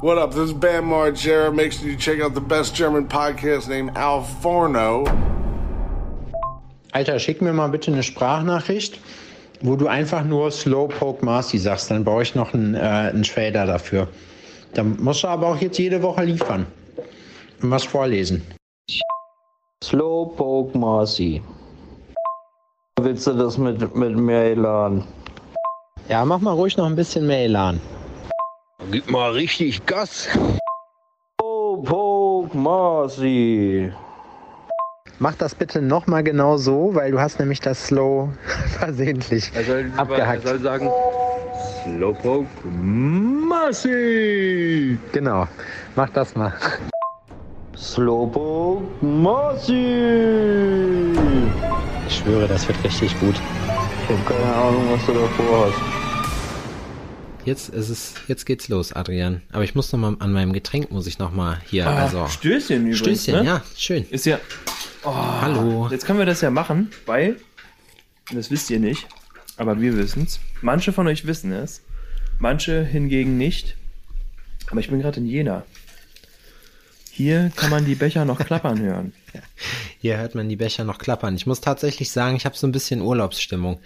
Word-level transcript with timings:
What 0.00 0.16
up? 0.16 0.30
This 0.30 0.50
is 0.50 0.52
Bam 0.52 0.84
Margera. 0.84 1.52
Make 1.52 1.72
sure 1.72 1.88
you 1.88 1.96
check 1.96 2.20
out 2.20 2.32
the 2.32 2.40
best 2.40 2.72
German 2.72 3.08
podcast 3.08 3.68
named 3.68 3.96
Al 3.96 4.22
Forno. 4.22 5.04
Alter, 6.92 7.18
schick 7.18 7.42
mir 7.42 7.52
mal 7.52 7.68
bitte 7.68 7.90
eine 7.90 8.04
Sprachnachricht, 8.04 9.00
wo 9.60 9.74
du 9.74 9.88
einfach 9.88 10.22
nur 10.22 10.52
Slowpoke 10.52 11.24
Marcy 11.24 11.58
sagst. 11.58 11.90
Dann 11.90 12.04
baue 12.04 12.22
ich 12.22 12.36
noch 12.36 12.54
einen, 12.54 12.76
äh, 12.76 12.78
einen 12.78 13.24
Shader 13.24 13.66
dafür. 13.66 14.06
Dann 14.72 14.96
musst 15.02 15.24
du 15.24 15.26
aber 15.26 15.48
auch 15.48 15.56
jetzt 15.56 15.78
jede 15.78 16.00
Woche 16.00 16.22
liefern 16.22 16.66
und 17.60 17.72
was 17.72 17.82
vorlesen. 17.82 18.46
Slowpoke 19.82 20.78
Marcy. 20.78 21.42
Willst 23.00 23.26
du 23.26 23.32
das 23.32 23.58
mit, 23.58 23.96
mit 23.96 24.16
Mail 24.16 24.64
an? 24.64 25.02
Ja, 26.08 26.24
mach 26.24 26.38
mal 26.38 26.52
ruhig 26.52 26.76
noch 26.76 26.86
ein 26.86 26.94
bisschen 26.94 27.26
Mail 27.26 27.56
an. 27.56 27.80
Gib 28.90 29.10
mal 29.10 29.32
richtig 29.32 29.84
Gas. 29.86 30.28
Slowpoke 31.38 32.56
Marcy. 32.56 33.92
Mach 35.18 35.34
das 35.34 35.54
bitte 35.54 35.82
nochmal 35.82 36.22
genau 36.22 36.56
so, 36.56 36.94
weil 36.94 37.10
du 37.10 37.20
hast 37.20 37.38
nämlich 37.40 37.60
das 37.60 37.86
Slow 37.88 38.30
versehentlich 38.78 39.50
Er 39.54 39.64
soll, 39.64 39.92
abgehackt. 39.96 40.44
Er 40.44 40.50
soll 40.50 40.60
sagen 40.60 40.88
Slowpoke 41.82 42.46
Marcy. 43.48 44.96
Genau, 45.12 45.46
mach 45.96 46.08
das 46.10 46.34
mal. 46.34 46.54
Slowpoke 47.76 48.84
Marcy. 49.04 49.74
Ich 52.06 52.16
schwöre, 52.16 52.46
das 52.48 52.66
wird 52.68 52.82
richtig 52.84 53.18
gut. 53.20 53.34
Ich 54.08 54.16
hab 54.16 54.26
keine 54.26 54.54
Ahnung, 54.54 54.84
was 54.92 55.04
du 55.04 55.12
davor 55.12 55.66
hast. 55.66 55.97
Jetzt 57.44 57.70
ist 57.70 57.88
es, 57.88 58.14
jetzt 58.26 58.44
geht's 58.44 58.68
los, 58.68 58.92
Adrian. 58.92 59.40
Aber 59.52 59.64
ich 59.64 59.74
muss 59.74 59.90
noch 59.92 59.98
mal 59.98 60.16
an 60.18 60.32
meinem 60.32 60.52
Getränk 60.52 60.90
muss 60.90 61.06
ich 61.06 61.18
noch 61.18 61.32
mal 61.32 61.60
hier, 61.66 61.88
also 61.88 62.20
Ah, 62.20 62.28
Stößchen 62.28 62.80
übrigens. 62.86 62.98
Stößchen, 62.98 63.34
ne? 63.36 63.44
ja, 63.44 63.62
schön. 63.76 64.06
Ist 64.10 64.26
ja. 64.26 64.38
Oh, 65.04 65.14
Hallo. 65.14 65.88
Jetzt 65.90 66.04
können 66.04 66.18
wir 66.18 66.26
das 66.26 66.40
ja 66.42 66.50
machen, 66.50 66.90
weil, 67.06 67.36
das 68.32 68.50
wisst 68.50 68.68
ihr 68.70 68.80
nicht, 68.80 69.06
aber 69.56 69.80
wir 69.80 69.96
wissen's. 69.96 70.40
Manche 70.60 70.92
von 70.92 71.06
euch 71.06 71.26
wissen 71.26 71.52
es, 71.52 71.82
manche 72.38 72.84
hingegen 72.84 73.38
nicht. 73.38 73.76
Aber 74.70 74.80
ich 74.80 74.90
bin 74.90 75.00
gerade 75.00 75.20
in 75.20 75.26
Jena. 75.26 75.64
Hier 77.10 77.50
kann 77.56 77.70
man 77.70 77.84
die 77.86 77.94
Becher 77.94 78.24
noch 78.24 78.38
klappern 78.38 78.80
hören. 78.80 79.12
Hier 80.00 80.18
hört 80.18 80.34
man 80.34 80.48
die 80.48 80.56
Becher 80.56 80.84
noch 80.84 80.98
klappern. 80.98 81.34
Ich 81.34 81.46
muss 81.46 81.60
tatsächlich 81.60 82.10
sagen, 82.12 82.36
ich 82.36 82.44
habe 82.44 82.56
so 82.56 82.66
ein 82.66 82.72
bisschen 82.72 83.00
Urlaubsstimmung. 83.00 83.80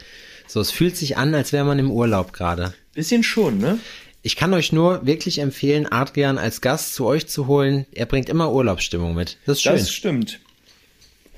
So, 0.49 0.61
es 0.61 0.71
fühlt 0.71 0.97
sich 0.97 1.17
an, 1.17 1.35
als 1.35 1.53
wäre 1.53 1.65
man 1.65 1.79
im 1.79 1.91
Urlaub 1.91 2.33
gerade. 2.33 2.75
Bisschen 2.95 3.23
schon, 3.23 3.59
ne? 3.59 3.79
Ich 4.23 4.37
kann 4.37 4.55
euch 4.55 4.73
nur 4.73 5.05
wirklich 5.07 5.39
empfehlen, 5.39 5.91
Adrian 5.91 6.39
als 6.39 6.61
Gast 6.61 6.95
zu 6.95 7.07
euch 7.07 7.27
zu 7.27 7.47
holen. 7.49 7.87
Er 7.93 8.07
bringt 8.07 8.29
immer 8.29 8.53
Urlaubsstimmung 8.53 9.15
mit. 9.15 9.39
Das 9.47 9.57
ist 9.59 9.63
schön. 9.63 9.73
Das 9.73 9.93
stimmt. 9.93 10.41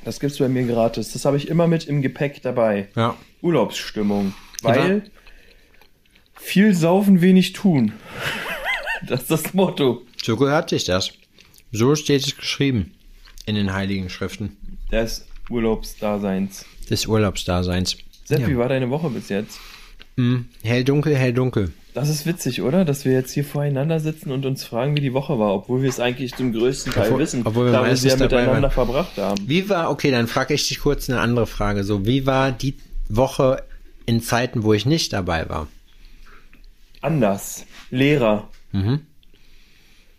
Das 0.04 0.20
gibt's 0.20 0.38
bei 0.38 0.48
mir 0.48 0.64
gratis. 0.66 1.12
Das 1.12 1.24
habe 1.24 1.38
ich 1.38 1.48
immer 1.48 1.66
mit 1.66 1.84
im 1.86 2.02
Gepäck 2.02 2.42
dabei. 2.42 2.88
ja. 2.96 3.16
Urlaubsstimmung. 3.40 4.34
Weil 4.62 5.02
viel 6.34 6.74
saufen, 6.74 7.20
wenig 7.20 7.52
tun. 7.52 7.92
Das 9.06 9.20
ist 9.22 9.30
das 9.30 9.52
Motto. 9.52 10.00
So 10.24 10.34
gehört 10.38 10.70
sich 10.70 10.84
das. 10.84 11.10
So 11.72 11.94
steht 11.94 12.26
es 12.26 12.34
geschrieben 12.38 12.94
in 13.44 13.54
den 13.54 13.74
heiligen 13.74 14.08
Schriften 14.08 14.56
Des 14.90 15.26
Urlaubsdaseins. 15.50 16.64
des 16.88 17.04
Urlaubsdaseins. 17.06 17.98
Sepp, 18.24 18.40
Ja. 18.40 18.48
wie 18.48 18.56
war 18.56 18.70
deine 18.70 18.88
Woche 18.88 19.10
bis 19.10 19.28
jetzt? 19.28 19.58
Hm, 20.16 20.48
hell 20.62 20.84
dunkel, 20.84 21.16
hell 21.16 21.32
dunkel. 21.32 21.72
Das 21.92 22.08
ist 22.08 22.26
witzig, 22.26 22.62
oder? 22.62 22.84
Dass 22.84 23.04
wir 23.04 23.12
jetzt 23.12 23.32
hier 23.32 23.44
voreinander 23.44 24.00
sitzen 24.00 24.32
und 24.32 24.44
uns 24.46 24.64
fragen, 24.64 24.96
wie 24.96 25.00
die 25.00 25.12
Woche 25.12 25.38
war, 25.38 25.54
obwohl 25.54 25.82
wir 25.82 25.88
es 25.88 26.00
eigentlich 26.00 26.34
zum 26.34 26.52
größten 26.52 26.92
Teil 26.92 27.06
Obwohl- 27.06 27.20
wissen, 27.20 27.42
obwohl 27.44 27.66
wir 27.66 27.72
da 27.72 27.86
wir 27.86 27.96
sie 27.96 28.08
ja 28.08 28.16
miteinander 28.16 28.62
waren. 28.62 28.70
verbracht 28.70 29.16
haben. 29.16 29.42
Wie 29.48 29.68
war, 29.68 29.90
okay, 29.90 30.10
dann 30.10 30.26
frage 30.26 30.54
ich 30.54 30.66
dich 30.66 30.80
kurz 30.80 31.08
eine 31.08 31.20
andere 31.20 31.46
Frage. 31.46 31.84
So, 31.84 32.04
wie 32.04 32.26
war 32.26 32.50
die 32.50 32.74
Woche 33.08 33.62
in 34.06 34.20
Zeiten, 34.22 34.64
wo 34.64 34.72
ich 34.72 34.86
nicht 34.86 35.12
dabei 35.12 35.48
war? 35.48 35.68
Anders. 37.00 37.64
Lehrer. 37.90 38.48
Mhm. 38.72 39.00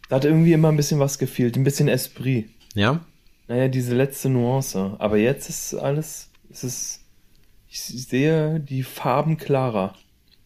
Da 0.09 0.17
hat 0.17 0.25
irgendwie 0.25 0.53
immer 0.53 0.69
ein 0.71 0.77
bisschen 0.77 0.99
was 0.99 1.17
gefehlt, 1.17 1.57
ein 1.57 1.63
bisschen 1.63 1.87
Esprit. 1.87 2.47
Ja? 2.73 3.01
Naja, 3.47 3.67
diese 3.67 3.95
letzte 3.95 4.29
Nuance. 4.29 4.95
Aber 4.99 5.17
jetzt 5.17 5.49
ist 5.49 5.73
alles, 5.73 6.29
es 6.51 6.63
ist, 6.63 6.99
ich 7.75 8.07
sehe 8.07 8.61
die 8.61 8.83
Farben 8.83 9.35
klarer. 9.35 9.95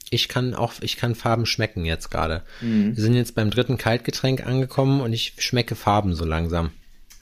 Ich 0.10 0.28
kann 0.30 0.56
auch, 0.56 0.74
ich 0.82 0.98
kann 0.98 1.14
Farben 1.14 1.46
schmecken 1.46 1.86
jetzt 1.86 2.10
gerade. 2.10 2.42
Wir 2.62 2.96
sind 2.96 3.14
jetzt 3.14 3.36
beim 3.36 3.52
dritten 3.52 3.78
Kaltgetränk 3.78 4.46
angekommen 4.48 5.02
und 5.02 5.14
ich 5.14 5.34
schmecke 5.38 5.76
Farben 5.76 6.16
so 6.16 6.26
langsam. 6.26 6.72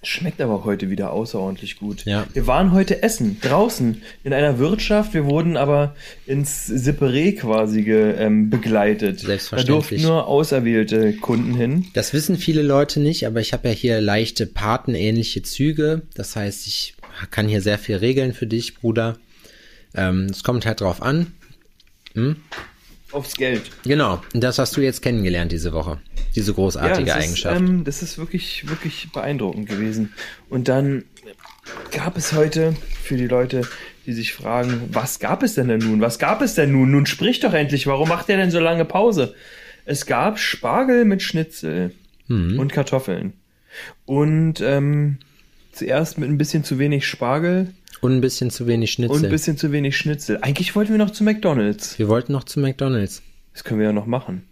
Schmeckt 0.04 0.40
aber 0.40 0.64
heute 0.64 0.90
wieder 0.90 1.12
außerordentlich 1.12 1.80
gut. 1.80 2.06
Ja. 2.06 2.26
Wir 2.32 2.48
waren 2.48 2.72
heute 2.72 3.04
essen, 3.04 3.42
draußen, 3.42 4.02
in 4.24 4.32
einer 4.32 4.60
Wirtschaft. 4.60 5.14
Wir 5.14 5.26
wurden 5.26 5.58
aber 5.58 5.96
ins 6.26 6.70
Separé 6.70 7.36
quasi 7.36 7.82
ge, 7.82 8.16
ähm, 8.18 8.50
begleitet. 8.50 9.20
Selbstverständlich. 9.20 9.66
Da 9.66 9.74
durften 9.74 10.02
nur 10.04 10.28
auserwählte 10.28 11.14
Kunden 11.14 11.54
hin. 11.54 11.88
Das 11.94 12.14
wissen 12.14 12.38
viele 12.38 12.62
Leute 12.62 13.02
nicht, 13.02 13.28
aber 13.28 13.42
ich 13.42 13.52
habe 13.52 13.68
ja 13.68 13.74
hier 13.74 14.00
leichte 14.00 14.46
patenähnliche 14.46 15.42
Züge. 15.42 16.04
Das 16.14 16.38
heißt, 16.38 16.68
ich 16.68 16.94
kann 17.32 17.50
hier 17.50 17.62
sehr 17.62 17.80
viel 17.80 17.98
regeln 17.98 18.34
für 18.34 18.48
dich, 18.48 18.76
Bruder. 18.76 19.18
Ähm, 19.96 20.26
es 20.30 20.44
kommt 20.44 20.66
halt 20.66 20.82
drauf 20.82 21.02
an. 21.02 21.34
Aufs 23.12 23.36
Geld. 23.36 23.70
Genau, 23.84 24.22
und 24.34 24.44
das 24.44 24.58
hast 24.60 24.76
du 24.76 24.82
jetzt 24.82 25.02
kennengelernt 25.02 25.52
diese 25.52 25.72
Woche. 25.72 26.00
Diese 26.36 26.54
großartige 26.54 27.06
das 27.08 27.16
Eigenschaft. 27.24 27.56
Ist, 27.62 27.70
ähm, 27.70 27.84
das 27.84 28.02
ist 28.04 28.18
wirklich, 28.18 28.68
wirklich 28.68 29.10
beeindruckend 29.14 29.70
gewesen. 29.70 30.14
Und 30.50 30.68
dann 30.68 31.06
gab 31.92 32.18
es 32.18 32.34
heute 32.34 32.76
für 33.04 33.16
die 33.18 33.28
Leute, 33.28 33.62
die 34.06 34.14
sich 34.14 34.34
fragen, 34.34 34.90
was 34.92 35.20
gab 35.20 35.44
es 35.44 35.54
denn 35.56 35.68
denn 35.68 35.80
nun? 35.80 36.02
Was 36.02 36.18
gab 36.20 36.42
es 36.42 36.56
denn 36.56 36.72
nun? 36.72 36.92
Nun 36.92 37.06
sprich 37.06 37.40
doch 37.40 37.54
endlich, 37.54 37.88
warum 37.88 38.10
macht 38.10 38.30
der 38.30 38.38
denn 38.38 38.52
so 38.52 38.60
lange 38.60 38.84
Pause? 38.86 39.36
Es 39.86 40.06
gab 40.06 40.40
Spargel 40.40 41.06
mit 41.06 41.22
Schnitzel 41.22 41.94
Mhm. 42.28 42.60
und 42.60 42.74
Kartoffeln. 42.74 43.34
Und 44.06 44.60
ähm, 44.60 45.18
zuerst 45.72 46.18
mit 46.18 46.30
ein 46.30 46.38
bisschen 46.38 46.64
zu 46.66 46.78
wenig 46.78 47.08
Spargel 47.08 47.74
und 48.02 48.16
ein 48.16 48.22
bisschen 48.22 48.50
zu 48.52 48.68
wenig 48.68 48.90
und 49.00 49.06
Schnitzel. 49.06 49.26
ein 49.26 49.32
bisschen 49.32 49.58
zu 49.58 49.72
wenig 49.72 49.98
Schnitzel. 49.98 50.40
Eigentlich 50.42 50.76
wollten 50.76 50.92
wir 50.92 50.98
noch 51.00 51.12
zu 51.12 51.24
McDonalds. 51.24 51.98
wir 52.00 52.08
wollten 52.08 52.32
noch 52.34 52.44
zu 52.44 52.60
McDonalds. 52.60 53.22
Das 53.54 53.64
können 53.64 53.80
wir 53.80 53.88
ja 53.88 53.94
noch 53.94 54.06
machen. 54.06 54.44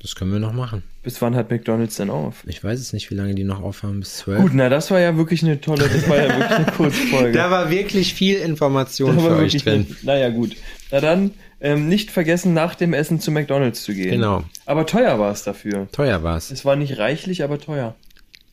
Das 0.00 0.14
können 0.14 0.32
wir 0.32 0.38
noch 0.38 0.52
machen. 0.52 0.84
Bis 1.02 1.20
wann 1.20 1.34
hat 1.34 1.50
McDonalds 1.50 1.96
denn 1.96 2.08
auf? 2.08 2.44
Ich 2.46 2.62
weiß 2.62 2.78
es 2.78 2.92
nicht, 2.92 3.10
wie 3.10 3.16
lange 3.16 3.34
die 3.34 3.42
noch 3.42 3.60
aufhaben, 3.60 3.98
bis 3.98 4.18
zwölf. 4.18 4.40
Gut, 4.40 4.52
na, 4.54 4.68
das 4.68 4.92
war 4.92 5.00
ja 5.00 5.16
wirklich 5.16 5.42
eine 5.42 5.60
tolle, 5.60 5.88
das 5.88 6.08
war 6.08 6.16
ja 6.18 6.28
wirklich 6.28 6.50
eine 6.50 6.66
Kurzfolge. 6.66 7.32
Da 7.36 7.50
war 7.50 7.68
wirklich 7.70 8.14
viel 8.14 8.36
Information 8.36 9.16
Da 9.16 9.22
für 9.22 9.30
war 9.30 9.38
euch 9.38 9.56
drin. 9.56 9.86
eine- 9.88 9.96
naja, 10.02 10.28
gut. 10.30 10.54
Na 10.92 11.00
dann, 11.00 11.32
ähm, 11.60 11.88
nicht 11.88 12.12
vergessen, 12.12 12.54
nach 12.54 12.76
dem 12.76 12.92
Essen 12.94 13.18
zu 13.18 13.32
McDonalds 13.32 13.82
zu 13.82 13.92
gehen. 13.92 14.10
Genau. 14.12 14.44
Aber 14.66 14.86
teuer 14.86 15.18
war 15.18 15.32
es 15.32 15.42
dafür. 15.42 15.88
Teuer 15.90 16.22
war's. 16.22 16.52
Es 16.52 16.64
war 16.64 16.76
nicht 16.76 16.98
reichlich, 16.98 17.42
aber 17.42 17.58
teuer. 17.58 17.96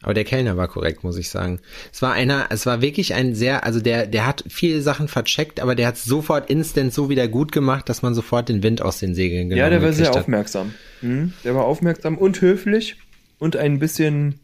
Aber 0.06 0.14
der 0.14 0.24
Kellner 0.24 0.56
war 0.56 0.68
korrekt, 0.68 1.04
muss 1.04 1.18
ich 1.18 1.30
sagen. 1.32 1.60
Es 1.92 2.04
war 2.04 2.14
einer, 2.14 2.46
es 2.52 2.68
war 2.68 2.80
wirklich 2.80 3.16
ein 3.16 3.34
sehr, 3.34 3.64
also 3.64 3.80
der, 3.80 4.06
der 4.06 4.28
hat 4.28 4.44
viele 4.48 4.84
Sachen 4.84 5.08
vercheckt, 5.08 5.60
aber 5.60 5.74
der 5.74 5.88
hat 5.88 5.98
sofort 5.98 6.48
instant 6.48 6.94
so 6.94 7.10
wieder 7.10 7.28
gut 7.28 7.52
gemacht, 7.52 7.90
dass 7.90 8.04
man 8.04 8.14
sofort 8.14 8.48
den 8.48 8.62
Wind 8.62 8.84
aus 8.84 9.00
den 9.00 9.16
Segeln 9.16 9.50
genommen 9.50 9.58
ja, 9.58 9.70
der 9.72 9.82
war 9.82 9.94
sehr 9.94 10.10
hat. 10.10 10.18
aufmerksam. 10.18 10.76
Hm? 11.00 11.34
Der 11.44 11.56
war 11.56 11.66
aufmerksam 11.66 12.20
und 12.20 12.40
höflich 12.40 12.98
und 13.40 13.56
ein 13.58 13.80
bisschen. 13.80 14.40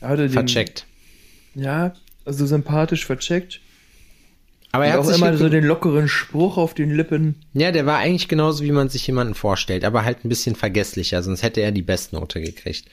Hatte 0.00 0.22
den, 0.22 0.30
Vercheckt. 0.30 0.86
Ja, 1.54 1.92
also 2.24 2.46
sympathisch 2.46 3.04
vercheckt. 3.04 3.60
Aber 4.72 4.84
Und 4.84 4.90
er 4.90 4.94
hat 4.94 5.04
auch 5.04 5.14
immer 5.14 5.36
so 5.36 5.50
den 5.50 5.64
lockeren 5.64 6.08
Spruch 6.08 6.56
auf 6.56 6.72
den 6.72 6.96
Lippen. 6.96 7.34
ja, 7.52 7.72
der 7.72 7.84
war 7.84 7.98
eigentlich 7.98 8.28
genauso, 8.28 8.64
wie 8.64 8.72
man 8.72 8.88
sich 8.88 9.06
jemanden 9.06 9.34
vorstellt, 9.34 9.84
aber 9.84 10.06
halt 10.06 10.24
ein 10.24 10.30
bisschen 10.30 10.56
vergesslicher, 10.56 11.22
sonst 11.22 11.42
hätte 11.42 11.60
er 11.60 11.72
die 11.72 11.82
Bestnote 11.82 12.40
gekriegt. 12.40 12.86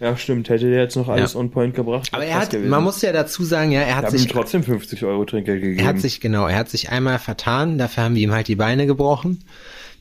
Ja, 0.00 0.16
stimmt. 0.16 0.48
Hätte 0.48 0.70
der 0.70 0.80
jetzt 0.80 0.96
noch 0.96 1.08
alles 1.08 1.34
Ja. 1.34 1.40
on 1.40 1.50
point 1.50 1.74
gebracht. 1.74 2.08
Aber 2.12 2.24
er 2.24 2.40
hat, 2.40 2.50
gewesen. 2.50 2.70
man 2.70 2.82
muss 2.82 3.02
ja 3.02 3.12
dazu 3.12 3.44
sagen, 3.44 3.70
ja, 3.70 3.82
er 3.82 3.96
hat 3.96 4.06
haben 4.06 4.14
ihm 4.14 4.18
sich 4.18 4.32
trotzdem 4.32 4.62
50 4.62 5.04
Euro 5.04 5.24
Trinkgeld 5.26 5.60
gegeben. 5.60 5.80
Er 5.80 5.86
hat 5.86 6.00
sich, 6.00 6.20
genau, 6.20 6.46
er 6.46 6.56
hat 6.56 6.70
sich 6.70 6.88
einmal 6.88 7.18
vertan, 7.18 7.76
dafür 7.76 8.04
haben 8.04 8.14
wir 8.14 8.22
ihm 8.22 8.32
halt 8.32 8.48
die 8.48 8.56
Beine 8.56 8.86
gebrochen. 8.86 9.44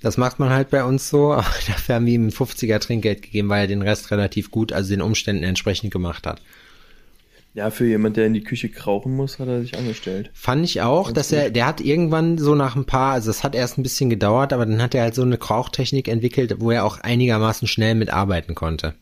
Das 0.02 0.16
macht 0.16 0.40
man 0.40 0.50
halt 0.50 0.70
bei 0.70 0.86
uns 0.86 1.10
so, 1.10 1.34
aber 1.34 1.44
dafür 1.68 1.96
haben 1.96 2.06
wir 2.06 2.14
ihm 2.14 2.28
ein 2.28 2.32
50er 2.32 2.80
Trinkgeld 2.80 3.22
gegeben, 3.22 3.50
weil 3.50 3.62
er 3.64 3.68
den 3.68 3.82
Rest 3.82 4.10
relativ 4.12 4.52
gut, 4.52 4.72
also 4.72 4.90
den 4.90 5.02
Umständen 5.02 5.44
entsprechend 5.44 5.92
gemacht 5.92 6.26
hat. 6.26 6.42
ja, 7.54 7.70
für 7.70 7.86
jemand, 7.86 8.16
der 8.16 8.26
in 8.28 8.34
die 8.34 8.44
Küche 8.44 8.70
krauchen 8.70 9.14
muss, 9.18 9.38
hat 9.38 9.50
er 9.50 9.60
sich 9.60 9.78
angestellt. 9.78 10.30
Fand 10.34 10.64
ich 10.64 10.80
auch, 10.82 11.12
dass 11.12 11.34
er, 11.34 11.50
der 11.50 11.66
hat 11.66 11.82
irgendwann 11.82 12.38
so 12.38 12.56
nach 12.56 12.78
ein 12.78 12.86
paar, 12.86 13.12
also 13.12 13.30
es 13.32 13.44
hat 13.44 13.54
erst 13.54 13.78
ein 13.78 13.84
bisschen 13.84 14.10
gedauert, 14.10 14.54
aber 14.54 14.66
dann 14.66 14.82
hat 14.82 14.96
er 14.96 15.02
halt 15.02 15.16
so 15.16 15.24
eine 15.24 15.38
Krauchtechnik 15.38 16.08
entwickelt, 16.08 16.56
wo 16.60 16.72
er 16.72 16.86
auch 16.86 17.00
einigermaßen 17.02 17.68
schnell 17.68 17.96
mitarbeiten 17.96 18.56
konnte. 18.56 18.94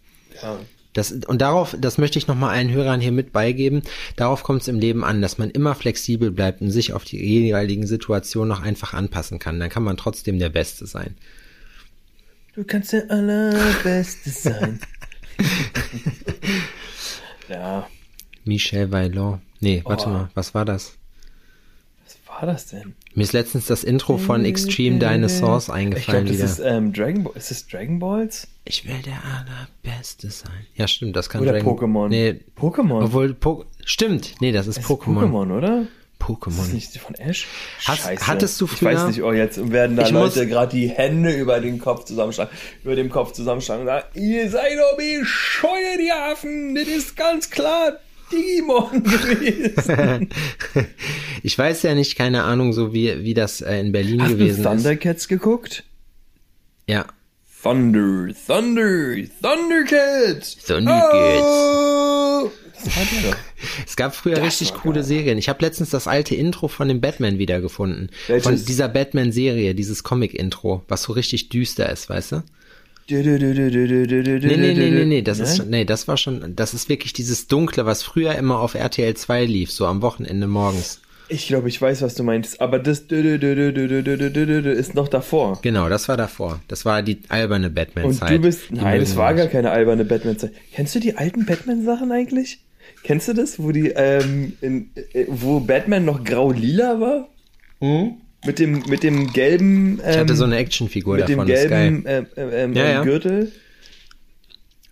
Ja. 0.42 0.58
Das, 0.98 1.12
und 1.12 1.42
darauf, 1.44 1.76
das 1.80 2.00
möchte 2.00 2.18
ich 2.18 2.26
nochmal 2.28 2.56
allen 2.56 2.72
Hörern 2.72 3.00
hier 3.00 3.12
mit 3.12 3.32
beigeben, 3.32 3.84
darauf 4.16 4.42
kommt 4.42 4.64
es 4.64 4.68
im 4.68 4.80
Leben 4.80 5.04
an, 5.04 5.22
dass 5.22 5.38
man 5.38 5.52
immer 5.52 5.76
flexibel 5.76 6.32
bleibt 6.32 6.62
und 6.62 6.72
sich 6.72 6.94
auf 6.94 7.04
die 7.04 7.24
jeweiligen 7.24 7.86
Situationen 7.86 8.50
noch 8.50 8.64
einfach 8.64 8.94
anpassen 8.96 9.38
kann. 9.38 9.60
Dann 9.60 9.70
kann 9.70 9.84
man 9.84 9.96
trotzdem 9.98 10.40
der 10.40 10.50
Beste 10.50 10.88
sein. 10.88 11.16
Du 12.56 12.64
kannst 12.64 12.94
der 12.94 13.12
Allerbeste 13.12 14.30
sein. 14.32 14.80
Ja, 17.50 17.88
Michel 18.44 18.92
Vaillant. 18.92 19.40
Nee, 19.62 19.82
warte 19.86 20.08
Oh. 20.08 20.10
mal, 20.10 20.30
was 20.34 20.54
war 20.54 20.66
das? 20.66 20.98
War 22.40 22.46
das 22.46 22.68
denn? 22.68 22.94
Mir 23.16 23.24
ist 23.24 23.34
letztens 23.34 23.66
das 23.66 23.84
Intro 23.84 24.18
von 24.18 24.46
Extreme 24.46 25.00
Dinosaurs 25.00 25.64
Ich 25.64 25.68
glaube, 25.68 25.80
eingefallen 25.80 26.26
das 26.26 26.34
wieder. 26.36 26.44
ist 26.46 26.60
ähm, 26.60 26.94
Dragon 26.94 27.24
Ball. 27.24 27.34
Ist 27.36 27.52
das 27.52 27.68
Dragon 27.68 28.00
Balls? 28.00 28.48
ich 28.66 28.86
will 28.86 28.98
der 29.06 29.18
allerbeste 29.24 30.30
sein. 30.30 30.52
Ja, 30.76 30.88
stimmt, 30.88 31.16
das 31.16 31.30
kann 31.30 31.42
Oder 31.42 31.54
Dragon- 31.54 31.78
Pokémon? 31.78 32.10
Nee, 32.10 32.42
Pokémon. 32.60 33.06
obwohl, 33.06 33.34
po 33.34 33.66
stimmt, 33.86 34.36
nee, 34.42 34.52
das 34.52 34.68
ist 34.68 34.80
Pokémon. 34.82 35.24
Pokémon, 35.32 35.58
oder? 35.58 35.82
Ist 35.82 35.88
das 36.20 36.28
Pokémon. 36.28 36.74
nicht 36.74 36.98
von 36.98 37.16
Ash? 37.16 37.46
Hast- 37.86 38.02
Scheiße. 38.04 38.28
hattest 38.28 38.60
du 38.60 38.66
Ich 38.66 38.72
früher- 38.72 38.94
weiß 38.94 39.08
nicht, 39.08 39.22
oh, 39.24 39.32
jetzt 39.32 39.72
werden 39.72 39.96
da 39.96 40.04
Ich 40.04 40.12
Leute 40.12 40.48
gerade 40.48 40.76
die 40.76 40.90
Hände 40.90 41.32
über 41.32 41.60
den 41.62 41.80
Kopf 41.80 42.04
zusammenschlagen, 42.06 42.52
über 42.84 42.96
dem 42.96 43.10
Kopf 43.10 43.32
zusammenschlagen 43.34 43.82
und 43.82 43.88
sagen, 43.88 44.06
ihr 44.16 44.50
seid 44.50 44.74
doch 44.78 44.98
bescheuert, 44.98 46.00
die 46.00 46.12
Affen, 46.12 46.76
das 46.76 46.88
ist 46.88 47.16
ganz 47.16 47.50
klar 47.50 47.94
Digimon 48.32 49.04
gewesen. 49.04 50.30
ich 51.44 51.58
weiß 51.58 51.84
ja 51.84 51.96
nicht, 51.96 52.16
keine 52.18 52.44
Ahnung, 52.44 52.74
so 52.74 52.94
wie, 52.94 53.24
wie 53.24 53.34
das 53.34 53.62
äh, 53.62 53.80
in 53.80 53.92
Berlin 53.92 54.22
Hast 54.22 54.32
du 54.32 54.38
gewesen 54.38 54.60
ist. 54.60 54.64
Thundercats 54.64 55.28
geguckt? 55.28 55.84
Ja. 56.88 57.06
Thunder, 57.62 58.34
Thunder, 58.46 59.16
Thundercats! 59.42 60.58
Thundercats. 60.66 61.42
Oh! 61.42 62.52
Es 63.86 63.96
gab 63.96 64.16
früher 64.16 64.36
Das 64.36 64.46
richtig 64.46 64.74
coole 64.76 64.96
geil. 64.96 65.04
Serien. 65.04 65.38
Ich 65.38 65.50
habe 65.50 65.64
letztens 65.66 65.90
das 65.90 66.08
alte 66.08 66.36
Intro 66.36 66.68
von 66.68 66.88
dem 66.88 67.02
Batman 67.02 67.40
wiedergefunden. 67.40 68.12
Welches? 68.28 68.44
Von 68.44 68.66
dieser 68.66 68.88
Batman-Serie, 68.88 69.74
dieses 69.76 70.04
Comic-Intro, 70.04 70.84
was 70.88 71.04
so 71.04 71.14
richtig 71.14 71.50
düster 71.50 71.90
ist, 71.92 72.10
weißt 72.10 72.34
du? 72.34 72.44
Nee, 73.10 73.22
Nee, 74.58 74.74
nee, 74.74 74.90
nee, 74.90 75.06
nee, 75.06 75.22
das 75.22 75.40
ist, 75.40 75.66
nee, 75.68 75.86
das 75.86 76.08
war 76.08 76.18
schon, 76.18 76.56
das 76.56 76.74
ist 76.74 76.90
wirklich 76.90 77.14
dieses 77.14 77.48
Dunkle, 77.48 77.86
was 77.86 78.04
früher 78.04 78.36
immer 78.36 78.60
auf 78.60 78.76
RTL 78.76 79.14
2 79.16 79.46
lief, 79.46 79.72
so 79.72 79.86
am 79.86 80.02
Wochenende 80.02 80.48
morgens. 80.48 81.02
Ich 81.30 81.48
glaube, 81.48 81.68
ich 81.68 81.82
weiß, 81.82 82.02
was 82.04 82.16
du 82.16 82.24
meinst, 82.24 82.62
aber 82.62 82.80
das 82.80 83.00
ist 83.00 84.96
noch 84.96 85.08
davor. 85.10 85.60
Genau, 85.62 85.90
das 85.90 86.08
war 86.08 86.16
davor. 86.16 86.62
Das 86.70 86.86
war 86.86 87.02
die 87.02 87.20
alberne 87.28 87.68
Und 87.68 87.76
Batman-Zeit. 87.76 88.32
du 88.32 88.40
bist. 88.40 88.72
Nein, 88.72 89.00
mögen 89.00 89.16
war 89.18 89.34
gar 89.34 89.48
keine 89.48 89.72
alberne 89.72 90.06
Batman-Zeit. 90.06 90.54
Kennst 90.74 90.96
du 90.96 91.00
die 91.00 91.16
alten 91.18 91.46
Batman-Sachen 91.46 92.12
eigentlich? 92.12 92.60
Kennst 93.04 93.28
du 93.28 93.34
das, 93.34 93.60
wo 93.60 93.72
die, 93.72 93.90
ähm, 93.90 94.54
in, 94.62 94.90
äh, 95.14 95.26
wo 95.28 95.60
Batman 95.60 96.06
noch 96.06 96.24
grau-lila 96.24 97.02
war? 97.02 97.30
Mit 98.46 98.60
dem, 98.60 98.84
mit 98.88 99.04
dem 99.04 99.34
gelben, 99.34 100.00
ähm, 100.04 100.10
Ich 100.12 100.18
hatte 100.18 100.36
so 100.36 100.44
eine 100.46 100.58
Actionfigur 100.58 101.18
mit 101.18 101.28
dem 101.28 101.38
davon, 101.38 101.52
das 101.52 101.64
ist 101.64 101.70
geil. 101.70 101.92
gelben 102.04 102.06
ähm, 102.08 102.26
ähm, 102.38 102.74
Ja, 102.74 102.84
ähm, 102.86 102.92
ja. 102.94 103.04
Gürtel. 103.04 103.52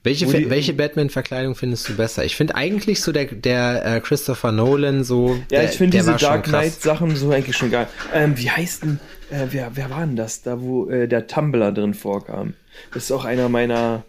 Welche, 0.04 0.28
die- 0.28 0.50
welche 0.52 0.74
Batman-Verkleidung 0.74 1.56
findest 1.56 1.90
du 1.90 1.96
besser? 1.96 2.24
Ich 2.26 2.36
finde 2.36 2.54
eigentlich 2.56 3.02
so 3.02 3.12
der, 3.12 3.26
der 3.26 3.84
äh, 3.96 4.00
Christopher 4.02 4.52
Nolan 4.52 5.04
so. 5.04 5.36
Ja, 5.50 5.62
der, 5.62 5.64
ich 5.72 5.78
finde 5.78 5.98
diese 5.98 6.14
Dark. 6.16 6.44
Knight-Sachen 6.46 7.16
so 7.16 7.32
eigentlich 7.32 7.58
schon 7.58 7.72
geil. 7.72 7.88
Ähm, 8.14 8.38
wie 8.38 8.50
heißt 8.52 8.84
denn, 8.84 9.00
äh, 9.32 9.48
wer, 9.50 9.72
wer 9.76 9.90
war 9.90 10.02
denn 10.06 10.16
das, 10.16 10.44
da 10.44 10.62
wo 10.62 10.90
äh, 10.90 11.08
der 11.08 11.26
Tumblr 11.26 11.72
drin 11.72 11.96
vorkam? 11.96 12.54
Das 12.94 13.06
ist 13.06 13.12
auch 13.12 13.26
einer 13.26 13.50
meiner, 13.50 14.04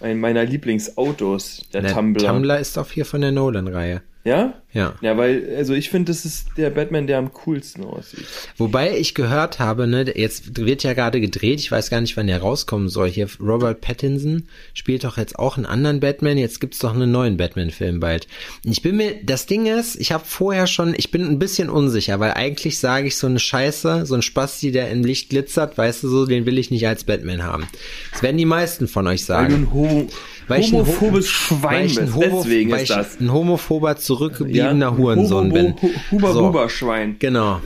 ein 0.00 0.20
meiner 0.20 0.44
Lieblingsautos, 0.44 1.64
der, 1.72 1.82
Der 1.82 1.94
Tumblr. 1.94 2.24
Tumblr 2.24 2.58
ist 2.60 2.78
auch 2.78 2.90
hier 2.90 3.04
von 3.04 3.20
der 3.20 3.32
Nolan-Reihe. 3.32 4.02
Ja? 4.22 4.54
Ja. 4.72 4.94
Ja, 5.00 5.16
weil, 5.16 5.52
also 5.56 5.74
ich 5.74 5.90
finde, 5.90 6.12
das 6.12 6.24
ist 6.24 6.48
der 6.56 6.70
Batman, 6.70 7.06
der 7.06 7.18
am 7.18 7.32
coolsten 7.32 7.82
aussieht. 7.82 8.26
Wobei 8.56 8.96
ich 8.96 9.14
gehört 9.14 9.58
habe, 9.58 9.86
ne, 9.86 10.12
jetzt 10.14 10.58
wird 10.58 10.82
ja 10.84 10.92
gerade 10.92 11.20
gedreht, 11.20 11.58
ich 11.58 11.72
weiß 11.72 11.90
gar 11.90 12.00
nicht, 12.00 12.16
wann 12.16 12.28
der 12.28 12.40
rauskommen 12.40 12.88
soll. 12.88 13.08
Hier 13.08 13.28
Robert 13.40 13.80
Pattinson 13.80 14.46
spielt 14.74 15.04
doch 15.04 15.16
jetzt 15.16 15.38
auch 15.38 15.56
einen 15.56 15.66
anderen 15.66 16.00
Batman, 16.00 16.38
jetzt 16.38 16.60
gibt's 16.60 16.78
doch 16.78 16.94
einen 16.94 17.10
neuen 17.10 17.36
Batman-Film 17.36 17.98
bald. 17.98 18.28
Ich 18.62 18.82
bin 18.82 18.96
mir, 18.96 19.14
das 19.24 19.46
Ding 19.46 19.66
ist, 19.66 19.96
ich 19.96 20.12
habe 20.12 20.24
vorher 20.24 20.66
schon, 20.66 20.94
ich 20.96 21.10
bin 21.10 21.24
ein 21.26 21.38
bisschen 21.38 21.70
unsicher, 21.70 22.20
weil 22.20 22.34
eigentlich 22.34 22.78
sage 22.78 23.08
ich 23.08 23.16
so 23.16 23.26
eine 23.26 23.40
Scheiße, 23.40 24.06
so 24.06 24.14
ein 24.14 24.22
Spasti, 24.22 24.70
der 24.70 24.90
im 24.90 25.02
Licht 25.02 25.30
glitzert, 25.30 25.78
weißt 25.78 26.04
du 26.04 26.08
so, 26.08 26.26
den 26.26 26.46
will 26.46 26.58
ich 26.58 26.70
nicht 26.70 26.86
als 26.86 27.04
Batman 27.04 27.42
haben. 27.42 27.66
Das 28.12 28.22
werden 28.22 28.36
die 28.36 28.44
meisten 28.44 28.86
von 28.86 29.06
euch 29.06 29.26
Weil 29.28 29.48
du 29.48 29.52
sagen. 29.52 29.54
ein 29.54 29.72
Ho 29.72 30.08
Weil 30.50 30.62
homophobes 30.64 31.28
Schwein 31.28 31.86
ich 31.86 32.00
ein. 32.00 32.14
Homo- 32.14 32.42
Deswegen 32.42 32.70
weil 32.70 32.78
ist 32.82 32.90
ich 32.90 32.96
das. 32.96 33.20
ein 33.20 33.32
homophober, 33.32 33.96
zurückgebliebener 33.96 34.86
Ja, 34.86 34.96
Hurensohn 34.96 35.52
bin. 35.52 35.74
Huber, 35.80 35.88
Huber, 36.10 36.32
So. 36.32 36.48
Huber 36.48 36.68
Schwein. 36.68 37.16
Genau. 37.18 37.60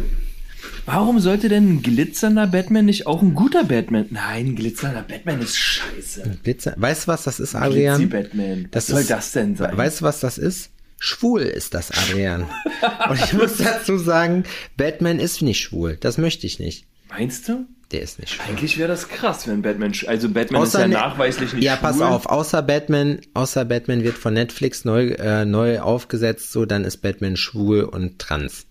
Warum 0.86 1.18
sollte 1.18 1.48
denn 1.48 1.76
ein 1.76 1.82
glitzernder 1.82 2.46
Batman 2.46 2.84
nicht 2.84 3.06
auch 3.06 3.22
ein 3.22 3.34
guter 3.34 3.64
Batman? 3.64 4.06
Nein, 4.10 4.48
ein 4.48 4.54
glitzernder 4.56 5.02
Batman 5.02 5.40
ist 5.40 5.56
scheiße. 5.56 6.38
Glitzer. 6.42 6.74
Weißt 6.76 7.04
du, 7.04 7.08
was 7.12 7.24
das 7.24 7.40
ist, 7.40 7.54
Adrian? 7.54 7.96
Glitzy-Batman. 7.98 8.64
Was 8.64 8.70
Das 8.70 8.86
soll 8.88 9.00
ist- 9.00 9.10
das 9.10 9.32
denn 9.32 9.56
sein? 9.56 9.76
Weißt 9.76 10.00
du, 10.00 10.04
was 10.04 10.20
das 10.20 10.36
ist? 10.36 10.70
Schwul 10.98 11.40
ist 11.42 11.72
das, 11.74 11.90
Adrian. 11.90 12.44
Und 13.10 13.18
ich 13.22 13.32
muss 13.32 13.56
dazu 13.58 13.96
sagen, 13.98 14.44
Batman 14.76 15.18
ist 15.20 15.40
nicht 15.42 15.60
schwul. 15.60 15.96
Das 16.00 16.18
möchte 16.18 16.46
ich 16.46 16.58
nicht. 16.58 16.84
Meinst 17.10 17.48
du? 17.48 17.64
Der 17.94 18.02
ist 18.02 18.18
nicht 18.18 18.32
schwul. 18.32 18.44
Eigentlich 18.48 18.76
wäre 18.76 18.88
das 18.88 19.08
krass, 19.08 19.46
wenn 19.46 19.62
Batman, 19.62 19.92
also 20.08 20.28
Batman 20.28 20.64
ist 20.64 20.74
ja 20.74 20.88
ne- 20.88 20.94
nachweislich 20.94 21.52
nicht 21.52 21.62
Ja, 21.62 21.76
schwul. 21.76 21.82
pass 21.88 22.00
auf. 22.00 22.26
Außer 22.26 22.60
Batman, 22.62 23.20
außer 23.34 23.64
Batman 23.64 24.02
wird 24.02 24.18
von 24.18 24.34
Netflix 24.34 24.84
neu, 24.84 25.10
äh, 25.10 25.44
neu 25.44 25.78
aufgesetzt, 25.80 26.50
so 26.50 26.64
dann 26.66 26.82
ist 26.84 26.96
Batman 26.98 27.36
schwul 27.36 27.82
und 27.84 28.18
trans. 28.18 28.66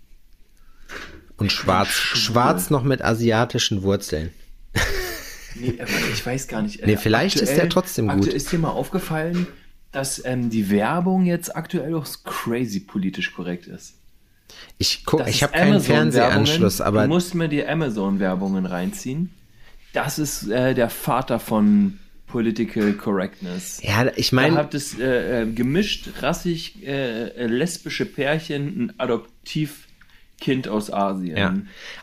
Und 1.37 1.53
schwarz, 1.53 1.89
schwarz 1.89 2.69
noch 2.69 2.83
mit 2.83 3.01
asiatischen 3.01 3.81
Wurzeln. 3.83 4.31
Nee, 5.55 5.77
ich 6.11 6.25
weiß 6.25 6.47
gar 6.47 6.63
nicht. 6.63 6.79
äh, 6.81 6.87
Nee, 6.87 6.97
vielleicht 6.97 7.35
ist 7.39 7.55
der 7.55 7.69
trotzdem 7.69 8.07
gut. 8.07 8.15
aktuell 8.15 8.35
Ist 8.35 8.51
dir 8.51 8.57
mal 8.57 8.71
aufgefallen, 8.71 9.45
dass 9.91 10.19
ähm, 10.25 10.49
die 10.49 10.71
Werbung 10.71 11.25
jetzt 11.27 11.55
aktuell 11.55 11.93
auch 11.93 12.07
crazy 12.23 12.79
politisch 12.79 13.31
korrekt 13.35 13.67
ist? 13.67 13.93
Ich 14.77 15.03
guck, 15.05 15.19
Das 15.19 15.29
ich 15.29 15.43
habe 15.43 15.53
keinen. 15.53 15.79
Fernsehanschluss, 15.79 16.81
aber 16.81 17.03
Du 17.03 17.07
musst 17.09 17.35
mir 17.35 17.47
die 17.47 17.65
Amazon-Werbungen 17.65 18.65
reinziehen. 18.65 19.29
Das 19.93 20.17
ist 20.19 20.47
äh, 20.49 20.73
der 20.73 20.89
Vater 20.89 21.39
von 21.39 21.99
Political 22.27 22.93
Correctness. 22.93 23.79
ja, 23.83 24.07
ich 24.15 24.31
Da 24.31 24.35
meine, 24.37 24.55
hat 24.55 24.73
es 24.73 24.97
äh, 24.97 25.43
äh, 25.43 25.45
gemischt, 25.51 26.09
rassig, 26.21 26.83
äh, 26.83 27.27
äh, 27.27 27.45
lesbische 27.45 28.05
Pärchen, 28.05 28.89
ein 28.89 28.99
Adoptivkind 30.43 30.67
aus 30.67 30.91
Asien. 30.91 31.37
Ja. 31.37 31.55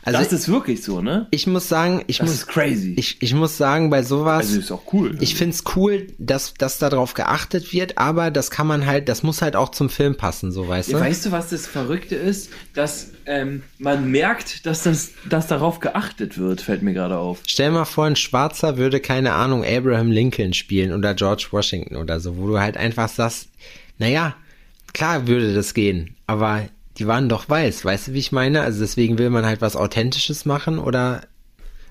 Also 0.03 0.19
das 0.19 0.33
ist 0.33 0.49
wirklich 0.49 0.83
so, 0.83 1.01
ne? 1.01 1.27
ich 1.31 1.47
muss 1.47 1.69
sagen, 1.69 2.03
ich 2.07 2.17
Das 2.17 2.29
muss 2.29 2.47
crazy. 2.47 2.93
Ich, 2.97 3.21
ich 3.21 3.33
muss 3.33 3.57
sagen, 3.57 3.89
bei 3.89 4.03
sowas. 4.03 4.47
also 4.47 4.59
ist 4.59 4.71
auch 4.71 4.93
cool. 4.93 5.17
Ich 5.19 5.35
find's 5.35 5.63
cool, 5.75 6.07
dass, 6.17 6.53
dass 6.55 6.77
darauf 6.79 7.13
geachtet 7.13 7.73
wird, 7.73 7.97
aber 7.97 8.31
das 8.31 8.51
kann 8.51 8.67
man 8.67 8.85
halt, 8.85 9.09
das 9.09 9.23
muss 9.23 9.41
halt 9.41 9.55
auch 9.55 9.69
zum 9.69 9.89
Film 9.89 10.15
passen, 10.15 10.51
so 10.51 10.67
weißt 10.67 10.93
du? 10.93 10.99
Weißt 10.99 11.25
du, 11.25 11.31
was 11.31 11.49
das 11.49 11.67
Verrückte 11.67 12.15
ist? 12.15 12.49
Dass 12.73 13.11
ähm, 13.25 13.63
man 13.77 14.09
merkt, 14.11 14.65
dass, 14.65 14.83
das, 14.83 15.11
dass 15.29 15.47
darauf 15.47 15.79
geachtet 15.79 16.37
wird, 16.37 16.61
fällt 16.61 16.81
mir 16.81 16.93
gerade 16.93 17.17
auf. 17.17 17.39
Stell 17.47 17.71
mal 17.71 17.85
vor, 17.85 18.05
ein 18.05 18.15
Schwarzer 18.15 18.77
würde, 18.77 18.99
keine 18.99 19.33
Ahnung, 19.33 19.63
Abraham 19.63 20.11
Lincoln 20.11 20.53
spielen 20.53 20.93
oder 20.93 21.13
George 21.13 21.47
Washington 21.51 21.95
oder 21.95 22.19
so, 22.19 22.37
wo 22.37 22.47
du 22.47 22.59
halt 22.59 22.77
einfach 22.77 23.09
sagst, 23.09 23.49
naja, 23.97 24.35
klar 24.93 25.27
würde 25.27 25.53
das 25.53 25.73
gehen, 25.73 26.15
aber 26.25 26.67
die 26.97 27.07
waren 27.07 27.29
doch 27.29 27.49
weiß, 27.49 27.85
weißt 27.85 28.09
du, 28.09 28.13
wie 28.13 28.19
ich 28.19 28.31
meine? 28.31 28.61
Also 28.61 28.81
deswegen 28.81 29.17
will 29.17 29.29
man 29.29 29.45
halt 29.45 29.61
was 29.61 29.75
Authentisches 29.75 30.45
machen 30.45 30.79
oder 30.79 31.21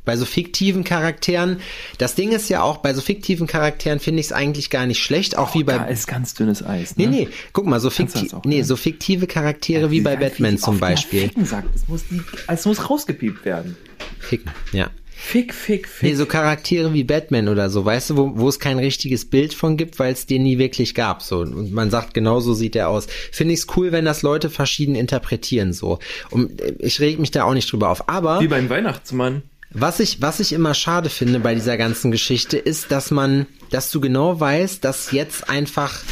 bei 0.05 0.17
so 0.17 0.25
fiktiven 0.25 0.83
Charakteren, 0.83 1.61
das 1.99 2.15
Ding 2.15 2.33
ist 2.33 2.49
ja 2.49 2.63
auch, 2.63 2.79
bei 2.79 2.95
so 2.95 3.01
fiktiven 3.01 3.47
Charakteren 3.47 4.01
finde 4.01 4.21
ich 4.21 4.27
es 4.27 4.33
eigentlich 4.33 4.71
gar 4.71 4.87
nicht 4.87 5.03
schlecht, 5.03 5.37
auch 5.37 5.55
wie 5.55 5.63
bei 5.63 5.77
Da 5.77 5.85
ist 5.85 6.07
ganz 6.07 6.35
dünnes 6.35 6.65
Eis. 6.65 6.97
Nee, 6.97 7.07
Ne? 7.07 7.11
nee, 7.11 7.29
guck 7.53 7.67
mal, 7.67 7.81
so, 7.81 7.91
fikti 7.91 8.33
auch, 8.33 8.45
nee, 8.45 8.59
ne? 8.59 8.65
so 8.65 8.77
fiktive 8.77 9.27
Charaktere 9.27 9.91
wie 9.91 10.01
bei 10.01 10.17
Batman 10.17 10.59
zum 10.59 10.79
Beispiel. 10.79 11.29
Ficken 11.29 11.45
sagt, 11.45 11.75
es 11.77 11.87
muss, 11.87 12.05
die, 12.09 12.23
es 12.47 12.65
muss 12.65 12.89
rausgepiept 12.89 13.45
werden. 13.45 13.77
Ficken, 14.19 14.51
ja. 14.73 14.91
Fick, 15.23 15.53
fick, 15.55 15.87
fick. 15.87 16.09
Nee, 16.09 16.15
so 16.17 16.25
Charaktere 16.25 16.93
wie 16.95 17.05
Batman 17.05 17.49
oder 17.49 17.69
so, 17.69 17.85
weißt 17.85 18.11
du, 18.11 18.17
wo, 18.17 18.33
wo 18.37 18.49
es 18.49 18.59
kein 18.59 18.79
richtiges 18.79 19.29
Bild 19.29 19.53
von 19.53 19.77
gibt, 19.77 19.99
weil 19.99 20.15
es 20.15 20.27
den 20.27 20.43
nie 20.43 20.59
wirklich 20.59 20.95
gab, 20.95 21.23
so. 21.23 21.41
Und 21.41 21.73
man 21.73 21.91
sagt, 21.91 22.15
genau 22.15 22.41
so 22.41 22.55
sieht 22.55 22.75
er 22.75 22.89
aus. 22.89 23.07
Finde 23.31 23.53
ich's 23.55 23.67
cool, 23.77 23.93
wenn 23.93 24.07
das 24.07 24.23
Leute 24.23 24.49
verschieden 24.51 24.95
interpretieren, 24.95 25.73
so. 25.73 25.99
Und 26.31 26.61
äh, 26.61 26.75
ich 26.79 27.01
reg 27.01 27.19
mich 27.19 27.31
da 27.31 27.45
auch 27.45 27.55
nicht 27.55 27.71
drüber 27.71 27.91
auf. 27.91 28.09
Aber 28.09 28.41
Wie 28.41 28.49
beim 28.49 28.71
Weihnachtsmann. 28.71 29.43
was 29.71 30.01
ich, 30.01 30.23
was 30.23 30.41
ich 30.41 30.53
immer 30.53 30.75
schade 30.75 31.11
finde 31.11 31.39
bei 31.39 31.55
dieser 31.55 31.77
ganzen 31.77 32.11
Geschichte, 32.11 32.57
ist, 32.57 32.91
dass 32.91 33.11
man, 33.11 33.47
dass 33.71 33.91
du 33.91 34.01
genau 34.01 34.41
weißt, 34.41 34.83
dass 34.83 35.13
jetzt 35.13 35.49
einfach 35.51 36.03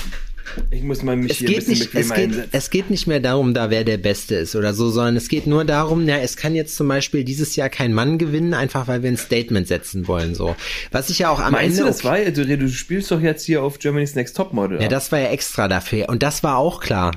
Ich 0.71 0.83
muss 0.83 1.03
mal 1.03 1.17
mich 1.17 1.33
es 1.33 1.37
hier 1.39 1.49
ein 1.49 1.55
geht, 1.55 1.67
bisschen 1.67 1.79
nicht, 1.79 1.95
es, 1.95 2.15
geht, 2.15 2.49
es 2.53 2.71
geht 2.71 2.91
nicht 2.91 3.07
mehr 3.07 3.21
darum, 3.21 3.55
da 3.55 3.71
wer 3.71 3.85
der 3.85 3.99
Beste 3.99 4.37
ist 4.37 4.57
oder 4.57 4.75
so, 4.75 4.91
sondern 4.91 5.17
es 5.17 5.29
geht 5.29 5.47
nur 5.47 5.65
darum, 5.65 6.07
ja, 6.09 6.19
es 6.19 6.37
kann 6.37 6.55
jetzt 6.55 6.77
zum 6.77 6.89
Beispiel 6.89 7.25
dieses 7.25 7.57
Jahr 7.57 7.69
kein 7.69 7.93
Mann 7.93 8.19
gewinnen, 8.19 8.55
einfach 8.55 8.89
weil 8.89 9.03
wir 9.03 9.11
ein 9.11 9.17
Statement 9.17 9.69
setzen 9.69 10.09
wollen, 10.09 10.35
so. 10.35 10.57
Was 10.91 11.11
ich 11.11 11.21
ja 11.21 11.31
auch 11.31 11.41
am 11.41 11.53
Meinst 11.53 11.79
Ende. 11.79 11.91
du, 11.91 11.97
das 11.97 12.05
war, 12.05 12.19
du, 12.19 12.59
du 12.59 12.69
spielst 12.69 13.11
doch 13.11 13.21
jetzt 13.21 13.45
hier 13.47 13.63
auf 13.63 13.79
Germany's 13.79 14.15
Next 14.15 14.37
Topmodel. 14.37 14.81
ja, 14.81 14.89
das 14.89 15.13
war 15.13 15.19
ja 15.19 15.29
extra 15.29 15.69
dafür. 15.69 16.09
Und 16.09 16.23
das 16.23 16.43
war 16.43 16.57
auch 16.59 16.81
klar. 16.81 17.13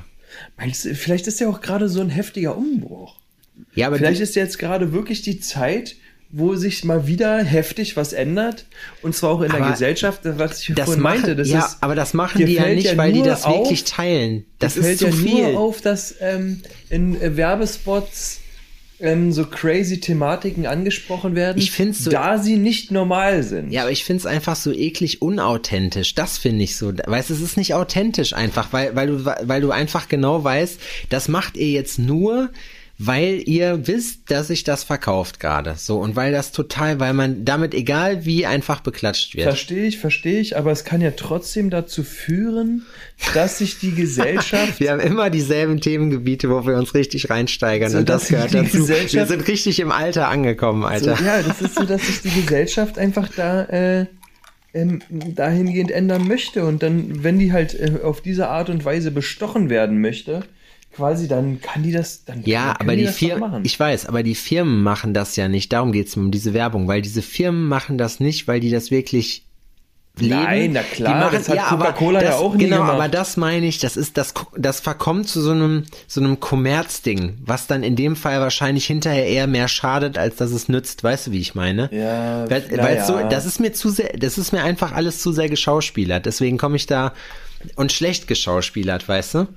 Meinst 0.56 0.84
du, 0.84 0.94
vielleicht 0.94 1.26
ist 1.26 1.40
ja 1.40 1.48
auch 1.48 1.60
gerade 1.60 1.88
so 1.88 2.00
ein 2.00 2.08
heftiger 2.08 2.56
Umbruch. 2.56 3.16
Ja, 3.74 3.86
aber 3.86 3.96
Vielleicht 3.96 4.18
die, 4.18 4.24
ist 4.24 4.34
jetzt 4.34 4.58
gerade 4.58 4.92
wirklich 4.92 5.22
die 5.22 5.40
Zeit, 5.40 5.96
wo 6.34 6.56
sich 6.56 6.82
mal 6.84 7.06
wieder 7.06 7.44
heftig 7.44 7.96
was 7.96 8.12
ändert. 8.14 8.64
Und 9.02 9.14
zwar 9.14 9.30
auch 9.30 9.42
in 9.42 9.50
der 9.52 9.60
Aber 9.60 9.70
Gesellschaft, 9.72 10.20
was 10.24 10.62
ich 10.62 10.74
Das 10.74 10.86
vorhin 10.86 11.02
meinte. 11.02 11.36
Das 11.36 11.48
ja, 11.48 11.58
ist, 11.66 11.76
aber 11.82 11.94
das 11.94 12.14
machen 12.14 12.44
die 12.44 12.54
ja 12.54 12.66
nicht, 12.66 12.86
ja 12.86 12.96
weil 12.96 13.12
die 13.12 13.22
das 13.22 13.46
wirklich 13.46 13.82
auf- 13.82 13.90
teilen. 13.90 14.44
Das 14.58 14.76
ist 14.78 14.84
fällt 14.86 14.98
zu 15.00 15.06
ja 15.06 15.12
viel. 15.12 15.52
nur 15.52 15.60
auf, 15.60 15.80
dass 15.82 16.14
ähm, 16.20 16.62
in 16.88 17.20
äh, 17.20 17.36
Werbespots 17.36 18.38
ähm, 19.00 19.32
so 19.32 19.44
crazy 19.46 19.98
Thematiken 20.00 20.64
angesprochen 20.64 21.34
werden, 21.34 21.58
Ich 21.58 21.70
find's 21.72 22.04
so- 22.04 22.10
da 22.10 22.38
sie 22.38 22.56
nicht 22.56 22.90
normal 22.92 23.42
sind. 23.42 23.70
Ja, 23.72 23.82
aber 23.82 23.90
ich 23.90 24.04
find's 24.04 24.24
einfach 24.26 24.54
so 24.56 24.72
eklig 24.72 25.20
unauthentisch. 25.20 26.14
Das 26.14 26.38
finde 26.38 26.62
ich 26.64 26.76
so. 26.76 26.92
Weißt 27.06 27.28
du, 27.30 27.34
es 27.34 27.40
ist 27.40 27.56
nicht 27.56 27.74
authentisch 27.74 28.32
einfach, 28.32 28.72
weil, 28.72 28.94
weil, 28.96 29.08
du, 29.08 29.24
weil 29.24 29.60
du 29.60 29.70
einfach 29.70 30.08
genau 30.08 30.42
weißt, 30.44 30.78
das 31.10 31.28
macht 31.28 31.56
ihr 31.56 31.68
jetzt 31.68 31.98
nur, 31.98 32.50
weil 32.98 33.42
ihr 33.46 33.86
wisst, 33.88 34.30
dass 34.30 34.48
sich 34.48 34.64
das 34.64 34.84
verkauft 34.84 35.40
gerade. 35.40 35.74
So, 35.76 35.98
und 35.98 36.14
weil 36.14 36.30
das 36.30 36.52
total, 36.52 37.00
weil 37.00 37.14
man 37.14 37.44
damit 37.44 37.74
egal 37.74 38.24
wie 38.24 38.46
einfach 38.46 38.80
beklatscht 38.80 39.34
wird. 39.34 39.44
Verstehe 39.44 39.86
ich, 39.86 39.98
verstehe 39.98 40.38
ich, 40.40 40.56
aber 40.56 40.70
es 40.70 40.84
kann 40.84 41.00
ja 41.00 41.10
trotzdem 41.12 41.70
dazu 41.70 42.04
führen, 42.04 42.86
dass 43.34 43.58
sich 43.58 43.78
die 43.78 43.92
Gesellschaft 43.94 44.78
Wir 44.80 44.92
haben 44.92 45.00
immer 45.00 45.30
dieselben 45.30 45.80
Themengebiete, 45.80 46.48
wo 46.50 46.64
wir 46.66 46.76
uns 46.76 46.94
richtig 46.94 47.28
reinsteigern 47.30 47.90
So, 47.90 47.98
und 47.98 48.08
das 48.08 48.28
gehört 48.28 48.54
dazu. 48.54 48.88
Wir 48.88 49.26
sind 49.26 49.48
richtig 49.48 49.80
im 49.80 49.90
Alter 49.90 50.28
angekommen, 50.28 50.82
So, 50.82 50.88
Alter. 50.88 51.18
ja, 51.24 51.42
das 51.42 51.60
ist 51.60 51.74
so, 51.74 51.84
dass 51.84 52.06
sich 52.06 52.20
die 52.22 52.42
Gesellschaft 52.42 52.98
einfach 52.98 53.28
da 53.34 53.64
äh, 53.64 54.06
ähm, 54.74 55.02
dahingehend 55.10 55.90
ändern 55.90 56.26
möchte. 56.28 56.64
Und 56.64 56.82
dann, 56.82 57.24
wenn 57.24 57.38
die 57.38 57.52
halt 57.52 57.74
äh, 57.74 58.00
auf 58.02 58.20
diese 58.20 58.48
Art 58.48 58.70
und 58.70 58.84
Weise 58.84 59.10
bestochen 59.10 59.70
werden 59.70 60.00
möchte, 60.00 60.44
quasi, 60.94 61.28
dann 61.28 61.60
kann 61.60 61.82
die 61.82 61.92
das, 61.92 62.24
dann 62.24 62.42
Ja, 62.44 62.74
dann 62.74 62.88
aber 62.88 62.96
die 62.96 63.06
doch 63.06 63.12
Firmen, 63.12 63.40
machen. 63.50 63.64
ich 63.64 63.78
weiß, 63.78 64.06
aber 64.06 64.22
die 64.22 64.34
Firmen 64.34 64.82
machen 64.82 65.14
das 65.14 65.36
ja 65.36 65.48
nicht. 65.48 65.72
Darum 65.72 65.92
geht's 65.92 66.16
mir 66.16 66.22
um 66.22 66.30
diese 66.30 66.54
Werbung, 66.54 66.88
weil 66.88 67.02
diese 67.02 67.22
Firmen 67.22 67.66
machen 67.68 67.98
das 67.98 68.20
nicht, 68.20 68.46
weil 68.48 68.60
die 68.60 68.70
das 68.70 68.90
wirklich 68.90 69.44
leben. 70.18 70.34
Nein, 70.42 70.72
na 70.74 70.82
klar, 70.82 71.14
die 71.14 71.20
machen, 71.24 71.38
das 71.38 71.48
hat 71.48 71.72
aber 71.72 71.86
Coca-Cola 71.86 72.22
ja 72.22 72.34
auch 72.36 72.54
nie 72.54 72.64
Genau, 72.64 72.76
gemacht. 72.80 72.92
aber 72.92 73.08
das 73.08 73.38
meine 73.38 73.64
ich, 73.66 73.78
das 73.78 73.96
ist, 73.96 74.18
das, 74.18 74.34
das 74.58 74.80
verkommt 74.80 75.26
zu 75.26 75.40
so 75.40 75.52
einem, 75.52 75.84
so 76.06 76.20
einem 76.20 76.38
Kommerzding, 76.38 77.38
was 77.46 77.66
dann 77.66 77.82
in 77.82 77.96
dem 77.96 78.14
Fall 78.14 78.38
wahrscheinlich 78.40 78.84
hinterher 78.86 79.26
eher 79.26 79.46
mehr 79.46 79.68
schadet, 79.68 80.18
als 80.18 80.36
dass 80.36 80.50
es 80.52 80.68
nützt. 80.68 81.02
Weißt 81.02 81.28
du, 81.28 81.32
wie 81.32 81.40
ich 81.40 81.54
meine? 81.54 81.88
Ja, 81.90 82.44
weil 82.50 82.96
ja. 82.96 83.06
so, 83.06 83.18
das 83.30 83.46
ist 83.46 83.58
mir 83.58 83.72
zu 83.72 83.88
sehr, 83.88 84.10
das 84.18 84.36
ist 84.36 84.52
mir 84.52 84.62
einfach 84.62 84.92
alles 84.92 85.22
zu 85.22 85.32
sehr 85.32 85.48
geschauspielert. 85.48 86.26
Deswegen 86.26 86.58
komme 86.58 86.76
ich 86.76 86.84
da 86.86 87.14
und 87.76 87.90
schlecht 87.92 88.26
geschauspielert, 88.26 89.08
weißt 89.08 89.34
du? 89.36 89.48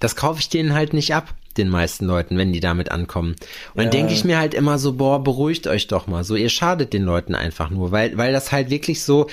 Das 0.00 0.16
kaufe 0.16 0.40
ich 0.40 0.48
denen 0.48 0.72
halt 0.74 0.94
nicht 0.94 1.14
ab, 1.14 1.34
den 1.56 1.68
meisten 1.68 2.06
Leuten, 2.06 2.38
wenn 2.38 2.52
die 2.52 2.60
damit 2.60 2.90
ankommen. 2.90 3.32
Und 3.74 3.76
dann 3.76 3.84
Ja. 3.86 3.90
denke 3.90 4.12
ich 4.12 4.24
mir 4.24 4.38
halt 4.38 4.54
immer 4.54 4.78
so, 4.78 4.94
boah, 4.94 5.22
beruhigt 5.22 5.66
euch 5.66 5.88
doch 5.88 6.06
mal. 6.06 6.24
So, 6.24 6.36
ihr 6.36 6.48
schadet 6.48 6.92
den 6.92 7.02
Leuten 7.02 7.34
einfach 7.34 7.70
nur, 7.70 7.90
weil, 7.92 8.16
weil 8.16 8.32
das 8.32 8.52
halt 8.52 8.70
wirklich 8.70 9.02
so, 9.02 9.28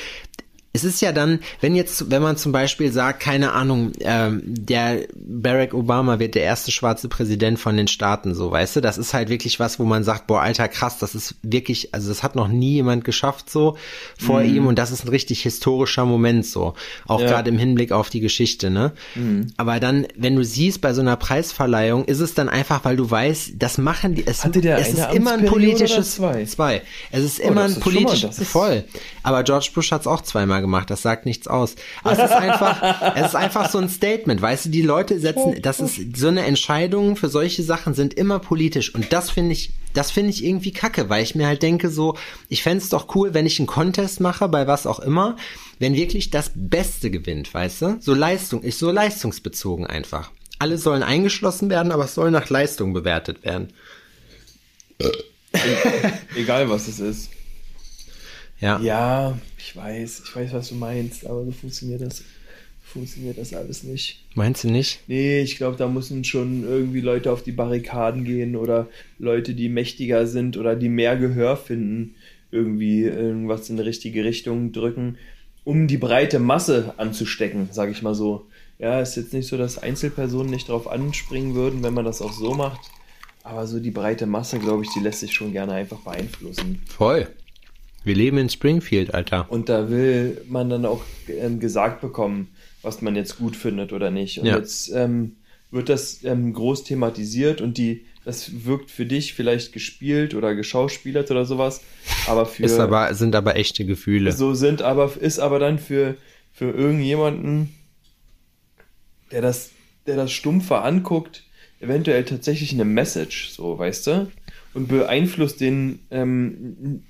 es 0.71 0.83
ist 0.83 1.01
ja 1.01 1.11
dann, 1.11 1.39
wenn 1.61 1.75
jetzt, 1.75 2.11
wenn 2.11 2.21
man 2.21 2.37
zum 2.37 2.51
Beispiel 2.51 2.91
sagt, 2.91 3.19
keine 3.21 3.53
Ahnung, 3.53 3.91
ähm, 4.01 4.41
der 4.45 5.07
Barack 5.15 5.73
Obama 5.73 6.19
wird 6.19 6.35
der 6.35 6.43
erste 6.43 6.71
schwarze 6.71 7.07
Präsident 7.09 7.59
von 7.59 7.75
den 7.75 7.87
Staaten, 7.87 8.35
so, 8.35 8.51
weißt 8.51 8.75
du, 8.75 8.81
das 8.81 8.97
ist 8.99 9.13
halt 9.15 9.29
wirklich 9.29 9.59
was, 9.59 9.79
wo 9.79 9.83
man 9.83 10.03
sagt, 10.03 10.27
boah, 10.27 10.41
alter, 10.41 10.67
krass, 10.67 10.99
das 10.99 11.15
ist 11.15 11.35
wirklich, 11.41 11.93
also 11.93 12.09
das 12.09 12.21
hat 12.21 12.35
noch 12.35 12.47
nie 12.47 12.73
jemand 12.73 13.03
geschafft, 13.03 13.49
so, 13.49 13.77
vor 14.17 14.43
ihm, 14.43 14.67
und 14.67 14.77
das 14.77 14.91
ist 14.91 15.05
ein 15.05 15.09
richtig 15.09 15.41
historischer 15.41 16.05
Moment, 16.05 16.45
so, 16.45 16.75
auch 17.07 17.21
Ja. 17.21 17.27
gerade 17.27 17.49
im 17.49 17.57
Hinblick 17.57 17.91
auf 17.91 18.09
die 18.11 18.19
Geschichte, 18.19 18.69
ne? 18.69 18.91
Aber 19.57 19.79
dann, 19.79 20.05
wenn 20.15 20.35
du 20.35 20.43
siehst, 20.43 20.81
bei 20.81 20.93
so 20.93 21.01
einer 21.01 21.15
Preisverleihung, 21.17 22.05
ist 22.05 22.19
es 22.19 22.35
dann 22.35 22.47
einfach, 22.47 22.85
weil 22.85 22.95
du 22.95 23.09
weißt, 23.09 23.53
das 23.57 23.77
machen 23.79 24.13
die, 24.15 24.27
es, 24.27 24.45
es 24.45 24.93
ist 24.93 25.13
immer 25.13 25.33
ein 25.33 25.45
politisches, 25.45 26.15
zwei? 26.15 26.45
zwei. 26.45 26.81
Es 27.11 27.23
ist 27.23 27.39
Oh, 27.43 27.47
immer 27.47 27.63
das 27.63 27.75
ein 27.77 27.81
politisches, 27.81 28.47
voll. 28.47 28.83
Aber 29.23 29.43
George 29.43 29.69
Bush 29.73 29.91
hat 29.91 30.01
es 30.01 30.07
auch 30.07 30.21
zweimal 30.21 30.58
gemacht, 30.61 30.89
das 30.89 31.01
sagt 31.01 31.25
nichts 31.25 31.47
aus. 31.47 31.75
Aber 32.03 32.13
es 32.13 32.19
ist 32.19 32.31
einfach, 32.31 33.13
es 33.15 33.27
ist 33.27 33.35
einfach 33.35 33.69
so 33.69 33.77
ein 33.77 33.89
Statement, 33.89 34.41
weißt 34.41 34.65
du, 34.65 34.69
die 34.69 34.81
Leute 34.81 35.19
setzen, 35.19 35.61
das 35.61 35.79
ist 35.79 36.17
so 36.17 36.27
eine 36.27 36.45
Entscheidung 36.45 37.15
für 37.15 37.29
solche 37.29 37.63
Sachen 37.63 37.93
sind 37.93 38.13
immer 38.13 38.39
politisch 38.39 38.93
und 38.93 39.11
das 39.13 39.29
finde 39.31 39.53
ich, 39.53 39.71
das 39.93 40.11
finde 40.11 40.31
ich 40.31 40.43
irgendwie 40.43 40.71
kacke, 40.71 41.09
weil 41.09 41.23
ich 41.23 41.35
mir 41.35 41.47
halt 41.47 41.63
denke 41.63 41.89
so, 41.89 42.15
ich 42.47 42.63
fänd's 42.63 42.89
doch 42.89 43.15
cool, 43.15 43.33
wenn 43.33 43.45
ich 43.45 43.59
einen 43.59 43.67
Contest 43.67 44.19
mache, 44.19 44.47
bei 44.47 44.67
was 44.67 44.87
auch 44.87 44.99
immer, 44.99 45.35
wenn 45.79 45.95
wirklich 45.95 46.29
das 46.29 46.51
Beste 46.53 47.09
gewinnt, 47.09 47.53
weißt 47.53 47.81
du? 47.81 47.97
So 48.01 48.13
Leistung, 48.13 48.61
ist 48.61 48.79
so 48.79 48.91
leistungsbezogen 48.91 49.87
einfach. 49.87 50.31
Alle 50.59 50.77
sollen 50.77 51.03
eingeschlossen 51.03 51.69
werden, 51.69 51.91
aber 51.91 52.03
es 52.03 52.15
soll 52.15 52.31
nach 52.31 52.49
Leistung 52.49 52.93
bewertet 52.93 53.43
werden. 53.43 53.71
Egal 56.35 56.69
was 56.69 56.87
es 56.87 56.99
ist. 56.99 57.29
Ja. 58.59 58.79
Ja, 58.79 59.37
ich 59.59 59.75
weiß, 59.75 60.23
ich 60.25 60.35
weiß, 60.35 60.53
was 60.53 60.69
du 60.69 60.75
meinst, 60.75 61.25
aber 61.25 61.45
so 61.45 61.51
funktioniert 61.51 62.01
das, 62.01 62.23
funktioniert 62.81 63.37
das 63.37 63.53
alles 63.53 63.83
nicht. 63.83 64.25
Meinst 64.35 64.63
du 64.63 64.69
nicht? 64.69 65.01
Nee, 65.07 65.41
ich 65.41 65.57
glaube, 65.57 65.77
da 65.77 65.87
müssen 65.87 66.23
schon 66.23 66.63
irgendwie 66.63 67.01
Leute 67.01 67.31
auf 67.31 67.43
die 67.43 67.51
Barrikaden 67.51 68.23
gehen 68.23 68.55
oder 68.55 68.87
Leute, 69.19 69.53
die 69.53 69.69
mächtiger 69.69 70.25
sind 70.27 70.57
oder 70.57 70.75
die 70.75 70.89
mehr 70.89 71.17
Gehör 71.17 71.57
finden, 71.57 72.15
irgendwie 72.51 73.03
irgendwas 73.03 73.69
in 73.69 73.77
die 73.77 73.83
richtige 73.83 74.23
Richtung 74.23 74.71
drücken, 74.71 75.17
um 75.63 75.87
die 75.87 75.97
breite 75.97 76.39
Masse 76.39 76.93
anzustecken, 76.97 77.69
sage 77.71 77.91
ich 77.91 78.01
mal 78.01 78.15
so. 78.15 78.47
Ja, 78.79 79.01
ist 79.01 79.17
jetzt 79.17 79.33
nicht 79.33 79.47
so, 79.47 79.57
dass 79.57 79.77
Einzelpersonen 79.77 80.49
nicht 80.49 80.69
drauf 80.69 80.89
anspringen 80.89 81.53
würden, 81.53 81.83
wenn 81.83 81.93
man 81.93 82.05
das 82.05 82.21
auch 82.21 82.31
so 82.31 82.53
macht. 82.53 82.79
Aber 83.43 83.67
so 83.67 83.79
die 83.79 83.91
breite 83.91 84.25
Masse, 84.25 84.59
glaube 84.59 84.83
ich, 84.83 84.89
die 84.93 84.99
lässt 84.99 85.19
sich 85.19 85.33
schon 85.33 85.51
gerne 85.51 85.73
einfach 85.73 85.99
beeinflussen. 85.99 86.81
Voll. 86.87 87.27
Wir 88.09 88.15
leben 88.15 88.39
in 88.39 88.49
Springfield, 88.49 89.13
Alter. 89.13 89.45
Und 89.51 89.69
da 89.69 89.91
will 89.91 90.41
man 90.49 90.67
dann 90.67 90.83
auch 90.83 91.03
ähm, 91.27 91.59
gesagt 91.59 92.01
bekommen, 92.01 92.47
was 92.81 93.03
man 93.03 93.15
jetzt 93.15 93.37
gut 93.37 93.55
findet 93.55 93.93
oder 93.93 94.09
nicht. 94.09 94.39
Und 94.39 94.47
Ja. 94.47 94.57
jetzt 94.57 94.91
ähm, 94.95 95.35
wird 95.69 95.89
das 95.89 96.23
ähm, 96.23 96.51
groß 96.53 96.85
thematisiert 96.85 97.61
und 97.61 97.77
die, 97.77 98.05
das 98.25 98.65
wirkt 98.65 98.89
für 98.89 99.05
dich 99.05 99.35
vielleicht 99.35 99.73
gespielt 99.73 100.33
oder 100.33 100.55
geschauspielert 100.55 101.29
oder 101.29 101.45
sowas, 101.45 101.81
aber 102.25 102.47
für 102.47 102.63
Ist 102.63 102.79
aber, 102.79 103.13
sind 103.13 103.35
aber 103.35 103.55
echte 103.57 103.85
Gefühle. 103.85 104.31
so 104.31 104.55
sind 104.55 104.81
aber 104.81 105.11
ist 105.21 105.37
aber 105.37 105.59
dann 105.59 105.77
für 105.77 106.15
für 106.51 106.71
irgendjemanden, 106.71 107.69
der 109.31 109.43
das 109.43 109.69
der 110.07 110.15
das 110.15 110.31
stumpfer 110.31 110.83
anguckt, 110.83 111.43
eventuell 111.79 112.25
tatsächlich 112.25 112.73
eine 112.73 112.85
Message, 112.85 113.49
so 113.51 113.77
weißt 113.77 114.07
du, 114.07 114.31
und 114.73 114.87
beeinflusst 114.87 115.61
den 115.61 115.99
ähm, 116.09 117.03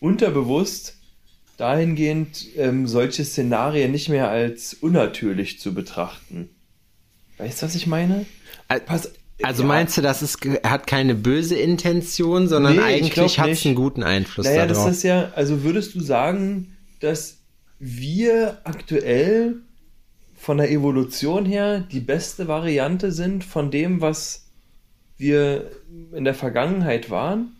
unterbewusst 0.00 0.96
dahingehend, 1.56 2.46
ähm, 2.56 2.86
solche 2.86 3.24
Szenarien 3.24 3.92
nicht 3.92 4.08
mehr 4.08 4.30
als 4.30 4.74
unnatürlich 4.74 5.60
zu 5.60 5.74
betrachten. 5.74 6.48
Weißt 7.38 7.60
du, 7.60 7.66
was 7.66 7.74
ich 7.74 7.86
meine? 7.86 8.24
Pass, 8.86 9.10
Also 9.42 9.62
ja. 9.62 9.68
meinst 9.68 9.96
du, 9.96 10.02
das 10.02 10.22
ist, 10.22 10.38
hat 10.64 10.86
keine 10.86 11.14
böse 11.14 11.56
Intention, 11.56 12.48
sondern 12.48 12.76
Nee, 12.76 12.78
ich 12.78 12.84
eigentlich 12.84 13.38
hat 13.38 13.50
es 13.50 13.66
einen 13.66 13.74
guten 13.74 14.02
Einfluss 14.02 14.46
Naja, 14.46 14.66
das 14.66 14.78
darauf? 14.78 14.92
ist 14.92 15.02
ja, 15.02 15.32
also 15.34 15.62
würdest 15.62 15.94
du 15.94 16.00
sagen, 16.00 16.76
dass 17.00 17.38
wir 17.78 18.58
aktuell 18.64 19.56
von 20.34 20.56
der 20.56 20.70
Evolution 20.70 21.44
her 21.44 21.80
die 21.80 22.00
beste 22.00 22.48
Variante 22.48 23.12
sind 23.12 23.44
von 23.44 23.70
dem, 23.70 24.00
was 24.00 24.46
wir 25.18 25.70
in 26.14 26.24
der 26.24 26.34
Vergangenheit 26.34 27.10
waren? 27.10 27.56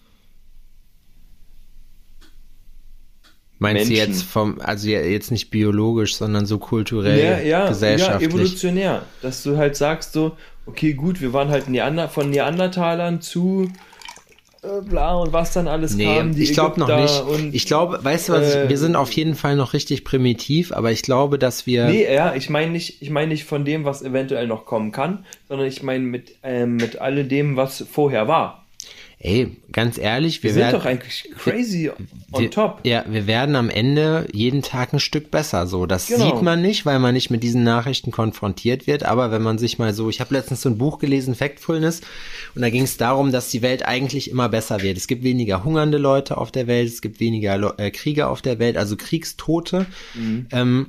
Meinst 3.60 3.84
du 3.84 3.92
Menschen. 3.92 4.12
jetzt 4.12 4.22
vom, 4.22 4.60
also 4.60 4.88
ja, 4.88 5.00
jetzt 5.00 5.30
nicht 5.30 5.50
biologisch, 5.50 6.16
sondern 6.16 6.46
so 6.46 6.58
kulturell, 6.58 7.18
ja, 7.18 7.38
ja, 7.38 7.42
ja, 7.42 7.68
gesellschaftlich? 7.68 8.30
evolutionär. 8.30 9.02
Dass 9.20 9.42
du 9.42 9.58
halt 9.58 9.76
sagst 9.76 10.14
so, 10.14 10.32
okay, 10.64 10.94
gut, 10.94 11.20
wir 11.20 11.34
waren 11.34 11.50
halt 11.50 11.68
Neander 11.68 12.08
von 12.08 12.30
Neandertalern 12.30 13.20
zu 13.20 13.70
äh, 14.62 14.80
bla 14.82 15.14
und 15.14 15.34
was 15.34 15.52
dann 15.52 15.68
alles 15.68 15.94
Nee, 15.94 16.04
kam. 16.04 16.34
die 16.34 16.42
ich 16.42 16.54
glaube 16.54 16.80
noch 16.80 16.88
nicht. 16.88 17.22
Und, 17.22 17.54
ich 17.54 17.66
glaube, 17.66 18.02
weißt 18.02 18.30
du 18.30 18.32
was, 18.32 18.54
äh, 18.54 18.68
wir 18.70 18.78
sind 18.78 18.96
auf 18.96 19.12
jeden 19.12 19.34
Fall 19.34 19.56
noch 19.56 19.74
richtig 19.74 20.04
primitiv, 20.04 20.72
aber 20.72 20.90
ich 20.90 21.02
glaube, 21.02 21.38
dass 21.38 21.66
wir, 21.66 21.84
Nee, 21.84 22.10
ja, 22.10 22.34
ich 22.34 22.48
meine 22.48 22.72
nicht, 22.72 23.02
ich 23.02 23.10
meine 23.10 23.28
nicht 23.28 23.44
von 23.44 23.66
dem, 23.66 23.84
was 23.84 24.02
eventuell 24.02 24.46
noch 24.46 24.64
kommen 24.64 24.90
kann, 24.90 25.26
sondern 25.48 25.66
ich 25.66 25.82
meine 25.82 26.04
mit, 26.04 26.36
ähm, 26.42 26.76
mit 26.76 26.98
all 26.98 27.24
dem, 27.24 27.56
was 27.56 27.84
vorher 27.90 28.26
war. 28.26 28.59
Ey, 29.22 29.54
ganz 29.70 29.98
ehrlich, 29.98 30.42
wir, 30.42 30.48
Wir 30.48 30.54
sind 30.54 30.62
werden, 30.62 30.78
doch 30.78 30.86
eigentlich 30.86 31.30
crazy 31.36 31.90
on 32.32 32.42
wir, 32.42 32.50
top. 32.50 32.80
Ja, 32.84 33.04
wir 33.06 33.26
werden 33.26 33.54
am 33.54 33.68
Ende 33.68 34.26
jeden 34.32 34.62
Tag 34.62 34.94
ein 34.94 35.00
Stück 35.00 35.30
besser. 35.30 35.66
So, 35.66 35.84
das 35.84 36.06
Genau. 36.06 36.24
sieht 36.24 36.42
man 36.42 36.62
nicht, 36.62 36.86
weil 36.86 36.98
man 36.98 37.12
nicht 37.12 37.30
mit 37.30 37.42
diesen 37.42 37.62
Nachrichten 37.62 38.12
konfrontiert 38.12 38.86
wird. 38.86 39.02
Aber 39.04 39.30
wenn 39.30 39.42
man 39.42 39.58
sich 39.58 39.78
mal 39.78 39.92
so, 39.92 40.08
ich 40.08 40.20
habe 40.20 40.34
letztens 40.34 40.62
so 40.62 40.70
ein 40.70 40.78
Buch 40.78 40.98
gelesen, 40.98 41.34
Factfulness, 41.34 42.00
und 42.54 42.62
da 42.62 42.70
ging 42.70 42.82
es 42.84 42.96
darum, 42.96 43.30
dass 43.30 43.50
die 43.50 43.60
Welt 43.60 43.84
eigentlich 43.84 44.30
immer 44.30 44.48
besser 44.48 44.80
wird. 44.80 44.96
Es 44.96 45.06
gibt 45.06 45.22
weniger 45.22 45.64
hungernde 45.64 45.98
Leute 45.98 46.38
auf 46.38 46.50
der 46.50 46.66
Welt, 46.66 46.88
es 46.88 47.02
gibt 47.02 47.20
weniger 47.20 47.58
Lo 47.58 47.72
äh, 47.76 47.90
Kriege 47.90 48.26
auf 48.26 48.40
der 48.40 48.58
Welt, 48.58 48.78
also 48.78 48.96
Kriegstote. 48.96 49.84
Mhm. 50.14 50.46
Ähm, 50.50 50.86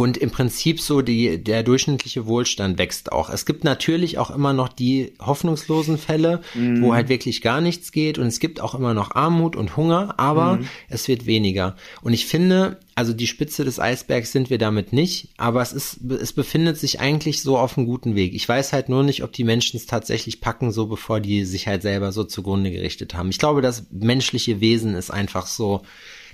Und 0.00 0.16
im 0.16 0.30
Prinzip 0.30 0.80
so 0.80 1.02
die, 1.02 1.44
der 1.44 1.62
durchschnittliche 1.62 2.26
Wohlstand 2.26 2.78
wächst 2.78 3.12
auch. 3.12 3.28
Es 3.28 3.44
gibt 3.44 3.64
natürlich 3.64 4.16
auch 4.16 4.30
immer 4.30 4.54
noch 4.54 4.68
die 4.70 5.12
hoffnungslosen 5.20 5.98
Fälle, 5.98 6.40
Mhm. 6.54 6.80
wo 6.80 6.94
halt 6.94 7.10
wirklich 7.10 7.42
gar 7.42 7.60
nichts 7.60 7.92
geht. 7.92 8.16
Und 8.16 8.26
es 8.26 8.40
gibt 8.40 8.62
auch 8.62 8.74
immer 8.74 8.94
noch 8.94 9.14
Armut 9.14 9.56
und 9.56 9.76
Hunger, 9.76 10.14
aber 10.16 10.56
Mhm. 10.56 10.68
es 10.88 11.06
wird 11.06 11.26
weniger. 11.26 11.76
Und 12.00 12.14
ich 12.14 12.24
finde, 12.24 12.78
also 12.94 13.12
die 13.12 13.26
Spitze 13.26 13.62
des 13.62 13.78
Eisbergs 13.78 14.32
sind 14.32 14.48
wir 14.48 14.56
damit 14.56 14.94
nicht, 14.94 15.28
aber 15.36 15.60
es 15.60 15.74
ist, 15.74 15.98
es 16.20 16.32
befindet 16.32 16.78
sich 16.78 16.98
eigentlich 16.98 17.42
so 17.42 17.58
auf 17.58 17.76
einem 17.76 17.86
guten 17.86 18.14
Weg. 18.14 18.32
Ich 18.34 18.48
weiß 18.48 18.72
halt 18.72 18.88
nur 18.88 19.02
nicht, 19.02 19.22
ob 19.22 19.34
die 19.34 19.44
Menschen 19.44 19.76
es 19.76 19.84
tatsächlich 19.84 20.40
packen, 20.40 20.72
so 20.72 20.86
bevor 20.86 21.20
die 21.20 21.44
sich 21.44 21.66
halt 21.66 21.82
selber 21.82 22.10
so 22.10 22.24
zugrunde 22.24 22.70
gerichtet 22.70 23.12
haben. 23.12 23.28
Ich 23.28 23.38
glaube, 23.38 23.60
das 23.60 23.84
menschliche 23.90 24.62
Wesen 24.62 24.94
ist 24.94 25.10
einfach 25.10 25.46
so, 25.46 25.82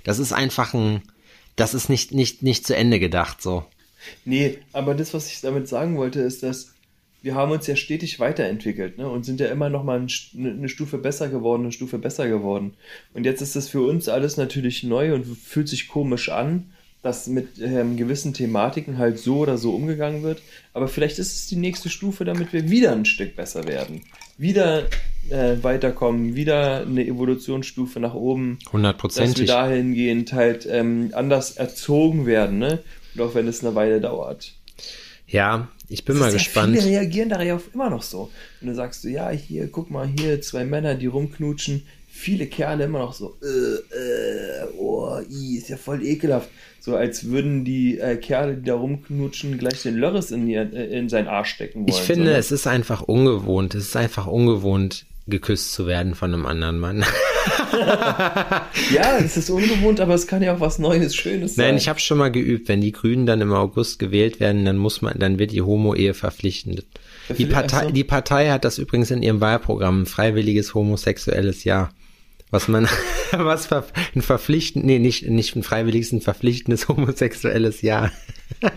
das 0.05 0.19
ist 0.19 0.31
einfach 0.31 0.73
ein, 0.73 1.01
das 1.57 1.73
ist 1.73 1.89
nicht, 1.89 2.13
nicht, 2.13 2.41
nicht 2.43 2.65
zu 2.65 2.75
Ende 2.75 2.99
gedacht, 2.99 3.41
so. 3.41 3.65
Nee, 4.23 4.59
aber 4.71 4.95
das, 4.95 5.13
was 5.13 5.29
ich 5.29 5.41
damit 5.41 5.67
sagen 5.67 5.97
wollte, 5.97 6.21
ist, 6.21 6.43
dass 6.43 6.73
wir 7.23 7.35
haben 7.35 7.51
uns 7.51 7.67
ja 7.67 7.75
stetig 7.75 8.19
weiterentwickelt 8.19 8.97
ne? 8.99 9.09
und 9.09 9.25
sind 9.25 9.39
ja 9.39 9.47
immer 9.47 9.69
noch 9.69 9.83
mal 9.83 9.99
St- 10.03 10.37
eine 10.37 10.69
Stufe 10.69 10.97
besser 10.97 11.27
geworden, 11.27 11.63
eine 11.63 11.71
Stufe 11.73 11.97
besser 11.97 12.29
geworden. 12.29 12.75
Und 13.13 13.25
jetzt 13.25 13.41
ist 13.41 13.55
das 13.55 13.67
für 13.67 13.81
uns 13.81 14.07
alles 14.07 14.37
natürlich 14.37 14.83
neu 14.83 15.13
und 15.13 15.25
fühlt 15.25 15.67
sich 15.67 15.87
komisch 15.89 16.29
an, 16.29 16.71
dass 17.01 17.27
mit 17.27 17.59
ähm, 17.59 17.97
gewissen 17.97 18.33
Thematiken 18.33 18.97
halt 18.97 19.19
so 19.19 19.39
oder 19.39 19.57
so 19.57 19.71
umgegangen 19.73 20.23
wird. 20.23 20.41
Aber 20.73 20.87
vielleicht 20.87 21.19
ist 21.19 21.35
es 21.35 21.47
die 21.47 21.55
nächste 21.55 21.89
Stufe, 21.89 22.23
damit 22.23 22.53
wir 22.53 22.69
wieder 22.69 22.91
ein 22.93 23.05
Stück 23.05 23.35
besser 23.35 23.65
werden. 23.67 24.03
Wieder 24.37 24.87
äh, 25.31 25.63
weiterkommen, 25.63 26.35
wieder 26.35 26.81
eine 26.81 27.05
Evolutionsstufe 27.05 27.99
nach 27.99 28.13
oben 28.13 28.57
dass 28.59 28.65
wir 28.65 28.73
Hundertprozentig. 28.73 29.47
dahingehend 29.47 30.33
halt 30.33 30.67
ähm, 30.69 31.11
anders 31.13 31.51
erzogen 31.57 32.25
werden, 32.25 32.59
ne? 32.59 32.79
Und 33.15 33.21
auch 33.21 33.35
wenn 33.35 33.47
es 33.47 33.63
eine 33.63 33.75
Weile 33.75 33.99
dauert. 33.99 34.53
Ja, 35.27 35.67
ich 35.89 36.05
bin 36.05 36.15
Das 36.15 36.21
mal 36.21 36.27
ist 36.27 36.33
ja, 36.33 36.37
gespannt. 36.39 36.77
Viele 36.77 36.89
reagieren 36.91 37.29
darauf 37.29 37.69
immer 37.73 37.89
noch 37.89 38.03
so. 38.03 38.31
Und 38.61 38.67
du 38.67 38.75
sagst 38.75 39.03
du, 39.03 39.09
ja, 39.09 39.29
hier, 39.29 39.67
guck 39.67 39.89
mal, 39.89 40.07
hier 40.07 40.41
zwei 40.41 40.63
Männer, 40.63 40.95
die 40.95 41.07
rumknutschen. 41.07 41.85
Viele 42.09 42.47
Kerle 42.47 42.85
immer 42.85 42.99
noch 42.99 43.13
so, 43.13 43.37
äh, 43.43 43.47
äh, 43.95 44.67
oh, 44.79 45.19
i, 45.29 45.57
ist 45.57 45.69
ja 45.69 45.77
voll 45.77 46.03
ekelhaft. 46.03 46.49
So 46.79 46.95
als 46.95 47.25
würden 47.25 47.63
die 47.63 47.99
äh, 47.99 48.15
Kerle, 48.15 48.55
die 48.55 48.63
da 48.63 48.75
rumknutschen, 48.75 49.57
gleich 49.57 49.83
den 49.83 49.97
Lörres 49.97 50.31
in, 50.31 50.47
ihr, 50.47 50.61
äh, 50.73 50.97
in 50.97 51.09
seinen 51.09 51.27
Arsch 51.27 51.49
stecken 51.49 51.81
wollen. 51.81 51.89
Ich 51.89 52.01
finde, 52.01 52.25
so, 52.25 52.31
ne? 52.31 52.37
es 52.37 52.51
ist 52.51 52.65
einfach 52.65 53.03
ungewohnt. 53.03 53.75
Es 53.75 53.87
ist 53.87 53.95
einfach 53.95 54.25
ungewohnt, 54.25 55.05
geküsst 55.27 55.73
zu 55.73 55.87
werden 55.87 56.15
von 56.15 56.33
einem 56.33 56.45
anderen 56.45 56.79
Mann. 56.79 57.05
Ja, 58.91 59.17
es 59.17 59.37
ist 59.37 59.49
ungewohnt, 59.49 59.99
aber 59.99 60.13
es 60.13 60.27
kann 60.27 60.41
ja 60.41 60.55
auch 60.55 60.59
was 60.59 60.79
Neues, 60.79 61.15
Schönes 61.15 61.55
sein. 61.55 61.67
Nein, 61.67 61.77
ich 61.77 61.89
habe 61.89 61.99
schon 61.99 62.17
mal 62.17 62.31
geübt, 62.31 62.67
wenn 62.67 62.81
die 62.81 62.91
Grünen 62.91 63.25
dann 63.25 63.41
im 63.41 63.53
August 63.53 63.99
gewählt 63.99 64.39
werden, 64.39 64.65
dann 64.65 64.77
muss 64.77 65.01
man, 65.01 65.17
dann 65.19 65.39
wird 65.39 65.51
die 65.51 65.61
Homo-Ehe 65.61 66.13
verpflichtend. 66.13 66.85
Die 67.37 67.45
Partei, 67.45 67.85
so. 67.85 67.91
die 67.91 68.03
Partei 68.03 68.49
hat 68.49 68.65
das 68.65 68.77
übrigens 68.77 69.11
in 69.11 69.21
ihrem 69.21 69.41
Wahlprogramm, 69.41 70.01
ein 70.01 70.05
freiwilliges 70.05 70.73
homosexuelles 70.73 71.63
Jahr. 71.63 71.91
Was 72.49 72.67
man, 72.67 72.87
was 73.31 73.65
ver, 73.65 73.85
ein 74.15 74.21
verpflichtend, 74.21 74.85
nee, 74.85 74.99
nicht, 74.99 75.27
nicht 75.27 75.55
ein 75.55 75.63
freiwilliges, 75.63 76.11
ein 76.11 76.21
verpflichtendes 76.21 76.87
homosexuelles 76.87 77.81
Jahr. 77.81 78.11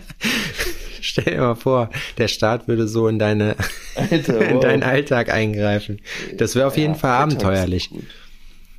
Stell 1.03 1.25
dir 1.25 1.41
mal 1.41 1.55
vor, 1.55 1.89
der 2.17 2.27
Staat 2.27 2.67
würde 2.67 2.87
so 2.87 3.07
in 3.07 3.19
deine, 3.19 3.55
Alter, 3.95 4.41
in 4.49 4.55
wow. 4.55 4.61
deinen 4.63 4.83
Alltag 4.83 5.29
eingreifen. 5.33 5.99
Das 6.37 6.55
wäre 6.55 6.67
auf 6.67 6.77
jeden 6.77 6.93
Ja, 6.93 6.99
Fall 6.99 7.11
Alltag 7.11 7.27
ist 7.29 7.43
abenteuerlich. 7.43 7.89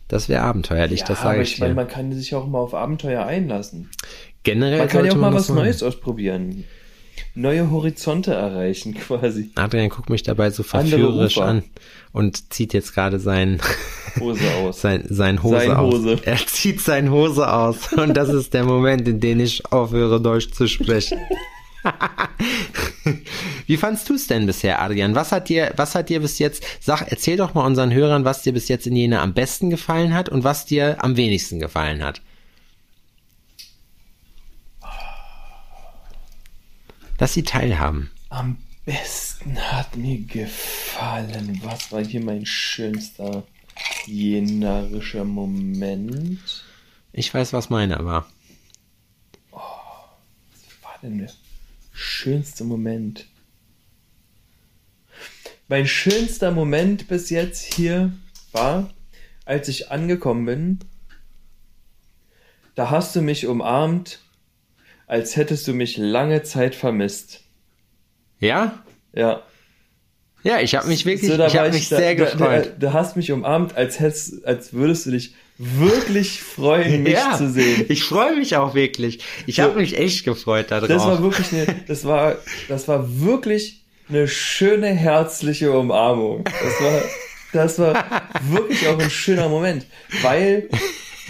Das 0.08 0.28
wäre 0.28 0.42
abenteuerlich, 0.42 1.00
Ja, 1.00 1.06
das 1.06 1.20
aber 1.20 1.30
sage 1.30 1.42
ich 1.42 1.52
ich 1.54 1.58
meine, 1.60 1.74
man 1.74 1.88
kann 1.88 2.12
sich 2.12 2.34
auch 2.34 2.46
mal 2.46 2.58
auf 2.58 2.74
Abenteuer 2.74 3.24
einlassen. 3.24 3.90
Generell 4.42 4.78
Man 4.78 4.88
kann 4.88 5.04
ja 5.04 5.12
auch 5.12 5.16
mal 5.16 5.32
was 5.32 5.48
machen. 5.48 5.60
Neues 5.60 5.82
ausprobieren. 5.82 6.64
Neue 7.34 7.70
Horizonte 7.70 8.34
erreichen, 8.34 8.92
quasi. 9.08 9.50
Adrian 9.54 9.88
guckt 9.88 10.10
mich 10.10 10.22
dabei 10.22 10.50
so 10.50 10.62
verführerisch 10.62 11.38
an 11.38 11.62
und 12.12 12.52
zieht 12.52 12.74
jetzt 12.74 12.94
gerade 12.94 13.18
sein, 13.18 13.58
Hose 14.20 14.50
aus. 14.58 14.80
sein, 14.82 15.04
sein 15.08 15.42
Hose 15.42 15.56
Sein 15.60 15.70
aus. 15.70 15.94
Hose. 15.94 16.18
Er 16.24 16.36
zieht 16.46 16.80
sein 16.80 17.10
Hose 17.10 17.50
aus 17.50 17.92
und 17.94 18.14
das 18.14 18.28
ist 18.28 18.52
der 18.52 18.64
Moment, 18.64 19.08
in 19.08 19.20
dem 19.20 19.40
ich 19.40 19.62
aufhöre, 19.72 20.20
Deutsch 20.20 20.50
zu 20.50 20.66
sprechen. 20.68 21.18
Wie 23.66 23.76
fandst 23.76 24.08
du 24.08 24.14
es 24.14 24.26
denn 24.26 24.46
bisher, 24.46 24.80
Adrian? 24.80 25.14
Was 25.14 25.32
hat 25.32 25.48
dir, 25.48 25.72
was 25.76 25.94
hat 25.94 26.08
dir 26.08 26.20
bis 26.20 26.38
jetzt, 26.38 26.64
sag, 26.80 27.02
erzähl 27.10 27.36
doch 27.36 27.54
mal 27.54 27.66
unseren 27.66 27.92
Hörern, 27.92 28.24
was 28.24 28.42
dir 28.42 28.52
bis 28.52 28.68
jetzt 28.68 28.86
in 28.86 28.96
Jena 28.96 29.22
am 29.22 29.34
besten 29.34 29.70
gefallen 29.70 30.14
hat 30.14 30.28
und 30.28 30.44
was 30.44 30.66
dir 30.66 31.02
am 31.02 31.16
wenigsten 31.16 31.58
gefallen 31.58 32.02
hat. 32.02 32.22
Lass 37.18 37.34
sie 37.34 37.44
teilhaben. 37.44 38.10
Am 38.30 38.58
besten 38.84 39.56
hat 39.56 39.96
mir 39.96 40.18
gefallen. 40.22 41.60
Was 41.62 41.92
war 41.92 42.04
hier 42.04 42.20
mein 42.20 42.44
schönster 42.46 43.44
jenerischer 44.06 45.24
Moment? 45.24 46.64
Ich 47.12 47.32
weiß, 47.32 47.52
was 47.52 47.70
meiner 47.70 48.04
war. 48.04 48.26
Was 49.52 50.82
war 50.82 50.98
denn 51.02 51.18
der 51.18 51.28
schönste 51.92 52.64
Moment? 52.64 53.26
Mein 55.68 55.86
schönster 55.86 56.50
Moment 56.50 57.08
bis 57.08 57.30
jetzt 57.30 57.74
hier 57.74 58.12
war, 58.52 58.90
als 59.44 59.68
ich 59.68 59.90
angekommen 59.90 60.44
bin. 60.44 60.78
Da 62.74 62.90
hast 62.90 63.14
du 63.16 63.22
mich 63.22 63.46
umarmt, 63.46 64.20
als 65.06 65.36
hättest 65.36 65.66
du 65.68 65.74
mich 65.74 65.96
lange 65.96 66.42
Zeit 66.42 66.74
vermisst. 66.74 67.42
Ja? 68.38 68.82
Ja. 69.12 69.42
Ja, 70.42 70.60
ich 70.60 70.74
habe 70.74 70.88
mich 70.88 71.06
wirklich, 71.06 71.30
So, 71.30 71.42
ich 71.42 71.56
habe 71.56 71.70
mich 71.70 71.88
da, 71.88 71.96
sehr 71.96 72.14
da, 72.16 72.24
gefreut. 72.24 72.66
Da, 72.78 72.86
da 72.88 72.92
hast 72.92 73.16
mich 73.16 73.30
umarmt, 73.30 73.76
als, 73.76 74.00
hättest, 74.00 74.44
als 74.44 74.72
würdest 74.72 75.06
du 75.06 75.12
dich 75.12 75.34
wirklich 75.62 76.42
freuen, 76.42 77.04
mich 77.04 77.14
ja, 77.14 77.36
zu 77.36 77.50
sehen. 77.50 77.86
ich 77.88 78.02
freue 78.04 78.36
mich 78.36 78.56
auch 78.56 78.74
wirklich. 78.74 79.20
Ich 79.46 79.60
habe 79.60 79.78
mich 79.78 79.96
echt 79.96 80.24
gefreut 80.24 80.70
darauf. 80.70 80.88
Das 80.88 81.04
war 81.04 81.22
wirklich 81.22 81.52
eine, 81.52 81.66
das 81.86 82.04
war, 82.04 82.36
das 82.68 82.88
war 82.88 83.20
wirklich 83.20 83.82
eine 84.08 84.26
schöne, 84.26 84.88
herzliche 84.88 85.72
Umarmung. 85.72 86.44
Das 86.44 86.80
war, 86.80 87.02
das 87.52 87.78
war 87.78 88.30
wirklich 88.50 88.86
auch 88.88 88.98
ein 88.98 89.10
schöner 89.10 89.48
Moment, 89.48 89.86
weil 90.22 90.68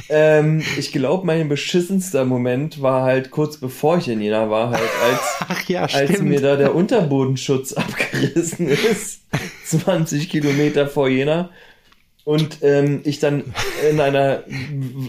ähm, 0.08 0.62
ich 0.78 0.92
glaube, 0.92 1.26
mein 1.26 1.48
beschissenster 1.48 2.24
Moment 2.24 2.80
war 2.80 3.02
halt 3.02 3.30
kurz 3.30 3.58
bevor 3.58 3.98
ich 3.98 4.08
in 4.08 4.20
Jena 4.20 4.48
war, 4.50 4.70
halt 4.70 4.90
als 5.02 5.64
ja, 5.68 5.84
als 5.84 6.20
mir 6.20 6.40
da 6.40 6.56
der 6.56 6.74
Unterbodenschutz 6.74 7.72
abgerissen 7.74 8.68
ist, 8.68 9.22
20 9.66 10.28
Kilometer 10.30 10.86
vor 10.86 11.08
Jena. 11.08 11.50
Und 12.24 12.58
ähm, 12.62 13.00
ich 13.04 13.18
dann 13.18 13.52
in 13.90 14.00
einer 14.00 14.44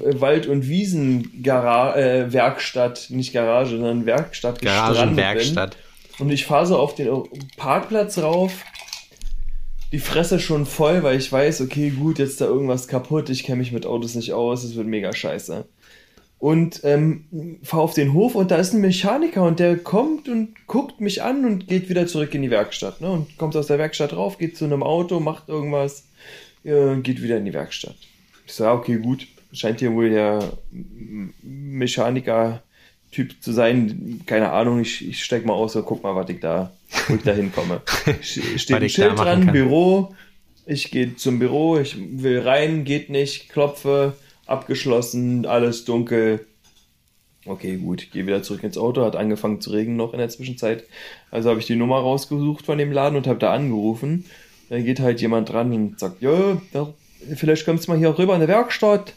Wald- 0.04 0.47
und 0.47 0.67
Wiesen-Werkstatt, 0.67 3.06
nicht 3.10 3.34
Garage, 3.34 3.78
sondern 3.78 4.08
Werkstatt 4.08 4.62
Garagenwerkstatt. 4.62 5.78
bin. 6.17 6.26
Und 6.26 6.32
ich 6.32 6.45
fahre 6.45 6.65
so 6.65 6.78
auf 6.78 6.95
den 6.95 7.10
Parkplatz 7.58 8.17
rauf, 8.17 8.63
die 9.91 9.99
Fresse 9.99 10.39
schon 10.39 10.65
voll, 10.65 11.04
weil 11.04 11.17
ich 11.17 11.30
weiß, 11.32 11.62
okay, 11.62 11.91
gut, 11.91 12.17
jetzt 12.17 12.41
da 12.41 12.45
irgendwas 12.45 12.88
kaputt, 12.88 13.30
ich 13.30 13.43
kenne 13.43 13.60
mich 13.60 13.71
mit 13.71 13.86
Autos 13.86 14.15
nicht 14.15 14.34
aus, 14.34 14.63
es 14.63 14.76
wird 14.76 14.88
mega 14.88 15.13
scheiße. 15.13 15.67
Und 16.39 16.82
ähm, 16.84 17.60
fahre 17.63 17.84
auf 17.84 17.93
den 17.93 18.13
Hof 18.13 18.34
und 18.36 18.49
da 18.52 18.58
ist 18.58 18.73
ein 18.73 18.82
Mechaniker 18.82 19.43
und 19.43 19.60
der 19.60 19.78
kommt 19.78 20.28
und 20.28 20.56
guckt 20.67 20.99
mich 20.99 21.23
an 21.23 21.45
und 21.45 21.67
geht 21.67 21.89
wieder 21.89 22.08
zurück 22.08 22.34
in 22.34 22.41
die 22.41 22.49
Werkstatt. 22.49 23.02
Ne? 23.02 23.12
Und 23.12 23.38
kommt 23.38 23.56
aus 23.56 23.67
der 23.67 23.78
Werkstatt 23.78 24.13
rauf, 24.13 24.39
geht 24.39 24.58
zu 24.58 24.65
einem 24.65 24.82
Auto, 24.84 25.19
macht 25.19 25.47
irgendwas, 25.47 26.08
geht 26.63 27.21
wieder 27.21 27.38
in 27.38 27.45
die 27.45 27.54
Werkstatt. 27.54 27.95
Ich 28.45 28.54
so, 28.54 28.63
ja, 28.63 28.73
okay, 28.73 28.97
gut. 28.97 29.28
Scheint 29.52 29.80
hier 29.80 29.93
wohl 29.93 30.10
der 30.10 30.54
Mechaniker-Typ 31.43 33.41
zu 33.41 33.52
sein. 33.52 34.21
Keine 34.26 34.52
Ahnung, 34.52 34.80
ich, 34.80 35.08
ich 35.08 35.23
steig 35.23 35.45
mal 35.45 35.54
aus 35.54 35.76
und 35.76 35.86
guck 35.86 36.02
mal, 36.04 36.15
was 36.15 36.30
ich 36.30 36.39
da, 36.39 36.73
wo 37.08 37.15
ich 37.15 37.21
da 37.21 37.34
hinkomme. 37.34 37.82
Steht 38.21 38.82
ein 38.82 38.89
Schild 38.89 39.17
dran, 39.17 39.45
kann. 39.45 39.54
Büro. 39.54 40.15
Ich 40.65 40.91
gehe 40.91 41.15
zum 41.17 41.39
Büro, 41.39 41.78
ich 41.78 41.97
will 41.99 42.39
rein, 42.39 42.86
geht 42.86 43.10
nicht, 43.10 43.49
klopfe, 43.49 44.15
abgeschlossen, 44.45 45.45
alles 45.45 45.84
dunkel. 45.84 46.45
Okay, 47.45 47.76
gut, 47.76 48.12
gehe 48.12 48.26
wieder 48.26 48.43
zurück 48.43 48.63
ins 48.63 48.78
Auto, 48.78 49.04
hat 49.04 49.17
angefangen 49.17 49.60
zu 49.60 49.71
regnen 49.71 49.97
noch 49.97 50.13
in 50.13 50.19
der 50.19 50.30
Zwischenzeit. 50.30 50.86
Also 51.32 51.49
habe 51.49 51.60
ich 51.60 51.65
die 51.65 51.76
Nummer 51.76 51.97
rausgesucht 51.97 52.65
von 52.65 52.78
dem 52.78 52.93
Laden 52.93 53.17
und 53.17 53.28
habe 53.28 53.39
da 53.39 53.52
angerufen. 53.52 54.26
Dann 54.74 54.86
geht 54.86 55.00
halt 55.00 55.22
jemand 55.22 55.52
dran 55.52 55.72
und 55.72 56.00
sagt, 56.00 56.20
ja, 56.24 56.58
vielleicht 57.36 57.64
kommst 57.64 57.86
du 57.86 57.92
mal 57.92 57.98
hier 58.00 58.18
rüber 58.18 58.34
in 58.34 58.40
der 58.40 58.50
Werkstatt. 58.50 59.14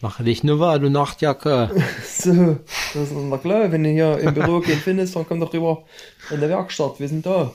Mach 0.00 0.22
dich 0.22 0.44
nur 0.44 0.60
wahr, 0.60 0.78
du 0.78 0.88
Nachtjacke. 0.88 1.70
So, 2.06 2.58
das 2.94 3.10
ist 3.10 3.12
na 3.12 3.36
klar, 3.38 3.72
wenn 3.72 3.82
du 3.82 3.90
hier 3.90 4.18
im 4.18 4.32
Büro 4.34 4.60
keinen 4.64 4.76
findest, 4.76 5.16
dann 5.16 5.26
komm 5.26 5.40
doch 5.40 5.52
rüber 5.52 5.82
in 6.30 6.38
der 6.38 6.48
Werkstatt, 6.48 7.00
wir 7.00 7.08
sind 7.08 7.26
da. 7.26 7.52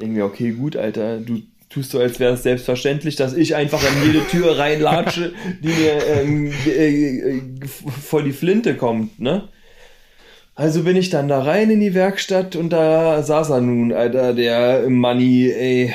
Denken 0.00 0.14
wir, 0.14 0.24
okay, 0.24 0.52
gut, 0.52 0.76
Alter, 0.76 1.18
du 1.18 1.42
tust 1.68 1.90
so, 1.90 1.98
als 1.98 2.20
wäre 2.20 2.34
es 2.34 2.44
selbstverständlich, 2.44 3.16
dass 3.16 3.32
ich 3.34 3.56
einfach 3.56 3.82
in 3.82 4.12
jede 4.12 4.24
Tür 4.28 4.56
reinlatsche, 4.56 5.32
die 5.64 5.66
mir 5.66 6.06
ähm, 6.06 6.52
äh, 6.64 7.38
äh, 7.38 7.42
vor 7.66 8.22
die 8.22 8.30
Flinte 8.32 8.76
kommt, 8.76 9.18
ne? 9.18 9.48
Also 10.54 10.82
bin 10.82 10.96
ich 10.96 11.08
dann 11.10 11.28
da 11.28 11.42
rein 11.42 11.70
in 11.70 11.80
die 11.80 11.94
Werkstatt 11.94 12.54
und 12.54 12.70
da 12.70 13.22
saß 13.22 13.50
er 13.50 13.60
nun, 13.60 13.92
Alter, 13.92 14.34
der 14.34 14.90
Money, 14.90 15.50
ey, 15.50 15.94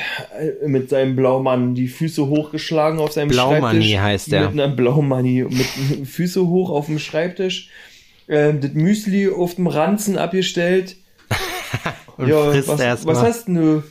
mit 0.66 0.88
seinem 0.88 1.14
Blaumann, 1.14 1.74
die 1.74 1.88
Füße 1.88 2.26
hochgeschlagen 2.26 2.98
auf 2.98 3.12
seinem 3.12 3.28
Blaumanni 3.28 3.82
Schreibtisch. 3.82 4.00
heißt 4.00 4.32
der. 4.32 4.50
Mit 4.50 4.60
einer 4.60 4.68
Blaumanni, 4.74 5.44
mit 5.48 6.06
Füße 6.08 6.46
hoch 6.48 6.70
auf 6.70 6.86
dem 6.86 6.98
Schreibtisch, 6.98 7.70
äh, 8.26 8.54
das 8.54 8.72
Müsli 8.72 9.28
auf 9.28 9.54
dem 9.54 9.66
Ranzen 9.68 10.18
abgestellt. 10.18 10.96
Und 12.16 12.28
ja, 12.28 12.50
frisst 12.50 12.68
was, 12.68 13.06
was 13.06 13.22
hast 13.22 13.48
du? 13.48 13.82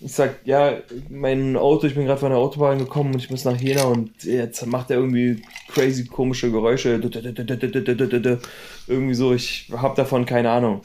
Ich 0.00 0.12
sag, 0.12 0.46
ja, 0.46 0.82
mein 1.08 1.56
Auto, 1.56 1.86
ich 1.86 1.94
bin 1.94 2.04
gerade 2.04 2.20
von 2.20 2.30
der 2.30 2.38
Autobahn 2.38 2.78
gekommen 2.78 3.14
und 3.14 3.20
ich 3.20 3.30
muss 3.30 3.44
nach 3.44 3.58
Jena 3.58 3.84
und 3.84 4.24
jetzt 4.24 4.64
macht 4.66 4.90
er 4.90 4.98
irgendwie 4.98 5.42
crazy 5.68 6.04
komische 6.04 6.50
Geräusche. 6.50 7.00
Irgendwie 8.86 9.14
so, 9.14 9.32
ich 9.32 9.72
hab 9.72 9.94
davon 9.96 10.26
keine 10.26 10.50
Ahnung. 10.50 10.82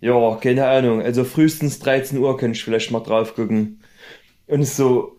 Ja, 0.00 0.36
keine 0.36 0.66
Ahnung. 0.66 1.00
Also 1.00 1.24
frühestens 1.24 1.78
13 1.78 2.18
Uhr 2.18 2.36
könnte 2.36 2.56
ich 2.56 2.64
vielleicht 2.64 2.90
mal 2.90 3.00
drauf 3.00 3.34
gucken. 3.34 3.82
Und 4.46 4.60
es 4.60 4.70
ist 4.70 4.76
so, 4.76 5.16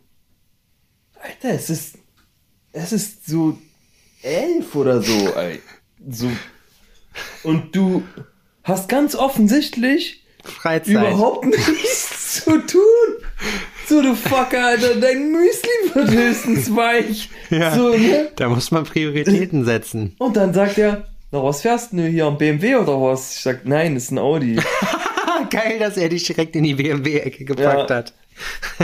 Alter, 1.20 1.56
es 1.56 1.70
ist, 1.70 1.98
es 2.72 2.92
ist 2.92 3.26
so 3.26 3.58
elf 4.22 4.76
oder 4.76 5.02
so, 5.02 5.34
ey. 5.36 5.60
So. 6.10 6.30
Und 7.44 7.76
du 7.76 8.04
hast 8.64 8.90
ganz 8.90 9.16
offensichtlich 9.16 10.24
Freizeit. 10.44 10.96
überhaupt 10.96 11.46
nichts 11.46 12.11
zu 12.34 12.58
tun. 12.65 12.82
So, 13.88 14.02
du 14.02 14.15
Fucker, 14.15 14.65
Alter, 14.67 14.96
dein 14.96 15.32
Müsli 15.32 15.94
wird 15.94 16.12
höchstens 16.12 16.74
weich. 16.76 17.30
Ja. 17.50 17.76
So, 17.76 17.89
ne? 17.89 18.30
Da 18.36 18.50
muss 18.50 18.72
man 18.72 18.84
Prioritäten 18.86 19.65
setzen. 19.65 20.15
Und 20.20 20.38
dann 20.38 20.54
sagt 20.54 20.78
er, 20.78 21.08
na, 21.32 21.44
was 21.44 21.62
fährst 21.62 21.94
du 21.94 22.02
hier, 22.08 22.28
ein 22.28 22.38
BMW 22.38 22.76
oder 22.76 23.02
was? 23.02 23.36
Ich 23.36 23.41
sag, 23.41 23.65
nein, 23.65 23.96
das 23.96 24.06
ist 24.06 24.12
ein 24.12 24.20
Audi. 24.20 24.58
Geil, 25.50 25.80
dass 25.80 25.98
er 25.98 26.10
dich 26.10 26.24
direkt 26.26 26.56
in 26.56 26.63
die 26.63 26.76
BMW-Ecke 26.76 27.44
gepackt 27.46 27.89
Ja. 27.89 27.96
hat. 27.98 28.13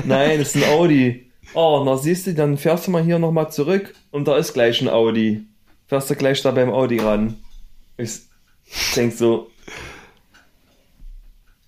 Nein, 0.06 0.40
das 0.40 0.56
ist 0.56 0.64
ein 0.64 0.70
Audi. 0.72 1.24
Oh, 1.54 1.82
na 1.86 1.96
siehst 1.98 2.28
du, 2.28 2.34
dann 2.34 2.58
fährst 2.58 2.86
du 2.88 2.92
mal 2.92 3.02
hier 3.04 3.20
nochmal 3.20 3.50
zurück 3.52 3.94
und 4.12 4.28
da 4.28 4.38
ist 4.38 4.54
gleich 4.54 4.82
ein 4.82 4.90
Audi. 4.90 5.46
Fährst 5.88 6.10
du 6.10 6.16
gleich 6.16 6.42
da 6.42 6.52
beim 6.52 6.70
Audi 6.70 7.00
ran. 7.00 7.38
Ich 7.98 8.12
denk 8.96 9.14
so, 9.14 9.50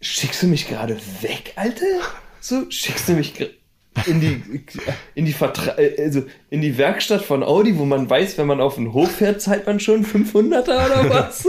schickst 0.01 0.43
du 0.43 0.47
mich 0.47 0.67
gerade 0.67 0.97
weg, 1.21 1.53
Alter? 1.55 1.85
So, 2.41 2.69
schickst 2.69 3.09
du 3.09 3.13
mich 3.13 3.33
in 4.05 4.21
die, 4.21 4.63
in 5.15 5.25
die 5.25 5.33
Vertra 5.33 5.71
also 5.97 6.23
in 6.49 6.61
die 6.61 6.77
Werkstatt 6.77 7.21
von 7.23 7.43
Audi, 7.43 7.77
wo 7.77 7.85
man 7.85 8.09
weiß, 8.09 8.37
wenn 8.37 8.47
man 8.47 8.61
auf 8.61 8.75
den 8.75 8.93
Hof 8.93 9.11
fährt, 9.11 9.41
zahlt 9.41 9.65
man 9.67 9.79
schon 9.79 10.05
500er 10.05 10.61
oder 10.61 11.09
was? 11.09 11.47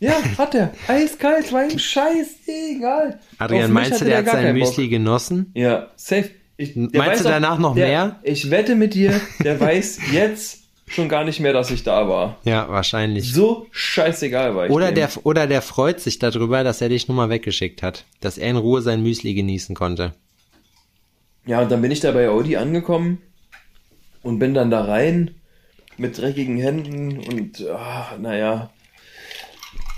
ja, 0.00 0.14
hat 0.36 0.54
er. 0.54 0.72
Eiskalt, 0.88 1.52
war 1.52 1.64
ihm 1.70 1.78
scheiß 1.78 2.26
egal. 2.46 3.20
Auf 3.34 3.40
Adrian, 3.40 3.70
meinst 3.72 4.00
du, 4.00 4.04
der 4.04 4.18
hat 4.18 4.26
sein 4.26 4.42
keinen 4.44 4.58
Bock. 4.58 4.68
Müsli 4.68 4.88
genossen? 4.88 5.50
Ja, 5.54 5.90
safe. 5.96 6.30
Ich, 6.56 6.74
Meinst 6.74 7.24
du 7.24 7.28
danach 7.28 7.54
auch- 7.54 7.58
noch 7.60 7.74
der, 7.76 7.86
mehr? 7.86 8.20
Ich 8.24 8.50
wette 8.50 8.74
mit 8.74 8.94
dir, 8.94 9.20
der 9.44 9.60
weiß 9.60 9.98
jetzt 10.10 10.58
schon 10.88 11.08
gar 11.08 11.24
nicht 11.24 11.40
mehr, 11.40 11.52
dass 11.52 11.70
ich 11.70 11.82
da 11.82 12.08
war. 12.08 12.38
Ja, 12.44 12.68
wahrscheinlich. 12.68 13.32
So 13.32 13.66
scheißegal 13.70 14.54
war 14.54 14.66
ich. 14.66 14.72
Oder 14.72 14.88
dem. 14.88 14.94
der, 14.94 15.10
oder 15.24 15.46
der 15.46 15.62
freut 15.62 16.00
sich 16.00 16.18
darüber, 16.18 16.64
dass 16.64 16.80
er 16.80 16.88
dich 16.88 17.08
nur 17.08 17.16
mal 17.16 17.30
weggeschickt 17.30 17.82
hat. 17.82 18.04
Dass 18.20 18.38
er 18.38 18.50
in 18.50 18.56
Ruhe 18.56 18.82
sein 18.82 19.02
Müsli 19.02 19.34
genießen 19.34 19.74
konnte. 19.74 20.14
Ja, 21.46 21.62
und 21.62 21.70
dann 21.70 21.80
bin 21.80 21.90
ich 21.90 22.00
da 22.00 22.12
bei 22.12 22.28
Audi 22.28 22.56
angekommen 22.56 23.18
und 24.22 24.38
bin 24.38 24.54
dann 24.54 24.70
da 24.70 24.84
rein 24.84 25.34
mit 25.96 26.18
dreckigen 26.18 26.58
Händen 26.58 27.18
und 27.18 27.66
ah, 27.68 28.16
naja. 28.20 28.70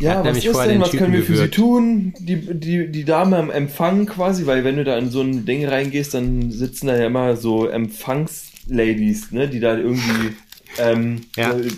Ja, 0.00 0.24
was 0.24 0.38
ist 0.38 0.56
denn? 0.56 0.68
den 0.68 0.80
Was 0.80 0.90
Typen 0.90 1.04
können 1.04 1.14
wir 1.14 1.22
für 1.22 1.36
sie 1.36 1.48
tun? 1.48 2.14
Die, 2.18 2.36
die, 2.36 2.90
die 2.90 3.04
Dame 3.04 3.36
am 3.36 3.50
Empfang 3.50 4.06
quasi, 4.06 4.46
weil 4.46 4.64
wenn 4.64 4.76
du 4.76 4.84
da 4.84 4.96
in 4.96 5.10
so 5.10 5.20
ein 5.20 5.44
Ding 5.44 5.66
reingehst, 5.66 6.14
dann 6.14 6.50
sitzen 6.50 6.86
da 6.86 6.96
ja 6.96 7.06
immer 7.06 7.36
so 7.36 7.66
Empfangsladies, 7.66 9.32
ne, 9.32 9.48
die 9.48 9.60
da 9.60 9.76
irgendwie, 9.76 10.34
ähm, 10.78 11.22
Ja. 11.36 11.52
äh, 11.52 11.68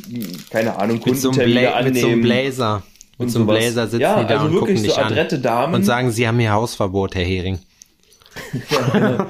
keine 0.50 0.76
Ahnung, 0.76 1.00
Mit 1.04 1.18
so, 1.18 1.30
einem 1.30 1.38
Kundentermine 1.38 1.60
Bla 1.60 1.82
mit 1.82 1.96
so 1.96 2.06
einem 2.06 2.14
annehmen. 2.14 2.22
Blazer. 2.22 2.82
Mit 3.18 3.20
und 3.20 3.28
so 3.30 3.38
einem. 3.38 3.48
Blazer 3.48 3.86
sitzen 3.86 4.00
Ja, 4.00 4.22
die 4.22 4.28
da 4.28 4.40
also 4.40 4.52
und 4.52 4.58
gucken 4.58 4.82
dich 4.82 4.92
so 4.92 5.00
adrette 5.00 5.36
an. 5.36 5.42
Damen. 5.42 5.74
Und 5.74 5.84
sagen, 5.84 6.10
sie 6.10 6.26
haben 6.26 6.38
hier 6.38 6.52
Hausverbot, 6.52 7.14
Herr 7.14 7.24
Hering. 7.24 7.58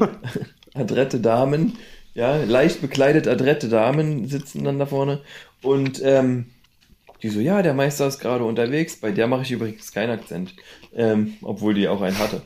adrette 0.74 1.20
Damen, 1.20 1.76
ja, 2.14 2.36
leicht 2.44 2.80
bekleidet 2.80 3.26
adrette 3.26 3.68
Damen 3.68 4.28
sitzen 4.28 4.64
dann 4.64 4.78
da 4.78 4.86
vorne 4.86 5.20
und 5.62 6.00
ähm, 6.04 6.46
die 7.22 7.28
so, 7.28 7.40
ja, 7.40 7.62
der 7.62 7.74
Meister 7.74 8.06
ist 8.06 8.18
gerade 8.18 8.44
unterwegs, 8.44 8.96
bei 8.96 9.12
der 9.12 9.28
mache 9.28 9.42
ich 9.42 9.52
übrigens 9.52 9.92
keinen 9.92 10.10
Akzent, 10.10 10.54
ähm, 10.94 11.34
obwohl 11.42 11.74
die 11.74 11.88
auch 11.88 12.00
einen 12.02 12.18
hatte. 12.18 12.42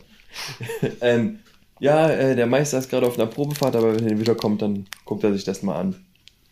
ähm, 1.01 1.41
ja, 1.81 2.11
äh, 2.11 2.37
der 2.37 2.47
Meister 2.47 2.79
ist 2.79 2.91
gerade 2.91 3.07
auf 3.07 3.19
einer 3.19 3.27
Probefahrt, 3.27 3.75
aber 3.75 3.97
wenn 3.97 4.07
er 4.07 4.19
wiederkommt, 4.19 4.63
dann 4.63 4.87
guckt 5.05 5.25
er 5.25 5.33
sich 5.33 5.45
das 5.45 5.63
mal 5.63 5.79
an. 5.79 5.97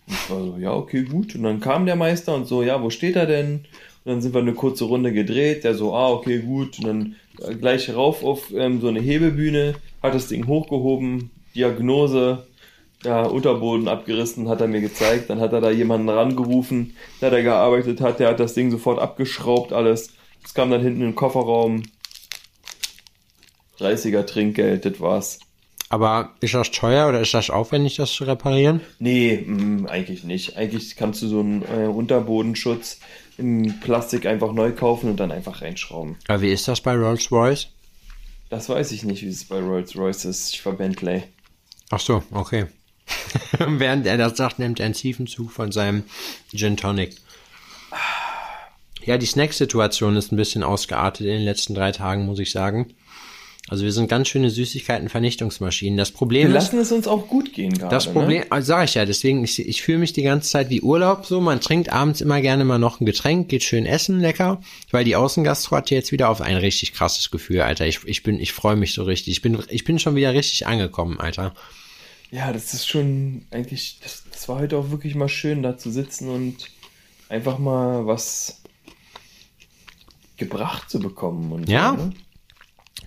Ich 0.07 0.31
war 0.31 0.43
so, 0.43 0.57
ja, 0.59 0.73
okay, 0.73 1.03
gut. 1.03 1.35
Und 1.35 1.43
dann 1.45 1.61
kam 1.61 1.87
der 1.87 1.97
Meister 1.97 2.35
und 2.35 2.47
so, 2.47 2.63
ja, 2.63 2.83
wo 2.83 2.91
steht 2.91 3.17
er 3.17 3.27
denn? 3.27 3.67
Und 4.05 4.13
dann 4.13 4.23
sind 4.23 4.35
wir 4.35 4.41
eine 4.41 4.55
kurze 4.55 4.85
Runde 4.85 5.13
gedreht. 5.13 5.65
Der 5.65 5.75
so, 5.75 5.95
ah, 5.95 6.11
okay, 6.11 6.41
gut. 6.41 6.79
Und 6.79 6.87
dann 6.87 7.17
äh, 7.41 7.55
gleich 7.55 7.95
rauf 7.95 8.23
auf 8.23 8.53
ähm, 8.55 8.81
so 8.81 8.89
eine 8.89 9.01
Hebebühne, 9.01 9.75
hat 10.03 10.15
das 10.15 10.29
Ding 10.29 10.47
hochgehoben, 10.47 11.31
Diagnose, 11.55 12.47
ja, 13.03 13.23
Unterboden 13.23 13.89
abgerissen, 13.89 14.49
hat 14.49 14.61
er 14.61 14.69
mir 14.69 14.81
gezeigt. 14.81 15.31
Dann 15.31 15.41
hat 15.41 15.53
er 15.53 15.61
da 15.61 15.71
jemanden 15.71 16.09
rangerufen, 16.09 16.97
der 17.21 17.31
da 17.31 17.41
gearbeitet 17.41 18.01
hat. 18.01 18.21
Der 18.21 18.29
hat 18.29 18.41
das 18.41 18.55
Ding 18.55 18.71
sofort 18.71 18.99
abgeschraubt, 18.99 19.73
alles. 19.73 20.11
Es 20.45 20.53
kam 20.53 20.71
dann 20.71 20.83
hinten 20.83 21.01
in 21.01 21.09
den 21.09 21.15
Kofferraum. 21.15 21.83
30er 23.79 24.25
Trinkgeld, 24.25 24.85
das 24.85 25.01
war's. 25.01 25.41
Aber 25.95 26.31
ist 26.41 26.55
das 26.55 26.73
teuer 26.73 27.09
oder 27.09 27.21
ist 27.21 27.35
das 27.35 27.51
aufwendig, 27.51 27.95
das 27.95 28.13
zu 28.13 28.25
reparieren? 28.25 28.81
Nee, 28.99 29.37
mm, 29.47 29.87
eigentlich 29.87 30.25
nicht. 30.25 30.57
Eigentlich 30.57 30.97
kannst 30.97 31.23
du 31.23 31.29
so 31.29 31.39
einen 31.39 31.63
äh, 31.63 31.87
Unterbodenschutz 31.87 32.99
in 33.39 33.79
Plastik 33.79 34.27
einfach 34.27 34.53
neu 34.53 34.73
kaufen 34.73 35.09
und 35.09 35.21
dann 35.21 35.31
einfach 35.31 35.63
reinschrauben. 35.63 36.17
Aber 36.27 36.43
wie 36.43 36.51
ist 36.51 36.67
das 36.67 36.81
bei 36.81 36.97
Rolls-Royce? 36.97 37.69
Das 38.51 38.69
weiß 38.69 38.91
ich 38.91 39.05
nicht, 39.05 39.23
wie 39.23 39.29
es 39.29 39.45
bei 39.45 39.61
Rolls-Royce 39.61 40.25
ist. 40.25 40.53
Ich 40.53 40.67
war 40.67 40.73
Bentley. 40.73 41.23
Ach 41.91 42.01
so, 42.01 42.25
okay. 42.33 42.67
Während 43.61 44.05
er 44.05 44.19
das 44.19 44.37
sagt, 44.37 44.59
nimmt 44.59 44.81
er 44.81 44.87
einen 44.87 44.95
tiefen 44.95 45.29
Zug 45.29 45.53
von 45.53 45.71
seinem 45.71 46.03
Gin 46.53 46.77
Tonic. 46.77 47.15
Ja, 49.05 49.17
die 49.17 49.27
Snack-Situation 49.27 50.17
ist 50.17 50.33
ein 50.33 50.37
bisschen 50.37 50.65
ausgeartet 50.65 51.29
in 51.29 51.35
den 51.35 51.45
letzten 51.45 51.77
drei 51.77 51.93
Tagen, 51.93 52.27
muss 52.27 52.41
ich 52.41 52.51
sagen. 52.51 52.95
Also 53.69 53.85
wir 53.85 53.93
sind 53.93 54.09
ganz 54.09 54.29
schöne 54.29 54.51
Süßigkeiten-Vernichtungsmaschinen. 54.51 55.97
Das 55.97 56.11
Wir 56.11 56.17
Problem 56.19 56.49
ist, 56.49 56.53
lassen 56.55 56.79
es 56.79 56.93
uns 56.93 57.07
auch 57.09 57.27
gut 57.29 57.55
gehen 57.55 57.73
gerade. 57.73 57.89
das 57.95 58.13
Problem, 58.13 58.41
Ne? 58.43 58.47
also 58.51 58.67
sag 58.67 58.85
ich 58.85 58.95
ja, 58.95 59.07
deswegen, 59.07 59.43
ich, 59.43 59.59
ich 59.59 59.83
fühle 59.83 59.99
mich 59.99 60.13
die 60.13 60.23
ganze 60.23 60.51
Zeit 60.51 60.69
wie 60.69 60.83
Urlaub 60.83 61.25
so. 61.25 61.41
Man 61.41 61.61
trinkt 61.63 61.91
abends 61.91 62.21
immer 62.21 62.43
gerne 62.43 62.65
mal 62.67 62.79
noch 62.79 63.01
ein 63.01 63.07
Getränk, 63.07 63.49
geht 63.49 63.63
schön 63.63 63.87
essen, 63.87 64.21
lecker. 64.21 64.61
Weil 64.91 65.05
die 65.05 65.17
Außengastro 65.17 65.77
hat 65.77 65.91
jetzt 65.91 66.13
wieder 66.13 66.29
auf 66.29 66.43
ein 66.43 66.57
richtig 66.59 66.93
krasses 66.93 67.31
Gefühl, 67.31 67.63
Alter. 67.63 67.87
Ich, 67.87 68.01
ich 68.05 68.23
bin, 68.23 68.39
ich 68.39 68.53
freue 68.53 68.77
mich 68.77 68.93
so 68.93 69.03
richtig. 69.05 69.33
Ich 69.33 69.41
bin, 69.43 69.59
ich 69.71 69.85
bin 69.85 69.99
schon 69.99 70.15
wieder 70.15 70.35
richtig 70.35 70.67
angekommen, 70.67 71.19
Alter. 71.19 71.55
Ja, 72.31 72.53
das 72.53 72.75
ist 72.75 72.87
schon 72.87 73.47
eigentlich, 73.51 73.99
das, 74.03 74.25
das 74.31 74.47
war 74.49 74.59
heute 74.59 74.77
auch 74.77 74.91
wirklich 74.91 75.15
mal 75.15 75.29
schön, 75.29 75.63
da 75.63 75.79
zu 75.79 75.91
sitzen 75.91 76.29
und 76.29 76.69
einfach 77.31 77.59
mal 77.59 78.07
was 78.07 78.61
gebracht 80.37 80.91
zu 80.91 80.99
bekommen. 80.99 81.53
Und 81.53 81.69
Ja, 81.69 81.95
so, 81.97 82.05
ne? 82.07 82.13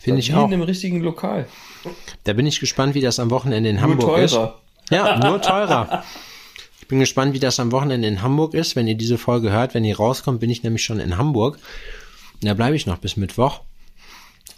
Finde 0.07 0.19
ich 0.21 0.29
Wie 0.29 0.35
auch. 0.35 0.47
in 0.47 0.53
einem 0.53 0.61
richtigen 0.63 1.01
Lokal. 1.01 1.47
Da 2.23 2.33
bin 2.33 2.45
ich 2.47 2.59
gespannt, 2.59 2.93
wie 2.95 3.01
das 3.01 3.19
am 3.19 3.29
Wochenende 3.29 3.69
in 3.69 3.75
Nur 3.75 3.83
Hamburg 3.83 4.17
ist. 4.19 4.31
teurer. 4.31 4.61
Ja, 4.89 5.19
nur 5.19 5.41
teurer. 5.41 6.03
Ich 6.79 6.87
bin 6.87 6.99
gespannt, 6.99 7.33
wie 7.33 7.39
das 7.39 7.59
am 7.59 7.71
Wochenende 7.73 8.07
in 8.07 8.21
Hamburg 8.21 8.53
ist. 8.53 8.75
Wenn 8.77 8.87
ihr 8.87 8.95
diese 8.95 9.17
Folge 9.17 9.51
hört, 9.51 9.73
wenn 9.73 9.83
ihr 9.83 9.97
rauskommt, 9.97 10.39
bin 10.39 10.49
ich 10.49 10.63
nämlich 10.63 10.83
schon 10.83 10.99
in 11.01 11.17
Hamburg. 11.17 11.59
Da 12.41 12.53
bleibe 12.53 12.75
ich 12.77 12.85
noch 12.85 12.97
bis 12.99 13.17
Mittwoch. 13.17 13.61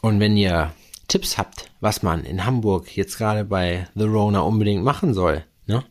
Und 0.02 0.20
wenn 0.20 0.38
ihr 0.38 0.72
Tipps 1.08 1.38
habt, 1.40 1.72
was 1.82 2.04
man 2.04 2.24
in 2.24 2.46
Hamburg 2.46 2.96
jetzt 2.96 3.18
gerade 3.18 3.44
bei 3.44 3.88
The 3.96 4.04
Rona 4.04 4.42
unbedingt 4.42 4.84
machen 4.84 5.14
soll, 5.16 5.44
ne, 5.66 5.84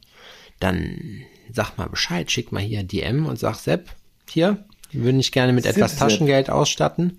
dann 0.60 1.22
sagt 1.52 1.78
mal 1.78 1.88
Bescheid, 1.88 2.30
schickt 2.30 2.52
mal 2.52 2.62
hier 2.62 2.84
DM 2.84 3.26
und 3.26 3.38
sagt 3.38 3.60
Sepp, 3.60 3.88
hier, 4.30 4.64
wir 4.92 5.02
würden 5.04 5.18
dich 5.18 5.32
gerne 5.32 5.52
mit 5.52 5.66
etwas. 5.66 5.96
Taschengeld 5.96 6.50
ausstatten. 6.50 7.18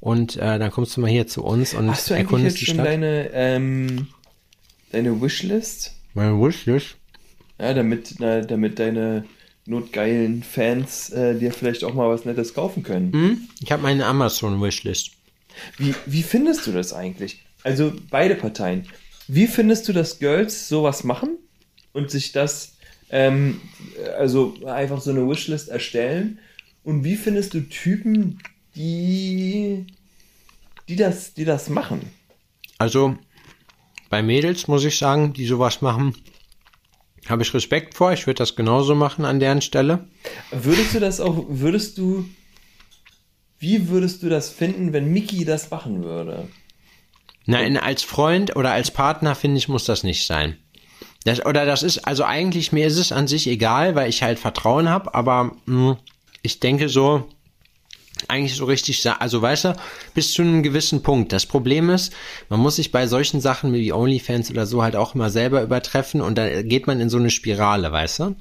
Und 0.00 0.36
äh, 0.36 0.58
dann 0.58 0.70
kommst 0.70 0.96
du 0.96 1.00
mal 1.00 1.10
hier 1.10 1.26
zu 1.26 1.42
uns 1.44 1.74
und 1.74 1.90
Hast 1.90 2.08
du 2.08 2.14
eigentlich 2.14 2.26
erkundest 2.26 2.56
jetzt 2.56 2.60
die 2.60 2.66
schon 2.66 2.74
Stadt. 2.76 2.86
deine, 2.86 3.30
ähm, 3.32 4.08
deine 4.92 5.20
Wishlist? 5.20 5.94
Meine 6.14 6.40
Wishlist. 6.40 6.96
Ja, 7.60 7.74
damit, 7.74 8.14
na, 8.18 8.40
damit 8.42 8.78
deine 8.78 9.24
notgeilen 9.66 10.42
Fans 10.42 11.10
äh, 11.10 11.34
dir 11.34 11.52
vielleicht 11.52 11.84
auch 11.84 11.94
mal 11.94 12.08
was 12.08 12.24
Nettes 12.24 12.54
kaufen 12.54 12.82
können. 12.84 13.12
Hm? 13.12 13.48
Ich 13.60 13.72
habe 13.72 13.82
meine 13.82 14.06
Amazon-Wishlist. 14.06 15.10
Wie, 15.76 15.94
wie 16.06 16.22
findest 16.22 16.66
du 16.66 16.72
das 16.72 16.92
eigentlich? 16.92 17.42
Also 17.64 17.92
beide 18.10 18.36
Parteien. 18.36 18.84
Wie 19.26 19.46
findest 19.46 19.88
du, 19.88 19.92
dass 19.92 20.20
Girls 20.20 20.68
sowas 20.68 21.04
machen 21.04 21.36
und 21.92 22.10
sich 22.10 22.32
das, 22.32 22.76
ähm, 23.10 23.60
also 24.16 24.54
einfach 24.64 25.00
so 25.00 25.10
eine 25.10 25.28
Wishlist 25.28 25.68
erstellen? 25.68 26.38
Und 26.84 27.04
wie 27.04 27.16
findest 27.16 27.52
du 27.52 27.60
Typen, 27.60 28.38
die, 28.74 29.86
die 30.88 30.96
das, 30.96 31.34
die 31.34 31.44
das 31.44 31.68
machen. 31.68 32.10
Also 32.78 33.16
bei 34.10 34.22
Mädels 34.22 34.68
muss 34.68 34.84
ich 34.84 34.98
sagen, 34.98 35.32
die 35.32 35.46
sowas 35.46 35.82
machen, 35.82 36.14
habe 37.28 37.42
ich 37.42 37.52
Respekt 37.52 37.94
vor. 37.94 38.12
Ich 38.12 38.26
würde 38.26 38.38
das 38.38 38.56
genauso 38.56 38.94
machen 38.94 39.24
an 39.24 39.40
deren 39.40 39.60
Stelle. 39.60 40.08
Würdest 40.50 40.94
du 40.94 41.00
das 41.00 41.20
auch, 41.20 41.44
würdest 41.48 41.98
du, 41.98 42.24
wie 43.58 43.88
würdest 43.88 44.22
du 44.22 44.28
das 44.28 44.48
finden, 44.48 44.92
wenn 44.92 45.12
Mickey 45.12 45.44
das 45.44 45.70
machen 45.70 46.04
würde? 46.04 46.48
Nein, 47.44 47.76
als 47.76 48.02
Freund 48.02 48.56
oder 48.56 48.72
als 48.72 48.90
Partner 48.90 49.34
finde 49.34 49.58
ich, 49.58 49.68
muss 49.68 49.84
das 49.84 50.04
nicht 50.04 50.26
sein. 50.26 50.56
Das, 51.24 51.44
oder 51.44 51.66
das 51.66 51.82
ist, 51.82 52.06
also 52.06 52.24
eigentlich 52.24 52.72
mir 52.72 52.86
ist 52.86 52.98
es 52.98 53.12
an 53.12 53.26
sich 53.26 53.46
egal, 53.46 53.94
weil 53.94 54.08
ich 54.08 54.22
halt 54.22 54.38
Vertrauen 54.38 54.88
habe, 54.88 55.14
aber 55.14 55.56
mh, 55.66 55.98
ich 56.42 56.60
denke 56.60 56.88
so, 56.88 57.28
eigentlich 58.26 58.56
so 58.56 58.64
richtig, 58.64 59.00
sa- 59.02 59.14
also 59.20 59.40
weißt 59.40 59.66
du, 59.66 59.76
bis 60.14 60.32
zu 60.32 60.42
einem 60.42 60.62
gewissen 60.62 61.02
Punkt. 61.02 61.32
Das 61.32 61.46
Problem 61.46 61.88
ist, 61.90 62.12
man 62.48 62.58
muss 62.60 62.76
sich 62.76 62.90
bei 62.90 63.06
solchen 63.06 63.40
Sachen 63.40 63.72
wie 63.72 63.92
OnlyFans 63.92 64.50
oder 64.50 64.66
so 64.66 64.82
halt 64.82 64.96
auch 64.96 65.14
immer 65.14 65.30
selber 65.30 65.62
übertreffen 65.62 66.20
und 66.20 66.36
dann 66.36 66.68
geht 66.68 66.86
man 66.86 67.00
in 67.00 67.08
so 67.10 67.18
eine 67.18 67.30
Spirale, 67.30 67.92
weißt 67.92 68.18
du? 68.20 68.36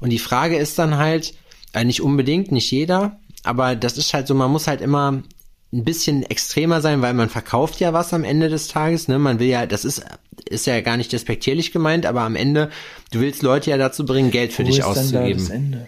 Und 0.00 0.10
die 0.10 0.18
Frage 0.18 0.56
ist 0.56 0.78
dann 0.78 0.96
halt, 0.96 1.34
äh, 1.74 1.84
nicht 1.84 2.00
unbedingt, 2.02 2.50
nicht 2.52 2.70
jeder, 2.70 3.18
aber 3.44 3.76
das 3.76 3.98
ist 3.98 4.14
halt 4.14 4.26
so, 4.26 4.34
man 4.34 4.50
muss 4.50 4.66
halt 4.66 4.80
immer 4.80 5.22
ein 5.70 5.84
bisschen 5.84 6.22
extremer 6.22 6.80
sein, 6.80 7.02
weil 7.02 7.12
man 7.12 7.28
verkauft 7.28 7.78
ja 7.80 7.92
was 7.92 8.14
am 8.14 8.24
Ende 8.24 8.48
des 8.48 8.68
Tages, 8.68 9.06
ne? 9.06 9.18
Man 9.18 9.38
will 9.38 9.48
ja, 9.48 9.66
das 9.66 9.84
ist, 9.84 10.02
ist 10.48 10.66
ja 10.66 10.80
gar 10.80 10.96
nicht 10.96 11.12
despektierlich 11.12 11.72
gemeint, 11.72 12.06
aber 12.06 12.22
am 12.22 12.36
Ende, 12.36 12.70
du 13.10 13.20
willst 13.20 13.42
Leute 13.42 13.68
ja 13.70 13.76
dazu 13.76 14.06
bringen, 14.06 14.30
Geld 14.30 14.54
für 14.54 14.62
Wo 14.62 14.66
dich 14.68 14.78
ist 14.78 14.86
dann 14.86 14.94
da 14.94 15.00
auszugeben. 15.20 15.38
das 15.42 15.50
Ende? 15.50 15.86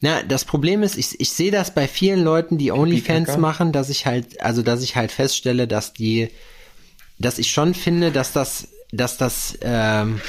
Na, 0.00 0.22
das 0.22 0.44
Problem 0.44 0.82
ist, 0.82 0.96
ich, 0.96 1.18
ich 1.20 1.32
sehe 1.32 1.50
das 1.50 1.74
bei 1.74 1.88
vielen 1.88 2.22
Leuten, 2.22 2.56
die 2.56 2.70
OnlyFans 2.70 3.36
machen, 3.36 3.72
dass 3.72 3.88
ich 3.90 4.06
halt, 4.06 4.40
also 4.40 4.62
dass 4.62 4.82
ich 4.82 4.94
halt 4.94 5.10
feststelle, 5.10 5.66
dass 5.66 5.92
die, 5.92 6.28
dass 7.18 7.38
ich 7.38 7.50
schon 7.50 7.74
finde, 7.74 8.12
dass 8.12 8.32
das, 8.32 8.68
dass 8.92 9.16
das, 9.16 9.58
ähm, 9.60 10.20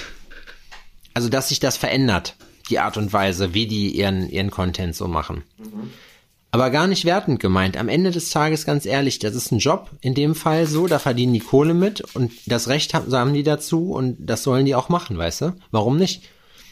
also 1.13 1.29
dass 1.29 1.49
sich 1.49 1.60
das 1.60 1.77
verändert, 1.77 2.36
die 2.69 2.79
Art 2.79 2.97
und 2.97 3.13
Weise, 3.13 3.53
wie 3.53 3.67
die 3.67 3.91
ihren, 3.91 4.27
ihren 4.29 4.49
Content 4.49 4.95
so 4.95 5.08
machen. 5.08 5.43
Aber 6.51 6.71
gar 6.71 6.88
nicht 6.88 7.05
wertend 7.05 7.39
gemeint. 7.39 7.77
Am 7.77 7.89
Ende 7.89 8.10
des 8.10 8.32
Tages, 8.32 8.65
ganz 8.65 8.88
ehrlich, 8.88 9.19
das 9.19 9.36
ist 9.36 9.51
ein 9.51 9.60
Job 9.60 9.91
in 10.01 10.15
dem 10.15 10.34
Fall 10.34 10.65
so, 10.65 10.88
da 10.88 10.97
verdienen 10.97 11.34
die 11.34 11.41
Kohle 11.41 11.75
mit 11.75 12.01
und 12.15 12.32
das 12.47 12.69
Recht 12.69 12.95
haben, 12.95 13.12
haben 13.13 13.36
die 13.36 13.43
dazu 13.43 13.91
und 13.91 14.17
das 14.19 14.41
sollen 14.41 14.65
die 14.65 14.73
auch 14.73 14.89
machen, 14.89 15.15
weißt 15.15 15.41
du? 15.41 15.53
Warum 15.69 15.97
nicht? 15.97 16.23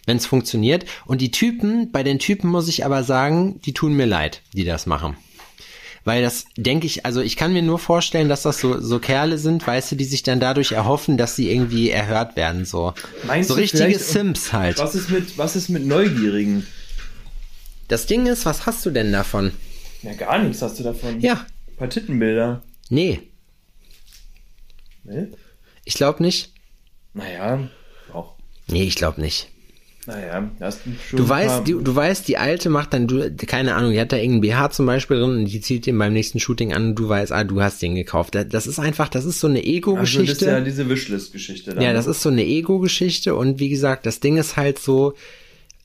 Wenn 0.07 0.17
es 0.17 0.25
funktioniert. 0.25 0.85
Und 1.05 1.21
die 1.21 1.29
Typen, 1.31 1.91
bei 1.91 2.01
den 2.01 2.17
Typen 2.17 2.49
muss 2.49 2.67
ich 2.67 2.83
aber 2.85 3.03
sagen, 3.03 3.61
die 3.65 3.73
tun 3.73 3.93
mir 3.93 4.05
leid, 4.07 4.41
die 4.53 4.63
das 4.65 4.87
machen. 4.87 5.15
Weil 6.05 6.21
das 6.23 6.45
denke 6.55 6.87
ich, 6.87 7.05
also 7.05 7.19
ich 7.19 7.35
kann 7.35 7.51
mir 7.51 7.61
nur 7.61 7.77
vorstellen, 7.77 8.29
dass 8.29 8.41
das 8.43 8.59
so, 8.61 8.79
so 8.79 8.99
Kerle 8.99 9.37
sind, 9.37 9.67
weißt 9.67 9.91
du, 9.91 9.95
die 9.97 10.05
sich 10.05 10.23
dann 10.23 10.39
dadurch 10.39 10.71
erhoffen, 10.71 11.17
dass 11.17 11.35
sie 11.35 11.51
irgendwie 11.51 11.89
erhört 11.89 12.37
werden, 12.37 12.63
so. 12.63 12.93
Meinst 13.25 13.49
so 13.49 13.55
richtige 13.55 13.83
vielleicht- 13.83 13.99
Sims 14.05 14.53
halt. 14.53 14.77
Was 14.79 14.95
ist 14.95 15.09
mit, 15.09 15.37
was 15.37 15.57
ist 15.57 15.67
mit 15.67 15.85
Neugierigen? 15.85 16.65
Das 17.89 18.05
Ding 18.05 18.25
ist, 18.25 18.45
was 18.45 18.65
hast 18.65 18.85
du 18.85 18.89
denn 18.91 19.11
davon? 19.11 19.51
Ja, 20.03 20.13
gar 20.13 20.39
nichts 20.39 20.61
hast 20.61 20.79
du 20.79 20.83
davon. 20.83 21.19
Ja, 21.19 21.45
Ein 21.67 21.75
paar 21.75 21.89
Tittenbilder. 21.89 22.63
nee, 22.89 23.19
Ne? 25.03 25.29
ich 25.83 25.93
glaube 25.95 26.21
nicht. 26.23 26.53
Naja, 27.13 27.67
auch. 28.13 28.35
Nee, 28.67 28.83
ich 28.83 28.95
glaube 28.95 29.19
nicht. 29.21 29.49
Naja, 30.07 30.49
hast 30.61 30.85
du 30.85 30.91
schon. 31.05 31.17
Du 31.17 31.27
weißt, 31.27 31.67
du, 31.67 31.81
du 31.81 31.93
weißt, 31.93 32.25
die 32.29 32.37
alte 32.37 32.69
macht 32.69 32.93
dann, 32.93 33.07
du, 33.07 33.29
keine 33.45 33.75
Ahnung, 33.75 33.91
die 33.91 33.99
hat 33.99 34.13
da 34.13 34.15
irgendeinen 34.15 34.41
BH 34.41 34.71
zum 34.71 34.85
Beispiel 34.85 35.17
drin 35.17 35.31
und 35.31 35.45
die 35.45 35.59
zieht 35.59 35.85
den 35.85 35.97
beim 35.97 36.13
nächsten 36.13 36.39
Shooting 36.39 36.71
an 36.71 36.87
und 36.87 36.95
du 36.95 37.09
weißt, 37.09 37.33
ah, 37.33 37.43
du 37.43 37.61
hast 37.61 37.81
den 37.81 37.93
gekauft. 37.93 38.33
Das, 38.33 38.67
ist 38.67 38.79
einfach, 38.79 39.09
das 39.09 39.25
ist 39.25 39.41
so 39.41 39.47
eine 39.47 39.59
also 39.59 39.67
das 39.67 39.75
Ego-Geschichte. 39.75 40.31
ist 40.31 40.41
ja 40.41 40.61
diese 40.61 40.87
Wishlist-Geschichte. 40.87 41.75
Ja, 41.77 41.91
das 41.91 42.07
ist 42.07 42.21
so 42.21 42.29
eine 42.29 42.45
Ego-Geschichte 42.45 43.35
und 43.35 43.59
wie 43.59 43.67
gesagt, 43.67 44.05
das 44.05 44.21
Ding 44.21 44.37
ist 44.37 44.55
halt 44.55 44.79
so, 44.79 45.13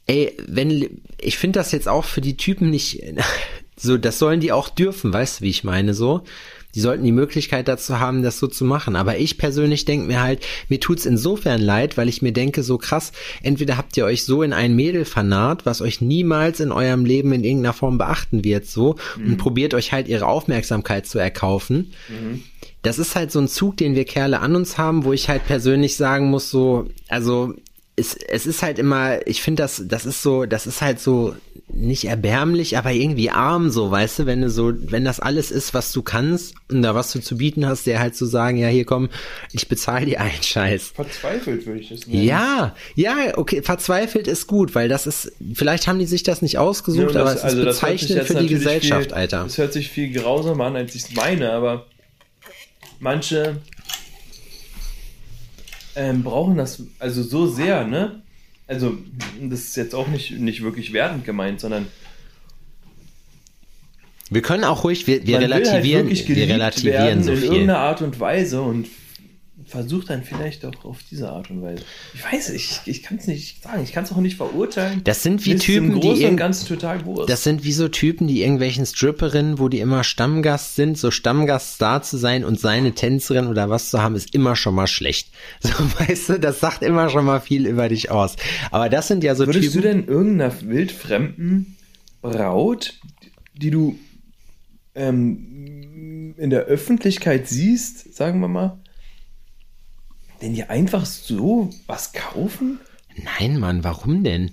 ey, 0.06 0.36
wenn, 0.46 1.00
ich 1.20 1.36
finde 1.36 1.58
das 1.58 1.72
jetzt 1.72 1.88
auch 1.88 2.04
für 2.04 2.20
die 2.20 2.36
Typen 2.36 2.70
nicht, 2.70 3.02
so, 3.76 3.98
das 3.98 4.20
sollen 4.20 4.38
die 4.38 4.52
auch 4.52 4.68
dürfen, 4.68 5.12
weißt 5.12 5.40
du, 5.40 5.44
wie 5.44 5.50
ich 5.50 5.64
meine, 5.64 5.94
so. 5.94 6.22
Die 6.74 6.80
sollten 6.80 7.04
die 7.04 7.12
Möglichkeit 7.12 7.68
dazu 7.68 8.00
haben, 8.00 8.22
das 8.22 8.38
so 8.38 8.46
zu 8.46 8.64
machen. 8.64 8.96
Aber 8.96 9.18
ich 9.18 9.38
persönlich 9.38 9.84
denke 9.84 10.06
mir 10.06 10.22
halt, 10.22 10.44
mir 10.68 10.80
tut's 10.80 11.06
insofern 11.06 11.60
leid, 11.60 11.96
weil 11.96 12.08
ich 12.08 12.22
mir 12.22 12.32
denke, 12.32 12.62
so 12.62 12.78
krass, 12.78 13.12
entweder 13.42 13.76
habt 13.76 13.96
ihr 13.96 14.04
euch 14.04 14.24
so 14.24 14.42
in 14.42 14.52
ein 14.52 14.74
Mädel 14.74 15.04
vernarrt, 15.04 15.66
was 15.66 15.82
euch 15.82 16.00
niemals 16.00 16.60
in 16.60 16.72
eurem 16.72 17.04
Leben 17.04 17.32
in 17.32 17.44
irgendeiner 17.44 17.74
Form 17.74 17.98
beachten 17.98 18.44
wird, 18.44 18.66
so, 18.66 18.96
und 19.16 19.36
probiert 19.36 19.74
euch 19.74 19.92
halt 19.92 20.08
ihre 20.08 20.26
Aufmerksamkeit 20.26 21.06
zu 21.06 21.18
erkaufen. 21.18 21.92
Das 22.82 22.98
ist 22.98 23.14
halt 23.14 23.30
so 23.30 23.38
ein 23.38 23.48
Zug, 23.48 23.76
den 23.76 23.94
wir 23.94 24.04
Kerle 24.04 24.40
an 24.40 24.56
uns 24.56 24.78
haben, 24.78 25.04
wo 25.04 25.12
ich 25.12 25.28
halt 25.28 25.46
persönlich 25.46 25.96
sagen 25.96 26.30
muss, 26.30 26.50
so, 26.50 26.88
also 27.08 27.54
es, 27.96 28.14
es 28.14 28.46
ist 28.46 28.62
halt 28.62 28.78
immer, 28.78 29.26
ich 29.26 29.42
finde 29.42 29.62
das, 29.62 29.82
das 29.86 30.06
ist 30.06 30.22
so, 30.22 30.46
das 30.46 30.66
ist 30.66 30.80
halt 30.80 30.98
so 30.98 31.36
nicht 31.74 32.04
erbärmlich, 32.04 32.76
aber 32.76 32.92
irgendwie 32.92 33.30
arm, 33.30 33.70
so, 33.70 33.90
weißt 33.90 34.20
du, 34.20 34.26
wenn 34.26 34.42
du 34.42 34.50
so, 34.50 34.72
wenn 34.90 35.04
das 35.04 35.20
alles 35.20 35.50
ist, 35.50 35.72
was 35.74 35.90
du 35.92 36.02
kannst 36.02 36.54
und 36.70 36.82
da 36.82 36.94
was 36.94 37.12
du 37.12 37.20
zu 37.20 37.36
bieten 37.38 37.66
hast, 37.66 37.86
der 37.86 37.98
halt 37.98 38.14
zu 38.14 38.26
sagen, 38.26 38.58
ja, 38.58 38.68
hier 38.68 38.84
komm, 38.84 39.08
ich 39.52 39.68
bezahle 39.68 40.04
dir 40.06 40.20
einen 40.20 40.42
Scheiß. 40.42 40.92
Verzweifelt 40.94 41.64
würde 41.66 41.80
ich 41.80 41.88
das 41.88 42.06
nennen. 42.06 42.24
Ja, 42.24 42.74
ja, 42.94 43.14
okay, 43.36 43.62
verzweifelt 43.62 44.26
ist 44.28 44.46
gut, 44.46 44.74
weil 44.74 44.88
das 44.88 45.06
ist, 45.06 45.32
vielleicht 45.54 45.86
haben 45.86 45.98
die 45.98 46.06
sich 46.06 46.22
das 46.22 46.42
nicht 46.42 46.58
ausgesucht, 46.58 47.14
Ja, 47.14 47.20
aber 47.22 47.30
das- 47.30 47.38
es 47.38 47.44
also 47.44 47.58
ist 47.60 47.64
bezeichnend 47.66 48.24
für 48.24 48.34
die 48.34 48.46
Gesellschaft, 48.48 49.06
viel, 49.06 49.14
Alter. 49.14 49.44
Das 49.44 49.56
hört 49.58 49.72
sich 49.72 49.88
viel 49.88 50.12
grausamer 50.12 50.66
an, 50.66 50.76
als 50.76 50.94
ich 50.94 51.04
es 51.04 51.14
meine, 51.14 51.52
aber 51.52 51.86
manche 53.00 53.56
ähm, 55.94 56.22
brauchen 56.22 56.56
das 56.56 56.82
also 56.98 57.22
so 57.22 57.46
sehr, 57.46 57.86
ne? 57.86 58.22
Also, 58.66 58.96
das 59.40 59.60
ist 59.60 59.76
jetzt 59.76 59.94
auch 59.94 60.08
nicht, 60.08 60.38
nicht 60.38 60.62
wirklich 60.62 60.92
wertend 60.92 61.24
gemeint, 61.24 61.60
sondern 61.60 61.86
Wir 64.30 64.40
können 64.42 64.64
auch 64.64 64.84
ruhig, 64.84 65.06
wir, 65.06 65.26
wir 65.26 65.38
halt 65.38 65.50
relativieren, 65.50 66.06
wirklich 66.08 66.28
wir 66.28 66.48
relativieren 66.48 67.22
so 67.22 67.32
in 67.32 67.36
viel. 67.38 67.44
irgendeiner 67.46 67.78
Art 67.78 68.00
und 68.02 68.18
Weise 68.18 68.62
und 68.62 68.88
versucht 69.72 70.10
dann 70.10 70.22
vielleicht 70.22 70.64
auch 70.64 70.84
auf 70.84 70.98
diese 71.10 71.30
Art 71.30 71.50
und 71.50 71.62
Weise. 71.62 71.82
Ich 72.14 72.22
weiß, 72.24 72.50
ich, 72.50 72.80
ich 72.84 73.02
kann 73.02 73.16
es 73.16 73.26
nicht 73.26 73.62
sagen, 73.62 73.82
ich 73.82 73.92
kann 73.92 74.04
es 74.04 74.12
auch 74.12 74.18
nicht 74.18 74.36
verurteilen. 74.36 75.00
Das 75.02 75.22
sind 75.22 75.44
wie 75.44 75.56
Typen, 75.56 76.00
die 76.00 76.08
irgend- 76.22 76.38
Ganzen 76.38 76.68
total 76.68 77.04
Wurst. 77.04 77.28
Das 77.30 77.42
sind 77.42 77.64
wie 77.64 77.72
so 77.72 77.88
Typen, 77.88 78.28
die 78.28 78.42
irgendwelchen 78.42 78.86
Stripperinnen, 78.86 79.58
wo 79.58 79.68
die 79.68 79.80
immer 79.80 80.04
Stammgast 80.04 80.76
sind, 80.76 80.96
so 80.98 81.10
Stammgaststar 81.10 82.02
zu 82.02 82.18
sein 82.18 82.44
und 82.44 82.60
seine 82.60 82.92
Tänzerin 82.92 83.46
oder 83.48 83.68
was 83.70 83.90
zu 83.90 84.00
haben, 84.02 84.14
ist 84.14 84.34
immer 84.34 84.54
schon 84.56 84.74
mal 84.74 84.86
schlecht. 84.86 85.28
So, 85.62 85.70
weißt 85.98 86.28
du, 86.28 86.38
das 86.40 86.60
sagt 86.60 86.82
immer 86.82 87.08
schon 87.08 87.24
mal 87.24 87.40
viel 87.40 87.66
über 87.66 87.88
dich 87.88 88.10
aus. 88.10 88.36
Aber 88.70 88.88
das 88.88 89.08
sind 89.08 89.24
ja 89.24 89.34
so 89.34 89.46
Würdest 89.46 89.72
Typen. 89.72 89.82
du 89.82 89.88
denn 89.88 90.04
irgendeiner 90.06 90.52
wildfremden 90.62 91.76
Braut, 92.20 92.94
die 93.54 93.70
du 93.70 93.98
ähm, 94.94 96.34
in 96.36 96.50
der 96.50 96.62
Öffentlichkeit 96.64 97.48
siehst, 97.48 98.14
sagen 98.14 98.40
wir 98.40 98.48
mal, 98.48 98.78
denn 100.42 100.54
die 100.54 100.64
einfach 100.64 101.06
so 101.06 101.70
was 101.86 102.12
kaufen? 102.12 102.80
Nein, 103.38 103.58
Mann, 103.58 103.84
warum 103.84 104.24
denn? 104.24 104.52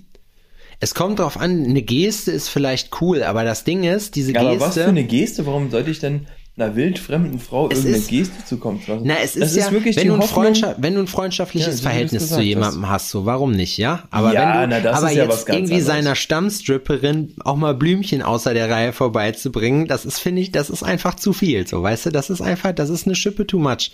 Es 0.80 0.94
kommt 0.94 1.18
drauf 1.18 1.36
an, 1.38 1.64
eine 1.64 1.82
Geste 1.82 2.30
ist 2.30 2.48
vielleicht 2.48 3.00
cool, 3.02 3.22
aber 3.22 3.44
das 3.44 3.64
Ding 3.64 3.84
ist, 3.84 4.16
diese 4.16 4.32
Ja, 4.32 4.40
Geste. 4.42 4.56
aber 4.56 4.66
was 4.66 4.74
für 4.74 4.86
eine 4.86 5.04
Geste? 5.04 5.44
Warum 5.46 5.70
sollte 5.70 5.90
ich 5.90 5.98
denn 5.98 6.26
einer 6.56 6.74
wildfremden 6.74 7.38
Frau 7.38 7.68
Es 7.68 7.78
irgendeine 7.78 7.96
ist- 7.98 8.08
Geste 8.08 8.44
zukommen 8.46 8.80
lassen? 8.86 9.02
Na, 9.04 9.14
es 9.22 9.34
Das 9.34 9.50
ist, 9.52 9.56
ja, 9.56 9.70
wirklich 9.72 9.96
wenn 9.96 10.08
du, 10.08 10.14
ein 10.14 10.20
Hoffnung- 10.20 10.54
wenn 10.78 10.94
du 10.94 11.00
ein 11.00 11.06
freundschaftliches 11.06 11.76
Ja, 11.76 11.82
Verhältnis 11.90 12.22
zu 12.24 12.28
gesagt 12.30 12.44
jemandem 12.44 12.88
hast, 12.88 13.10
so 13.10 13.26
warum 13.26 13.52
nicht, 13.52 13.76
ja? 13.78 14.04
Aber 14.10 14.32
Ja, 14.32 14.62
wenn 14.62 14.70
du, 14.70 14.76
na, 14.76 14.80
das 14.82 14.96
aber 14.98 15.12
jetzt 15.12 15.48
irgendwie 15.48 15.72
anderes. 15.74 15.86
seiner 15.86 16.14
Stammstripperin 16.14 17.34
auch 17.44 17.56
mal 17.56 17.74
Blümchen 17.74 18.22
außer 18.22 18.54
der 18.54 18.68
Reihe 18.70 18.92
vorbeizubringen, 18.92 19.86
das 19.86 20.04
ist, 20.04 20.18
finde 20.18 20.42
ich, 20.42 20.52
das 20.52 20.70
ist 20.70 20.82
einfach 20.82 21.14
zu 21.14 21.32
viel, 21.32 21.66
so, 21.66 21.82
weißt 21.82 22.06
du? 22.06 22.10
Das 22.10 22.30
ist 22.30 22.40
einfach, 22.40 22.72
das 22.72 22.90
ist 22.90 23.06
eine 23.06 23.14
Schippe 23.14 23.46
too 23.46 23.58
much. 23.58 23.92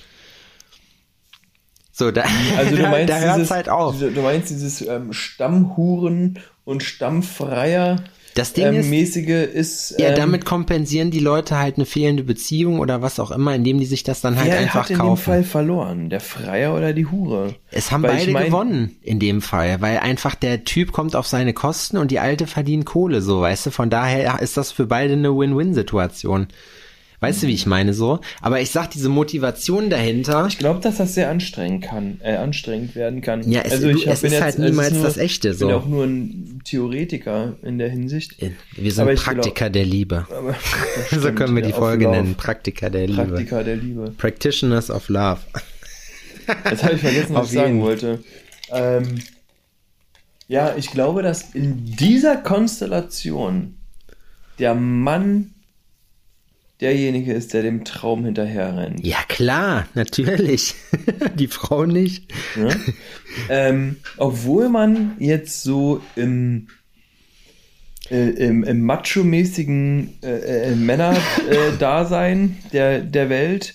So, 1.99 2.11
da, 2.11 2.25
Also 2.59 2.77
du 2.77 2.83
da, 2.83 2.91
meinst 2.91 3.11
da 3.11 3.19
hört's 3.19 3.35
dieses, 3.37 3.51
halt 3.51 3.69
auf. 3.71 3.99
du 3.99 4.21
meinst 4.21 4.51
dieses 4.51 4.83
ähm, 4.83 5.15
Stammhuren 5.15 6.39
und 6.67 6.83
Stammfreier 6.83 7.97
Das 8.35 8.53
Ding 8.53 8.67
ähm, 8.67 8.81
ist- 8.81 8.91
mäßige 8.91 9.29
ist 9.55 9.95
Ja, 9.99 10.09
ähm, 10.11 10.17
damit 10.17 10.45
kompensieren 10.45 11.11
die 11.11 11.21
Leute 11.21 11.59
halt 11.59 11.77
eine 11.77 11.87
fehlende 11.87 12.23
Beziehung 12.23 12.81
oder 12.81 13.01
was 13.01 13.19
auch 13.19 13.31
immer, 13.31 13.55
indem 13.55 13.79
die 13.79 13.87
sich 13.87 14.03
das 14.03 14.21
dann 14.21 14.37
halt 14.37 14.49
wer 14.51 14.59
einfach 14.59 14.83
hat 14.83 14.91
in 14.91 14.97
dem 14.97 15.01
kaufen. 15.01 15.23
Fall 15.23 15.43
verloren? 15.43 16.11
Der 16.11 16.21
Freier 16.21 16.75
oder 16.75 16.93
die 16.93 17.07
Hure? 17.07 17.55
Es 17.71 17.91
haben 17.93 18.03
Weil 18.03 18.17
ich 18.17 18.21
beide 18.27 18.33
mein- 18.33 18.45
gewonnen 18.47 18.97
in 19.01 19.19
dem 19.19 19.41
Fall, 19.41 19.81
weil 19.81 19.97
einfach 19.99 20.35
der 20.35 20.65
Typ 20.65 20.93
kommt 20.93 21.17
auf 21.17 21.27
seine 21.27 21.55
Kosten 21.55 21.97
und 21.97 22.11
die 22.11 22.21
Alte 22.21 22.47
verdient 22.47 22.85
Kohle, 22.85 23.23
so 23.23 23.41
weißt 23.41 23.65
du. 23.67 23.71
Von 23.71 23.89
daher 23.89 24.43
ist 24.43 24.59
das 24.59 24.71
für 24.71 24.85
beide 24.85 25.15
eine 25.15 25.35
Win-Win-Situation. 25.35 26.49
Weißt 27.21 27.43
du, 27.43 27.47
wie 27.47 27.55
ich 27.55 27.67
meine 27.67 27.95
so? 27.95 28.21
Aber 28.43 28.61
ich 28.61 28.71
sag, 28.71 28.91
diese 28.91 29.09
Motivation 29.09 29.89
dahinter. 29.91 30.47
Ich 30.49 30.59
glaube, 30.59 30.81
dass 30.81 30.99
das 30.99 31.15
sehr 31.15 31.31
anstrengend 31.31 31.85
kann, 31.85 32.21
äh, 32.23 32.37
anstrengend 32.37 32.95
werden 32.95 33.23
kann. 33.23 33.51
Ja, 33.51 33.63
es- 33.63 33.73
also 33.73 33.89
du- 33.91 33.97
ich 33.97 34.07
hab- 34.07 34.15
es 34.15 34.23
ist 34.23 34.33
jetzt, 34.33 34.43
halt 34.43 34.55
ist 34.57 34.61
niemals 34.65 34.93
nur, 34.93 35.05
das 35.05 35.17
Echte, 35.17 35.49
Ich 35.49 35.59
bin 35.59 35.69
so. 35.71 35.75
auch 35.75 35.87
nur 35.87 36.05
ein 36.05 36.61
Theoretiker 36.65 37.57
in 37.63 37.79
der 37.79 37.89
Hinsicht. 37.89 38.37
Wir 38.77 38.93
sind 38.93 39.15
Praktiker 39.17 39.71
der 39.71 39.85
Liebe. 39.85 40.27
Das 40.97 41.11
So 41.11 41.21
stimmt, 41.21 41.37
können 41.37 41.55
wir 41.57 41.63
die 41.63 41.73
Folge 41.73 42.09
nennen. 42.09 42.35
Praktiker 42.35 42.91
der 42.91 43.07
Liebe. 43.07 43.25
Praktiker 43.25 43.65
der 43.65 43.77
Liebe. 43.77 44.11
Practitioners 44.17 44.91
of 44.91 45.09
Love. 45.09 45.39
Jetzt 46.71 46.85
habe 46.85 46.95
ich 46.95 47.01
vergessen, 47.01 47.35
was 47.35 47.47
ich 47.49 47.53
sagen 47.55 47.81
wollte. 47.81 48.23
Ähm, 48.71 49.21
ja, 50.49 50.75
ich 50.77 50.91
glaube, 50.91 51.23
dass 51.23 51.55
in 51.55 51.85
dieser 51.97 52.37
Konstellation 52.37 53.77
der 54.59 54.75
Mann 54.75 55.53
derjenige 56.81 57.33
ist, 57.33 57.55
der 57.55 57.63
dem 57.63 57.85
Traum 57.85 58.25
hinterher 58.25 58.77
rennt. 58.77 59.05
Ja, 59.05 59.19
klar, 59.29 59.87
natürlich. 59.95 60.75
die 61.35 61.49
Frau 61.49 61.87
nicht. 61.87 62.33
Ne? 62.57 62.77
ähm, 63.49 63.97
obwohl 64.17 64.69
man 64.69 65.17
jetzt 65.19 65.63
so 65.63 66.03
im, 66.17 66.69
äh, 68.11 68.29
im, 68.31 68.63
im 68.65 68.83
macho-mäßigen 68.83 70.19
äh, 70.23 70.71
äh, 70.71 70.75
Männer-Dasein 70.75 72.57
der, 72.73 73.01
der 73.01 73.31
Welt 73.31 73.75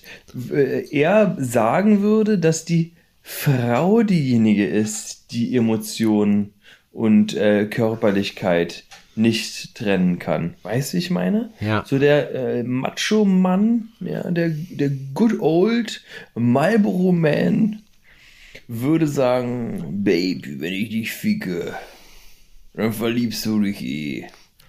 äh, 0.50 0.88
eher 0.88 1.36
sagen 1.40 2.02
würde, 2.02 2.38
dass 2.38 2.64
die 2.64 2.92
Frau 3.22 4.02
diejenige 4.02 4.66
ist, 4.66 5.32
die 5.32 5.56
Emotionen 5.56 6.54
und 6.92 7.34
äh, 7.34 7.66
Körperlichkeit 7.66 8.84
nicht 9.14 9.74
trennen 9.74 10.18
kann. 10.18 10.54
Weißt 10.62 10.92
du, 10.92 10.96
ich 10.98 11.10
meine? 11.10 11.50
Ja. 11.60 11.84
So 11.86 11.98
der 11.98 12.34
äh, 12.34 12.62
Macho-Mann, 12.62 13.88
ja, 14.00 14.30
der, 14.30 14.48
der 14.50 14.90
good 15.14 15.34
old 15.40 16.02
Marlboro 16.34 17.12
Man 17.12 17.82
würde 18.68 19.06
sagen, 19.06 20.02
Babe, 20.04 20.60
wenn 20.60 20.72
ich 20.72 20.88
dich 20.90 21.12
ficke, 21.12 21.74
dann 22.74 22.92
verliebst 22.92 23.44
du 23.44 23.60
dich 23.60 23.82
eh. 23.82 24.26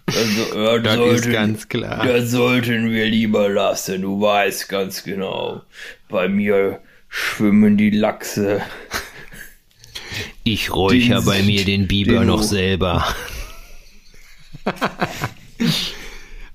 Also, 0.08 0.60
ja, 0.60 0.78
Das 0.80 0.94
ist 0.96 0.98
sollten- 1.00 1.32
ganz 1.32 1.70
klar. 1.70 2.06
Das 2.06 2.32
sollten 2.32 2.92
wir 2.92 3.06
lieber 3.06 3.48
lassen, 3.50 4.02
du 4.02 4.20
weißt 4.20 4.68
ganz 4.68 5.04
genau. 5.04 5.62
Bei 6.10 6.28
mir 6.28 6.82
schwimmen 7.08 7.78
die 7.78 7.92
Lachse. 7.92 8.62
Ich 10.44 10.74
räucher 10.74 11.18
Den- 11.20 11.26
bei 11.26 11.42
mir 11.44 11.64
den 11.64 11.88
Biber 11.88 12.20
den- 12.20 12.28
noch 12.28 12.44
selber. 12.44 13.06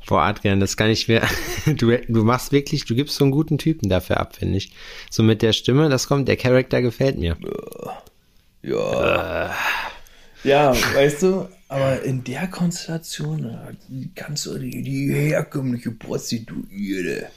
Boah, 0.06 0.22
Adrian, 0.22 0.60
das 0.60 0.76
kann 0.76 0.90
ich 0.90 1.08
mir. 1.08 1.22
Du, 1.66 1.94
du 2.08 2.24
machst 2.24 2.50
wirklich, 2.50 2.86
du 2.86 2.94
gibst 2.94 3.16
so 3.16 3.24
einen 3.24 3.30
guten 3.30 3.58
Typen 3.58 3.90
dafür 3.90 4.18
ab, 4.18 4.36
finde 4.36 4.56
ich. 4.56 4.72
So 5.10 5.22
mit 5.22 5.42
der 5.42 5.52
Stimme, 5.52 5.90
das 5.90 6.08
kommt, 6.08 6.26
der 6.28 6.38
Charakter 6.38 6.80
gefällt 6.80 7.18
mir. 7.18 7.36
Ja. 8.62 9.54
Ja, 10.44 10.74
weißt 10.94 11.22
du, 11.24 11.48
aber 11.68 12.02
in 12.02 12.24
der 12.24 12.46
Konstellation 12.46 13.44
äh, 13.44 14.06
kannst 14.14 14.46
du 14.46 14.58
die, 14.58 14.82
die 14.82 15.12
herkömmliche 15.12 15.90
Prostituierte, 15.90 17.28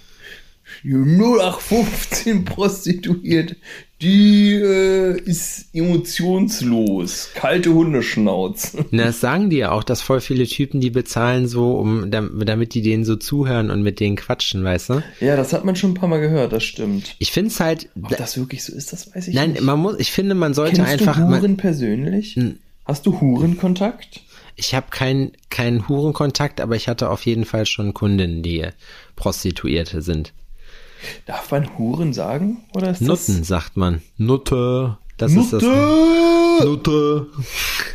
die 0.84 0.94
0815 0.94 2.46
Prostituierte, 2.46 3.58
die 4.02 4.54
äh, 4.54 5.20
ist 5.22 5.68
emotionslos, 5.74 7.30
kalte 7.34 7.74
Hundeschnauze. 7.74 8.86
Na, 8.92 9.06
das 9.06 9.20
sagen 9.20 9.50
die 9.50 9.58
ja 9.58 9.72
auch, 9.72 9.84
dass 9.84 10.02
voll 10.02 10.22
viele 10.22 10.46
Typen, 10.46 10.82
die 10.82 10.90
bezahlen 10.90 11.48
so, 11.48 11.74
um, 11.76 12.10
dam- 12.12 12.44
damit 12.46 12.74
die 12.74 12.82
denen 12.82 13.06
so 13.06 13.16
zuhören 13.16 13.70
und 13.72 13.84
mit 13.84 14.00
denen 14.00 14.16
quatschen, 14.16 14.64
weißt 14.64 14.90
du? 14.90 15.04
Ja, 15.20 15.36
das 15.36 15.54
hat 15.54 15.66
man 15.66 15.76
schon 15.76 15.92
ein 15.92 15.96
paar 15.96 16.10
Mal 16.10 16.20
gehört, 16.22 16.52
das 16.54 16.64
stimmt. 16.64 17.16
Ich 17.20 17.32
finde 17.32 17.50
es 17.52 17.60
halt, 17.60 17.90
Ob 18.02 18.16
das 18.18 18.38
wirklich 18.38 18.64
so 18.64 18.74
ist, 18.74 18.92
das 18.94 19.14
weiß 19.16 19.28
ich 19.28 19.36
nein, 19.36 19.52
nicht. 19.52 19.62
man 19.62 19.80
muss, 19.80 19.96
ich 20.00 20.12
finde, 20.12 20.36
man 20.36 20.54
sollte 20.54 20.78
Kennst 20.78 20.92
einfach, 20.94 21.16
du 21.18 21.24
man, 21.28 21.40
Huren 21.42 21.58
persönlich? 21.58 22.40
Hast 22.86 23.06
du 23.06 23.22
Hurenkontakt? 23.22 24.22
ich 24.58 24.76
habe 24.76 24.88
keinen 24.92 25.32
keinen 25.50 25.88
Hurenkontakt, 25.88 26.62
aber 26.62 26.76
ich 26.76 26.88
hatte 26.88 27.10
auf 27.10 27.26
jeden 27.26 27.46
Fall 27.46 27.66
schon 27.66 27.94
Kundinnen, 27.94 28.44
die 28.44 28.66
Prostituierte 29.16 30.02
sind. 30.02 30.34
Darf 31.26 31.52
man 31.52 31.78
Huren 31.78 32.14
sagen? 32.14 32.58
Oder 32.76 32.92
ist 32.92 33.02
Nutten, 33.02 33.44
sagt 33.44 33.78
man. 33.78 34.02
Nutte. 34.18 34.98
Das 35.18 35.34
das 35.34 35.44
ist 35.46 35.54
das. 35.54 35.64
Nutte! 35.64 36.66
Nutte. 36.66 37.28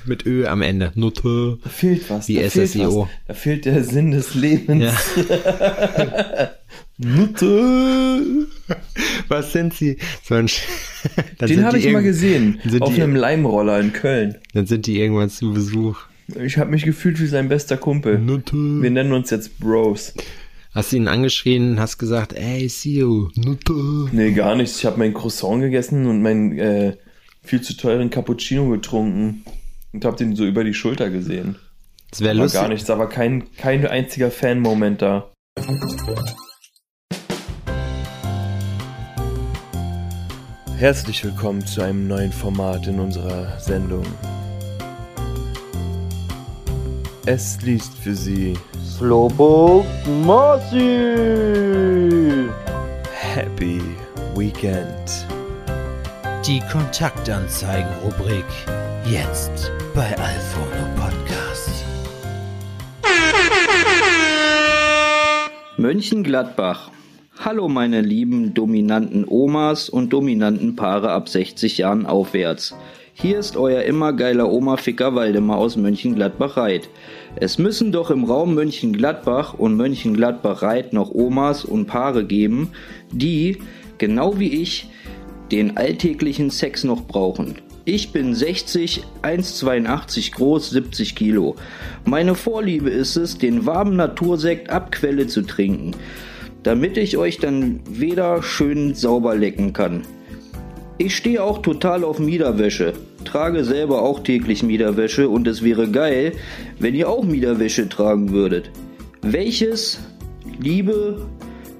Mit 0.07 0.27
Ö 0.27 0.47
am 0.47 0.63
Ende. 0.63 0.93
Nutte. 0.95 1.59
Da 1.63 1.69
fehlt 1.71 2.09
was. 2.11 2.29
Wie 2.29 2.37
da 2.37 2.49
fehlt 2.49 2.71
SSIO. 2.71 3.03
was. 3.03 3.09
Da 3.29 3.35
fehlt 3.35 3.65
der 3.65 3.83
Sinn 3.85 4.13
des 4.13 4.35
Lebens. 4.35 4.85
Ja. 4.85 4.95
Nutte! 6.99 8.47
Was 9.29 9.53
sind 9.53 9.75
sie? 9.75 9.99
So 10.25 10.35
ein 10.35 10.49
Den 11.41 11.65
habe 11.65 11.79
ich 11.79 11.91
mal 11.93 12.03
gesehen. 12.03 12.59
sind 12.67 12.83
Auf 12.83 12.95
die- 12.95 13.03
einem 13.03 13.17
Leimroller 13.17 13.81
in 13.81 13.93
Köln. 13.93 14.37
Dann 14.55 14.67
sind 14.67 14.87
die 14.87 14.99
irgendwann 14.99 15.29
zu 15.31 15.53
Besuch. 15.53 15.99
Ich 16.43 16.59
habe 16.59 16.71
mich 16.71 16.85
gefühlt 16.85 17.21
wie 17.21 17.27
sein 17.27 17.49
bester 17.49 17.77
Kumpel. 17.77 18.19
Nutte. 18.19 18.57
Wir 18.57 18.91
nennen 18.91 19.13
uns 19.13 19.31
jetzt 19.31 19.59
Bros. 19.61 20.15
Hast 20.77 20.93
ihn 20.93 21.09
angeschrien, 21.09 21.81
hast 21.81 21.97
gesagt, 21.97 22.35
ey, 22.35 22.69
see 22.69 22.99
you. 22.99 23.31
Nee, 24.13 24.33
gar 24.33 24.55
nichts. 24.57 24.77
Ich 24.77 24.85
habe 24.85 24.99
mein 24.99 25.15
Croissant 25.15 25.63
gegessen 25.63 26.05
und 26.05 26.21
meinen 26.21 26.59
äh, 26.59 26.99
viel 27.43 27.63
zu 27.63 27.79
teuren 27.79 28.11
Cappuccino 28.11 28.69
getrunken. 28.69 29.43
Und 29.95 30.05
habe 30.05 30.19
den 30.19 30.37
so 30.37 30.45
über 30.45 30.65
die 30.65 30.75
Schulter 30.75 31.09
gesehen. 31.09 31.57
Das 32.11 32.21
wäre 32.21 32.35
lustig. 32.35 32.61
gar 32.61 32.69
nichts, 32.69 32.91
aber 32.91 33.09
kein, 33.09 33.51
kein 33.57 33.87
einziger 33.87 34.31
Fan-Moment 34.31 35.01
da. 35.01 35.33
Herzlich 40.77 41.25
willkommen 41.25 41.67
zu 41.67 41.81
einem 41.81 42.07
neuen 42.07 42.33
Format 42.33 42.87
in 42.87 43.01
unserer 43.01 43.59
Sendung. 43.61 44.05
Es 47.25 47.63
liest 47.63 47.95
für 47.95 48.15
Sie 48.15 48.53
Slowpoke 48.97 49.85
Marcy! 50.25 50.79
Happy 53.13 53.83
Weekend. 54.35 55.27
Die 56.47 56.61
Kontaktanzeigen-Rubrik 56.73 58.47
jetzt 59.05 59.71
bei 59.95 60.17
Alphono 60.17 60.87
Podcast. 60.97 61.85
Mönchengladbach. 65.77 66.91
Hallo 67.45 67.69
meine 67.69 68.01
lieben 68.01 68.55
dominanten 68.55 69.27
Omas 69.29 69.91
und 69.91 70.15
dominanten 70.15 70.75
Paare 70.75 71.11
ab 71.11 71.29
60 71.29 71.77
Jahren 71.77 72.07
aufwärts. 72.07 72.75
Hier 73.19 73.39
ist 73.39 73.57
euer 73.57 73.83
immer 73.85 74.13
geiler 74.13 74.53
Oma-Ficker 74.53 75.15
Waldemar 75.15 75.57
aus 75.57 75.77
Mönchengladbach-Reit. 75.77 76.91
Es 77.39 77.59
müssen 77.59 77.93
doch 77.93 78.11
im 78.11 78.25
Raum 78.25 78.55
Mönchengladbach 78.55 79.53
und 79.53 79.77
Mönchengladbach-Reit 79.77 80.95
noch 80.95 81.11
Omas 81.11 81.67
und 81.67 81.87
Paare 81.87 82.25
geben, 82.25 82.71
die, 83.13 83.59
genau 83.99 84.39
wie 84.39 84.63
ich, 84.63 84.89
den 85.53 85.77
alltäglichen 85.77 86.49
Sex 86.49 86.83
noch 86.83 87.07
brauchen. 87.07 87.57
Ich 87.85 88.11
bin 88.11 88.35
60, 88.35 89.05
1,82 89.23 90.33
groß, 90.33 90.71
70 90.71 91.15
Kilo. 91.15 91.57
Meine 92.07 92.35
Vorliebe 92.35 92.89
ist 92.89 93.17
es, 93.17 93.37
den 93.37 93.67
warmen 93.67 93.97
Natursekt 93.97 94.71
ab 94.71 94.91
Quelle 94.91 95.27
zu 95.27 95.43
trinken, 95.43 95.93
damit 96.63 96.97
ich 96.97 97.19
euch 97.19 97.39
dann 97.39 97.81
wieder 97.89 98.43
schön 98.43 98.95
sauber 98.95 99.37
lecken 99.37 99.75
kann. 99.75 100.03
Ich 100.97 101.15
stehe 101.15 101.45
auch 101.45 101.59
total 101.59 102.03
auf 102.03 102.19
Miederwäsche, 102.19 102.95
trage 103.27 103.65
selber 103.65 104.01
auch 104.03 104.21
täglich 104.21 104.63
Miederwäsche 104.63 105.29
und 105.29 105.47
es 105.47 105.63
wäre 105.63 105.91
geil, 105.91 106.33
wenn 106.79 106.95
ihr 106.95 107.11
auch 107.11 107.25
Miederwäsche 107.25 107.87
tragen 107.89 108.33
würdet. 108.33 108.71
Welches, 109.21 110.01
liebe 110.61 111.27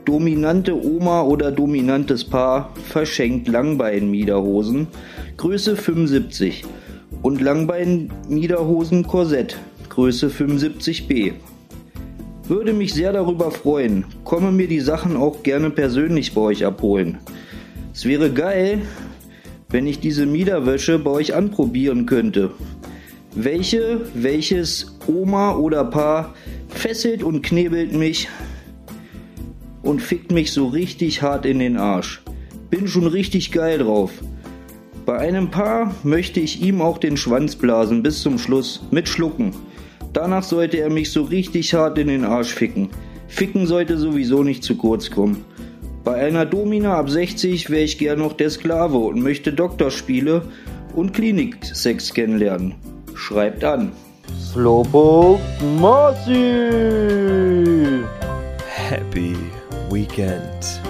dominante 0.05 0.75
Oma 0.75 1.23
oder 1.23 1.51
dominantes 1.51 2.25
Paar 2.25 2.75
verschenkt 2.85 3.49
Langbein-Miederhosen, 3.49 4.89
Größe 5.37 5.77
75 5.77 6.65
und 7.23 7.41
Langbein-Miederhosen-Korsett, 7.41 9.57
Größe 9.89 10.29
75b. 10.29 11.33
Würde 12.49 12.73
mich 12.73 12.95
sehr 12.95 13.13
darüber 13.13 13.51
freuen. 13.51 14.05
Komme 14.23 14.53
mir 14.53 14.69
die 14.69 14.79
Sachen 14.81 15.17
auch 15.17 15.43
gerne 15.43 15.71
persönlich 15.71 16.35
bei 16.35 16.43
euch 16.43 16.65
abholen. 16.65 17.19
Es 17.93 18.05
wäre 18.05 18.31
geil, 18.31 18.83
wenn 19.77 19.87
ich 19.87 20.01
diese 20.01 20.25
Miederwäsche 20.25 20.99
bei 20.99 21.11
euch 21.11 21.35
anprobieren 21.35 22.07
könnte. 22.07 22.51
Welche, 23.35 24.01
welches 24.15 24.97
Oma 25.07 25.55
oder 25.55 25.85
Paar 25.85 26.35
fesselt 26.71 27.23
und 27.23 27.43
knebelt 27.43 27.93
mich 27.93 28.27
und 29.83 30.01
fickt 30.01 30.33
mich 30.33 30.51
so 30.51 30.69
richtig 30.69 31.21
hart 31.21 31.45
in 31.45 31.59
den 31.59 31.77
Arsch. 31.77 32.23
Bin 32.71 32.89
schon 32.89 33.07
richtig 33.07 33.53
geil 33.53 33.81
drauf. 33.81 34.13
Bei 35.05 35.19
einem 35.19 35.51
Paar 35.51 35.95
möchte 36.05 36.41
ich 36.41 36.63
ihm 36.63 36.81
auch 36.81 36.97
den 36.97 37.19
Schwanz 37.19 37.55
blasen 37.55 38.03
bis 38.03 38.23
zum 38.23 38.39
Schluss 38.39 38.83
mit 38.91 39.11
Schlucken. 39.11 39.55
Danach 40.15 40.43
sollte 40.43 40.79
er 40.79 40.89
mich 40.89 41.13
so 41.13 41.25
richtig 41.25 41.75
hart 41.75 41.99
in 41.99 42.09
den 42.09 42.25
Arsch 42.25 42.55
ficken. 42.55 42.89
Ficken 43.29 43.67
sollte 43.67 43.99
sowieso 43.99 44.43
nicht 44.43 44.65
zu 44.65 44.79
kurz 44.79 45.11
kommen. 45.11 45.45
Bei 46.07 46.25
einer 46.25 46.47
Domina 46.47 46.97
ab 46.97 47.11
60 47.11 47.69
wäre 47.69 47.83
ich 47.83 47.99
gern 47.99 48.21
noch 48.21 48.35
der 48.35 48.49
Sklave 48.49 48.97
und 48.97 49.21
möchte 49.21 49.53
Doktorspiele 49.53 50.43
und 50.95 51.13
Kliniksex 51.13 52.15
kennenlernen. 52.15 52.77
Schreibt 53.17 53.65
an. 53.65 53.91
Slowpoke 54.41 55.43
Marcy! 55.81 56.71
Happy 58.69 59.35
Weekend. 59.91 60.81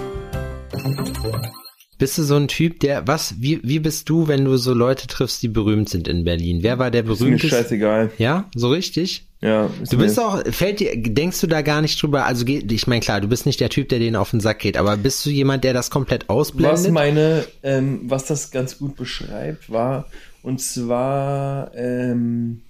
Bist 1.97 2.17
du 2.17 2.23
so 2.23 2.35
ein 2.35 2.47
Typ, 2.47 2.79
der, 2.81 3.07
was, 3.07 3.35
wie, 3.41 3.59
wie 3.63 3.79
bist 3.79 4.07
du, 4.09 4.27
wenn 4.27 4.45
du 4.45 4.57
so 4.57 4.73
Leute 4.73 5.07
triffst, 5.07 5.41
die 5.41 5.47
berühmt 5.47 5.89
sind 5.89 6.07
in 6.07 6.23
Berlin? 6.23 6.59
Wer 6.61 6.77
war 6.77 6.91
der 6.91 7.01
Ist 7.03 7.09
mir 7.09 7.15
berühmteste? 7.15 7.49
scheißegal. 7.55 8.11
Ja, 8.19 8.49
so 8.55 8.69
richtig? 8.69 9.23
Ja, 9.41 9.69
Du 9.89 9.97
bist 9.97 10.19
auch, 10.19 10.43
fällt 10.49 10.79
dir, 10.79 10.91
denkst 10.95 11.39
du 11.41 11.47
da 11.47 11.61
gar 11.61 11.81
nicht 11.81 12.01
drüber, 12.01 12.25
also 12.25 12.45
ich 12.47 12.87
meine 12.87 13.01
klar, 13.01 13.21
du 13.21 13.27
bist 13.27 13.45
nicht 13.45 13.59
der 13.59 13.69
Typ, 13.69 13.89
der 13.89 13.99
denen 13.99 14.15
auf 14.15 14.31
den 14.31 14.39
Sack 14.39 14.59
geht, 14.59 14.77
aber 14.77 14.97
bist 14.97 15.23
du 15.25 15.29
jemand, 15.29 15.63
der 15.63 15.73
das 15.73 15.91
komplett 15.91 16.27
ausblendet? 16.29 16.73
Was 16.73 16.89
meine, 16.89 17.45
ähm, 17.61 18.01
was 18.05 18.25
das 18.25 18.49
ganz 18.49 18.79
gut 18.79 18.95
beschreibt, 18.95 19.71
war, 19.71 20.05
und 20.41 20.59
zwar 20.59 21.71
ähm, 21.75 22.61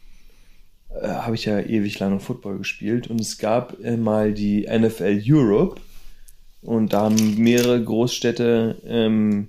äh, 0.89 1.07
habe 1.07 1.35
ich 1.35 1.45
ja 1.45 1.59
ewig 1.59 1.99
lange 1.99 2.19
Football 2.19 2.57
gespielt 2.57 3.07
und 3.07 3.21
es 3.21 3.37
gab 3.37 3.81
äh, 3.83 3.95
mal 3.95 4.33
die 4.33 4.67
NFL 4.67 5.21
Europe 5.25 5.79
und 6.67 6.91
da 6.91 7.03
haben 7.03 7.41
mehrere 7.41 7.81
Großstädte 7.81 8.81
ähm, 8.85 9.47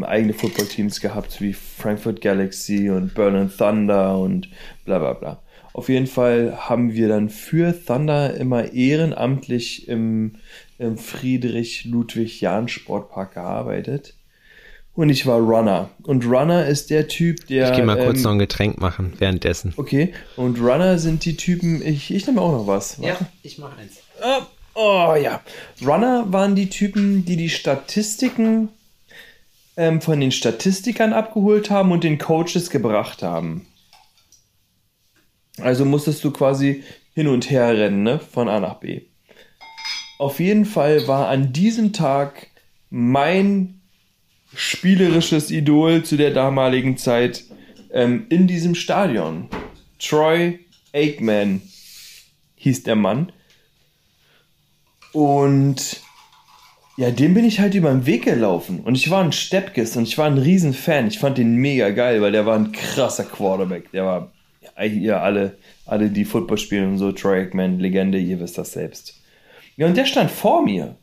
eigene 0.00 0.32
Footballteams 0.32 1.02
gehabt, 1.02 1.42
wie 1.42 1.52
Frankfurt 1.52 2.22
Galaxy 2.22 2.88
und 2.88 3.12
Berlin 3.12 3.50
Thunder 3.54 4.18
und 4.18 4.48
bla 4.86 4.98
bla 4.98 5.12
bla. 5.12 5.42
Auf 5.74 5.90
jeden 5.90 6.06
Fall 6.06 6.56
haben 6.56 6.94
wir 6.94 7.08
dann 7.08 7.28
für 7.28 7.74
Thunder 7.84 8.32
immer 8.34 8.72
ehrenamtlich 8.72 9.88
im, 9.88 10.36
im 10.78 10.96
Friedrich-Ludwig-Jahn-Sportpark 10.96 13.34
gearbeitet. 13.34 14.14
Und 14.94 15.10
ich 15.10 15.26
war 15.26 15.38
Runner. 15.38 15.90
Und 16.02 16.24
Runner 16.24 16.64
ist 16.64 16.88
der 16.88 17.08
Typ, 17.08 17.46
der. 17.48 17.72
ich 17.72 17.76
geh 17.76 17.82
mal 17.82 18.02
kurz 18.02 18.16
ähm, 18.18 18.22
noch 18.22 18.32
ein 18.32 18.38
Getränk 18.38 18.80
machen, 18.80 19.12
währenddessen. 19.18 19.74
Okay, 19.76 20.14
und 20.36 20.58
Runner 20.58 20.98
sind 20.98 21.26
die 21.26 21.36
Typen, 21.36 21.86
ich, 21.86 22.10
ich 22.10 22.26
nehme 22.26 22.40
auch 22.40 22.52
noch 22.52 22.66
was. 22.66 23.02
Warte. 23.02 23.26
ich 23.42 23.58
mach 23.58 23.76
eins. 23.76 23.98
Ah, 24.22 24.46
Oh 24.74 25.14
ja. 25.20 25.42
Runner 25.84 26.32
waren 26.32 26.54
die 26.54 26.70
Typen, 26.70 27.24
die 27.24 27.36
die 27.36 27.50
Statistiken 27.50 28.70
ähm, 29.76 30.00
von 30.00 30.20
den 30.20 30.32
Statistikern 30.32 31.12
abgeholt 31.12 31.70
haben 31.70 31.92
und 31.92 32.04
den 32.04 32.18
Coaches 32.18 32.70
gebracht 32.70 33.22
haben. 33.22 33.66
Also 35.60 35.84
musstest 35.84 36.24
du 36.24 36.30
quasi 36.30 36.82
hin 37.14 37.28
und 37.28 37.50
her 37.50 37.76
rennen, 37.76 38.02
ne? 38.02 38.18
Von 38.18 38.48
A 38.48 38.60
nach 38.60 38.76
B. 38.76 39.02
Auf 40.18 40.40
jeden 40.40 40.64
Fall 40.64 41.06
war 41.08 41.28
an 41.28 41.52
diesem 41.52 41.92
Tag 41.92 42.48
mein 42.90 43.80
spielerisches 44.54 45.50
Idol 45.50 46.04
zu 46.04 46.16
der 46.16 46.30
damaligen 46.30 46.96
Zeit 46.96 47.44
ähm, 47.92 48.26
in 48.28 48.46
diesem 48.46 48.74
Stadion. 48.74 49.48
Troy 49.98 50.60
Aikman 50.92 51.62
hieß 52.56 52.82
der 52.84 52.96
Mann. 52.96 53.32
Und 55.12 56.02
ja, 56.96 57.10
dem 57.10 57.34
bin 57.34 57.44
ich 57.44 57.60
halt 57.60 57.74
über 57.74 57.90
den 57.90 58.06
Weg 58.06 58.24
gelaufen. 58.24 58.80
Und 58.80 58.94
ich 58.94 59.10
war 59.10 59.24
ein 59.24 59.32
Steppkes 59.32 59.96
und 59.96 60.04
ich 60.04 60.18
war 60.18 60.26
ein 60.26 60.38
Riesenfan. 60.38 61.08
Ich 61.08 61.18
fand 61.18 61.38
den 61.38 61.56
mega 61.56 61.90
geil, 61.90 62.20
weil 62.20 62.32
der 62.32 62.44
war 62.46 62.56
ein 62.56 62.72
krasser 62.72 63.24
Quarterback. 63.24 63.90
Der 63.92 64.04
war, 64.04 64.32
ja, 64.78 65.20
alle, 65.20 65.56
alle, 65.86 66.10
die 66.10 66.24
Football 66.24 66.58
spielen 66.58 66.90
und 66.90 66.98
so, 66.98 67.12
Troy 67.12 67.40
Aikman, 67.40 67.78
Legende, 67.78 68.18
ihr 68.18 68.40
wisst 68.40 68.58
das 68.58 68.72
selbst. 68.72 69.20
Ja, 69.76 69.86
und 69.86 69.96
der 69.96 70.04
stand 70.04 70.30
vor 70.30 70.62
mir. 70.62 70.96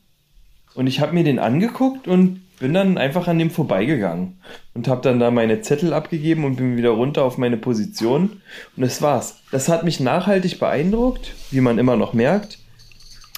Und 0.74 0.86
ich 0.86 1.00
habe 1.00 1.12
mir 1.12 1.24
den 1.24 1.40
angeguckt 1.40 2.06
und 2.06 2.40
bin 2.60 2.72
dann 2.72 2.96
einfach 2.96 3.26
an 3.26 3.38
dem 3.40 3.50
vorbeigegangen. 3.50 4.38
Und 4.74 4.86
habe 4.86 5.02
dann 5.02 5.18
da 5.18 5.32
meine 5.32 5.60
Zettel 5.60 5.92
abgegeben 5.92 6.44
und 6.44 6.56
bin 6.56 6.76
wieder 6.76 6.90
runter 6.90 7.24
auf 7.24 7.36
meine 7.36 7.56
Position. 7.56 8.40
Und 8.76 8.82
das 8.82 9.02
war's. 9.02 9.40
Das 9.50 9.68
hat 9.68 9.82
mich 9.82 9.98
nachhaltig 9.98 10.60
beeindruckt, 10.60 11.34
wie 11.50 11.60
man 11.60 11.78
immer 11.78 11.96
noch 11.96 12.12
merkt. 12.12 12.59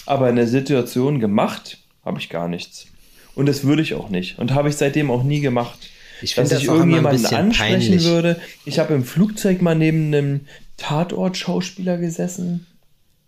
Aber 0.06 0.28
in 0.28 0.36
der 0.36 0.46
Situation 0.46 1.20
gemacht 1.20 1.78
habe 2.04 2.18
ich 2.18 2.28
gar 2.28 2.48
nichts. 2.48 2.86
Und 3.34 3.46
das 3.46 3.64
würde 3.64 3.82
ich 3.82 3.94
auch 3.94 4.10
nicht. 4.10 4.38
Und 4.38 4.52
habe 4.52 4.68
ich 4.68 4.76
seitdem 4.76 5.10
auch 5.10 5.22
nie 5.22 5.40
gemacht. 5.40 5.90
Ich 6.20 6.34
dass 6.34 6.52
ich 6.52 6.58
das 6.58 6.68
ein 6.68 6.74
irgendjemanden 6.74 7.26
ansprechen 7.26 7.80
peinlich. 7.80 8.04
würde. 8.04 8.40
Ich 8.64 8.78
habe 8.78 8.94
im 8.94 9.04
Flugzeug 9.04 9.62
mal 9.62 9.74
neben 9.74 10.06
einem 10.14 10.40
Tatort-Schauspieler 10.76 11.98
gesessen. 11.98 12.66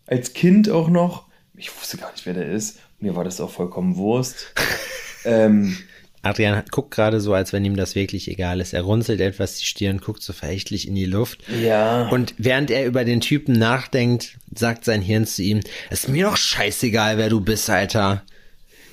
Als 0.06 0.32
Kind 0.32 0.68
auch 0.70 0.88
noch. 0.88 1.26
Ich 1.56 1.74
wusste 1.76 1.96
gar 1.96 2.12
nicht, 2.12 2.26
wer 2.26 2.34
der 2.34 2.50
ist. 2.50 2.78
Mir 3.00 3.16
war 3.16 3.24
das 3.24 3.40
auch 3.40 3.50
vollkommen 3.50 3.96
Wurst. 3.96 4.52
ähm, 5.24 5.76
Adrian 6.24 6.56
hat- 6.56 6.70
guckt 6.72 6.90
gerade 6.92 7.20
so, 7.20 7.34
als 7.34 7.52
wenn 7.52 7.64
ihm 7.64 7.76
das 7.76 7.94
wirklich 7.94 8.28
egal 8.28 8.60
ist. 8.60 8.72
Er 8.72 8.82
runzelt 8.82 9.20
etwas 9.20 9.58
die 9.58 9.66
Stirn, 9.66 9.98
guckt 9.98 10.22
so 10.22 10.32
verächtlich 10.32 10.88
in 10.88 10.94
die 10.94 11.04
Luft. 11.04 11.42
ja. 11.62 12.08
Und 12.08 12.34
während 12.38 12.70
er 12.70 12.86
über 12.86 13.04
den 13.04 13.20
Typen 13.20 13.58
nachdenkt, 13.58 14.38
sagt 14.54 14.84
sein 14.84 15.02
Hirn 15.02 15.26
zu 15.26 15.42
ihm, 15.42 15.60
ist 15.90 16.08
mir 16.08 16.26
doch 16.26 16.36
scheißegal, 16.36 17.18
wer 17.18 17.28
du 17.28 17.40
bist, 17.40 17.68
Alter. 17.70 18.22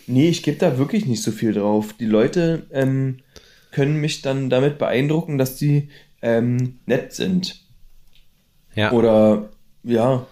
Nee, 0.07 0.29
ich 0.29 0.43
gebe 0.43 0.57
da 0.57 0.77
wirklich 0.77 1.05
nicht 1.05 1.23
so 1.23 1.31
viel 1.31 1.53
drauf. 1.53 1.93
Die 1.99 2.05
Leute 2.05 2.65
ähm, 2.71 3.19
können 3.71 3.97
mich 4.01 4.21
dann 4.21 4.49
damit 4.49 4.77
beeindrucken, 4.77 5.37
dass 5.37 5.55
die 5.55 5.89
ähm, 6.21 6.79
nett 6.85 7.13
sind. 7.13 7.61
Ja. 8.75 8.91
Oder 8.91 9.49
ja. 9.83 10.25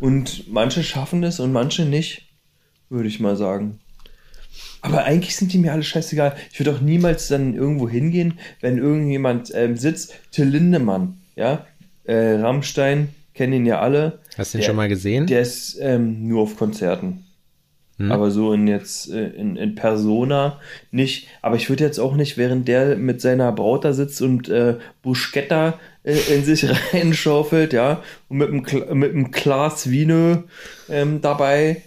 Und 0.00 0.48
manche 0.52 0.82
schaffen 0.84 1.22
das 1.22 1.40
und 1.40 1.52
manche 1.52 1.84
nicht, 1.84 2.28
würde 2.90 3.08
ich 3.08 3.20
mal 3.20 3.36
sagen. 3.36 3.80
Aber 4.80 5.04
eigentlich 5.04 5.34
sind 5.36 5.52
die 5.52 5.58
mir 5.58 5.72
alle 5.72 5.82
scheißegal. 5.82 6.36
Ich 6.52 6.60
würde 6.60 6.72
auch 6.72 6.80
niemals 6.80 7.28
dann 7.28 7.54
irgendwo 7.54 7.88
hingehen, 7.88 8.38
wenn 8.60 8.78
irgendjemand 8.78 9.50
ähm, 9.54 9.76
sitzt. 9.76 10.14
Till 10.30 10.46
Lindemann, 10.46 11.18
ja. 11.36 11.66
Äh, 12.04 12.36
Rammstein, 12.36 13.08
kennen 13.34 13.52
ihn 13.52 13.66
ja 13.66 13.80
alle. 13.80 14.20
Hast 14.36 14.54
du 14.54 14.58
ihn 14.58 14.60
Der- 14.60 14.66
schon 14.66 14.76
mal 14.76 14.88
gesehen? 14.88 15.26
Der 15.26 15.40
ist 15.40 15.78
ähm, 15.80 16.26
nur 16.28 16.42
auf 16.42 16.56
Konzerten. 16.56 17.24
Hm. 17.98 18.12
Aber 18.12 18.30
so 18.30 18.52
in 18.52 18.68
jetzt 18.68 19.10
äh, 19.10 19.30
in, 19.30 19.56
in 19.56 19.74
Persona 19.74 20.60
nicht. 20.92 21.26
Aber 21.42 21.56
ich 21.56 21.68
würde 21.68 21.84
jetzt 21.84 21.98
auch 21.98 22.14
nicht, 22.14 22.36
während 22.38 22.68
der 22.68 22.96
mit 22.96 23.20
seiner 23.20 23.50
Braut 23.50 23.84
da 23.84 23.92
sitzt 23.92 24.22
und 24.22 24.48
äh, 24.48 24.76
Bruschetta 25.02 25.78
äh, 26.04 26.16
in 26.32 26.44
sich 26.44 26.64
reinschaufelt, 26.92 27.72
ja, 27.72 28.02
und 28.28 28.38
mit 28.38 28.48
einem, 28.50 28.98
mit 28.98 29.12
einem 29.12 29.30
Glas 29.32 29.90
Vino 29.90 30.44
ähm, 30.88 31.20
dabei, 31.20 31.82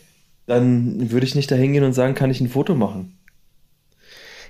dann 0.47 1.11
würde 1.11 1.25
ich 1.25 1.35
nicht 1.35 1.51
da 1.51 1.55
hingehen 1.55 1.83
und 1.83 1.93
sagen, 1.93 2.15
kann 2.15 2.31
ich 2.31 2.41
ein 2.41 2.49
Foto 2.49 2.75
machen. 2.75 3.17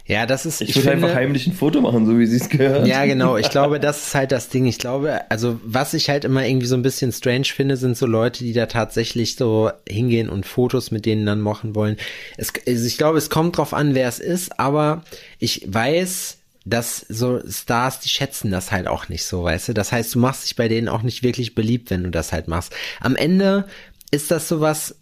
Ja, 0.08 0.26
das 0.26 0.46
ist. 0.46 0.62
Ich, 0.62 0.76
würde 0.76 0.90
finde- 0.90 1.06
einfach 1.06 1.16
heimlich 1.16 1.48
ein 1.48 1.54
Foto 1.54 1.80
machen, 1.80 2.06
so 2.06 2.18
wie 2.18 2.26
sie 2.26 2.38
es 2.38 2.50
gehört. 2.50 2.88
Ja, 2.88 3.06
genau. 3.06 3.38
Ich 3.38 3.50
glaube, 3.50 3.80
das 3.80 4.08
ist 4.08 4.16
halt 4.16 4.32
das 4.32 4.50
Ding. 4.50 4.66
Ich 4.66 4.80
glaube, 4.80 5.22
also 5.30 5.60
was 5.64 5.94
ich 5.94 6.10
halt 6.10 6.26
immer 6.26 6.46
irgendwie 6.46 6.66
so 6.66 6.76
ein 6.76 6.82
bisschen 6.82 7.12
strange 7.12 7.46
finde, 7.46 7.78
sind 7.78 7.96
so 7.96 8.08
Leute, 8.08 8.44
die 8.44 8.54
da 8.54 8.66
tatsächlich 8.66 9.36
so 9.36 9.72
hingehen 9.88 10.28
und 10.30 10.46
Fotos 10.46 10.92
mit 10.92 11.06
denen 11.06 11.26
dann 11.26 11.40
machen 11.40 11.76
wollen. 11.76 11.98
Es, 12.36 12.52
also 12.68 12.86
ich 12.86 12.98
glaube, 12.98 13.20
es 13.20 13.30
kommt 13.30 13.58
drauf 13.58 13.74
an, 13.74 13.94
wer 13.94 14.08
es 14.08 14.20
ist, 14.20 14.60
aber 14.60 15.04
ich 15.40 15.66
weiß, 15.68 16.40
dass 16.66 17.06
so 17.08 17.40
Stars, 17.48 18.00
die 18.02 18.10
schätzen 18.10 18.52
das 18.52 18.72
halt 18.72 18.88
auch 18.88 19.08
nicht 19.08 19.24
so, 19.24 19.44
weißt 19.44 19.70
du? 19.70 19.74
Das 19.74 19.92
heißt, 19.92 20.16
du 20.16 20.20
machst 20.20 20.44
dich 20.44 20.56
bei 20.56 20.68
denen 20.68 20.90
auch 20.90 21.04
nicht 21.04 21.24
wirklich 21.24 21.56
beliebt, 21.56 21.90
wenn 21.90 22.04
du 22.04 22.10
das 22.10 22.34
halt 22.34 22.48
machst. 22.48 22.74
Am 23.00 23.16
Ende 23.16 23.66
ist 24.12 24.30
das 24.30 24.48
sowas, 24.48 24.96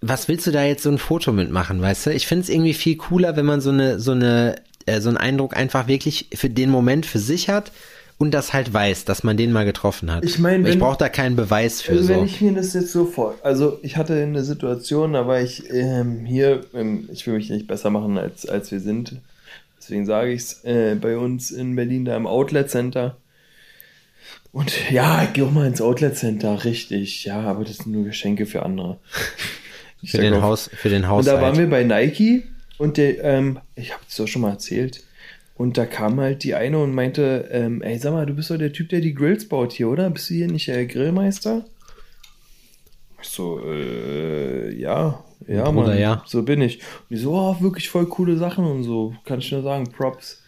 was 0.00 0.28
willst 0.28 0.46
du 0.46 0.50
da 0.50 0.64
jetzt 0.64 0.82
so 0.82 0.90
ein 0.90 0.98
Foto 0.98 1.32
mitmachen, 1.32 1.80
weißt 1.80 2.06
du? 2.06 2.10
Ich 2.12 2.26
finde 2.26 2.42
es 2.44 2.48
irgendwie 2.48 2.74
viel 2.74 2.96
cooler, 2.96 3.36
wenn 3.36 3.46
man 3.46 3.60
so 3.60 3.70
eine, 3.70 3.98
so 3.98 4.12
eine, 4.12 4.56
äh, 4.86 5.00
so 5.00 5.08
einen 5.08 5.16
Eindruck 5.18 5.56
einfach 5.56 5.88
wirklich 5.88 6.28
für 6.34 6.50
den 6.50 6.70
Moment 6.70 7.06
für 7.06 7.18
sich 7.18 7.48
hat 7.48 7.72
und 8.18 8.32
das 8.32 8.52
halt 8.52 8.72
weiß, 8.72 9.04
dass 9.04 9.24
man 9.24 9.36
den 9.36 9.52
mal 9.52 9.64
getroffen 9.64 10.10
hat. 10.12 10.24
Ich 10.24 10.38
mein, 10.38 10.62
ich 10.64 10.72
wenn- 10.72 10.78
brauche 10.78 10.98
da 10.98 11.08
keinen 11.08 11.36
Beweis 11.36 11.82
für 11.82 11.92
Also 11.92 12.08
wenn 12.08 12.20
so. 12.20 12.24
ich 12.24 12.40
mir 12.40 12.52
das 12.52 12.72
jetzt 12.74 12.92
so 12.92 13.04
vor, 13.06 13.34
also 13.42 13.78
ich 13.82 13.96
hatte 13.96 14.14
eine 14.14 14.44
Situation, 14.44 15.12
da 15.14 15.26
war 15.26 15.40
ich 15.40 15.70
ähm, 15.70 16.24
hier, 16.24 16.64
ähm, 16.74 17.08
ich 17.12 17.26
will 17.26 17.34
mich 17.34 17.50
nicht 17.50 17.66
besser 17.66 17.90
machen 17.90 18.16
als, 18.18 18.46
als 18.46 18.70
wir 18.70 18.80
sind, 18.80 19.16
deswegen 19.78 20.06
sage 20.06 20.32
ich 20.32 20.42
es, 20.42 20.64
äh, 20.64 20.94
bei 21.00 21.16
uns 21.18 21.50
in 21.50 21.74
Berlin 21.76 22.04
da 22.04 22.16
im 22.16 22.26
Outlet 22.26 22.70
Center. 22.70 23.16
Und 24.52 24.72
ja, 24.90 25.22
ich 25.24 25.34
geh 25.34 25.42
auch 25.42 25.50
mal 25.50 25.66
ins 25.66 25.82
Outlet 25.82 26.16
Center, 26.16 26.64
richtig, 26.64 27.24
ja, 27.26 27.40
aber 27.40 27.64
das 27.64 27.78
sind 27.78 27.92
nur 27.92 28.04
Geschenke 28.04 28.46
für 28.46 28.62
andere. 28.62 28.98
Für 30.06 30.18
den 30.18 30.42
Haus, 30.42 30.70
für 30.72 30.88
den 30.88 31.02
und 31.02 31.08
Haushalt. 31.08 31.36
da 31.36 31.42
waren 31.42 31.58
wir 31.58 31.68
bei 31.68 31.84
Nike 31.84 32.44
und 32.78 32.96
der, 32.96 33.22
ähm, 33.24 33.58
ich 33.74 33.92
habe 33.92 34.02
es 34.08 34.16
doch 34.16 34.26
schon 34.26 34.42
mal 34.42 34.50
erzählt. 34.50 35.02
Und 35.56 35.78
da 35.78 35.86
kam 35.86 36.20
halt 36.20 36.44
die 36.44 36.54
eine 36.54 36.78
und 36.78 36.94
meinte, 36.94 37.48
ähm, 37.50 37.80
ey, 37.80 37.98
sag 37.98 38.12
mal, 38.12 38.26
du 38.26 38.34
bist 38.34 38.50
doch 38.50 38.58
der 38.58 38.72
Typ, 38.72 38.90
der 38.90 39.00
die 39.00 39.14
Grills 39.14 39.48
baut 39.48 39.72
hier, 39.72 39.88
oder? 39.88 40.10
Bist 40.10 40.28
du 40.28 40.34
hier 40.34 40.48
nicht 40.48 40.68
äh, 40.68 40.84
Grillmeister? 40.84 41.64
Ich 43.22 43.28
so, 43.28 43.60
äh, 43.64 44.74
ja, 44.74 45.24
ja, 45.48 45.70
Bruder, 45.70 45.88
Mann, 45.88 45.98
ja. 45.98 46.22
so 46.26 46.42
bin 46.42 46.60
ich. 46.60 46.78
Und 46.78 47.10
die 47.10 47.16
so, 47.16 47.32
oh, 47.32 47.56
wirklich 47.60 47.88
voll 47.88 48.06
coole 48.06 48.36
Sachen 48.36 48.66
und 48.66 48.84
so, 48.84 49.14
kann 49.24 49.38
ich 49.38 49.50
nur 49.50 49.62
sagen, 49.62 49.90
Props. 49.90 50.42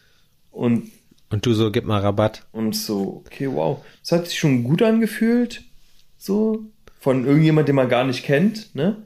Und 0.51 0.91
und 1.31 1.45
du 1.45 1.53
so, 1.53 1.71
gib 1.71 1.85
mal 1.85 2.01
Rabatt. 2.01 2.47
und 2.53 2.75
so, 2.75 3.23
okay, 3.27 3.49
wow. 3.51 3.85
Das 4.01 4.13
hat 4.13 4.27
sich 4.27 4.39
schon 4.39 4.65
gut 4.65 4.83
angefühlt. 4.83 5.63
So. 6.17 6.65
Von 7.01 7.27
irgendjemand, 7.27 7.69
den 7.69 7.77
man 7.77 7.89
gar 7.89 8.05
nicht 8.05 8.25
kennt, 8.25 8.75
ne? 8.75 9.05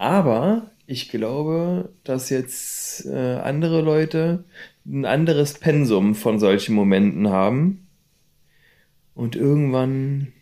Aber 0.00 0.70
ich 0.86 1.10
glaube, 1.10 1.90
dass 2.04 2.30
jetzt 2.30 3.04
äh, 3.04 3.34
andere 3.36 3.82
Leute 3.82 4.44
ein 4.86 5.04
anderes 5.04 5.52
Pensum 5.52 6.14
von 6.14 6.40
solchen 6.40 6.74
Momenten 6.74 7.28
haben. 7.28 7.86
Und 9.14 9.36
irgendwann 9.36 10.32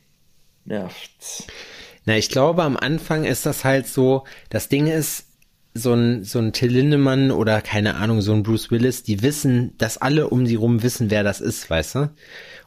nervt's. 0.64 1.44
Na, 2.04 2.16
ich 2.16 2.28
glaube, 2.28 2.62
am 2.62 2.76
Anfang 2.76 3.24
ist 3.24 3.46
das 3.46 3.64
halt 3.64 3.88
so, 3.88 4.22
das 4.48 4.68
Ding 4.68 4.86
ist, 4.86 5.26
so 5.78 5.94
ein, 5.94 6.24
so 6.24 6.38
ein 6.38 6.52
Till 6.52 6.70
Lindemann 6.72 7.30
oder 7.30 7.60
keine 7.62 7.94
Ahnung, 7.96 8.20
so 8.20 8.32
ein 8.32 8.42
Bruce 8.42 8.70
Willis, 8.70 9.02
die 9.02 9.22
wissen, 9.22 9.72
dass 9.78 9.96
alle 9.98 10.28
um 10.28 10.46
sie 10.46 10.56
rum 10.56 10.82
wissen, 10.82 11.10
wer 11.10 11.22
das 11.24 11.40
ist, 11.40 11.68
weißt 11.70 11.94
du? 11.94 12.10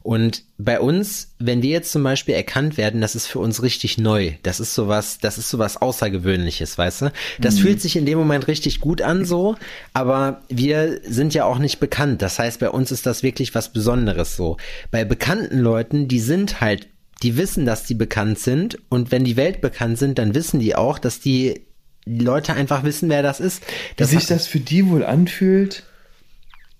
Und 0.03 0.45
bei 0.57 0.79
uns, 0.79 1.35
wenn 1.37 1.61
wir 1.61 1.69
jetzt 1.69 1.91
zum 1.91 2.01
Beispiel 2.01 2.33
erkannt 2.33 2.75
werden, 2.77 3.01
das 3.01 3.13
ist 3.15 3.27
für 3.27 3.37
uns 3.37 3.61
richtig 3.61 3.99
neu. 3.99 4.31
Das 4.41 4.59
ist 4.59 4.73
sowas, 4.73 5.19
das 5.21 5.37
ist 5.37 5.49
sowas 5.49 5.77
Außergewöhnliches, 5.79 6.75
weißt 6.77 7.01
du? 7.03 7.11
Das 7.39 7.55
Mhm. 7.55 7.59
fühlt 7.59 7.81
sich 7.81 7.95
in 7.95 8.07
dem 8.07 8.17
Moment 8.17 8.47
richtig 8.47 8.79
gut 8.79 9.01
an, 9.03 9.25
so. 9.25 9.55
Aber 9.93 10.41
wir 10.49 11.01
sind 11.03 11.35
ja 11.35 11.45
auch 11.45 11.59
nicht 11.59 11.79
bekannt. 11.79 12.21
Das 12.23 12.39
heißt, 12.39 12.59
bei 12.59 12.69
uns 12.71 12.91
ist 12.91 13.05
das 13.05 13.21
wirklich 13.21 13.53
was 13.53 13.71
Besonderes, 13.73 14.35
so. 14.35 14.57
Bei 14.89 15.05
bekannten 15.05 15.59
Leuten, 15.59 16.07
die 16.07 16.19
sind 16.19 16.61
halt, 16.61 16.87
die 17.21 17.37
wissen, 17.37 17.67
dass 17.67 17.83
die 17.83 17.93
bekannt 17.93 18.39
sind. 18.39 18.79
Und 18.89 19.11
wenn 19.11 19.23
die 19.23 19.37
Welt 19.37 19.61
bekannt 19.61 19.99
sind, 19.99 20.17
dann 20.17 20.33
wissen 20.33 20.59
die 20.59 20.75
auch, 20.75 20.97
dass 20.97 21.19
die, 21.19 21.61
die 22.05 22.23
Leute 22.23 22.53
einfach 22.53 22.83
wissen, 22.83 23.09
wer 23.09 23.23
das 23.23 23.39
ist. 23.39 23.63
Wie 23.63 23.95
Das 23.97 24.11
sich 24.11 24.25
das 24.25 24.47
für 24.47 24.59
die 24.59 24.89
wohl 24.89 25.03
anfühlt, 25.03 25.83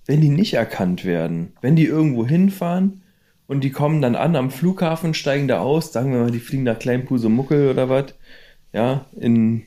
wenn 0.06 0.22
die 0.22 0.30
nicht 0.30 0.54
erkannt 0.54 1.06
werden. 1.06 1.54
Wenn 1.62 1.76
die 1.76 1.86
irgendwo 1.86 2.26
hinfahren 2.26 3.04
und 3.48 3.64
die 3.64 3.72
kommen 3.72 4.02
dann 4.02 4.16
an 4.16 4.36
am 4.36 4.52
Flughafen, 4.52 5.14
steigen 5.14 5.48
da 5.48 5.60
aus, 5.60 5.94
sagen 5.94 6.12
wir 6.12 6.22
mal, 6.22 6.32
die 6.32 6.40
fliegen 6.40 6.64
nach 6.64 6.80
Kleinpusemuckel 6.80 7.70
oder 7.70 7.90
was. 7.90 8.14
Ja, 8.74 9.06
in 9.20 9.64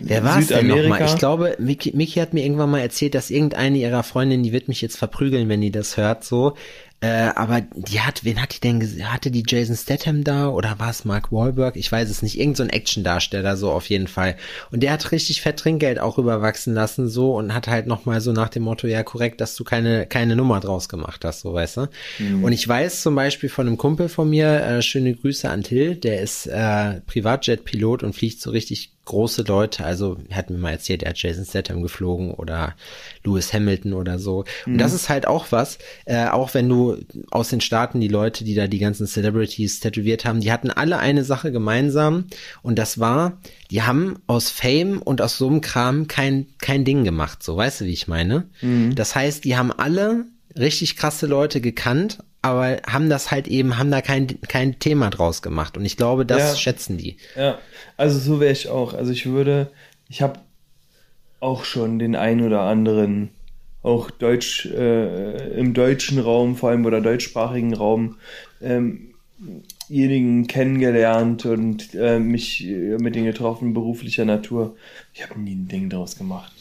Wer 0.00 0.24
war 0.24 0.38
es 0.38 0.48
denn 0.48 0.66
nochmal? 0.66 1.04
Ich 1.04 1.16
glaube, 1.16 1.56
Miki, 1.58 1.92
Miki 1.94 2.18
hat 2.18 2.34
mir 2.34 2.44
irgendwann 2.44 2.70
mal 2.70 2.80
erzählt, 2.80 3.14
dass 3.14 3.30
irgendeine 3.30 3.78
ihrer 3.78 4.02
Freundinnen, 4.02 4.42
die 4.42 4.52
wird 4.52 4.68
mich 4.68 4.80
jetzt 4.80 4.96
verprügeln, 4.96 5.48
wenn 5.48 5.60
die 5.60 5.70
das 5.70 5.96
hört, 5.96 6.24
so. 6.24 6.54
Äh, 7.04 7.32
aber 7.34 7.60
die 7.60 8.00
hat, 8.00 8.24
wen 8.24 8.40
hat 8.40 8.54
die 8.56 8.60
denn, 8.60 8.80
hatte 9.04 9.30
die 9.30 9.42
Jason 9.46 9.76
Statham 9.76 10.24
da 10.24 10.48
oder 10.48 10.78
war 10.78 10.88
es 10.88 11.04
Mark 11.04 11.32
Wahlberg? 11.32 11.76
Ich 11.76 11.92
weiß 11.92 12.08
es 12.08 12.22
nicht. 12.22 12.40
Irgend 12.40 12.56
so 12.56 12.62
ein 12.62 12.70
Actiondarsteller 12.70 13.58
so 13.58 13.70
auf 13.72 13.90
jeden 13.90 14.08
Fall. 14.08 14.36
Und 14.70 14.82
der 14.82 14.92
hat 14.92 15.12
richtig 15.12 15.42
fett 15.42 15.58
Trinkgeld 15.58 15.98
auch 15.98 16.16
überwachsen 16.16 16.72
lassen 16.72 17.06
so 17.10 17.36
und 17.36 17.52
hat 17.52 17.68
halt 17.68 17.86
nochmal 17.86 18.22
so 18.22 18.32
nach 18.32 18.48
dem 18.48 18.62
Motto, 18.62 18.86
ja 18.86 19.02
korrekt, 19.02 19.42
dass 19.42 19.54
du 19.54 19.64
keine, 19.64 20.06
keine 20.06 20.34
Nummer 20.34 20.60
draus 20.60 20.88
gemacht 20.88 21.26
hast, 21.26 21.40
so 21.40 21.52
weißt 21.52 21.76
du. 21.76 21.88
Und 22.42 22.52
ich 22.52 22.66
weiß 22.66 23.02
zum 23.02 23.14
Beispiel 23.14 23.50
von 23.50 23.66
einem 23.66 23.76
Kumpel 23.76 24.08
von 24.08 24.30
mir, 24.30 24.62
äh, 24.62 24.80
schöne 24.80 25.14
Grüße 25.14 25.50
an 25.50 25.62
Till, 25.62 25.96
der 25.96 26.22
ist 26.22 26.46
äh, 26.46 27.02
Privatjet-Pilot 27.02 28.02
und 28.02 28.14
fliegt 28.14 28.40
so 28.40 28.50
richtig 28.50 28.93
große 29.04 29.42
Leute, 29.42 29.84
also 29.84 30.16
er 30.28 30.36
hat 30.36 30.50
mir 30.50 30.58
mal 30.58 30.70
erzählt, 30.70 31.02
er 31.02 31.10
hat 31.10 31.18
Jason 31.18 31.44
Statham 31.44 31.82
geflogen 31.82 32.32
oder 32.32 32.74
Lewis 33.22 33.52
Hamilton 33.52 33.92
oder 33.92 34.18
so. 34.18 34.44
Und 34.66 34.78
das 34.78 34.92
ist 34.92 35.08
halt 35.08 35.26
auch 35.26 35.46
was, 35.50 35.78
äh, 36.06 36.26
auch 36.28 36.54
wenn 36.54 36.68
du 36.68 36.96
aus 37.30 37.48
den 37.50 37.60
Staaten 37.60 38.00
die 38.00 38.08
Leute, 38.08 38.44
die 38.44 38.54
da 38.54 38.66
die 38.66 38.78
ganzen 38.78 39.06
Celebrities 39.06 39.80
tätowiert 39.80 40.24
haben, 40.24 40.40
die 40.40 40.52
hatten 40.52 40.70
alle 40.70 40.98
eine 40.98 41.24
Sache 41.24 41.52
gemeinsam 41.52 42.24
und 42.62 42.78
das 42.78 42.98
war, 42.98 43.38
die 43.70 43.82
haben 43.82 44.18
aus 44.26 44.50
Fame 44.50 45.02
und 45.02 45.20
aus 45.20 45.36
so 45.36 45.48
einem 45.48 45.60
Kram 45.60 46.08
kein, 46.08 46.46
kein 46.58 46.84
Ding 46.84 47.04
gemacht, 47.04 47.42
so 47.42 47.56
weißt 47.56 47.82
du, 47.82 47.84
wie 47.86 47.92
ich 47.92 48.08
meine? 48.08 48.48
Das 48.94 49.14
heißt, 49.14 49.44
die 49.44 49.56
haben 49.56 49.72
alle 49.72 50.24
richtig 50.56 50.96
krasse 50.96 51.26
Leute 51.26 51.60
gekannt, 51.60 52.18
aber 52.44 52.76
haben 52.86 53.08
das 53.08 53.30
halt 53.30 53.48
eben, 53.48 53.78
haben 53.78 53.90
da 53.90 54.02
kein, 54.02 54.26
kein 54.42 54.78
Thema 54.78 55.08
draus 55.08 55.40
gemacht. 55.40 55.76
Und 55.78 55.84
ich 55.86 55.96
glaube, 55.96 56.26
das 56.26 56.52
Ja. 56.52 56.56
schätzen 56.56 56.98
die. 56.98 57.16
Ja, 57.36 57.58
also 57.96 58.18
so 58.18 58.38
wäre 58.38 58.52
ich 58.52 58.68
auch. 58.68 58.92
Also 58.92 59.12
ich 59.12 59.24
würde, 59.26 59.70
ich 60.08 60.20
habe 60.20 60.40
auch 61.40 61.64
schon 61.64 61.98
den 61.98 62.14
ein 62.14 62.42
oder 62.44 62.60
anderen, 62.62 63.30
auch 63.82 64.10
Deutsch, 64.10 64.66
äh, 64.66 65.58
im 65.58 65.72
deutschen 65.72 66.18
Raum 66.18 66.56
vor 66.56 66.70
allem 66.70 66.84
oder 66.84 67.00
deutschsprachigen 67.00 67.74
Raum, 67.74 68.16
ähm, 68.60 69.14
jenigen 69.88 70.46
kennengelernt 70.46 71.46
und 71.46 71.94
äh, 71.94 72.18
mich 72.18 72.64
äh, 72.64 72.96
mit 72.98 73.14
denen 73.14 73.26
getroffen, 73.26 73.72
beruflicher 73.74 74.24
Natur. 74.26 74.76
Ich 75.12 75.22
habe 75.22 75.40
nie 75.40 75.54
ein 75.54 75.68
Ding 75.68 75.88
draus 75.90 76.16
gemacht. 76.16 76.52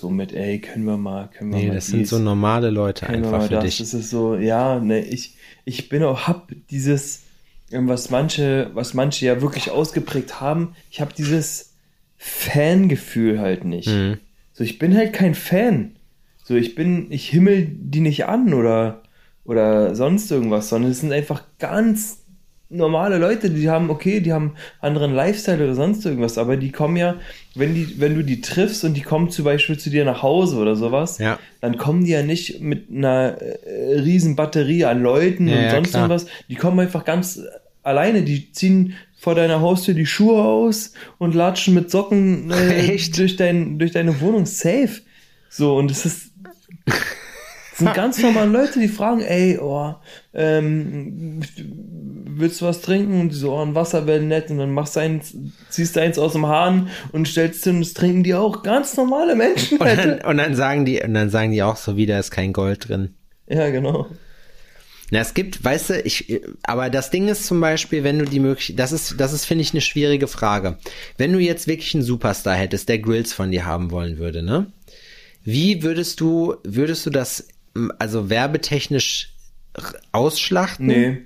So 0.00 0.10
mit, 0.10 0.32
ey, 0.32 0.60
können 0.60 0.84
wir 0.84 0.96
mal, 0.96 1.28
können 1.28 1.50
wir 1.50 1.58
Nee, 1.58 1.68
mal 1.68 1.74
das 1.74 1.86
sind 1.88 2.00
dies, 2.00 2.10
so 2.10 2.20
normale 2.20 2.70
Leute 2.70 3.08
einfach 3.08 3.42
für 3.42 3.54
das. 3.54 3.64
dich. 3.64 3.78
Das 3.78 3.94
ist 3.94 4.10
so, 4.10 4.36
ja, 4.36 4.78
ne, 4.78 5.00
ich, 5.04 5.36
ich 5.64 5.88
bin 5.88 6.04
auch, 6.04 6.28
hab 6.28 6.52
dieses, 6.70 7.24
ähm, 7.72 7.88
was 7.88 8.08
manche, 8.08 8.70
was 8.74 8.94
manche 8.94 9.26
ja 9.26 9.42
wirklich 9.42 9.72
ausgeprägt 9.72 10.40
haben, 10.40 10.76
ich 10.88 11.00
habe 11.00 11.12
dieses 11.18 11.74
Fangefühl 12.16 13.40
halt 13.40 13.64
nicht. 13.64 13.88
Mhm. 13.88 14.18
So, 14.52 14.62
ich 14.62 14.78
bin 14.78 14.96
halt 14.96 15.12
kein 15.12 15.34
Fan. 15.34 15.96
So, 16.44 16.54
ich 16.54 16.76
bin, 16.76 17.10
ich 17.10 17.28
himmel 17.28 17.66
die 17.68 18.00
nicht 18.00 18.26
an 18.26 18.54
oder, 18.54 19.02
oder 19.44 19.96
sonst 19.96 20.30
irgendwas, 20.30 20.68
sondern 20.68 20.92
es 20.92 21.00
sind 21.00 21.12
einfach 21.12 21.42
ganz 21.58 22.22
normale 22.70 23.18
Leute, 23.18 23.48
die 23.50 23.68
haben, 23.70 23.88
okay, 23.90 24.20
die 24.20 24.32
haben 24.32 24.54
anderen 24.80 25.14
Lifestyle 25.14 25.64
oder 25.64 25.74
sonst 25.74 26.04
irgendwas, 26.04 26.36
aber 26.36 26.56
die 26.56 26.70
kommen 26.70 26.96
ja, 26.96 27.14
wenn 27.54 27.74
die, 27.74 27.98
wenn 27.98 28.14
du 28.14 28.22
die 28.22 28.40
triffst 28.42 28.84
und 28.84 28.94
die 28.94 29.00
kommen 29.00 29.30
zum 29.30 29.44
Beispiel 29.46 29.78
zu 29.78 29.88
dir 29.90 30.04
nach 30.04 30.22
Hause 30.22 30.56
oder 30.58 30.76
sowas, 30.76 31.18
Ja. 31.18 31.38
dann 31.60 31.78
kommen 31.78 32.04
die 32.04 32.10
ja 32.10 32.22
nicht 32.22 32.60
mit 32.60 32.90
einer 32.90 33.38
äh, 33.40 33.98
riesen 34.00 34.36
Batterie 34.36 34.84
an 34.84 35.02
Leuten 35.02 35.48
Ja, 35.48 35.56
und 35.56 35.62
ja, 35.62 35.70
sonst 35.70 35.90
klar. 35.90 36.02
irgendwas. 36.04 36.26
Die 36.48 36.56
kommen 36.56 36.78
einfach 36.80 37.04
ganz 37.06 37.40
alleine, 37.82 38.22
die 38.22 38.52
ziehen 38.52 38.94
vor 39.18 39.34
deiner 39.34 39.60
Haustür 39.60 39.94
die 39.94 40.06
Schuhe 40.06 40.42
aus 40.44 40.92
und 41.16 41.34
latschen 41.34 41.74
mit 41.74 41.90
Socken 41.90 42.50
äh, 42.50 42.96
durch, 43.16 43.36
dein, 43.36 43.78
durch 43.78 43.92
deine 43.92 44.20
Wohnung 44.20 44.44
safe. 44.46 45.00
So, 45.48 45.76
und 45.76 45.90
es 45.90 46.04
ist 46.04 46.32
das 47.78 47.86
sind 47.86 47.94
ganz 47.94 48.20
normale 48.20 48.50
Leute, 48.50 48.80
die 48.80 48.88
fragen, 48.88 49.20
ey, 49.20 49.58
oh, 49.60 49.94
ähm, 50.34 51.40
willst 52.26 52.60
du 52.60 52.66
was 52.66 52.80
trinken? 52.80 53.20
Und 53.20 53.28
die 53.30 53.36
so, 53.36 53.52
oh, 53.52 53.62
ein 53.62 53.74
Wasser 53.74 54.06
wäre 54.06 54.20
nett. 54.20 54.50
Und 54.50 54.58
dann 54.58 54.72
machst 54.72 54.96
du 54.96 55.00
eins, 55.00 55.36
ziehst 55.68 55.94
du 55.96 56.00
eins 56.00 56.18
aus 56.18 56.32
dem 56.32 56.46
Hahn 56.46 56.88
und 57.12 57.28
stellst 57.28 57.64
hin 57.64 57.80
das 57.80 57.94
trinken 57.94 58.24
die 58.24 58.34
auch. 58.34 58.62
Ganz 58.62 58.96
normale 58.96 59.36
Menschen, 59.36 59.78
Und 59.78 59.86
dann, 59.86 60.20
und 60.22 60.38
dann 60.38 60.54
sagen 60.54 60.84
die, 60.84 61.00
und 61.00 61.14
dann 61.14 61.30
sagen 61.30 61.52
die 61.52 61.62
auch 61.62 61.76
so 61.76 61.96
wieder, 61.96 62.18
ist 62.18 62.30
kein 62.30 62.52
Gold 62.52 62.88
drin. 62.88 63.14
Ja, 63.48 63.70
genau. 63.70 64.08
Na, 65.10 65.20
es 65.20 65.32
gibt, 65.32 65.64
weißt 65.64 65.90
du, 65.90 66.00
ich, 66.02 66.42
aber 66.64 66.90
das 66.90 67.10
Ding 67.10 67.28
ist 67.28 67.46
zum 67.46 67.60
Beispiel, 67.60 68.04
wenn 68.04 68.18
du 68.18 68.26
die 68.26 68.40
Möglichkeit, 68.40 68.78
das 68.78 68.92
ist, 68.92 69.14
das 69.18 69.32
ist, 69.32 69.46
finde 69.46 69.62
ich, 69.62 69.72
eine 69.72 69.80
schwierige 69.80 70.26
Frage. 70.26 70.78
Wenn 71.16 71.32
du 71.32 71.38
jetzt 71.38 71.66
wirklich 71.66 71.94
einen 71.94 72.04
Superstar 72.04 72.54
hättest, 72.54 72.88
der 72.88 72.98
Grills 72.98 73.32
von 73.32 73.50
dir 73.50 73.64
haben 73.64 73.90
wollen 73.90 74.18
würde, 74.18 74.42
ne? 74.42 74.72
Wie 75.44 75.82
würdest 75.82 76.20
du, 76.20 76.56
würdest 76.62 77.06
du 77.06 77.10
das, 77.10 77.48
also 77.98 78.30
werbetechnisch 78.30 79.34
ausschlachten? 80.12 80.86
Nee. 80.86 81.18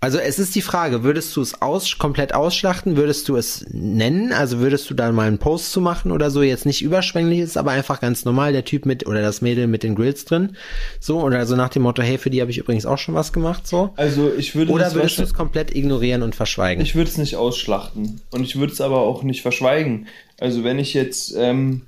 Also 0.00 0.18
es 0.18 0.38
ist 0.38 0.54
die 0.54 0.62
Frage, 0.62 1.02
würdest 1.02 1.34
du 1.34 1.40
es 1.40 1.60
aus, 1.60 1.98
komplett 1.98 2.32
ausschlachten? 2.32 2.96
Würdest 2.96 3.28
du 3.28 3.34
es 3.34 3.66
nennen? 3.68 4.32
Also 4.32 4.60
würdest 4.60 4.88
du 4.88 4.94
da 4.94 5.10
mal 5.10 5.26
einen 5.26 5.38
Post 5.38 5.72
zu 5.72 5.80
machen 5.80 6.12
oder 6.12 6.30
so? 6.30 6.40
Jetzt 6.40 6.66
nicht 6.66 6.82
überschwänglich 6.82 7.40
ist, 7.40 7.56
aber 7.56 7.72
einfach 7.72 8.00
ganz 8.00 8.24
normal, 8.24 8.52
der 8.52 8.64
Typ 8.64 8.86
mit 8.86 9.08
oder 9.08 9.22
das 9.22 9.40
Mädel 9.40 9.66
mit 9.66 9.82
den 9.82 9.96
Grills 9.96 10.24
drin. 10.24 10.56
So, 11.00 11.20
oder 11.20 11.44
so 11.46 11.56
nach 11.56 11.70
dem 11.70 11.82
Motto, 11.82 12.00
hey, 12.02 12.16
für 12.16 12.30
die 12.30 12.40
habe 12.40 12.52
ich 12.52 12.58
übrigens 12.58 12.86
auch 12.86 12.98
schon 12.98 13.16
was 13.16 13.32
gemacht, 13.32 13.66
so. 13.66 13.92
Also 13.96 14.32
ich 14.32 14.54
würde 14.54 14.70
Oder 14.70 14.94
würdest 14.94 15.18
du 15.18 15.22
es 15.24 15.34
komplett 15.34 15.74
ignorieren 15.74 16.22
und 16.22 16.36
verschweigen? 16.36 16.80
Ich 16.80 16.94
würde 16.94 17.10
es 17.10 17.18
nicht 17.18 17.34
ausschlachten. 17.34 18.20
Und 18.30 18.44
ich 18.44 18.54
würde 18.54 18.72
es 18.72 18.80
aber 18.80 19.00
auch 19.00 19.24
nicht 19.24 19.42
verschweigen. 19.42 20.06
Also 20.38 20.62
wenn 20.62 20.78
ich 20.78 20.94
jetzt 20.94 21.34
ähm, 21.36 21.87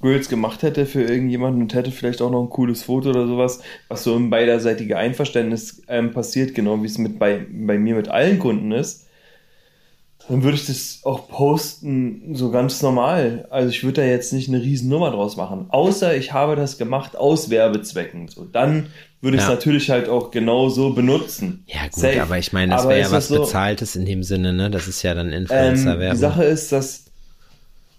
Grills 0.00 0.28
gemacht 0.28 0.62
hätte 0.62 0.86
für 0.86 1.02
irgendjemanden 1.02 1.62
und 1.62 1.74
hätte 1.74 1.90
vielleicht 1.90 2.22
auch 2.22 2.30
noch 2.30 2.42
ein 2.42 2.50
cooles 2.50 2.84
Foto 2.84 3.10
oder 3.10 3.26
sowas, 3.26 3.60
was 3.88 4.04
so 4.04 4.14
im 4.16 4.30
beiderseitigen 4.30 4.94
Einverständnis 4.94 5.82
ähm, 5.88 6.12
passiert, 6.12 6.54
genau 6.54 6.80
wie 6.82 6.86
es 6.86 6.98
mit 6.98 7.18
bei, 7.18 7.44
bei 7.50 7.78
mir 7.78 7.96
mit 7.96 8.08
allen 8.08 8.38
Kunden 8.38 8.70
ist, 8.72 9.06
dann 10.28 10.42
würde 10.42 10.56
ich 10.56 10.66
das 10.66 11.00
auch 11.04 11.26
posten, 11.28 12.34
so 12.34 12.50
ganz 12.50 12.82
normal. 12.82 13.46
Also 13.50 13.70
ich 13.70 13.82
würde 13.82 14.02
da 14.02 14.06
jetzt 14.06 14.32
nicht 14.34 14.48
eine 14.48 14.60
riesen 14.60 14.90
Nummer 14.90 15.10
draus 15.10 15.36
machen. 15.38 15.66
Außer 15.70 16.14
ich 16.16 16.32
habe 16.34 16.54
das 16.54 16.76
gemacht 16.76 17.16
aus 17.16 17.48
Werbezwecken. 17.48 18.28
So, 18.28 18.44
dann 18.44 18.88
würde 19.22 19.38
ich 19.38 19.42
es 19.42 19.48
Ja. 19.48 19.54
natürlich 19.54 19.88
halt 19.90 20.08
auch 20.08 20.30
genau 20.30 20.68
so 20.68 20.90
benutzen. 20.92 21.64
ja 21.66 21.84
gut, 21.84 21.94
Safe. 22.02 22.22
aber 22.22 22.36
ich 22.38 22.52
meine, 22.52 22.72
das 22.74 22.86
wäre 22.86 23.00
ja 23.00 23.10
was 23.10 23.28
so- 23.28 23.40
Bezahltes 23.40 23.96
in 23.96 24.04
dem 24.04 24.22
Sinne, 24.22 24.52
ne? 24.52 24.70
Das 24.70 24.86
ist 24.86 25.02
ja 25.02 25.14
dann 25.14 25.28
Ähm, 25.32 25.42
Influencer-Werbung. 25.42 26.14
die 26.14 26.20
Sache 26.20 26.44
ist, 26.44 26.72
dass 26.72 27.07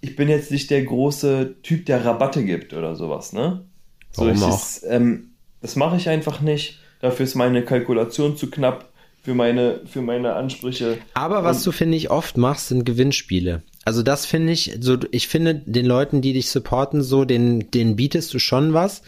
ich 0.01 0.15
bin 0.15 0.29
jetzt 0.29 0.51
nicht 0.51 0.69
der 0.69 0.83
große 0.83 1.55
Typ, 1.61 1.85
der 1.85 2.05
Rabatte 2.05 2.43
gibt 2.43 2.73
oder 2.73 2.95
sowas, 2.95 3.33
ne? 3.33 3.65
So, 4.11 4.23
Warum 4.23 4.35
ich 4.35 4.43
auch? 4.43 4.55
Ist, 4.55 4.85
ähm, 4.87 5.31
das 5.61 5.75
mache 5.75 5.97
ich 5.97 6.09
einfach 6.09 6.41
nicht. 6.41 6.79
Dafür 7.01 7.25
ist 7.25 7.35
meine 7.35 7.63
Kalkulation 7.63 8.37
zu 8.37 8.49
knapp 8.49 8.89
für 9.21 9.33
meine, 9.33 9.81
für 9.85 10.01
meine 10.01 10.33
Ansprüche. 10.35 10.97
Aber 11.13 11.43
was 11.43 11.63
du, 11.63 11.71
finde 11.71 11.97
ich, 11.97 12.09
oft 12.09 12.37
machst, 12.37 12.69
sind 12.69 12.85
Gewinnspiele. 12.85 13.63
Also 13.85 14.03
das 14.03 14.25
finde 14.25 14.53
ich, 14.53 14.77
so, 14.79 14.97
ich 15.11 15.27
finde, 15.27 15.55
den 15.55 15.85
Leuten, 15.85 16.21
die 16.21 16.33
dich 16.33 16.49
supporten, 16.49 17.01
so, 17.01 17.25
den, 17.25 17.71
den 17.71 17.95
bietest 17.95 18.33
du 18.33 18.39
schon 18.39 18.73
was. 18.73 19.01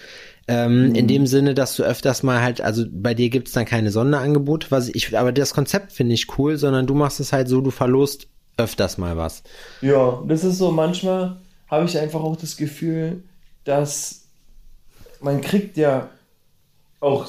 Ähm, 0.48 0.89
Mhm. 0.89 0.96
In 0.96 1.08
dem 1.08 1.28
Sinne, 1.28 1.54
dass 1.54 1.76
du 1.76 1.84
öfters 1.84 2.24
mal 2.24 2.42
halt, 2.42 2.62
also 2.62 2.84
bei 2.92 3.14
dir 3.14 3.30
gibt's 3.30 3.52
dann 3.52 3.66
keine 3.66 3.92
Sonderangebote, 3.92 4.68
was 4.70 4.89
ich, 4.89 5.18
aber 5.18 5.32
das 5.32 5.54
Konzept 5.54 5.92
finde 5.92 6.16
ich 6.16 6.38
cool, 6.38 6.58
sondern 6.58 6.88
du 6.88 6.96
machst 6.96 7.20
es 7.20 7.32
halt 7.32 7.48
so, 7.48 7.62
du 7.62 7.72
verlost 7.72 8.28
öfters 8.58 8.97
mal 8.97 9.18
was. 9.18 9.43
Ja, 9.82 10.24
das 10.28 10.43
ist 10.43 10.58
so, 10.58 10.72
manchmal 10.72 11.38
habe 11.68 11.86
ich 11.86 11.97
einfach 11.97 12.22
auch 12.22 12.36
das 12.36 12.58
Gefühl, 12.58 13.24
dass 13.64 14.26
man 15.22 15.41
kriegt 15.41 15.78
ja 15.78 16.10
auch 16.99 17.28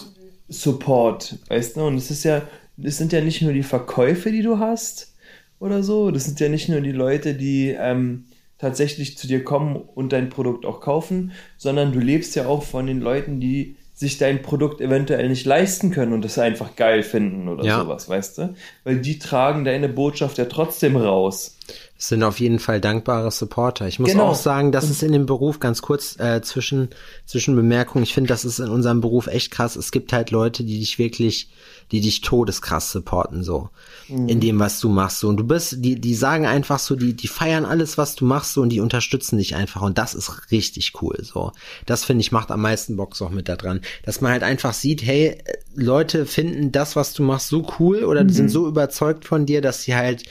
Support, 0.48 1.38
weißt 1.48 1.76
du? 1.76 1.86
Und 1.86 1.96
es 1.96 2.10
ist 2.10 2.24
ja, 2.24 2.42
es 2.82 2.98
sind 2.98 3.12
ja 3.12 3.20
nicht 3.20 3.42
nur 3.42 3.52
die 3.52 3.62
Verkäufe, 3.62 4.30
die 4.30 4.42
du 4.42 4.58
hast 4.58 5.14
oder 5.58 5.82
so, 5.82 6.10
das 6.10 6.24
sind 6.24 6.40
ja 6.40 6.48
nicht 6.48 6.68
nur 6.68 6.80
die 6.80 6.92
Leute, 6.92 7.34
die 7.34 7.68
ähm, 7.78 8.24
tatsächlich 8.58 9.16
zu 9.16 9.26
dir 9.26 9.44
kommen 9.44 9.76
und 9.76 10.12
dein 10.12 10.28
Produkt 10.28 10.66
auch 10.66 10.80
kaufen, 10.80 11.32
sondern 11.56 11.92
du 11.92 12.00
lebst 12.00 12.34
ja 12.36 12.46
auch 12.46 12.62
von 12.62 12.86
den 12.86 13.00
Leuten, 13.00 13.40
die 13.40 13.76
sich 14.03 14.18
dein 14.18 14.42
Produkt 14.42 14.80
eventuell 14.80 15.28
nicht 15.28 15.46
leisten 15.46 15.90
können 15.90 16.12
und 16.12 16.24
das 16.24 16.38
einfach 16.38 16.76
geil 16.76 17.03
finden 17.03 17.48
oder 17.48 17.64
Ja. 17.64 17.80
sowas, 17.80 18.09
weißt 18.09 18.38
du? 18.38 18.55
Weil 18.84 18.98
die 18.98 19.18
tragen 19.18 19.64
deine 19.64 19.88
Botschaft 19.88 20.38
ja 20.38 20.44
trotzdem 20.44 20.96
raus. 20.96 21.57
Sind 22.05 22.24
auf 22.24 22.40
jeden 22.40 22.59
Fall 22.59 22.80
dankbare 22.80 23.30
Supporter. 23.30 23.86
Ich 23.86 24.00
muss 24.00 24.11
Genau. 24.11 24.30
auch 24.30 24.34
sagen, 24.34 24.72
das 24.72 24.90
ist 24.90 25.05
in 25.05 25.12
dem 25.12 25.24
Beruf 25.24 25.61
ganz 25.61 25.82
kurz 25.82 26.18
äh, 26.18 26.42
zwischen 26.42 26.88
zwischen 27.26 27.55
Bemerkungen. 27.55 28.03
Ich 28.03 28.12
finde, 28.12 28.26
das 28.26 28.44
ist 28.44 28.59
in 28.59 28.70
unserem 28.70 29.00
Beruf 29.00 29.28
echt 29.28 29.53
krass. 29.53 29.76
Es 29.76 29.92
gibt 29.92 30.12
halt 30.12 30.32
Leute, 30.32 30.64
die 30.64 30.80
dich 30.80 30.98
wirklich, 30.98 31.48
die 31.92 32.00
dich 32.00 32.20
todeskrass 32.20 32.90
supporten 32.90 33.44
so 33.44 33.68
in 34.09 34.40
dem, 34.40 34.59
was 34.59 34.80
du 34.80 34.88
machst. 34.88 35.20
So 35.20 35.28
und 35.28 35.36
du 35.36 35.44
bist, 35.44 35.76
die 35.78 36.00
die 36.00 36.14
sagen 36.16 36.44
einfach 36.44 36.80
so, 36.80 36.96
die 36.96 37.14
die 37.14 37.28
feiern 37.28 37.64
alles, 37.64 37.96
was 37.98 38.16
du 38.16 38.24
machst 38.24 38.55
so 38.55 38.62
und 38.62 38.70
die 38.70 38.80
unterstützen 38.80 39.38
dich 39.38 39.55
einfach 39.55 39.82
und 39.82 39.96
das 39.96 40.14
ist 40.14 40.50
richtig 40.50 40.94
cool. 41.03 41.16
So, 41.22 41.53
das 41.86 42.05
finde 42.05 42.22
ich 42.22 42.32
macht 42.32 42.50
am 42.50 42.62
meisten 42.62 42.96
Bock 42.96 43.14
auch 43.22 43.30
mit 43.30 43.48
da 43.48 43.55
dran, 43.55 43.80
dass 44.05 44.20
man 44.20 44.32
halt 44.32 44.42
einfach 44.42 44.74
sieht, 44.74 45.03
hey, 45.05 45.38
äh, 45.44 45.53
Leute 45.76 46.26
finden 46.26 46.72
das, 46.72 46.96
was 46.96 47.14
du 47.14 47.22
machst, 47.22 47.46
so 47.46 47.64
cool 47.78 48.03
oder 48.03 48.24
die 48.24 48.34
sind 48.34 48.48
so 48.48 48.66
überzeugt 48.66 49.24
von 49.24 49.46
dir, 49.46 49.61
dass 49.61 49.84
sie 49.84 49.94
halt 49.94 50.24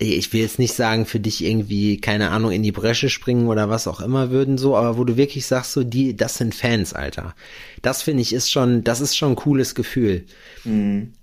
ich 0.00 0.32
will 0.32 0.42
jetzt 0.42 0.60
nicht 0.60 0.74
sagen, 0.74 1.06
für 1.06 1.18
dich 1.18 1.44
irgendwie, 1.44 2.00
keine 2.00 2.30
Ahnung, 2.30 2.52
in 2.52 2.62
die 2.62 2.70
Bresche 2.70 3.10
springen 3.10 3.48
oder 3.48 3.68
was 3.68 3.88
auch 3.88 4.00
immer 4.00 4.30
würden 4.30 4.56
so, 4.56 4.76
aber 4.76 4.96
wo 4.96 5.04
du 5.04 5.16
wirklich 5.16 5.46
sagst, 5.46 5.72
so, 5.72 5.82
die, 5.82 6.16
das 6.16 6.36
sind 6.36 6.54
Fans, 6.54 6.92
Alter. 6.92 7.34
Das 7.82 8.02
finde 8.02 8.22
ich 8.22 8.32
ist 8.32 8.50
schon, 8.50 8.84
das 8.84 9.00
ist 9.00 9.16
schon 9.16 9.32
ein 9.32 9.36
cooles 9.36 9.74
Gefühl. 9.74 10.24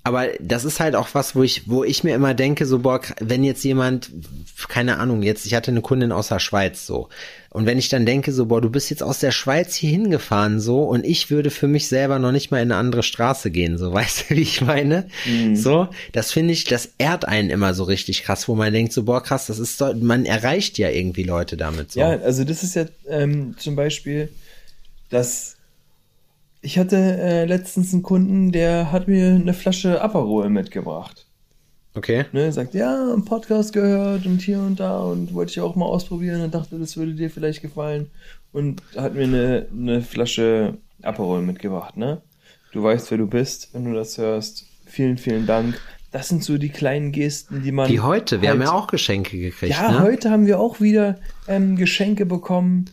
Aber 0.04 0.28
das 0.42 0.66
ist 0.66 0.82
halt 0.82 0.96
auch 0.96 1.08
was, 1.14 1.36
wo 1.36 1.44
ich, 1.44 1.70
wo 1.70 1.86
ich 1.86 2.04
mir 2.04 2.16
immer 2.16 2.34
denke, 2.34 2.66
so, 2.66 2.80
boah, 2.80 3.00
wenn 3.22 3.46
jetzt 3.46 3.64
jemand, 3.64 4.12
keine 4.68 4.98
Ahnung, 4.98 5.24
jetzt, 5.24 5.46
ich 5.46 5.54
hatte 5.54 5.72
eine 5.72 5.82
Kundin 5.82 6.12
aus 6.12 6.28
der 6.28 6.40
Schweiz, 6.40 6.86
so. 6.86 7.08
Und 7.56 7.66
wenn 7.66 7.78
ich 7.78 7.88
dann 7.88 8.06
denke, 8.06 8.34
so, 8.34 8.48
boah, 8.48 8.60
du 8.60 8.70
bist 8.70 8.90
jetzt 8.90 9.02
aus 9.02 9.20
der 9.20 9.32
Schweiz 9.32 9.76
hier 9.76 9.90
hingefahren, 9.90 10.60
so, 10.60 10.84
und 10.84 11.06
ich 11.06 11.32
würde 11.32 11.50
für 11.50 11.70
mich 11.70 11.88
selber 11.88 12.20
noch 12.20 12.34
nicht 12.34 12.52
mal 12.52 12.62
in 12.62 12.70
eine 12.70 12.76
andere 12.76 13.02
Straße 13.02 13.50
gehen, 13.50 13.78
so, 13.78 13.94
weißt 13.94 14.30
du, 14.30 14.36
wie 14.36 14.42
ich 14.42 14.60
meine? 14.60 15.08
So, 15.54 15.88
das 16.12 16.34
finde 16.34 16.52
ich, 16.52 16.66
das 16.66 16.90
ehrt 16.98 17.26
einen 17.26 17.50
immer 17.50 17.74
so 17.74 17.86
richtig 17.86 18.24
krass, 18.24 18.50
wo 18.50 18.56
man 18.56 18.74
denkt, 18.74 18.92
so, 18.92 19.04
boah, 19.04 19.24
krass, 19.24 19.48
das 19.48 19.60
ist, 19.60 19.78
so, 19.78 19.94
man 19.94 20.26
erreicht 20.26 20.78
ja 20.78 20.90
irgendwie 20.90 21.24
Leute 21.24 21.56
damit, 21.56 21.94
so. 21.94 22.02
Ja, 22.02 22.10
also 22.10 22.44
das 22.44 22.62
ist 22.62 22.76
ja 22.76 22.88
ähm, 23.08 23.56
zum 23.58 23.78
Beispiel, 23.78 24.28
dass 25.10 25.56
ich 26.62 26.78
hatte 26.78 26.98
äh, 26.98 27.46
letztens 27.46 27.94
einen 27.94 28.04
Kunden, 28.04 28.52
der 28.52 28.92
hat 28.92 29.08
mir 29.08 29.30
eine 29.30 29.54
Flasche 29.54 30.02
Aperol 30.02 30.50
mitgebracht. 30.50 31.25
Okay. 31.96 32.26
Ne, 32.34 32.52
sagt, 32.52 32.74
ja, 32.74 33.14
im 33.14 33.24
Podcast 33.24 33.72
gehört 33.72 34.26
und 34.26 34.42
hier 34.42 34.60
und 34.60 34.80
da 34.80 35.00
und 35.00 35.34
wollte 35.34 35.52
ich 35.52 35.62
auch 35.62 35.76
mal 35.76 35.86
ausprobieren 35.86 36.42
und 36.42 36.54
dachte, 36.54 36.78
das 36.78 36.98
würde 36.98 37.14
dir 37.14 37.30
vielleicht 37.30 37.62
gefallen. 37.62 38.10
Und 38.52 38.82
hat 38.96 39.16
mir 39.16 39.24
eine, 39.24 39.68
eine 39.72 40.02
Flasche 40.02 40.78
Aperol 41.02 41.42
mitgebracht, 41.42 41.98
ne? 41.98 42.22
Du 42.74 42.84
weißt, 42.84 43.10
wer 43.12 43.18
du 43.18 43.28
bist, 43.28 43.70
wenn 43.74 43.86
du 43.86 43.94
das 43.94 44.18
hörst. 44.18 44.66
Vielen, 44.86 45.18
vielen 45.18 45.46
Dank. 45.46 45.80
Das 46.12 46.28
sind 46.30 46.44
so 46.44 46.58
die 46.58 46.70
kleinen 46.70 47.12
Gesten, 47.12 47.64
die 47.64 47.72
man. 47.72 47.90
Wie 47.90 48.00
heute, 48.02 48.42
wir 48.42 48.50
halt- 48.50 48.60
haben 48.60 48.66
ja 48.68 48.74
auch 48.74 48.88
Geschenke 48.88 49.38
gekriegt, 49.38 49.74
Ja, 49.74 49.92
ne? 49.92 50.00
heute 50.02 50.30
haben 50.32 50.46
wir 50.48 50.60
auch 50.60 50.80
wieder 50.82 51.18
ähm, 51.48 51.76
Geschenke 51.78 52.26
bekommen, 52.26 52.86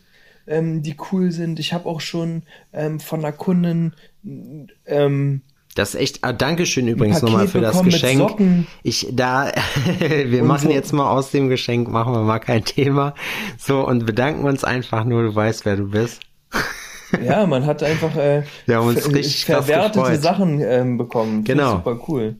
ähm, 0.46 0.82
die 0.82 0.96
cool 1.10 1.30
sind. 1.32 1.58
Ich 1.60 1.72
habe 1.72 1.88
auch 1.88 2.00
schon 2.00 2.42
ähm, 2.72 2.98
von 3.00 3.20
einer 3.20 3.32
Kundin 3.32 3.92
ähm, 4.86 5.42
Das 5.74 5.94
ist 5.94 6.00
echt, 6.00 6.18
ah, 6.22 6.32
Dankeschön 6.34 6.86
übrigens 6.86 7.22
nochmal 7.22 7.48
für 7.48 7.60
das 7.62 7.82
Geschenk. 7.82 8.66
Ich, 8.82 9.08
da, 9.10 9.50
wir 9.98 10.42
Und 10.42 10.48
machen 10.48 10.68
so- 10.68 10.74
jetzt 10.74 10.92
mal 10.92 11.10
aus 11.10 11.30
dem 11.30 11.48
Geschenk, 11.48 11.88
machen 11.88 12.12
wir 12.12 12.20
mal 12.22 12.40
kein 12.40 12.64
Thema. 12.64 13.14
So, 13.58 13.86
und 13.86 14.04
bedanken 14.04 14.44
uns 14.44 14.64
einfach 14.64 15.04
nur, 15.04 15.22
du 15.22 15.34
weißt, 15.34 15.64
wer 15.64 15.76
du 15.76 15.88
bist. 15.90 16.20
Ja, 17.22 17.46
man 17.46 17.66
hat 17.66 17.82
einfach 17.82 18.16
äh, 18.16 18.42
Wir 18.64 18.76
haben 18.76 18.86
uns 18.88 19.06
richtig 19.06 19.44
verwertete. 19.44 20.16
Sachen 20.16 20.62
ähm, 20.62 20.96
bekommen. 20.96 21.40
Ich 21.40 21.44
Genau. 21.44 21.72
Super 21.72 22.00
cool. 22.08 22.36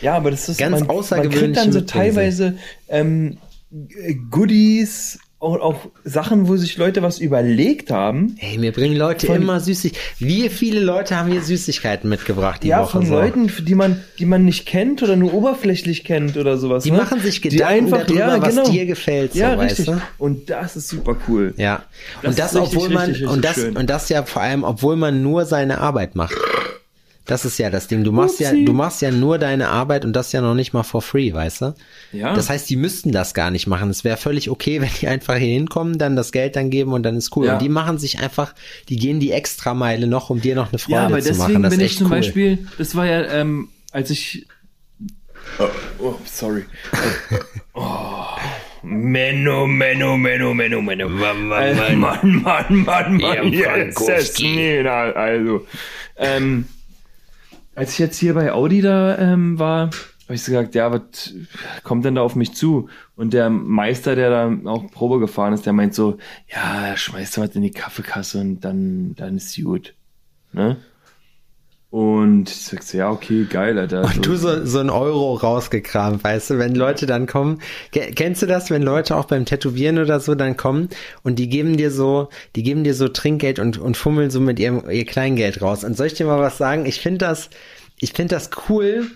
Ja, 0.00 0.16
aber 0.16 0.32
das 0.32 0.48
ist 0.48 0.58
Ganz 0.58 0.80
man, 0.80 0.96
man 1.10 1.30
kriegt 1.30 1.56
dann 1.56 1.70
so 1.70 1.80
teilweise 1.82 2.58
ähm, 2.88 3.38
äh, 3.72 4.14
Goodies 4.14 5.20
und 5.38 5.60
auch 5.60 5.76
Sachen, 6.02 6.48
wo 6.48 6.56
sich 6.56 6.78
Leute 6.78 7.02
was 7.02 7.18
überlegt 7.18 7.90
haben. 7.90 8.36
Hey, 8.38 8.56
mir 8.56 8.72
bringen 8.72 8.96
Leute 8.96 9.26
Von- 9.26 9.36
immer 9.36 9.60
Süßigkeiten. 9.60 10.06
Wie 10.18 10.48
viele 10.48 10.80
Leute 10.80 11.16
haben 11.16 11.30
hier 11.30 11.42
Süßigkeiten 11.42 12.08
mitgebracht 12.08 12.62
die 12.62 12.68
ja, 12.68 12.80
Woche? 12.80 12.92
von 12.92 13.06
so? 13.06 13.14
Leuten, 13.14 13.52
die 13.60 13.74
man, 13.74 14.02
die 14.18 14.24
man 14.24 14.44
nicht 14.46 14.64
kennt 14.64 15.02
oder 15.02 15.14
nur 15.14 15.34
oberflächlich 15.34 16.04
kennt 16.04 16.38
oder 16.38 16.56
sowas. 16.56 16.84
Die 16.84 16.90
ne? 16.90 16.96
machen 16.96 17.20
sich 17.20 17.42
Die 17.42 17.50
Gedanken 17.50 17.90
darüber, 17.90 18.40
was 18.40 18.70
dir 18.70 18.86
gefällt, 18.86 19.34
so, 19.34 19.40
ja, 19.40 19.58
weißt 19.58 19.78
richtig. 19.80 19.94
du? 19.94 20.00
Und 20.16 20.48
das 20.48 20.76
ist 20.76 20.88
super 20.88 21.16
cool. 21.28 21.52
Ja. 21.58 21.82
Das 22.22 22.30
und 22.30 22.38
das, 22.38 22.54
richtig, 22.54 22.76
obwohl 22.76 22.88
man, 22.88 23.04
richtig, 23.10 23.22
richtig 23.22 23.36
und 23.36 23.44
das, 23.44 23.54
schön. 23.54 23.76
und 23.76 23.90
das 23.90 24.08
ja 24.08 24.22
vor 24.24 24.40
allem, 24.42 24.64
obwohl 24.64 24.96
man 24.96 25.22
nur 25.22 25.44
seine 25.44 25.78
Arbeit 25.78 26.16
macht. 26.16 26.34
Das 27.26 27.44
ist 27.44 27.58
ja 27.58 27.70
das 27.70 27.88
Ding. 27.88 28.04
Du 28.04 28.12
machst 28.12 28.38
ja, 28.38 28.50
Upsi. 28.50 28.64
du 28.64 28.72
machst 28.72 29.02
ja 29.02 29.10
nur 29.10 29.38
deine 29.38 29.68
Arbeit 29.68 30.04
und 30.04 30.12
das 30.14 30.30
ja 30.32 30.40
noch 30.40 30.54
nicht 30.54 30.72
mal 30.72 30.84
for 30.84 31.02
free, 31.02 31.32
weißt 31.32 31.60
du? 31.62 31.74
Ja. 32.12 32.34
Das 32.34 32.48
heißt, 32.48 32.70
die 32.70 32.76
müssten 32.76 33.10
das 33.10 33.34
gar 33.34 33.50
nicht 33.50 33.66
machen. 33.66 33.90
Es 33.90 34.04
wäre 34.04 34.16
völlig 34.16 34.48
okay, 34.48 34.80
wenn 34.80 34.90
die 35.00 35.08
einfach 35.08 35.34
hier 35.36 35.52
hinkommen, 35.52 35.98
dann 35.98 36.14
das 36.16 36.30
Geld 36.32 36.56
dann 36.56 36.70
geben 36.70 36.92
und 36.92 37.02
dann 37.02 37.16
ist 37.16 37.36
cool. 37.36 37.46
Ja. 37.46 37.54
Und 37.54 37.62
die 37.62 37.68
machen 37.68 37.98
sich 37.98 38.20
einfach, 38.20 38.54
die 38.88 38.96
gehen 38.96 39.18
die 39.20 39.32
Extrameile 39.32 40.06
noch, 40.06 40.30
um 40.30 40.40
dir 40.40 40.54
noch 40.54 40.70
eine 40.70 40.78
Freude 40.78 40.96
Ja, 40.96 41.06
aber 41.06 41.18
zu 41.18 41.28
deswegen 41.28 41.52
machen. 41.52 41.62
Das 41.64 41.70
bin 41.70 41.80
ist 41.80 41.86
ich 41.86 41.90
echt 41.92 41.98
zum 41.98 42.06
cool. 42.06 42.16
Beispiel, 42.16 42.58
das 42.78 42.94
war 42.94 43.06
ja, 43.06 43.22
ähm, 43.32 43.68
als 43.90 44.10
ich. 44.10 44.46
Oh, 45.58 45.64
oh 46.00 46.14
sorry. 46.24 46.64
oh. 47.74 48.24
Menno, 48.82 49.66
Menno, 49.66 50.16
Menno, 50.16 50.54
Menno, 50.54 50.80
Menno. 50.80 51.08
Mann, 51.08 51.48
Mann, 51.48 51.98
Mann, 51.98 52.40
Mann, 52.40 52.84
Mann, 52.84 53.16
Mann, 53.16 53.18
Ja, 53.52 53.76
jetzt 53.76 53.98
ist 54.00 54.06
Frankowski. 54.06 54.54
nee, 54.54 54.82
na, 54.82 55.10
also. 55.10 55.66
Ähm, 56.16 56.66
als 57.76 57.92
ich 57.92 57.98
jetzt 57.98 58.18
hier 58.18 58.34
bei 58.34 58.52
Audi 58.52 58.80
da 58.80 59.16
ähm, 59.18 59.58
war, 59.58 59.90
habe 60.26 60.34
ich 60.34 60.42
so 60.42 60.50
gesagt, 60.50 60.74
ja, 60.74 60.90
was 60.90 61.34
kommt 61.84 62.04
denn 62.04 62.16
da 62.16 62.22
auf 62.22 62.34
mich 62.34 62.52
zu? 62.54 62.88
Und 63.14 63.32
der 63.32 63.48
Meister, 63.48 64.16
der 64.16 64.30
da 64.30 64.70
auch 64.70 64.90
Probe 64.90 65.20
gefahren 65.20 65.52
ist, 65.52 65.66
der 65.66 65.72
meint 65.72 65.94
so, 65.94 66.18
ja, 66.48 66.96
schmeißt 66.96 67.36
du 67.36 67.42
was 67.42 67.54
in 67.54 67.62
die 67.62 67.70
Kaffeekasse 67.70 68.40
und 68.40 68.60
dann, 68.62 69.14
dann 69.14 69.36
ist 69.36 69.56
gut. 69.62 69.94
Ne? 70.52 70.78
Und 71.96 72.50
ich 72.50 72.62
sag 72.66 72.82
so, 72.82 72.98
ja, 72.98 73.10
okay, 73.10 73.46
geil, 73.48 73.78
Alter. 73.78 74.02
Und 74.02 74.26
du 74.26 74.36
so, 74.36 74.66
so 74.66 74.80
ein 74.80 74.90
Euro 74.90 75.32
rausgekramt, 75.32 76.22
weißt 76.22 76.50
du, 76.50 76.58
wenn 76.58 76.74
Leute 76.74 77.06
dann 77.06 77.26
kommen, 77.26 77.62
ke- 77.90 78.10
kennst 78.14 78.42
du 78.42 78.46
das, 78.46 78.68
wenn 78.68 78.82
Leute 78.82 79.16
auch 79.16 79.24
beim 79.24 79.46
Tätowieren 79.46 79.98
oder 79.98 80.20
so 80.20 80.34
dann 80.34 80.58
kommen 80.58 80.90
und 81.22 81.38
die 81.38 81.48
geben 81.48 81.78
dir 81.78 81.90
so, 81.90 82.28
die 82.54 82.62
geben 82.62 82.84
dir 82.84 82.92
so 82.92 83.08
Trinkgeld 83.08 83.58
und, 83.58 83.78
und 83.78 83.96
fummeln 83.96 84.28
so 84.28 84.40
mit 84.40 84.58
ihrem, 84.58 84.90
ihr 84.90 85.06
Kleingeld 85.06 85.62
raus. 85.62 85.84
Und 85.84 85.96
soll 85.96 86.08
ich 86.08 86.14
dir 86.14 86.26
mal 86.26 86.38
was 86.38 86.58
sagen? 86.58 86.84
Ich 86.84 87.00
finde 87.00 87.16
das, 87.16 87.48
ich 87.98 88.12
finde 88.12 88.34
das 88.34 88.50
cool, 88.68 89.06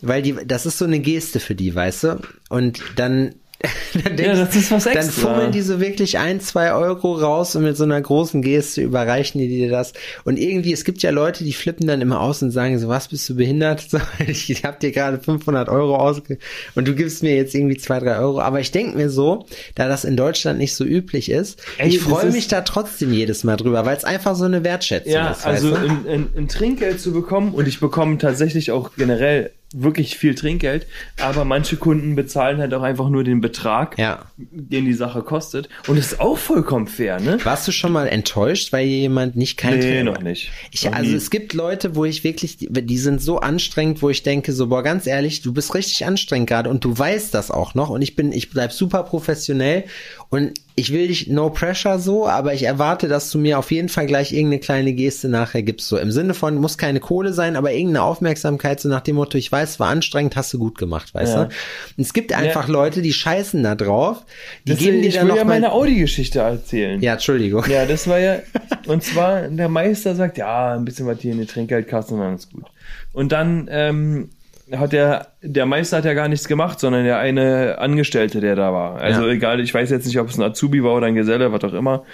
weil 0.00 0.22
die, 0.22 0.34
das 0.46 0.64
ist 0.64 0.78
so 0.78 0.86
eine 0.86 1.00
Geste 1.00 1.40
für 1.40 1.54
die, 1.54 1.74
weißt 1.74 2.04
du? 2.04 2.20
Und 2.48 2.80
dann, 2.96 3.34
dann 4.04 4.16
Ja, 4.18 4.34
das 4.34 4.56
ist 4.56 4.70
was 4.70 4.84
Dann 4.84 4.96
extra. 4.96 5.28
fummeln 5.32 5.52
die 5.52 5.60
so 5.60 5.80
wirklich 5.80 6.18
ein, 6.18 6.40
zwei 6.40 6.72
Euro 6.72 7.12
raus 7.12 7.54
und 7.56 7.64
mit 7.64 7.76
so 7.76 7.84
einer 7.84 8.00
großen 8.00 8.40
Geste 8.42 8.80
überreichen 8.82 9.38
die 9.40 9.48
dir 9.48 9.68
das. 9.70 9.92
Und 10.24 10.38
irgendwie, 10.38 10.72
es 10.72 10.84
gibt 10.84 11.02
ja 11.02 11.10
Leute, 11.10 11.44
die 11.44 11.52
flippen 11.52 11.86
dann 11.86 12.00
immer 12.00 12.20
aus 12.20 12.42
und 12.42 12.50
sagen 12.52 12.78
so, 12.78 12.88
was, 12.88 13.08
bist 13.08 13.28
du 13.28 13.36
behindert? 13.36 13.80
So, 13.90 13.98
ich 14.26 14.62
hab 14.64 14.80
dir 14.80 14.92
gerade 14.92 15.18
500 15.18 15.68
Euro 15.68 15.96
ausge... 15.96 16.38
Und 16.74 16.86
du 16.88 16.94
gibst 16.94 17.22
mir 17.22 17.34
jetzt 17.34 17.54
irgendwie 17.54 17.76
zwei, 17.76 17.98
drei 17.98 18.18
Euro. 18.18 18.40
Aber 18.40 18.60
ich 18.60 18.70
denk 18.70 18.94
mir 18.96 19.10
so, 19.10 19.46
da 19.74 19.88
das 19.88 20.04
in 20.04 20.16
Deutschland 20.16 20.58
nicht 20.58 20.74
so 20.74 20.84
üblich 20.84 21.30
ist, 21.30 21.60
Ey, 21.78 21.88
ich 21.88 21.98
freue 22.00 22.30
mich 22.30 22.48
da 22.48 22.60
trotzdem 22.62 23.12
jedes 23.12 23.44
Mal 23.44 23.56
drüber, 23.56 23.84
weil 23.84 23.96
es 23.96 24.04
einfach 24.04 24.36
so 24.36 24.44
eine 24.44 24.64
Wertschätzung 24.64 25.12
Ja, 25.12 25.30
ist. 25.32 25.44
also 25.46 25.72
weißt 25.72 25.82
du? 25.82 25.88
ein, 25.88 26.06
ein, 26.08 26.26
ein 26.36 26.48
Trinkgeld 26.48 27.00
zu 27.00 27.12
bekommen 27.12 27.52
und 27.54 27.66
ich 27.68 27.80
bekomme 27.80 28.16
tatsächlich 28.18 28.70
auch 28.70 28.92
generell 28.96 29.50
wirklich 29.72 30.16
viel 30.18 30.34
Trinkgeld, 30.34 30.86
aber 31.20 31.44
manche 31.44 31.76
Kunden 31.76 32.16
bezahlen 32.16 32.58
halt 32.58 32.74
auch 32.74 32.82
einfach 32.82 33.08
nur 33.08 33.22
den 33.22 33.40
Betrag, 33.40 33.96
Ja. 33.98 34.24
den 34.36 34.84
die 34.84 34.92
Sache 34.94 35.22
kostet 35.22 35.68
und 35.86 35.96
das 35.96 36.12
ist 36.12 36.20
auch 36.20 36.36
vollkommen 36.38 36.88
fair, 36.88 37.20
ne? 37.20 37.38
Warst 37.44 37.68
du 37.68 37.72
schon 37.72 37.92
mal 37.92 38.08
enttäuscht, 38.08 38.72
weil 38.72 38.86
jemand 38.86 39.36
nicht 39.36 39.56
kein 39.56 39.74
Nee, 39.78 39.80
Training- 39.82 40.04
noch 40.06 40.20
nicht. 40.22 40.50
Ich, 40.72 40.84
Noch 40.86 40.92
also 40.94 41.10
nie. 41.10 41.16
es 41.16 41.30
gibt 41.30 41.52
Leute, 41.54 41.94
wo 41.94 42.04
ich 42.04 42.24
wirklich, 42.24 42.56
die, 42.56 42.68
die 42.70 42.98
sind 42.98 43.22
so 43.22 43.38
anstrengend, 43.38 44.02
wo 44.02 44.10
ich 44.10 44.22
denke, 44.24 44.52
so, 44.52 44.66
boah, 44.66 44.82
ganz 44.82 45.06
ehrlich, 45.06 45.42
du 45.42 45.52
bist 45.52 45.72
richtig 45.74 46.04
anstrengend 46.04 46.48
gerade 46.48 46.68
und 46.68 46.84
du 46.84 46.98
weißt 46.98 47.32
das 47.32 47.50
auch 47.52 47.74
noch 47.74 47.90
und 47.90 48.02
ich 48.02 48.16
bin, 48.16 48.32
ich 48.32 48.50
bleib 48.50 48.72
super 48.72 49.04
professionell 49.04 49.84
und 50.30 50.52
ich 50.76 50.92
will 50.92 51.08
dich 51.08 51.26
no 51.26 51.50
pressure 51.50 51.98
so, 51.98 52.26
aber 52.26 52.54
ich 52.54 52.62
erwarte, 52.62 53.08
dass 53.08 53.30
du 53.30 53.38
mir 53.38 53.58
auf 53.58 53.70
jeden 53.72 53.88
Fall 53.88 54.06
gleich 54.06 54.32
irgendeine 54.32 54.60
kleine 54.60 54.92
Geste 54.94 55.28
nachher 55.28 55.62
gibst, 55.62 55.88
so 55.88 55.98
im 55.98 56.10
Sinne 56.12 56.32
von, 56.34 56.54
muss 56.56 56.78
keine 56.78 57.00
Kohle 57.00 57.32
sein, 57.32 57.56
aber 57.56 57.72
irgendeine 57.72 58.02
Aufmerksamkeit, 58.04 58.80
so 58.80 58.88
nach 58.88 59.00
dem 59.00 59.16
Motto, 59.16 59.36
ich 59.36 59.50
weiß, 59.50 59.80
war 59.80 59.88
anstrengend, 59.88 60.36
hast 60.36 60.54
du 60.54 60.58
gut 60.58 60.78
gemacht, 60.78 61.12
weißt 61.12 61.34
Ja. 61.34 61.44
du? 61.44 61.50
Und 61.96 62.02
es 62.04 62.12
gibt 62.14 62.32
einfach 62.32 62.66
Ja. 62.68 62.72
Leute, 62.72 63.02
die 63.02 63.12
scheißen 63.12 63.62
da 63.62 63.74
drauf, 63.74 64.24
die 64.66 64.70
Das, 64.72 64.78
geben 64.78 65.02
dir 65.02 65.08
ich 65.08 65.14
dann 65.14 65.24
will 65.24 65.30
noch 65.30 65.36
ja 65.36 65.44
mal, 65.44 65.54
meine 65.54 65.72
Audi-Geschichte 65.72 66.38
erzählen. 66.38 67.02
Ja, 67.02 67.14
Entschuldigung. 67.14 67.64
Ja, 67.68 67.84
das 67.84 68.06
war 68.06 68.18
ja, 68.20 68.38
und 68.86 69.02
zwar, 69.02 69.48
der 69.48 69.68
Meister 69.68 70.14
sagt, 70.14 70.38
ja, 70.38 70.74
ein 70.76 70.84
bisschen 70.84 71.06
was 71.06 71.20
hier 71.20 71.32
in 71.32 71.40
die 71.40 71.46
Trinkgeldkasse 71.46 72.14
und 72.14 72.20
dann 72.20 72.36
ist 72.36 72.52
gut. 72.52 72.64
Und 73.12 73.32
dann 73.32 73.68
ähm, 73.70 74.30
hat 74.76 74.92
der, 74.92 75.28
der 75.42 75.66
Meister 75.66 75.98
hat 75.98 76.04
ja 76.04 76.14
gar 76.14 76.28
nichts 76.28 76.46
gemacht, 76.48 76.80
sondern 76.80 77.04
der 77.04 77.18
eine 77.18 77.78
Angestellte, 77.78 78.40
der 78.40 78.56
da 78.56 78.72
war. 78.72 79.00
Also 79.00 79.26
Ja. 79.26 79.32
egal, 79.32 79.60
ich 79.60 79.72
weiß 79.74 79.90
jetzt 79.90 80.06
nicht, 80.06 80.18
ob 80.18 80.28
es 80.28 80.38
ein 80.38 80.42
Azubi 80.42 80.82
war 80.84 80.94
oder 80.94 81.06
ein 81.06 81.14
Geselle, 81.14 81.52
was 81.52 81.64
auch 81.64 81.72
immer. 81.72 82.04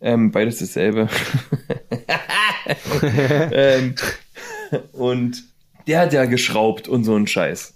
Ähm, 0.00 0.30
beides 0.30 0.58
dasselbe. 0.58 1.08
ähm, 3.52 3.94
und 4.92 5.42
der 5.86 6.00
hat 6.00 6.12
ja 6.12 6.24
geschraubt 6.26 6.88
und 6.88 7.04
so 7.04 7.14
einen 7.14 7.26
Scheiß. 7.26 7.74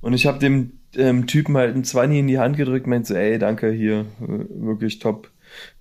Und 0.00 0.12
ich 0.12 0.26
habe 0.26 0.38
dem 0.38 0.72
ähm, 0.96 1.26
Typen 1.26 1.56
halt 1.56 1.74
einen 1.74 1.84
Zwanni 1.84 2.18
in 2.18 2.26
die 2.26 2.38
Hand 2.38 2.56
gedrückt, 2.56 2.86
meint 2.86 3.06
so, 3.06 3.14
ey, 3.14 3.38
danke 3.38 3.70
hier, 3.70 4.00
äh, 4.20 4.44
wirklich 4.64 4.98
top, 4.98 5.30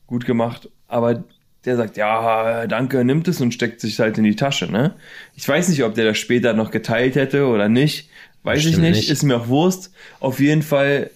gut 0.08 0.26
gemacht. 0.26 0.70
Aber 0.88 1.24
der 1.66 1.78
sagt, 1.78 1.98
ja, 1.98 2.68
danke, 2.68 3.04
nimmt 3.06 3.28
es 3.28 3.40
und 3.42 3.54
steckt 3.54 3.80
sich 3.80 4.00
halt 4.00 4.18
in 4.18 4.24
die 4.24 4.36
Tasche, 4.36 4.72
ne? 4.72 4.96
Ich 5.36 5.48
weiß 5.48 5.70
nicht, 5.70 5.84
ob 5.84 5.96
der 5.96 6.06
das 6.06 6.18
später 6.18 6.54
noch 6.54 6.72
geteilt 6.72 7.16
hätte 7.16 7.48
oder 7.48 7.70
nicht. 7.70 8.10
Weiß 8.44 8.60
ich 8.60 8.66
Bestimmt 8.66 8.84
nicht, 8.84 8.98
nicht. 8.98 9.10
ist 9.10 9.24
mir 9.24 9.38
auch 9.38 9.48
Wurst. 9.48 9.94
Auf 10.20 10.40
jeden 10.40 10.62
Fall 10.62 11.10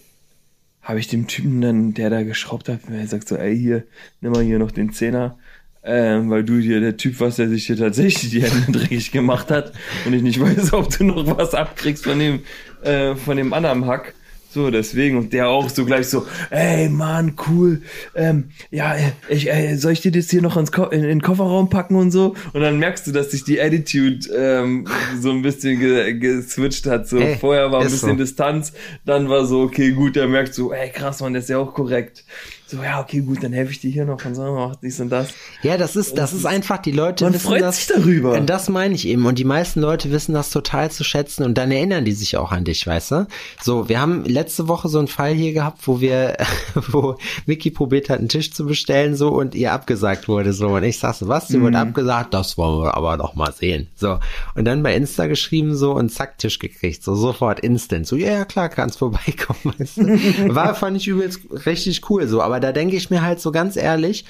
habe 0.80 0.98
ich 1.00 1.08
dem 1.08 1.26
Typen 1.26 1.60
dann, 1.60 1.92
der 1.92 2.08
da 2.08 2.22
geschraubt 2.22 2.68
hat, 2.70 2.80
er 2.90 3.06
sagt 3.06 3.28
so, 3.28 3.36
ey, 3.36 3.54
hier, 3.56 3.84
nimm 4.22 4.32
mal 4.32 4.42
hier 4.42 4.58
noch 4.58 4.70
den 4.70 4.92
Zehner. 4.92 5.38
Ähm, 5.84 6.28
weil 6.28 6.44
du 6.44 6.58
hier 6.58 6.80
der 6.80 6.96
Typ 6.96 7.20
warst, 7.20 7.38
der 7.38 7.48
sich 7.48 7.66
hier 7.66 7.76
tatsächlich 7.76 8.30
die 8.30 8.42
Hände 8.42 8.72
dreckig 8.78 9.12
gemacht 9.12 9.50
hat 9.50 9.72
und 10.06 10.12
ich 10.12 10.22
nicht 10.22 10.40
weiß, 10.40 10.72
ob 10.72 10.90
du 10.90 11.04
noch 11.04 11.36
was 11.36 11.54
abkriegst 11.54 12.04
von 12.04 12.18
dem, 12.18 12.40
äh, 12.82 13.14
von 13.14 13.36
dem 13.36 13.52
anderen 13.52 13.86
Hack. 13.86 14.14
So, 14.50 14.70
deswegen, 14.70 15.18
und 15.18 15.34
der 15.34 15.48
auch 15.48 15.68
so 15.68 15.84
gleich 15.84 16.08
so, 16.08 16.26
ey 16.48 16.88
Mann, 16.88 17.34
cool, 17.48 17.82
ähm, 18.14 18.44
ja, 18.70 18.96
ich, 19.28 19.50
äh, 19.50 19.76
soll 19.76 19.92
ich 19.92 20.00
dir 20.00 20.10
das 20.10 20.30
hier 20.30 20.40
noch 20.40 20.56
ins 20.56 20.72
Ko 20.72 20.84
in, 20.84 21.02
in 21.02 21.08
den 21.08 21.22
Kofferraum 21.22 21.68
packen 21.68 21.96
und 21.96 22.10
so? 22.10 22.34
Und 22.54 22.62
dann 22.62 22.78
merkst 22.78 23.06
du, 23.06 23.12
dass 23.12 23.30
sich 23.32 23.44
die 23.44 23.60
Attitude 23.60 24.26
ähm, 24.34 24.86
so 25.20 25.30
ein 25.32 25.42
bisschen 25.42 25.78
ge 25.78 26.14
geswitcht 26.14 26.86
hat. 26.86 27.06
So, 27.08 27.18
Ey, 27.18 27.36
vorher 27.36 27.70
war 27.70 27.82
ein 27.82 27.90
bisschen 27.90 28.10
so. 28.10 28.16
Distanz, 28.16 28.72
dann 29.04 29.28
war 29.28 29.44
so, 29.44 29.60
okay, 29.60 29.92
gut, 29.92 30.16
der 30.16 30.26
merkt 30.28 30.54
so, 30.54 30.72
ey 30.72 30.88
krass, 30.88 31.20
Mann, 31.20 31.34
der 31.34 31.42
ist 31.42 31.50
ja 31.50 31.58
auch 31.58 31.74
korrekt. 31.74 32.24
So, 32.70 32.82
ja, 32.82 33.00
okay, 33.00 33.20
gut, 33.20 33.42
dann 33.42 33.54
helfe 33.54 33.72
ich 33.72 33.80
dir 33.80 33.90
hier 33.90 34.04
noch 34.04 34.22
und 34.26 34.34
so, 34.34 34.42
mach 34.42 34.76
dies 34.76 35.00
und 35.00 35.08
das. 35.08 35.32
Ja, 35.62 35.78
das 35.78 35.96
ist, 35.96 36.18
das 36.18 36.34
ist 36.34 36.44
einfach, 36.44 36.76
die 36.76 36.92
Leute 36.92 37.24
Man 37.24 37.32
wissen 37.32 37.46
freut 37.46 37.62
das, 37.62 37.76
sich 37.76 37.86
darüber. 37.86 38.32
Und 38.32 38.50
das 38.50 38.68
meine 38.68 38.94
ich 38.94 39.08
eben. 39.08 39.24
Und 39.24 39.38
die 39.38 39.44
meisten 39.44 39.80
Leute 39.80 40.10
wissen 40.10 40.34
das 40.34 40.50
total 40.50 40.90
zu 40.90 41.02
schätzen 41.02 41.44
und 41.44 41.56
dann 41.56 41.70
erinnern 41.70 42.04
die 42.04 42.12
sich 42.12 42.36
auch 42.36 42.52
an 42.52 42.64
dich, 42.64 42.86
weißt 42.86 43.12
du? 43.12 43.26
So, 43.62 43.88
wir 43.88 43.98
haben 44.02 44.22
letzte 44.26 44.68
Woche 44.68 44.90
so 44.90 44.98
einen 44.98 45.08
Fall 45.08 45.32
hier 45.32 45.54
gehabt, 45.54 45.88
wo 45.88 46.02
wir, 46.02 46.36
wo 46.74 47.16
Vicky 47.46 47.70
probiert 47.70 48.10
hat, 48.10 48.18
einen 48.18 48.28
Tisch 48.28 48.52
zu 48.52 48.66
bestellen, 48.66 49.16
so, 49.16 49.30
und 49.30 49.54
ihr 49.54 49.72
abgesagt 49.72 50.28
wurde, 50.28 50.52
so. 50.52 50.68
Und 50.68 50.82
ich 50.82 50.98
sag 50.98 51.14
so, 51.14 51.26
was, 51.26 51.48
dir 51.48 51.62
wurde 51.62 51.78
abgesagt? 51.78 52.34
Das 52.34 52.58
wollen 52.58 52.84
wir 52.84 52.98
aber 52.98 53.16
noch 53.16 53.34
mal 53.34 53.50
sehen. 53.50 53.88
So. 53.94 54.18
Und 54.54 54.66
dann 54.66 54.82
bei 54.82 54.94
Insta 54.94 55.26
geschrieben, 55.26 55.74
so, 55.74 55.92
und 55.92 56.10
zack, 56.10 56.36
Tisch 56.36 56.58
gekriegt, 56.58 57.02
so, 57.02 57.14
sofort 57.14 57.60
instant. 57.60 58.06
So, 58.06 58.16
ja, 58.16 58.32
ja, 58.32 58.44
klar, 58.44 58.68
kannst 58.68 58.98
vorbeikommen, 58.98 59.74
weißt 59.78 59.96
du? 59.96 60.54
War, 60.54 60.74
fand 60.74 60.98
ich 60.98 61.08
übelst 61.08 61.40
richtig 61.64 62.10
cool, 62.10 62.28
so. 62.28 62.42
Aber 62.42 62.57
da 62.60 62.72
denke 62.72 62.96
ich 62.96 63.10
mir 63.10 63.22
halt 63.22 63.40
so 63.40 63.52
ganz 63.52 63.76
ehrlich, 63.76 64.24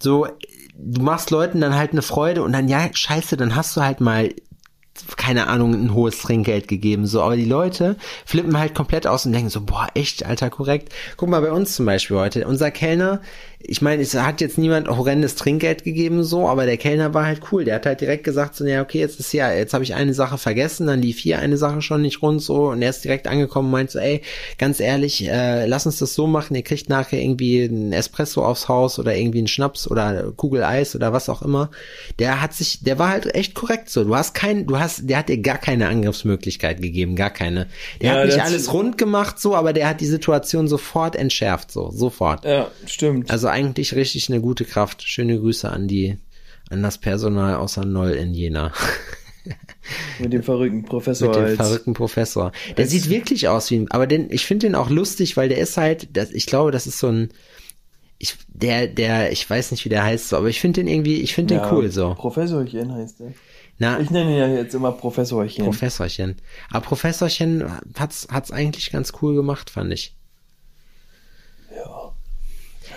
so, 0.00 0.26
du 0.76 1.02
machst 1.02 1.30
Leuten 1.30 1.60
dann 1.60 1.76
halt 1.76 1.92
eine 1.92 2.02
Freude 2.02 2.42
und 2.42 2.52
dann, 2.52 2.68
ja, 2.68 2.88
scheiße, 2.92 3.36
dann 3.36 3.56
hast 3.56 3.76
du 3.76 3.82
halt 3.82 4.00
mal 4.00 4.30
keine 5.16 5.46
Ahnung, 5.46 5.74
ein 5.74 5.94
hohes 5.94 6.18
Trinkgeld 6.18 6.68
gegeben, 6.68 7.06
so, 7.06 7.22
aber 7.22 7.36
die 7.36 7.44
Leute 7.44 7.96
flippen 8.24 8.58
halt 8.58 8.74
komplett 8.74 9.06
aus 9.06 9.26
und 9.26 9.32
denken 9.32 9.50
so, 9.50 9.60
boah, 9.60 9.88
echt, 9.94 10.24
alter, 10.24 10.50
korrekt. 10.50 10.92
Guck 11.16 11.28
mal, 11.28 11.40
bei 11.40 11.52
uns 11.52 11.74
zum 11.76 11.86
Beispiel 11.86 12.16
heute, 12.16 12.46
unser 12.46 12.70
Kellner, 12.70 13.20
ich 13.60 13.82
meine, 13.82 14.02
es 14.02 14.14
hat 14.14 14.40
jetzt 14.40 14.56
niemand 14.56 14.88
horrendes 14.88 15.34
Trinkgeld 15.34 15.82
gegeben, 15.82 16.22
so, 16.22 16.48
aber 16.48 16.64
der 16.64 16.76
Kellner 16.76 17.12
war 17.12 17.26
halt 17.26 17.40
cool, 17.50 17.64
der 17.64 17.74
hat 17.74 17.86
halt 17.86 18.00
direkt 18.00 18.22
gesagt, 18.22 18.54
so, 18.54 18.64
ja, 18.64 18.82
okay, 18.82 19.00
jetzt 19.00 19.18
ist 19.18 19.32
ja, 19.32 19.52
jetzt 19.52 19.74
habe 19.74 19.82
ich 19.82 19.94
eine 19.94 20.14
Sache 20.14 20.38
vergessen, 20.38 20.86
dann 20.86 21.02
lief 21.02 21.18
hier 21.18 21.40
eine 21.40 21.56
Sache 21.56 21.82
schon 21.82 22.02
nicht 22.02 22.22
rund, 22.22 22.40
so, 22.40 22.68
und 22.68 22.82
er 22.82 22.90
ist 22.90 23.04
direkt 23.04 23.26
angekommen 23.26 23.66
und 23.66 23.72
meint 23.72 23.90
so, 23.90 23.98
ey, 23.98 24.22
ganz 24.58 24.78
ehrlich, 24.78 25.28
äh, 25.28 25.66
lass 25.66 25.86
uns 25.86 25.98
das 25.98 26.14
so 26.14 26.28
machen, 26.28 26.54
ihr 26.54 26.62
kriegt 26.62 26.88
nachher 26.88 27.20
irgendwie 27.20 27.64
einen 27.64 27.92
Espresso 27.92 28.44
aufs 28.44 28.68
Haus 28.68 28.98
oder 29.00 29.16
irgendwie 29.16 29.38
einen 29.38 29.48
Schnaps 29.48 29.90
oder 29.90 30.32
Kugel 30.36 30.62
Eis 30.62 30.94
oder 30.94 31.12
was 31.12 31.28
auch 31.28 31.42
immer. 31.42 31.70
Der 32.20 32.40
hat 32.40 32.54
sich, 32.54 32.84
der 32.84 33.00
war 33.00 33.08
halt 33.08 33.34
echt 33.34 33.54
korrekt 33.54 33.90
so, 33.90 34.04
du 34.04 34.14
hast 34.14 34.34
kein, 34.34 34.66
du 34.66 34.78
hast, 34.78 35.10
der 35.10 35.18
hat 35.18 35.28
dir 35.28 35.38
gar 35.38 35.58
keine 35.58 35.88
Angriffsmöglichkeit 35.88 36.80
gegeben, 36.80 37.16
gar 37.16 37.30
keine. 37.30 37.66
Der 38.00 38.12
Ja, 38.12 38.18
hat 38.20 38.26
nicht 38.26 38.40
alles 38.40 38.72
rund 38.72 38.98
gemacht, 38.98 39.40
so, 39.40 39.56
aber 39.56 39.72
der 39.72 39.88
hat 39.88 40.00
die 40.00 40.06
Situation 40.06 40.68
sofort 40.68 41.16
entschärft, 41.16 41.72
so, 41.72 41.90
sofort. 41.90 42.44
Ja, 42.44 42.70
stimmt. 42.86 43.30
Also 43.30 43.47
eigentlich 43.50 43.94
richtig 43.94 44.28
eine 44.28 44.40
gute 44.40 44.64
Kraft. 44.64 45.02
Schöne 45.02 45.38
Grüße 45.38 45.70
an 45.70 45.88
die, 45.88 46.18
an 46.70 46.82
das 46.82 46.98
Personal 46.98 47.56
außer 47.56 47.84
Noll 47.84 48.10
in 48.10 48.34
Jena. 48.34 48.72
Mit 50.18 50.32
dem 50.32 50.42
verrückten 50.42 50.84
Professor 50.84 51.28
Mit 51.28 51.36
dem 51.36 51.56
verrückten 51.56 51.94
Professor. 51.94 52.52
Der 52.76 52.86
sieht 52.86 53.08
wirklich 53.08 53.48
aus 53.48 53.70
wie 53.70 53.76
ein, 53.76 53.90
aber 53.90 54.06
den, 54.06 54.30
ich 54.30 54.44
finde 54.44 54.66
den 54.66 54.74
auch 54.74 54.90
lustig, 54.90 55.36
weil 55.36 55.48
der 55.48 55.58
ist 55.58 55.76
halt, 55.76 56.16
das, 56.16 56.30
ich 56.30 56.46
glaube, 56.46 56.70
das 56.72 56.86
ist 56.86 56.98
so 56.98 57.08
ein, 57.08 57.30
ich, 58.18 58.34
der, 58.48 58.88
der, 58.88 59.32
ich 59.32 59.48
weiß 59.48 59.70
nicht, 59.70 59.84
wie 59.84 59.88
der 59.88 60.04
heißt, 60.04 60.28
so, 60.28 60.36
aber 60.36 60.48
ich 60.48 60.60
finde 60.60 60.80
den 60.82 60.88
irgendwie, 60.88 61.20
ich 61.20 61.34
finde 61.34 61.54
den 61.54 61.62
Ja, 61.62 61.72
cool 61.72 61.90
so. 61.90 62.14
Professorchen 62.14 62.92
heißt 62.92 63.20
der. 63.20 63.32
Na, 63.78 64.00
Ich 64.00 64.10
nenne 64.10 64.32
ihn 64.32 64.38
ja 64.38 64.48
jetzt 64.48 64.74
immer 64.74 64.90
Professorchen. 64.90 65.64
Professorchen. 65.64 66.36
Aber 66.70 66.84
Professorchen 66.84 67.64
hat's, 67.96 68.26
hat's 68.30 68.50
eigentlich 68.50 68.90
ganz 68.90 69.12
cool 69.22 69.36
gemacht, 69.36 69.70
fand 69.70 69.92
ich. 69.92 70.16
Ja. 71.74 72.07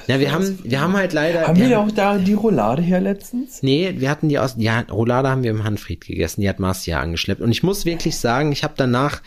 Ja, 0.08 0.20
wir 0.20 0.32
haben, 0.32 0.60
wir 0.64 0.82
haben 0.82 0.94
halt 0.94 1.14
leider. 1.14 1.48
Haben 1.48 1.60
wir 1.60 1.70
wir 1.70 1.76
da 1.76 1.84
auch 1.84 1.92
da 1.92 2.18
die 2.18 2.34
Roulade 2.34 2.82
her 2.82 3.00
letztens? 3.00 3.64
Nee, 3.64 3.96
wir 3.98 4.10
hatten 4.10 4.30
die 4.30 4.40
aus, 4.40 4.56
ja, 4.58 4.82
Roulade 4.82 5.30
haben 5.30 5.44
wir 5.44 5.52
im 5.52 5.64
Hanfried 5.64 6.06
gegessen, 6.06 6.42
die 6.42 6.50
hat 6.50 6.60
Marcia 6.60 7.00
angeschleppt. 7.00 7.42
Und 7.42 7.52
ich 7.52 7.64
muss 7.64 7.86
wirklich 7.86 8.18
sagen, 8.18 8.52
ich 8.52 8.64
habe 8.64 8.74
danach, 8.78 9.22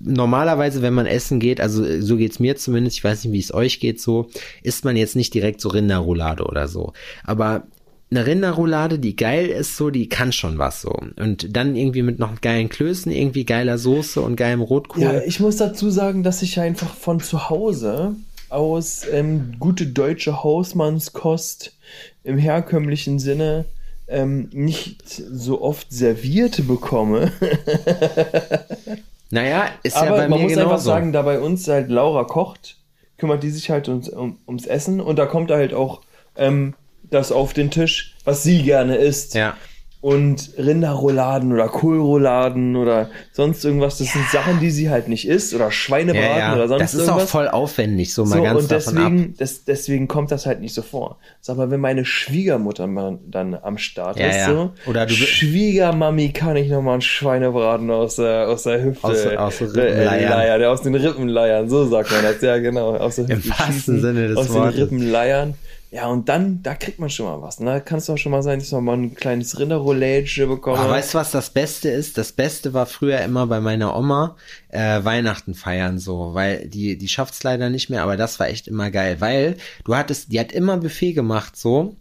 normalerweise, 0.00 0.82
wenn 0.82 0.94
man 0.94 1.06
essen 1.06 1.40
geht, 1.40 1.60
also 1.60 2.00
so 2.00 2.16
geht's 2.16 2.40
mir 2.40 2.56
zumindest, 2.56 2.98
ich 2.98 3.04
weiß 3.04 3.24
nicht, 3.24 3.32
wie 3.32 3.40
es 3.40 3.54
euch 3.54 3.80
geht, 3.80 4.00
so, 4.00 4.28
isst 4.62 4.84
man 4.84 4.96
jetzt 4.96 5.16
nicht 5.16 5.34
direkt 5.34 5.60
so 5.60 5.68
Rinderroulade 5.68 6.44
oder 6.44 6.68
so. 6.68 6.92
Aber 7.24 7.64
eine 8.10 8.26
Rinderroulade, 8.26 8.98
die 8.98 9.16
geil 9.16 9.48
ist, 9.48 9.76
so, 9.76 9.90
die 9.90 10.08
kann 10.08 10.32
schon 10.32 10.58
was 10.58 10.82
so. 10.82 10.92
Und 11.16 11.56
dann 11.56 11.74
irgendwie 11.74 12.02
mit 12.02 12.18
noch 12.18 12.40
geilen 12.40 12.68
Klößen, 12.68 13.10
irgendwie 13.10 13.44
geiler 13.44 13.78
Soße 13.78 14.20
und 14.20 14.36
geilem 14.36 14.60
Rotkohl. 14.60 15.02
Ja, 15.02 15.20
ich 15.22 15.40
muss 15.40 15.56
dazu 15.56 15.90
sagen, 15.90 16.22
dass 16.22 16.42
ich 16.42 16.60
einfach 16.60 16.94
von 16.94 17.20
zu 17.20 17.48
Hause 17.50 18.14
aus 18.50 19.06
ähm, 19.10 19.56
gute 19.58 19.86
deutsche 19.86 20.42
Hausmannskost 20.42 21.76
im 22.22 22.38
herkömmlichen 22.38 23.18
Sinne 23.18 23.64
ähm, 24.06 24.48
nicht 24.52 25.02
so 25.14 25.62
oft 25.62 25.92
serviert 25.92 26.66
bekomme. 26.66 27.32
naja, 29.30 29.68
ist 29.82 29.96
ja 29.96 30.02
Aber 30.02 30.16
bei 30.16 30.28
man 30.28 30.38
mir 30.38 30.44
muss 30.44 30.52
genauso. 30.52 30.70
einfach 30.70 30.84
sagen, 30.84 31.12
da 31.12 31.22
bei 31.22 31.40
uns 31.40 31.66
halt 31.68 31.88
Laura 31.90 32.24
kocht, 32.24 32.76
kümmert 33.16 33.42
die 33.42 33.50
sich 33.50 33.70
halt 33.70 33.88
ums, 33.88 34.08
um, 34.08 34.38
ums 34.46 34.66
Essen 34.66 35.00
und 35.00 35.18
da 35.18 35.26
kommt 35.26 35.50
halt 35.50 35.72
auch 35.72 36.02
ähm, 36.36 36.74
das 37.10 37.32
auf 37.32 37.52
den 37.52 37.70
Tisch, 37.70 38.14
was 38.24 38.42
sie 38.42 38.62
gerne 38.62 38.96
isst. 38.96 39.34
ja. 39.34 39.56
Und 40.04 40.50
Rinderrouladen 40.58 41.50
oder 41.50 41.66
Kohlrouladen 41.68 42.76
oder 42.76 43.08
sonst 43.32 43.64
irgendwas, 43.64 43.96
das 43.96 44.12
sind 44.12 44.28
Sachen, 44.30 44.60
die 44.60 44.70
sie 44.70 44.90
halt 44.90 45.08
nicht 45.08 45.26
isst 45.26 45.54
oder 45.54 45.70
Schweinebraten 45.70 46.28
Ja, 46.28 46.38
ja. 46.50 46.54
oder 46.54 46.68
sonst 46.68 46.82
das 46.82 46.92
ist 46.92 47.00
irgendwas. 47.06 47.22
auch 47.22 47.28
voll 47.30 47.48
aufwendig, 47.48 48.12
so 48.12 48.26
mal 48.26 48.36
so, 48.36 48.42
ganz 48.42 48.60
und 48.62 48.70
davon 48.70 48.98
ab. 48.98 49.10
deswegen, 49.12 49.34
das, 49.38 49.64
deswegen 49.64 50.06
kommt 50.06 50.30
das 50.30 50.44
halt 50.44 50.60
nicht 50.60 50.74
so 50.74 50.82
vor. 50.82 51.16
Sag 51.40 51.56
mal, 51.56 51.70
wenn 51.70 51.80
meine 51.80 52.04
Schwiegermutter 52.04 52.86
mal 52.86 53.18
dann 53.26 53.54
am 53.54 53.78
Start 53.78 54.18
Ja, 54.18 54.26
ist, 54.26 54.36
ja. 54.36 54.48
so, 54.52 54.72
Oder 54.84 55.06
du- 55.06 55.14
Schwiegermami 55.14 56.32
kann 56.32 56.56
ich 56.56 56.68
noch 56.68 56.82
mal 56.82 56.92
einen 56.92 57.00
Schweinebraten 57.00 57.90
aus 57.90 58.16
der, 58.16 58.48
aus 58.50 58.64
der 58.64 58.84
Hüfte. 58.84 59.06
Aus- 59.06 59.26
aus 59.26 59.56
den 59.58 59.68
äh, 59.74 59.80
Rippenleiern. 59.80 60.30
Leier, 60.30 60.58
der 60.58 60.70
aus 60.70 60.82
den 60.82 60.94
Rippenleiern, 60.96 61.70
so 61.70 61.86
sagt 61.86 62.10
man 62.12 62.22
das, 62.24 62.42
ja 62.42 62.58
genau. 62.58 62.94
Aus 62.96 63.16
der 63.16 63.30
Im 63.30 63.36
Hüfte 63.38 63.48
wahrsten 63.48 63.72
schießen, 63.72 64.00
Sinne 64.02 64.28
des 64.28 64.36
aus 64.36 64.52
Wortes. 64.52 64.74
den 64.74 64.82
Rippenleiern. 64.82 65.54
Ja, 65.94 66.08
und 66.08 66.28
dann, 66.28 66.60
da 66.60 66.74
kriegt 66.74 66.98
man 66.98 67.08
schon 67.08 67.26
mal 67.26 67.40
was. 67.40 67.60
Ne? 67.60 67.66
Da 67.66 67.78
kann 67.78 67.98
es 67.98 68.10
auch 68.10 68.18
schon 68.18 68.32
mal 68.32 68.42
sein, 68.42 68.58
dass 68.58 68.72
man 68.72 68.82
mal 68.82 68.96
ein 68.96 69.14
kleines 69.14 69.60
Rinderroulage 69.60 70.48
bekommt. 70.48 70.80
Aber 70.80 70.90
weißt 70.90 71.14
du, 71.14 71.18
was 71.18 71.30
das 71.30 71.50
Beste 71.50 71.88
ist? 71.88 72.18
Das 72.18 72.32
Beste 72.32 72.74
war 72.74 72.86
früher 72.86 73.20
immer 73.20 73.46
bei 73.46 73.60
meiner 73.60 73.96
Oma 73.96 74.34
äh, 74.70 75.04
Weihnachten 75.04 75.54
feiern 75.54 76.00
so, 76.00 76.34
weil 76.34 76.66
die 76.66 76.98
die 76.98 77.06
schafft's 77.06 77.44
leider 77.44 77.70
nicht 77.70 77.90
mehr, 77.90 78.02
aber 78.02 78.16
das 78.16 78.40
war 78.40 78.48
echt 78.48 78.66
immer 78.66 78.90
geil, 78.90 79.20
weil 79.20 79.56
du 79.84 79.94
hattest, 79.94 80.32
die 80.32 80.40
hat 80.40 80.50
immer 80.50 80.78
Buffet 80.78 81.12
gemacht 81.12 81.56
so 81.56 81.94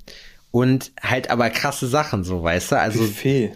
und 0.49 0.91
halt 0.99 1.29
aber 1.29 1.51
krasse 1.51 1.85
Sachen 1.85 2.23
so, 2.23 2.41
weißt 2.41 2.71
du? 2.71 2.79
Also 2.79 2.97
Buffet. 2.97 3.51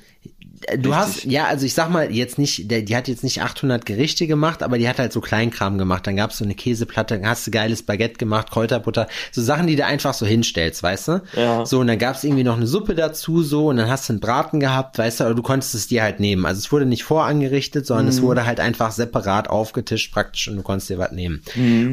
Du 0.79 0.95
hast, 0.95 1.23
ja, 1.25 1.45
also 1.45 1.65
ich 1.67 1.75
sag 1.75 1.89
mal, 1.91 2.11
jetzt 2.11 2.39
nicht, 2.39 2.71
der, 2.71 2.81
die 2.81 2.95
hat 2.95 3.07
jetzt 3.07 3.23
nicht 3.23 3.43
800 3.43 3.85
Gerichte 3.85 4.25
gemacht, 4.25 4.63
aber 4.63 4.79
die 4.79 4.89
hat 4.89 4.97
halt 4.97 5.13
so 5.13 5.21
Kleinkram 5.21 5.77
gemacht. 5.77 6.07
Dann 6.07 6.15
gab's 6.15 6.39
so 6.39 6.45
eine 6.45 6.55
Käseplatte, 6.55 7.15
dann 7.15 7.29
hast 7.29 7.45
du 7.45 7.51
geiles 7.51 7.83
Baguette 7.83 8.15
gemacht, 8.15 8.49
Kräuterbutter, 8.49 9.07
so 9.31 9.43
Sachen, 9.43 9.67
die 9.67 9.75
du 9.75 9.85
einfach 9.85 10.15
so 10.15 10.25
hinstellst, 10.25 10.81
weißt 10.81 11.07
du? 11.09 11.21
Ja. 11.35 11.65
So, 11.65 11.79
und 11.79 11.87
dann 11.87 11.99
gab's 11.99 12.23
irgendwie 12.23 12.43
noch 12.43 12.57
eine 12.57 12.65
Suppe 12.65 12.95
dazu, 12.95 13.43
so, 13.43 13.67
und 13.67 13.77
dann 13.77 13.87
hast 13.87 14.09
du 14.09 14.13
einen 14.13 14.19
Braten 14.19 14.59
gehabt, 14.59 14.97
weißt 14.97 15.19
du, 15.19 15.25
aber 15.25 15.35
du 15.35 15.43
konntest 15.43 15.75
es 15.75 15.87
dir 15.87 16.01
halt 16.01 16.19
nehmen. 16.19 16.45
Also 16.45 16.57
es 16.57 16.71
wurde 16.71 16.87
nicht 16.87 17.03
vorangerichtet, 17.03 17.85
sondern 17.85 18.07
es 18.07 18.21
wurde 18.23 18.45
halt 18.47 18.59
einfach 18.59 18.91
separat 18.91 19.49
aufgetischt 19.49 20.11
praktisch 20.11 20.47
und 20.47 20.57
du 20.57 20.63
konntest 20.63 20.89
dir 20.89 20.97
was 20.97 21.11
nehmen. 21.11 21.43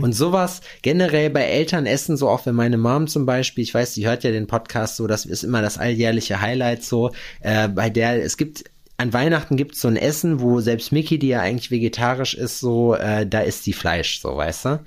Und 0.03 0.15
sowas 0.15 0.63
generell 0.81 1.29
bei 1.29 1.43
Elternessen, 1.43 2.17
so 2.17 2.29
auch 2.29 2.47
wenn 2.47 2.55
meine 2.55 2.79
Mom 2.79 3.09
zum 3.09 3.27
Beispiel, 3.27 3.63
ich 3.63 3.75
weiß, 3.75 3.95
die 3.95 4.07
hört 4.07 4.25
ja 4.25 4.31
den 4.31 4.47
Podcast 4.47 4.97
so, 4.97 5.07
das 5.07 5.27
ist 5.27 5.45
immer 5.45 5.61
das 5.61 5.77
alljährliche 5.77 6.41
Highlight 6.41 6.83
so, 6.83 7.11
äh, 7.41 7.69
bei 7.69 7.91
der, 7.91 8.25
es 8.25 8.37
gibt 8.37 8.54
an 8.97 9.13
Weihnachten 9.13 9.57
gibt's 9.57 9.81
so 9.81 9.89
ein 9.89 9.97
Essen, 9.97 10.41
wo 10.41 10.61
selbst 10.61 10.93
Mickey, 10.93 11.19
die 11.19 11.29
ja 11.29 11.41
eigentlich 11.41 11.71
vegetarisch 11.71 12.35
ist, 12.35 12.61
so, 12.61 12.95
äh, 12.95 13.27
da 13.27 13.41
isst 13.41 13.67
die 13.67 13.73
Fleisch, 13.73 14.21
so, 14.21 14.37
weißt 14.37 14.65
du? 14.67 14.81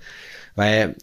Weil 0.56 0.96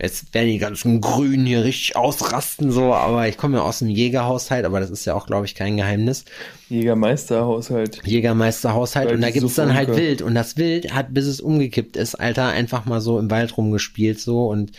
jetzt 0.00 0.32
werden 0.32 0.48
die 0.48 0.58
ganzen 0.58 1.00
Grünen 1.00 1.44
hier 1.44 1.64
richtig 1.64 1.96
ausrasten, 1.96 2.72
so, 2.72 2.94
aber 2.94 3.28
ich 3.28 3.36
komme 3.36 3.58
ja 3.58 3.62
aus 3.62 3.80
dem 3.80 3.90
Jägerhaushalt, 3.90 4.64
aber 4.64 4.80
das 4.80 4.90
ist 4.90 5.04
ja 5.04 5.14
auch, 5.14 5.26
glaube 5.26 5.44
ich, 5.44 5.54
kein 5.54 5.76
Geheimnis. 5.76 6.24
Jägermeisterhaushalt. 6.70 8.00
Jägermeisterhaushalt 8.06 9.08
Weil 9.08 9.16
und 9.16 9.20
da 9.20 9.30
gibt's 9.30 9.54
so 9.54 9.62
dann 9.62 9.74
halt. 9.74 9.94
Wild 9.94 10.22
und 10.22 10.34
das 10.34 10.56
Wild 10.56 10.94
hat, 10.94 11.12
bis 11.12 11.26
es 11.26 11.40
umgekippt 11.40 11.96
ist, 11.96 12.14
Alter, 12.14 12.46
einfach 12.48 12.86
mal 12.86 13.00
so 13.02 13.18
im 13.18 13.30
Wald 13.30 13.56
rumgespielt 13.56 14.18
so 14.18 14.46
und 14.46 14.72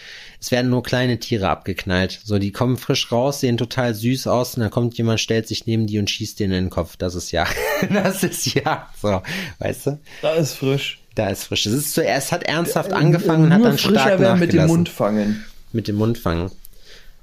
es 0.44 0.52
werden 0.52 0.70
nur 0.70 0.84
kleine 0.84 1.20
Tiere 1.20 1.48
abgeknallt. 1.48 2.20
So, 2.26 2.38
die 2.38 2.52
kommen 2.52 2.76
frisch 2.76 3.14
raus, 3.14 3.40
sehen 3.40 3.56
total 3.56 3.96
süß 3.96 4.28
aus 4.28 4.56
und 4.56 4.62
dann 4.62 4.72
kommt 4.72 4.98
jemand, 4.98 5.22
stellt 5.22 5.48
sich 5.48 5.68
neben 5.68 5.88
die 5.88 6.00
und 6.00 6.10
schießt 6.10 6.38
denen 6.38 6.52
in 6.52 6.66
den 6.66 6.70
Kopf. 6.70 6.98
Das 6.98 7.16
ist 7.16 7.32
ja, 7.32 7.48
das 7.94 8.24
ist 8.24 8.54
ja, 8.54 8.90
so, 9.02 9.22
weißt 9.60 9.86
du? 9.86 10.00
Da 10.22 10.34
ist 10.34 10.56
frisch. 10.56 11.00
Da 11.16 11.30
ist 11.30 11.46
frisch. 11.46 11.66
Es 11.66 11.72
ist 11.72 11.94
zuerst 11.94 12.34
hat 12.34 12.44
ernsthaft 12.44 12.92
angefangen 12.92 13.46
und 13.46 13.54
hat 13.54 13.64
dann 13.64 13.78
frischer 13.78 14.02
stark 14.02 14.20
werden 14.20 14.38
mit 14.38 14.52
dem 14.52 14.58
nachgelassen. 14.58 14.76
Mund 14.76 14.90
fangen. 14.90 15.46
Mit 15.72 15.88
dem 15.88 15.96
Mund 15.96 16.18
fangen. 16.18 16.52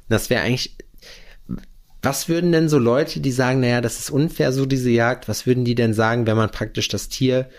Das 0.08 0.30
wäre 0.30 0.40
eigentlich. 0.40 0.74
Was 2.00 2.30
würden 2.30 2.52
denn 2.52 2.70
so 2.70 2.78
Leute, 2.78 3.20
die 3.20 3.32
sagen, 3.32 3.60
naja, 3.60 3.82
das 3.82 3.98
ist 3.98 4.08
unfair, 4.08 4.54
so 4.54 4.64
diese 4.64 4.88
Jagd, 4.88 5.28
was 5.28 5.44
würden 5.44 5.66
die 5.66 5.74
denn 5.74 5.92
sagen, 5.92 6.26
wenn 6.26 6.38
man 6.38 6.50
praktisch 6.50 6.88
das 6.88 7.10
Tier 7.10 7.50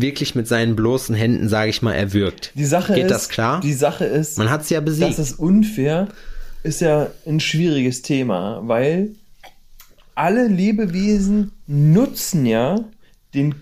wirklich 0.00 0.34
mit 0.34 0.46
seinen 0.48 0.76
bloßen 0.76 1.14
Händen, 1.14 1.48
sage 1.48 1.70
ich 1.70 1.82
mal, 1.82 1.92
erwürgt? 1.94 2.52
Die 2.54 2.64
Sache 2.64 2.94
Geht 2.94 3.04
ist, 3.06 3.10
das 3.10 3.28
klar? 3.28 3.60
Die 3.60 3.72
Sache 3.72 4.04
ist, 4.04 4.38
Man 4.38 4.50
hat 4.50 4.62
es 4.62 4.70
ja 4.70 4.80
besiegt. 4.80 5.10
das 5.10 5.18
ist 5.18 5.38
unfair, 5.38 6.08
ist 6.62 6.80
ja 6.80 7.08
ein 7.26 7.40
schwieriges 7.40 8.02
Thema, 8.02 8.62
weil 8.64 9.10
alle 10.14 10.48
Lebewesen 10.48 11.52
nutzen 11.66 12.46
ja 12.46 12.84
den 13.34 13.54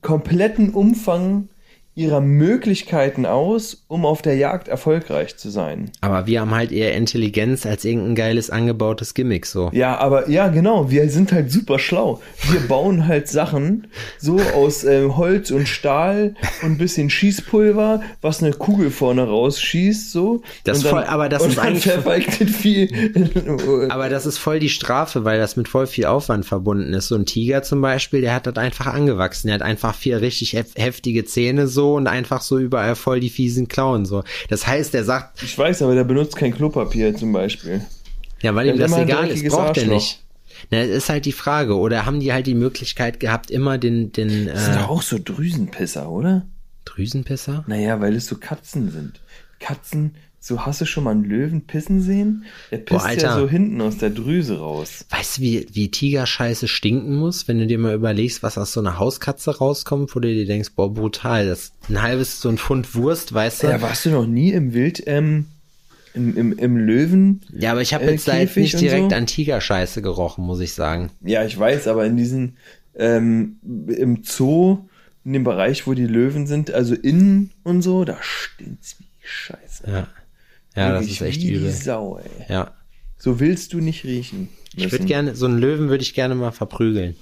kompletten 0.00 0.70
Umfang 0.70 1.48
ihrer 1.94 2.22
Möglichkeiten 2.22 3.26
aus, 3.26 3.84
um 3.86 4.06
auf 4.06 4.22
der 4.22 4.36
Jagd 4.36 4.68
erfolgreich 4.68 5.36
zu 5.36 5.50
sein. 5.50 5.90
Aber 6.00 6.26
wir 6.26 6.40
haben 6.40 6.54
halt 6.54 6.72
eher 6.72 6.94
Intelligenz 6.94 7.66
als 7.66 7.84
irgendein 7.84 8.14
geiles 8.14 8.48
angebautes 8.48 9.12
Gimmick 9.12 9.44
so. 9.44 9.68
Ja, 9.74 9.98
aber 9.98 10.30
ja, 10.30 10.48
genau, 10.48 10.90
wir 10.90 11.10
sind 11.10 11.32
halt 11.32 11.50
super 11.52 11.78
schlau. 11.78 12.20
Wir 12.50 12.60
bauen 12.68 13.06
halt 13.08 13.28
Sachen 13.28 13.88
so 14.18 14.40
aus 14.54 14.84
äh, 14.84 15.06
Holz 15.06 15.50
und 15.50 15.68
Stahl 15.68 16.34
und 16.62 16.72
ein 16.72 16.78
bisschen 16.78 17.10
Schießpulver, 17.10 18.00
was 18.22 18.42
eine 18.42 18.52
Kugel 18.52 18.90
vorne 18.90 19.24
rausschießt, 19.26 20.12
so. 20.12 20.40
Das 20.64 20.80
dann, 20.80 20.90
voll- 20.90 21.04
aber 21.04 21.28
das 21.28 21.44
ist 21.44 21.58
eigentlich- 21.58 21.82
viel. 22.52 23.88
Aber 23.90 24.08
das 24.08 24.24
ist 24.24 24.38
voll 24.38 24.60
die 24.60 24.68
Strafe, 24.70 25.24
weil 25.24 25.38
das 25.38 25.56
mit 25.56 25.68
voll 25.68 25.86
viel 25.86 26.06
Aufwand 26.06 26.46
verbunden 26.46 26.94
ist. 26.94 27.08
So 27.08 27.16
ein 27.16 27.26
Tiger 27.26 27.62
zum 27.62 27.82
Beispiel, 27.82 28.22
der 28.22 28.34
hat 28.34 28.46
das 28.46 28.56
einfach 28.56 28.86
angewachsen. 28.86 29.48
Der 29.48 29.54
hat 29.56 29.62
einfach 29.62 29.94
vier 29.94 30.20
richtig 30.22 30.54
hef 30.54 30.68
heftige 30.76 31.24
Zähne 31.26 31.66
so 31.66 31.81
und 31.90 32.06
einfach 32.06 32.40
so 32.42 32.58
überall 32.58 32.96
voll 32.96 33.20
die 33.20 33.30
fiesen 33.30 33.68
Klauen 33.68 34.04
so. 34.06 34.24
Das 34.48 34.66
heißt, 34.66 34.94
der 34.94 35.04
sagt, 35.04 35.42
ich 35.42 35.56
weiß, 35.56 35.82
aber 35.82 35.94
der 35.94 36.04
benutzt 36.04 36.36
kein 36.36 36.54
Klopapier 36.54 37.16
zum 37.16 37.32
Beispiel. 37.32 37.82
ja, 38.40 38.54
weil 38.54 38.68
ihm 38.68 38.78
das 38.78 38.96
egal 38.96 39.28
ist, 39.28 39.46
braucht 39.48 39.76
er 39.76 39.86
nicht. 39.86 40.22
Na, 40.70 40.82
ist 40.82 41.08
halt 41.08 41.26
die 41.26 41.32
Frage. 41.32 41.76
Oder 41.76 42.06
haben 42.06 42.20
die 42.20 42.32
halt 42.32 42.46
die 42.46 42.54
Möglichkeit 42.54 43.20
gehabt, 43.20 43.50
immer 43.50 43.78
den, 43.78 44.12
den 44.12 44.46
Das 44.46 44.64
sind 44.66 44.74
äh, 44.74 44.78
doch 44.78 44.88
auch 44.88 45.02
so 45.02 45.18
Drüsenpisser, 45.22 46.08
oder? 46.10 46.46
Drüsenpisser? 46.84 47.64
Naja, 47.66 48.00
weil 48.00 48.14
es 48.16 48.26
so 48.26 48.36
Katzen 48.36 48.90
sind. 48.90 49.20
Katzen, 49.58 50.14
so 50.44 50.66
hast 50.66 50.80
du 50.80 50.86
schon 50.86 51.04
mal 51.04 51.12
einen 51.12 51.24
Löwen 51.24 51.66
pissen 51.68 52.02
sehen? 52.02 52.44
Der 52.72 52.78
pisst 52.78 53.04
Boah, 53.04 53.12
ja 53.12 53.38
so 53.38 53.48
hinten 53.48 53.80
aus 53.80 53.98
der 53.98 54.10
Drüse 54.10 54.58
raus. 54.58 55.06
Weißt 55.08 55.38
du, 55.38 55.42
wie, 55.42 55.66
wie 55.70 55.88
Tigerscheiße 55.88 56.66
stinken 56.66 57.14
muss, 57.14 57.46
wenn 57.46 57.60
du 57.60 57.66
dir 57.68 57.78
mal 57.78 57.94
überlegst, 57.94 58.42
was 58.42 58.58
aus 58.58 58.72
so 58.72 58.80
einer 58.80 58.98
Hauskatze 58.98 59.56
rauskommt, 59.58 60.16
wo 60.16 60.18
du 60.18 60.26
dir 60.26 60.44
denkst, 60.44 60.70
boah, 60.74 60.92
brutal, 60.92 61.46
das 61.46 61.60
ist 61.60 61.74
ein 61.88 62.02
halbes 62.02 62.40
so 62.40 62.48
ein 62.48 62.58
Pfund 62.58 62.96
Wurst, 62.96 63.32
weißt 63.32 63.62
du? 63.62 63.66
Ja, 63.68 63.80
warst 63.82 64.04
du 64.04 64.10
noch 64.10 64.26
nie 64.26 64.50
im 64.50 64.74
Wild, 64.74 65.04
ähm, 65.06 65.46
im, 66.12 66.36
im, 66.36 66.58
im 66.58 66.76
Löwen? 66.76 67.42
Ja, 67.56 67.70
aber 67.70 67.82
ich 67.82 67.94
habe 67.94 68.02
äh, 68.02 68.10
jetzt 68.10 68.26
jetzt 68.26 68.36
Käfig 68.36 68.72
nicht 68.72 68.80
direkt 68.82 69.10
so? 69.10 69.16
an 69.16 69.26
Tigerscheiße 69.26 70.02
gerochen, 70.02 70.44
muss 70.44 70.58
ich 70.58 70.72
sagen. 70.72 71.10
Ja, 71.20 71.44
ich 71.44 71.56
weiß, 71.56 71.86
aber 71.86 72.04
in 72.04 72.16
diesen, 72.16 72.56
ähm, 72.96 73.60
im 73.62 74.24
Zoo, 74.24 74.88
in 75.24 75.34
dem 75.34 75.44
Bereich, 75.44 75.86
wo 75.86 75.94
die 75.94 76.08
Löwen 76.08 76.48
sind, 76.48 76.72
also 76.72 76.96
innen 76.96 77.52
und 77.62 77.82
so, 77.82 78.04
da 78.04 78.16
stinkt's 78.20 78.96
wie 78.98 79.06
Scheiße. 79.20 79.84
Ja. 79.86 80.08
Ja, 80.76 80.92
das 80.92 81.06
ist 81.06 81.20
echt 81.20 81.42
wie 81.42 81.52
übel. 81.52 81.68
Die 81.70 81.76
Sau, 81.76 82.18
ey. 82.18 82.52
Ja. 82.52 82.72
So 83.18 83.38
willst 83.40 83.72
du 83.72 83.78
nicht 83.80 84.04
riechen. 84.04 84.48
Ich 84.74 84.84
würde 84.84 84.96
müssen. 84.96 85.06
gerne, 85.06 85.34
so 85.36 85.46
einen 85.46 85.58
Löwen 85.58 85.88
würde 85.90 86.02
ich 86.02 86.14
gerne 86.14 86.34
mal 86.34 86.50
verprügeln. 86.50 87.14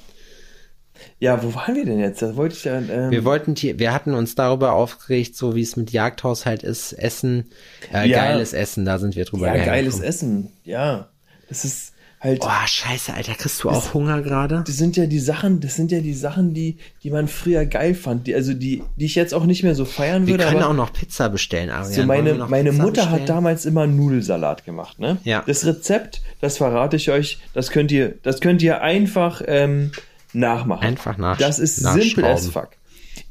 Ja, 1.19 1.43
wo 1.43 1.55
waren 1.55 1.75
wir 1.75 1.85
denn 1.85 1.99
jetzt? 1.99 2.21
Da 2.23 2.37
wollte 2.37 2.55
ich 2.55 2.65
ja. 2.65 2.79
Ähm, 2.79 3.11
Wir 3.11 3.25
wollten, 3.25 3.55
wir 3.57 3.93
hatten 3.93 4.15
uns 4.15 4.35
darüber 4.35 4.73
aufgeregt, 4.75 5.35
so 5.37 5.55
wie 5.55 5.63
es 5.63 5.77
mit 5.77 5.91
Jagdhaushalt 5.93 6.63
ist, 6.63 6.93
Essen, 6.93 7.51
äh, 7.93 8.07
Ja. 8.09 8.19
geiles 8.25 8.53
Essen, 8.53 8.85
da 8.85 8.99
sind 8.99 9.17
wir 9.17 9.25
drüber 9.25 9.55
ja, 9.55 9.65
geiles. 9.65 10.01
Essen. 10.01 10.53
Ja. 10.65 11.09
Das 11.49 11.65
ist 11.65 11.90
halt. 12.21 12.41
Boah, 12.41 12.63
scheiße, 12.67 13.15
Alter, 13.15 13.35
kriegst 13.35 13.63
du 13.65 13.71
auch 13.71 13.95
Hunger 13.95 14.21
gerade? 14.23 14.63
Das 14.67 14.77
sind 14.77 14.97
ja 14.97 15.07
die 15.07 15.19
Sachen, 15.19 15.61
das 15.61 15.75
sind 15.75 15.91
ja 15.91 16.01
die 16.01 16.13
Sachen, 16.15 16.53
die, 16.55 16.77
die 17.03 17.11
man 17.11 17.29
früher 17.29 17.65
geil 17.67 17.95
fand, 17.95 18.27
die, 18.27 18.35
also 18.35 18.53
die, 18.55 18.83
die 18.97 19.07
ich 19.07 19.15
jetzt 19.15 19.33
auch 19.35 19.45
nicht 19.47 19.63
mehr 19.63 19.75
so 19.75 19.85
feiern 19.85 20.27
Wir 20.27 20.35
würde. 20.35 20.45
können 20.45 20.59
aber 20.59 20.69
auch 20.71 20.75
noch 20.75 20.93
Pizza 20.93 21.29
bestellen, 21.31 21.71
aber 21.71 21.87
so 21.87 22.03
meine, 22.05 22.35
meine 22.35 22.73
Mutter 22.73 23.11
hat 23.11 23.29
damals 23.29 23.65
immer 23.67 23.87
Nudelsalat 23.87 24.65
gemacht, 24.65 24.99
ne? 24.99 25.19
Ja. 25.25 25.43
Das 25.47 25.65
Rezept, 25.65 26.21
das 26.41 26.59
verrate 26.59 26.97
ich 26.97 27.11
euch, 27.11 27.39
das 27.55 27.71
könnt 27.71 27.91
ihr, 27.91 28.15
das 28.23 28.41
könnt 28.41 28.63
ihr 28.63 28.83
einfach 28.83 29.43
ähm, 29.47 29.93
nachmachen. 30.33 30.85
Einfach 30.87 31.17
nach- 31.19 31.39
Das 31.39 31.59
ist 31.59 31.77
simpel 31.77 32.25
as 32.27 32.49
fuck. 32.49 32.69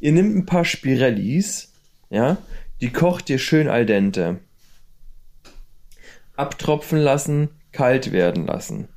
Ihr 0.02 0.12
nehmt 0.14 0.36
ein 0.36 0.46
paar 0.46 0.66
Spirellis, 0.66 1.70
ja, 2.10 2.38
die 2.82 2.90
kocht 2.92 3.30
ihr 3.30 3.38
schön 3.40 3.68
al 3.68 3.86
dente. 3.86 4.40
Abtropfen 6.36 7.00
lassen, 7.00 7.50
kalt 7.72 8.12
werden 8.12 8.48
lassen. 8.48 8.88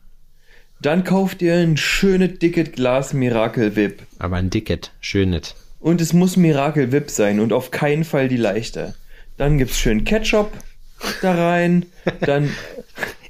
Dann 0.81 1.05
kauft 1.05 1.43
ihr 1.43 1.55
ein 1.55 1.77
schönes 1.77 2.39
dickes 2.39 2.73
Glas 2.73 3.13
Miracle 3.13 3.77
Whip. 3.77 4.03
Aber 4.19 4.37
ein 4.37 4.51
Dicket, 4.51 4.93
schönes. 5.01 5.55
Und 5.79 6.01
es 6.01 6.13
muss 6.13 6.37
Miracle 6.37 6.91
Whip 6.93 7.11
sein 7.11 7.39
und 7.41 7.53
auf 7.53 7.71
keinen 7.71 8.05
Fall 8.05 8.29
die 8.29 8.37
leichte. 8.37 8.95
Dann 9.37 9.59
gibt's 9.59 9.79
schön 9.79 10.05
Ketchup 10.05 10.53
da 11.21 11.35
rein, 11.35 11.87
dann 12.21 12.51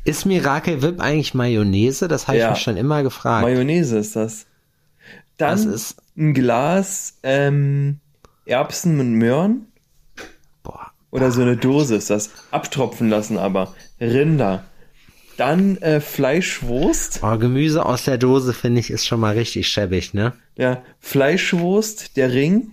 Ist 0.05 0.26
Miracle 0.26 0.82
Whip 0.82 1.01
eigentlich 1.01 1.32
Mayonnaise? 1.34 2.09
Das 2.09 2.26
habe 2.26 2.36
ich 2.38 2.43
Ja. 2.43 2.51
mich 2.51 2.59
schon 2.61 2.76
immer 2.76 3.03
gefragt. 3.03 3.45
Mayonnaise 3.47 3.99
ist 3.99 4.16
das. 4.16 4.47
Dann 5.38 5.51
Das 5.53 5.64
ist- 5.64 5.97
ein 6.16 6.34
Glas 6.34 7.14
ähm, 7.22 7.99
Erbsen 8.45 8.97
mit 8.97 9.07
Möhren 9.07 9.66
Boah, 10.62 10.90
oder 11.11 11.30
so 11.30 11.40
eine 11.43 11.57
Dose 11.57 11.97
ist 11.97 12.11
das. 12.11 12.30
Abtropfen 12.51 13.09
lassen 13.09 13.38
aber. 13.38 13.74
Rinder. 14.01 14.64
Dann 15.36 15.76
äh, 15.78 16.00
Fleischwurst. 16.00 17.20
oh, 17.22 17.38
Gemüse 17.38 17.84
aus 17.86 18.04
der 18.04 18.18
Dose 18.18 18.52
finde 18.52 18.80
ich 18.80 18.90
ist 18.90 19.06
schon 19.06 19.20
mal 19.20 19.34
richtig 19.34 19.68
schäbig, 19.68 20.12
ne? 20.14 20.32
Ja, 20.56 20.82
Fleischwurst, 21.00 22.16
der 22.16 22.32
Ring. 22.32 22.72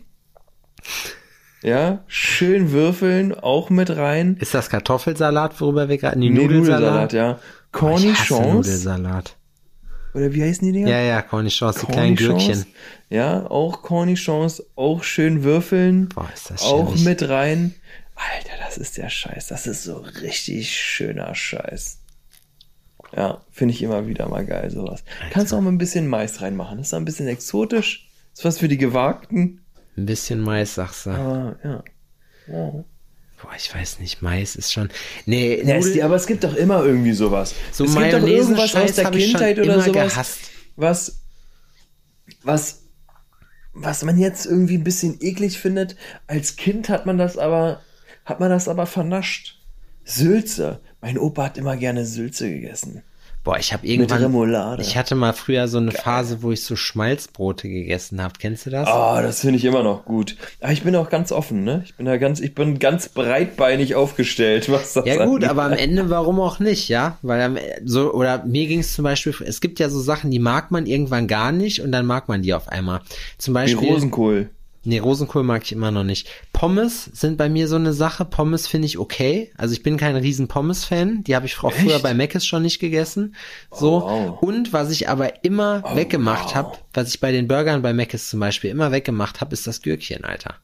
Ja, 1.62 2.03
schön 2.07 2.72
würfeln, 2.72 3.34
auch 3.34 3.70
mit 3.70 3.89
rein. 3.95 4.38
Ist 4.39 4.53
das 4.53 4.70
Kartoffelsalat, 4.70 5.60
worüber 5.60 5.89
wir 5.89 5.97
gerade, 5.97 6.18
nee, 6.20 6.30
Nee, 6.30 6.45
Nudelsalat? 6.45 7.12
ja. 7.14 7.34
Oh, 7.38 7.68
Cornichons. 7.72 8.53
Nudelsalat. 8.68 9.36
Oder 10.14 10.34
wie 10.34 10.41
heißen 10.41 10.66
die 10.66 10.72
Dinger? 10.72 10.89
Ja, 10.89 11.01
ja, 11.01 11.22
Cornichons, 11.22 11.78
die 11.82 11.86
kleinen. 11.86 12.16
Gürkchen. 12.16 12.66
Ja, 13.10 13.45
auch 13.45 13.82
Cornichons, 13.84 14.64
auch 14.76 15.03
schön 15.03 15.43
würfeln. 15.43 16.10
Boah, 16.10 16.30
ist 16.34 16.49
das 16.49 16.62
Auch 16.64 16.89
schäbig. 16.89 17.05
mit 17.05 17.30
rein. 17.30 17.76
Alter, 18.16 18.53
das 18.66 18.78
ist 18.78 18.97
der 18.97 19.10
Scheiß. 19.10 19.47
Das 19.47 19.68
ist 19.68 19.84
so 19.84 19.97
richtig 20.22 20.76
schöner 20.76 21.36
Scheiß. 21.36 21.99
Ja, 23.16 23.41
finde 23.49 23.74
ich 23.74 23.82
immer 23.82 24.07
wieder 24.07 24.28
mal 24.30 24.45
geil, 24.45 24.70
sowas. 24.70 25.03
Kannst 25.32 25.53
auch 25.53 25.62
mal 25.62 25.72
ein 25.72 25.78
bisschen 25.78 26.07
Mais 26.07 26.41
reinmachen. 26.41 26.78
Das 26.78 26.88
ist 26.88 26.93
ein 26.93 27.05
bisschen 27.05 27.28
exotisch. 27.28 28.07
Ist 28.34 28.45
was 28.45 28.60
für 28.60 28.68
die 28.68 28.78
Gewagten. 28.78 29.62
Ein 29.97 30.05
bisschen 30.05 30.39
Mais, 30.41 30.76
sagst 30.76 31.05
du. 31.07 31.10
Aber 31.10 31.55
ja. 31.64 31.84
ja. 32.47 32.72
Boah, 33.41 33.51
ich 33.57 33.74
weiß 33.74 33.99
nicht, 33.99 34.22
Mais 34.22 34.55
ist 34.55 34.72
schon. 34.72 34.89
Nee, 35.26 35.62
Ja, 35.64 35.76
ist 35.76 35.93
die, 35.93 36.03
aber 36.03 36.16
es 36.16 36.28
gibt 36.28 36.43
doch 36.43 36.55
immer 36.55 36.84
irgendwie 36.86 37.14
sowas. 37.14 37.55
so 37.72 37.86
es 37.86 37.95
gibt 37.95 38.14
doch 38.14 38.22
irgendwas 38.22 38.74
aus 38.74 38.74
Mayonnaise-Scheiß 38.74 38.95
der 38.95 39.12
Kindheit 39.12 39.60
oder 39.60 39.82
sowas. 39.82 40.12
gehasst. 40.14 40.39
was, 40.76 41.20
was, 42.43 42.84
was 43.74 44.03
man 44.03 44.18
jetzt 44.18 44.45
irgendwie 44.45 44.78
ein 44.78 44.84
bisschen 44.84 45.18
eklig 45.22 45.57
findet. 45.57 45.95
Als 46.28 46.55
Kind 46.55 46.89
hat 46.89 47.05
man 47.05 47.18
das 47.18 47.38
aber, 47.38 47.82
hat 48.26 48.39
man 48.39 48.49
das 48.49 48.68
aber 48.68 48.86
vernascht. 48.86 49.57
Sülze. 50.03 50.82
Mein 51.02 51.18
Opa 51.18 51.45
hat 51.45 51.58
immer 51.58 51.78
gerne 51.78 52.06
Sülze 52.06 52.50
gegessen. 52.50 53.04
Boah, 53.45 53.58
ich 53.58 53.72
habe 53.72 53.88
irgendwann. 53.88 54.22
Remoulade. 54.22 54.82
Ich 54.82 54.97
hatte 54.97 55.16
mal 55.16 55.32
früher 55.32 55.70
so 55.70 55.78
eine 55.78 55.91
Phase, 55.91 56.43
wo 56.43 56.52
ich 56.52 56.62
so 56.64 56.76
Schmalzbrote 56.76 57.70
gegessen 57.70 58.22
habe. 58.22 58.34
Kennst 58.38 58.66
du 58.66 58.70
das? 58.70 58.88
Ah, 58.89 59.22
das 59.22 59.39
finde 59.39 59.56
ich 59.58 59.64
immer 59.64 59.82
noch 59.82 60.04
gut. 60.04 60.36
Aber 60.60 60.74
ich 60.74 60.84
bin 60.84 60.93
auch 60.97 61.10
ganz 61.10 61.32
offen, 61.32 61.64
ne? 61.64 61.82
Ich 61.86 61.95
bin 61.95 62.06
da 62.06 62.18
ganz, 62.18 62.41
ich 62.41 62.54
bin 62.54 62.80
ganz 62.80 63.08
breitbeinig 63.08 63.95
aufgestellt, 63.95 64.70
was 64.72 64.91
das 64.91 65.06
Ja 65.06 65.26
gut, 65.26 65.36
angeht. 65.36 65.50
aber 65.50 65.64
am 65.64 65.72
Ende 65.72 66.10
warum 66.10 66.41
auch 66.41 66.60
nicht, 66.60 66.89
ja? 66.89 67.18
Weil 67.22 67.80
so 67.86 68.14
oder 68.14 68.43
mir 68.45 68.68
ging 68.68 68.80
es 68.80 68.93
zum 68.93 69.04
Beispiel, 69.04 69.34
es 69.45 69.62
gibt 69.62 69.80
ja 69.80 69.88
so 69.89 70.02
Sachen, 70.02 70.32
die 70.32 70.39
mag 70.39 70.70
man 70.70 70.86
irgendwann 70.86 71.28
gar 71.28 71.54
nicht 71.54 71.82
und 71.82 71.93
dann 71.93 72.06
mag 72.06 72.28
man 72.28 72.41
die 72.41 72.54
auf 72.54 72.68
einmal. 72.68 73.02
Zum 73.38 73.54
Wie 73.54 73.60
Beispiel 73.60 73.89
Rosenkohl. 73.89 74.50
Nee, 74.84 75.00
Rosenkohl 75.00 75.44
mag 75.44 75.64
ich 75.64 75.74
immer 75.74 75.92
noch 75.92 76.06
nicht. 76.06 76.30
Pommes 76.54 77.06
sind 77.06 77.38
bei 77.38 77.50
mir 77.50 77.68
so 77.68 77.76
eine 77.76 77.92
Sache. 77.92 78.24
Pommes 78.24 78.66
finde 78.66 78.86
ich 78.86 78.98
okay. 78.98 79.52
Also 79.58 79.74
ich 79.74 79.84
bin 79.84 79.98
kein 79.98 80.16
riesen 80.16 80.48
Pommes-Fan. 80.48 81.24
Die 81.26 81.36
habe 81.36 81.46
ich 81.48 81.62
auch 81.62 81.74
früher 81.74 81.96
Echt? 81.96 82.04
bei 82.04 82.14
Mc's 82.14 82.46
schon 82.46 82.64
nicht 82.64 82.80
gegessen. 82.80 83.36
So. 83.72 83.98
Oh, 83.98 84.02
wow. 84.02 84.42
Und 84.42 84.72
was 84.72 84.90
ich 84.90 85.10
aber 85.10 85.44
immer 85.44 85.84
weggemacht 85.96 86.56
habe, 86.56 86.78
was 86.94 87.10
ich 87.10 87.20
bei 87.20 87.34
den 87.34 87.48
Burgern 87.48 87.82
bei 87.82 87.94
Mc's 87.94 88.30
zum 88.30 88.40
Beispiel 88.40 88.70
immer 88.70 88.92
weggemacht 88.92 89.42
habe, 89.42 89.54
ist 89.54 89.68
das 89.68 89.82
Gürkchen, 89.82 90.24
Alter. 90.24 90.56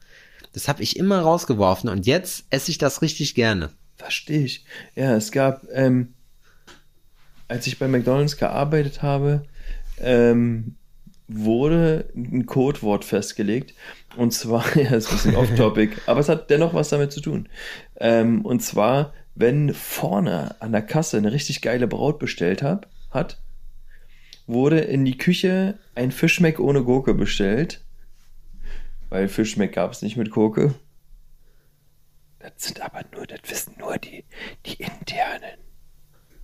Das 0.54 0.68
habe 0.68 0.82
ich 0.82 0.96
immer 0.96 1.20
rausgeworfen 1.20 1.90
und 1.90 2.06
jetzt 2.06 2.46
esse 2.48 2.70
ich 2.70 2.78
das 2.78 3.02
richtig 3.02 3.34
gerne. 3.34 3.70
Verstehe 3.96 4.44
ich. 4.44 4.64
Ja, 4.94 5.14
es 5.14 5.30
gab, 5.30 5.66
ähm, 5.72 6.14
als 7.48 7.66
ich 7.66 7.78
bei 7.78 7.86
McDonalds 7.86 8.38
gearbeitet 8.38 9.02
habe, 9.02 9.44
ähm, 10.00 10.76
wurde 11.28 12.08
ein 12.14 12.46
Codewort 12.46 13.04
festgelegt. 13.04 13.74
Und 14.16 14.32
zwar, 14.32 14.76
ja, 14.76 14.94
ist 14.94 15.08
ein 15.08 15.16
bisschen 15.16 15.36
off-topic, 15.36 16.00
aber 16.06 16.20
es 16.20 16.28
hat 16.28 16.50
dennoch 16.50 16.74
was 16.74 16.88
damit 16.88 17.12
zu 17.12 17.20
tun. 17.20 17.48
Ähm, 17.98 18.44
und 18.44 18.60
zwar, 18.60 19.12
wenn 19.34 19.74
vorne 19.74 20.56
an 20.60 20.72
der 20.72 20.82
Kasse 20.82 21.18
eine 21.18 21.32
richtig 21.32 21.60
geile 21.60 21.86
Braut 21.86 22.18
bestellt 22.18 22.62
hab, 22.62 22.88
hat, 23.10 23.40
wurde 24.46 24.80
in 24.80 25.04
die 25.04 25.18
Küche 25.18 25.78
ein 25.94 26.12
Fischmeck 26.12 26.58
ohne 26.60 26.84
Gurke 26.84 27.14
bestellt. 27.14 27.84
Weil 29.08 29.28
Fischmeck 29.28 29.72
gab 29.72 29.92
es 29.92 30.02
nicht 30.02 30.16
mit 30.16 30.30
Gurke. 30.30 30.74
Das 32.38 32.52
sind 32.56 32.80
aber 32.80 33.02
nur, 33.12 33.26
das 33.26 33.40
wissen 33.48 33.74
nur 33.78 33.98
die, 33.98 34.24
die 34.64 34.82
internen. 34.82 35.58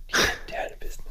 Die 0.09 0.13
internen 0.13 0.75
wissen. 0.79 1.03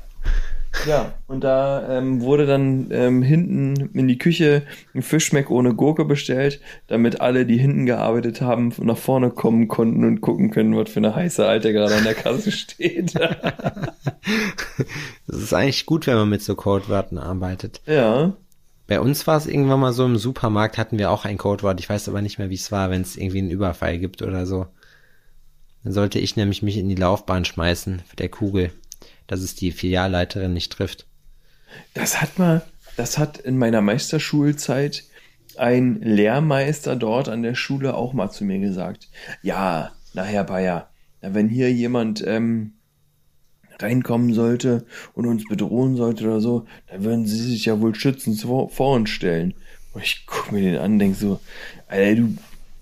Ja, 0.87 1.14
und 1.27 1.45
da 1.45 1.99
ähm, 1.99 2.23
wurde 2.23 2.47
dann 2.47 2.89
ähm, 2.91 3.23
hinten 3.23 3.91
in 3.95 4.09
die 4.09 4.18
Küche 4.18 4.62
ein 4.95 5.03
Fischmeck 5.03 5.51
ohne 5.51 5.75
Gurke 5.75 6.05
bestellt, 6.05 6.61
damit 6.87 7.20
alle, 7.20 7.47
die 7.47 7.59
hinten 7.59 7.87
gearbeitet 7.87 8.41
haben, 8.41 8.73
nach 8.79 8.97
vorne 8.97 9.31
kommen 9.31 9.68
konnten 9.68 10.05
und 10.05 10.20
gucken 10.20 10.51
können, 10.51 10.77
was 10.77 10.91
für 10.91 11.01
eine 11.01 11.14
heiße 11.14 11.47
Alte 11.47 11.73
gerade 11.73 11.95
an 11.95 12.05
der 12.05 12.14
Kasse 12.14 12.53
steht. 12.53 13.14
Das 13.14 15.37
ist 15.37 15.55
eigentlich 15.55 15.87
gut, 15.87 16.07
wenn 16.07 16.16
man 16.16 16.29
mit 16.29 16.43
so 16.43 16.55
Codewörtern 16.55 17.18
arbeitet. 17.18 17.81
ja. 17.87 18.33
Bei 18.89 19.01
uns 19.01 19.27
war 19.27 19.39
es 19.39 19.47
irgendwann 19.47 19.81
mal 19.81 19.93
so, 19.93 20.05
im 20.05 20.18
Supermarkt 20.18 20.77
hatten 20.77 20.99
wir 20.99 21.11
auch 21.11 21.25
ein 21.25 21.39
Codewort. 21.39 21.81
Ich 21.81 21.89
weiß 21.89 22.09
aber 22.09 22.20
nicht 22.20 22.39
mehr, 22.39 22.51
wie 22.51 22.57
es 22.57 22.73
war, 22.73 22.91
wenn 22.91 23.01
es 23.01 23.16
irgendwie 23.16 23.39
einen 23.39 23.51
Überfall 23.51 23.99
gibt 23.99 24.20
oder 24.20 24.45
so. 24.45 24.66
Dann 25.83 25.93
sollte 25.93 26.18
ich 26.18 26.37
nämlich 26.37 26.62
mich 26.62 26.77
in 26.77 26.89
die 26.89 26.97
Laufbahn 26.97 27.45
schmeißen 27.45 28.03
für 28.07 28.16
der 28.16 28.29
Kugel, 28.29 28.70
dass 29.27 29.41
es 29.41 29.55
die 29.55 29.73
Filialleiterin 29.73 30.53
nicht 30.53 30.73
trifft. 30.73 31.07
Das 31.95 32.21
hat 32.21 32.39
mal, 32.39 32.63
das 32.97 33.19
hat 33.19 33.39
in 33.39 33.59
meiner 33.59 33.81
Meisterschulzeit 33.81 35.05
ein 35.57 36.01
Lehrmeister 36.01 36.97
dort 36.97 37.29
an 37.29 37.43
der 37.43 37.55
Schule 37.55 37.95
auch 37.95 38.13
mal 38.13 38.31
zu 38.31 38.45
mir 38.45 38.59
gesagt. 38.59 39.09
Ja, 39.43 39.93
na 40.15 40.23
Herr 40.25 40.45
Bayer, 40.45 40.89
wenn 41.21 41.49
hier 41.49 41.73
jemand 41.73 42.23
ähm, 42.27 42.75
reinkommen 43.79 44.35
sollte 44.35 44.87
und 45.15 45.27
uns 45.27 45.45
bedrohen 45.49 45.97
sollte 45.97 46.25
oder 46.25 46.41
so, 46.41 46.67
dann 46.89 47.05
würden 47.05 47.27
sie 47.27 47.39
sich 47.39 47.67
ja 47.67 47.81
wohl 47.81 47.95
schützend 47.95 48.41
vor, 48.41 48.71
vor 48.71 48.95
uns 48.95 49.11
stellen. 49.11 49.55
Und 49.93 50.03
ich 50.05 50.25
guck 50.27 50.53
mir 50.53 50.63
den 50.63 50.79
an 50.79 50.93
und 50.93 50.99
denk 50.99 51.17
so, 51.17 51.41
Alter, 51.89 52.15
du 52.15 52.37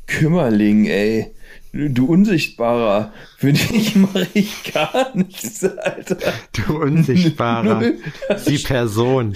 Kümmerling, 0.07 0.87
ey. 0.87 1.33
Du, 1.73 1.89
du 1.89 2.07
Unsichtbarer. 2.07 3.13
Für 3.39 3.53
dich 3.53 3.95
mache 3.95 4.27
ich 4.35 4.73
gar 4.75 5.11
nichts, 5.15 5.63
Alter. 5.65 6.17
Du 6.53 6.81
Unsichtbarer. 6.81 7.83
Die 8.49 8.59
Person. 8.59 9.35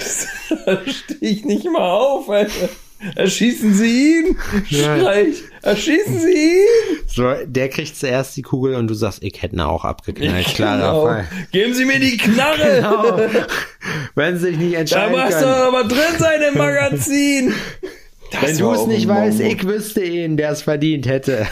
Da 0.66 0.78
stehe 0.87 1.18
ich 1.32 1.45
nicht 1.45 1.64
mal 1.70 1.91
auf, 1.91 2.28
Alter. 2.28 2.68
Erschießen 3.16 3.74
Sie 3.74 4.12
ihn! 4.18 4.37
Ja. 4.70 4.99
Schrei 4.99 5.22
ich. 5.24 5.43
Erschießen 5.61 6.18
Sie 6.20 6.32
ihn! 6.32 6.99
So, 7.07 7.35
der 7.45 7.68
kriegt 7.68 7.97
zuerst 7.97 8.35
die 8.35 8.41
Kugel 8.43 8.76
und 8.76 8.89
du 8.89 8.95
sagst, 8.95 9.22
ich 9.22 9.43
hätte 9.43 9.57
ihn 9.57 9.61
auch 9.61 9.85
abgeknallt. 9.85 10.47
Klarer 10.47 10.78
Genau. 10.78 11.07
Fall. 11.07 11.28
Geben 11.53 11.74
Sie 11.74 11.85
mir 11.85 11.99
die 12.01 12.16
Knarre! 12.16 12.76
Genau. 12.76 13.20
Wenn 14.14 14.39
sie 14.39 14.47
sich 14.47 14.57
nicht 14.57 14.74
Da 14.74 14.78
entscheiden 14.80 15.12
muss 15.20 15.28
können. 15.35 15.43
doch 15.43 15.74
aber 15.74 15.85
drin 15.85 16.18
sein 16.18 16.41
im 16.51 16.59
Magazin! 16.59 17.55
Das 18.32 18.43
Wenn 18.43 18.59
du 18.59 18.72
es 18.72 18.87
nicht 18.87 19.07
weißt, 19.07 19.41
ich 19.41 19.64
wüsste 19.66 20.03
ihn, 20.03 20.39
der 20.39 20.53
es 20.53 20.62
verdient 20.62 21.07
hätte. 21.07 21.47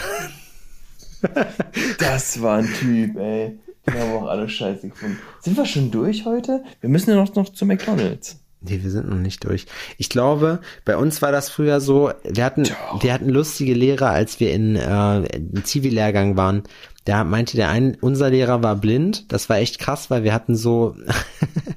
Das 1.99 2.41
war 2.41 2.57
ein 2.57 2.69
Typ, 2.79 3.17
ey. 3.17 3.57
Wir 3.85 3.99
haben 3.99 4.11
auch 4.13 4.27
alle 4.27 4.47
Scheiße 4.47 4.89
gefunden. 4.89 5.19
Sind 5.41 5.57
wir 5.57 5.65
schon 5.65 5.91
durch 5.91 6.25
heute? 6.25 6.63
Wir 6.81 6.89
müssen 6.89 7.09
ja 7.09 7.17
noch, 7.17 7.33
noch 7.35 7.49
zu 7.49 7.65
McDonalds. 7.65 8.39
Nee, 8.61 8.79
wir 8.81 8.91
sind 8.91 9.09
noch 9.09 9.17
nicht 9.17 9.43
durch. 9.43 9.65
Ich 9.97 10.07
glaube, 10.07 10.59
bei 10.85 10.95
uns 10.95 11.21
war 11.21 11.33
das 11.33 11.49
früher 11.49 11.81
so, 11.81 12.11
wir 12.23 12.45
hatten, 12.45 12.63
wir 13.01 13.13
hatten 13.13 13.27
lustige 13.27 13.73
Lehrer, 13.73 14.11
als 14.11 14.39
wir 14.39 14.53
in, 14.53 14.77
äh, 14.77 15.17
im 15.35 15.65
Zivi-Lehrgang 15.65 16.37
waren. 16.37 16.63
Da 17.03 17.25
meinte 17.25 17.57
der 17.57 17.69
ein, 17.69 17.97
unser 17.99 18.29
Lehrer 18.29 18.63
war 18.63 18.77
blind. 18.77 19.33
Das 19.33 19.49
war 19.49 19.57
echt 19.57 19.79
krass, 19.79 20.09
weil 20.09 20.23
wir 20.23 20.33
hatten 20.33 20.55
so, 20.55 20.95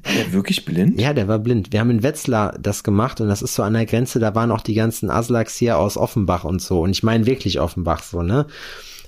War 0.07 0.15
der 0.15 0.33
wirklich 0.33 0.65
blind? 0.65 1.01
ja, 1.01 1.13
der 1.13 1.27
war 1.27 1.41
blind. 1.41 1.73
Wir 1.73 1.81
haben 1.81 1.91
in 1.91 2.05
Wetzlar 2.05 2.57
das 2.61 2.85
gemacht 2.85 3.21
und 3.21 3.29
das 3.29 3.43
ist 3.43 3.57
so 3.57 3.65
an 3.65 3.73
der 3.73 3.87
Grenze, 3.87 4.21
da 4.21 4.37
waren 4.37 4.53
auch 4.53 4.61
die 4.61 4.75
ganzen 4.75 5.11
Aslaks 5.11 5.57
hier 5.57 5.79
aus 5.79 5.97
Offenbach 5.97 6.45
und 6.45 6.63
so. 6.63 6.81
Und 6.83 6.91
ich 6.91 7.03
meine 7.03 7.27
wirklich 7.27 7.59
Offenbach 7.59 8.05
so, 8.05 8.23
ne? 8.23 8.47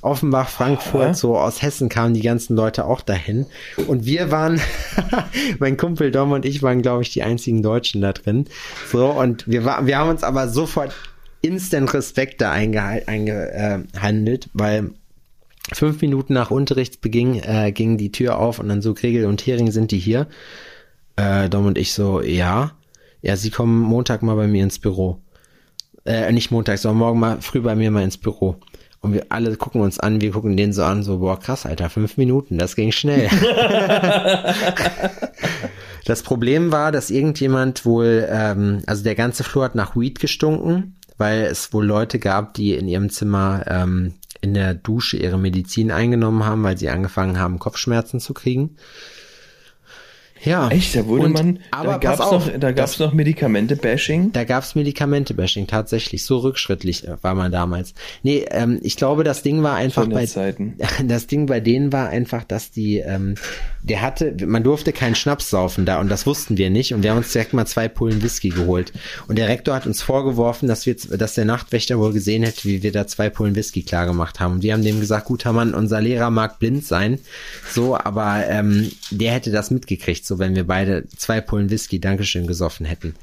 Offenbach, 0.02 0.48
Frankfurt, 0.48 1.02
Aha. 1.02 1.14
so 1.14 1.36
aus 1.36 1.62
Hessen 1.62 1.88
kamen 1.88 2.14
die 2.14 2.22
ganzen 2.22 2.56
Leute 2.56 2.84
auch 2.84 3.00
dahin. 3.00 3.46
Und 3.86 4.06
wir 4.06 4.30
waren, 4.30 4.60
mein 5.58 5.76
Kumpel 5.76 6.10
Dom 6.10 6.32
und 6.32 6.44
ich 6.44 6.62
waren, 6.62 6.82
glaube 6.82 7.02
ich, 7.02 7.12
die 7.12 7.22
einzigen 7.22 7.62
Deutschen 7.62 8.00
da 8.00 8.12
drin. 8.12 8.46
So, 8.90 9.06
und 9.06 9.46
wir, 9.48 9.64
war, 9.64 9.86
wir 9.86 9.98
haben 9.98 10.10
uns 10.10 10.22
aber 10.22 10.48
sofort 10.48 10.94
instant 11.40 11.92
Respekt 11.94 12.40
da 12.40 12.52
eingehandelt, 12.52 13.08
einge, 13.08 13.52
äh, 13.52 14.38
weil 14.54 14.90
fünf 15.72 16.00
Minuten 16.00 16.32
nach 16.32 16.50
Unterrichtsbeginn 16.50 17.42
äh, 17.42 17.72
ging 17.72 17.98
die 17.98 18.12
Tür 18.12 18.38
auf 18.38 18.58
und 18.58 18.68
dann 18.68 18.82
so 18.82 18.94
Gregel 18.94 19.26
und 19.26 19.46
Hering 19.46 19.70
sind 19.70 19.90
die 19.90 19.98
hier. 19.98 20.26
Äh, 21.16 21.48
Dom 21.48 21.66
und 21.66 21.78
ich 21.78 21.92
so, 21.92 22.22
ja. 22.22 22.72
Ja, 23.20 23.36
sie 23.36 23.50
kommen 23.50 23.80
Montag 23.80 24.22
mal 24.22 24.36
bei 24.36 24.46
mir 24.46 24.62
ins 24.62 24.78
Büro. 24.78 25.20
Äh, 26.04 26.32
nicht 26.32 26.50
Montag, 26.50 26.78
sondern 26.78 26.98
morgen 26.98 27.20
mal 27.20 27.42
früh 27.42 27.60
bei 27.60 27.74
mir 27.74 27.90
mal 27.90 28.04
ins 28.04 28.16
Büro. 28.16 28.56
Und 29.00 29.12
wir 29.12 29.26
alle 29.28 29.54
gucken 29.56 29.80
uns 29.80 30.00
an, 30.00 30.20
wir 30.20 30.32
gucken 30.32 30.56
den 30.56 30.72
so 30.72 30.82
an, 30.82 31.02
so, 31.02 31.18
boah, 31.18 31.38
krass, 31.38 31.66
Alter, 31.66 31.88
fünf 31.88 32.16
Minuten, 32.16 32.58
das 32.58 32.74
ging 32.74 32.90
schnell. 32.90 33.28
das 36.04 36.22
Problem 36.22 36.72
war, 36.72 36.90
dass 36.90 37.10
irgendjemand 37.10 37.84
wohl, 37.84 38.26
ähm, 38.28 38.82
also 38.86 39.04
der 39.04 39.14
ganze 39.14 39.44
Flur 39.44 39.64
hat 39.64 39.76
nach 39.76 39.94
Weed 39.94 40.18
gestunken, 40.18 40.96
weil 41.16 41.42
es 41.42 41.72
wohl 41.72 41.86
Leute 41.86 42.18
gab, 42.18 42.54
die 42.54 42.74
in 42.74 42.88
ihrem 42.88 43.08
Zimmer 43.10 43.64
ähm, 43.68 44.14
in 44.40 44.54
der 44.54 44.74
Dusche 44.74 45.16
ihre 45.16 45.38
Medizin 45.38 45.90
eingenommen 45.90 46.44
haben, 46.44 46.62
weil 46.64 46.78
sie 46.78 46.88
angefangen 46.88 47.38
haben, 47.38 47.58
Kopfschmerzen 47.58 48.18
zu 48.20 48.34
kriegen. 48.34 48.76
Ja. 50.44 50.68
Echt, 50.68 50.94
da 50.94 51.06
wurde 51.06 51.26
Und- 51.26 51.32
man, 51.32 51.58
aber 51.70 51.92
da 51.92 51.98
gab's 51.98 52.18
pass 52.18 52.28
auf, 52.28 52.46
noch, 52.46 52.58
da 52.58 52.72
gab's 52.72 52.98
noch 52.98 53.12
Medikamente-Bashing. 53.12 54.32
Da 54.32 54.44
gab's 54.44 54.74
Medikamente-Bashing, 54.74 55.66
tatsächlich. 55.66 56.24
So 56.24 56.38
rückschrittlich 56.38 57.06
äh, 57.06 57.16
war 57.22 57.34
man 57.34 57.50
damals. 57.52 57.94
Nee, 58.22 58.46
ähm, 58.50 58.78
ich 58.82 58.96
glaube, 58.96 59.24
das 59.24 59.42
Ding 59.42 59.62
war 59.62 59.74
einfach 59.76 60.06
bei 60.06 60.26
Zeiten. 60.26 60.76
das 61.04 61.26
Ding 61.26 61.46
bei 61.46 61.60
denen 61.60 61.92
war 61.92 62.08
einfach, 62.08 62.44
dass 62.44 62.70
die, 62.70 62.98
ähm, 62.98 63.34
der 63.82 64.02
hatte, 64.02 64.34
man 64.46 64.62
durfte 64.62 64.92
keinen 64.92 65.14
Schnaps 65.14 65.50
saufen 65.50 65.84
da 65.84 66.00
und 66.00 66.08
das 66.08 66.26
wussten 66.26 66.56
wir 66.56 66.70
nicht 66.70 66.94
und 66.94 67.02
wir 67.02 67.10
haben 67.10 67.18
uns 67.18 67.32
direkt 67.32 67.52
mal 67.52 67.66
zwei 67.66 67.88
Pullen 67.88 68.22
Whisky 68.22 68.50
geholt. 68.50 68.92
Und 69.26 69.38
der 69.38 69.48
Rektor 69.48 69.74
hat 69.74 69.86
uns 69.86 70.02
vorgeworfen, 70.02 70.68
dass 70.68 70.86
wir, 70.86 70.94
dass 70.94 71.34
der 71.34 71.44
Nachtwächter 71.44 71.98
wohl 71.98 72.12
gesehen 72.12 72.42
hätte, 72.42 72.64
wie 72.64 72.82
wir 72.82 72.92
da 72.92 73.06
zwei 73.06 73.30
Pullen 73.30 73.56
Whisky 73.56 73.82
klar 73.82 74.06
gemacht 74.06 74.40
haben. 74.40 74.54
Und 74.54 74.62
wir 74.62 74.72
haben 74.72 74.84
dem 74.84 75.00
gesagt, 75.00 75.26
guter 75.26 75.52
Mann, 75.52 75.74
unser 75.74 76.00
Lehrer 76.00 76.30
mag 76.30 76.58
blind 76.58 76.84
sein, 76.84 77.18
so, 77.72 77.96
aber 77.96 78.44
ähm, 78.48 78.90
der 79.10 79.32
hätte 79.32 79.50
das 79.50 79.70
mitgekriegt, 79.70 80.26
so 80.28 80.38
wenn 80.38 80.54
wir 80.54 80.66
beide 80.66 81.06
zwei 81.08 81.40
Pullen 81.40 81.70
Whisky, 81.70 82.00
Dankeschön, 82.00 82.46
gesoffen 82.46 82.86
hätten. 82.86 83.14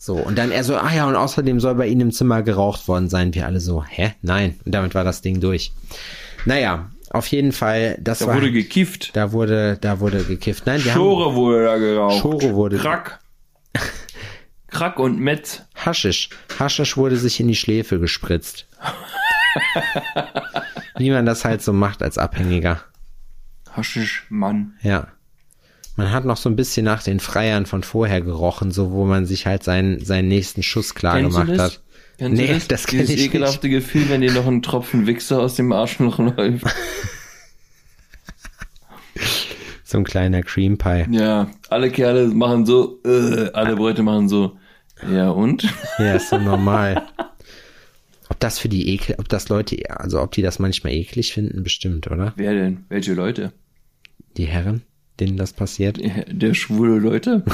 So, 0.00 0.14
und 0.16 0.38
dann 0.38 0.52
er 0.52 0.62
so, 0.62 0.76
ah 0.76 0.92
ja, 0.94 1.08
und 1.08 1.16
außerdem 1.16 1.58
soll 1.60 1.74
bei 1.74 1.88
Ihnen 1.88 2.02
im 2.02 2.12
Zimmer 2.12 2.42
geraucht 2.42 2.86
worden 2.86 3.08
sein. 3.08 3.34
Wir 3.34 3.46
alle 3.46 3.58
so, 3.60 3.84
hä? 3.84 4.14
Nein. 4.22 4.54
Und 4.64 4.72
damit 4.74 4.94
war 4.94 5.02
das 5.04 5.22
Ding 5.22 5.40
durch. 5.40 5.72
Naja, 6.44 6.90
auf 7.10 7.26
jeden 7.28 7.52
Fall, 7.52 7.96
das 8.00 8.20
Da 8.20 8.26
war. 8.28 8.36
wurde 8.36 8.52
gekifft. 8.52 9.16
da 9.16 9.32
wurde, 9.32 9.76
da 9.80 9.98
wurde 9.98 10.22
gekifft. 10.24 10.66
Nein, 10.66 10.84
wir 10.84 10.92
haben, 10.92 10.98
Schore 11.00 11.34
wurde 11.34 11.64
da 11.64 11.78
geraucht. 11.78 12.20
Schore 12.20 12.54
wurde- 12.54 12.78
Krack. 12.78 13.18
Crack 14.68 14.98
und 14.98 15.18
Metz. 15.18 15.62
Haschisch. 15.74 16.28
Haschisch 16.58 16.96
wurde 16.96 17.16
sich 17.16 17.40
in 17.40 17.48
die 17.48 17.56
Schläfe 17.56 17.98
gespritzt. 17.98 18.66
Wie 20.96 21.10
man 21.10 21.26
das 21.26 21.44
halt 21.44 21.62
so 21.62 21.72
macht 21.72 22.02
als 22.02 22.18
Abhängiger. 22.18 22.80
Haschisch, 23.72 24.26
Mann. 24.28 24.74
Ja. 24.82 25.08
Man 25.98 26.12
hat 26.12 26.24
noch 26.24 26.36
so 26.36 26.48
ein 26.48 26.54
bisschen 26.54 26.84
nach 26.84 27.02
den 27.02 27.18
Freiern 27.18 27.66
von 27.66 27.82
vorher 27.82 28.20
gerochen, 28.20 28.70
so 28.70 28.92
wo 28.92 29.04
man 29.04 29.26
sich 29.26 29.46
halt 29.46 29.64
seinen, 29.64 29.98
seinen 30.04 30.28
nächsten 30.28 30.62
Schuss 30.62 30.94
klar 30.94 31.16
Kennst 31.18 31.36
gemacht 31.36 31.58
hat. 31.58 31.82
Kennst 32.18 32.40
Nee, 32.40 32.46
das? 32.46 32.68
das 32.68 32.86
kenn 32.86 33.00
Dieses 33.00 33.14
ich 33.16 33.20
nicht. 33.22 33.26
ekelhafte 33.34 33.68
Gefühl, 33.68 34.08
wenn 34.08 34.20
dir 34.20 34.32
noch 34.32 34.46
ein 34.46 34.62
Tropfen 34.62 35.08
Wichser 35.08 35.40
aus 35.40 35.56
dem 35.56 35.72
Arschloch 35.72 36.20
läuft. 36.20 36.66
So 39.82 39.98
ein 39.98 40.04
kleiner 40.04 40.42
Cream 40.42 40.78
Pie. 40.78 41.06
Ja, 41.10 41.50
alle 41.68 41.90
Kerle 41.90 42.28
machen 42.28 42.64
so, 42.64 43.00
äh, 43.04 43.50
alle 43.52 43.74
Bräute 43.74 44.04
machen 44.04 44.28
so. 44.28 44.56
Ja, 45.12 45.30
und? 45.30 45.64
Ja, 45.98 46.14
ist 46.14 46.28
so 46.30 46.38
normal. 46.38 47.06
Ob 48.28 48.38
das 48.38 48.58
für 48.60 48.68
die 48.68 48.90
Ekel, 48.94 49.16
ob 49.18 49.28
das 49.30 49.48
Leute, 49.48 49.78
also 49.88 50.20
ob 50.20 50.30
die 50.32 50.42
das 50.42 50.58
manchmal 50.58 50.92
eklig 50.92 51.32
finden, 51.32 51.62
bestimmt, 51.64 52.08
oder? 52.10 52.34
Wer 52.36 52.52
denn? 52.52 52.84
Welche 52.90 53.14
Leute? 53.14 53.52
Die 54.36 54.44
Herren, 54.44 54.82
denen 55.20 55.36
das 55.36 55.52
passiert. 55.52 55.98
Der 56.28 56.54
schwule 56.54 56.98
Leute? 56.98 57.44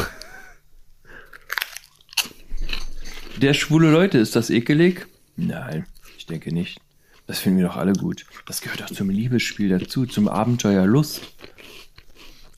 Der 3.40 3.52
schwule 3.52 3.90
Leute, 3.90 4.18
ist 4.18 4.36
das 4.36 4.48
ekelig? 4.48 5.08
Nein, 5.36 5.86
ich 6.16 6.26
denke 6.26 6.54
nicht. 6.54 6.80
Das 7.26 7.40
finden 7.40 7.58
wir 7.58 7.66
doch 7.66 7.76
alle 7.76 7.94
gut. 7.94 8.26
Das 8.46 8.60
gehört 8.60 8.80
doch 8.80 8.86
zum 8.86 9.10
Liebesspiel 9.10 9.70
dazu, 9.70 10.06
zum 10.06 10.28
Abenteuer 10.28 10.86
Lust. 10.86 11.22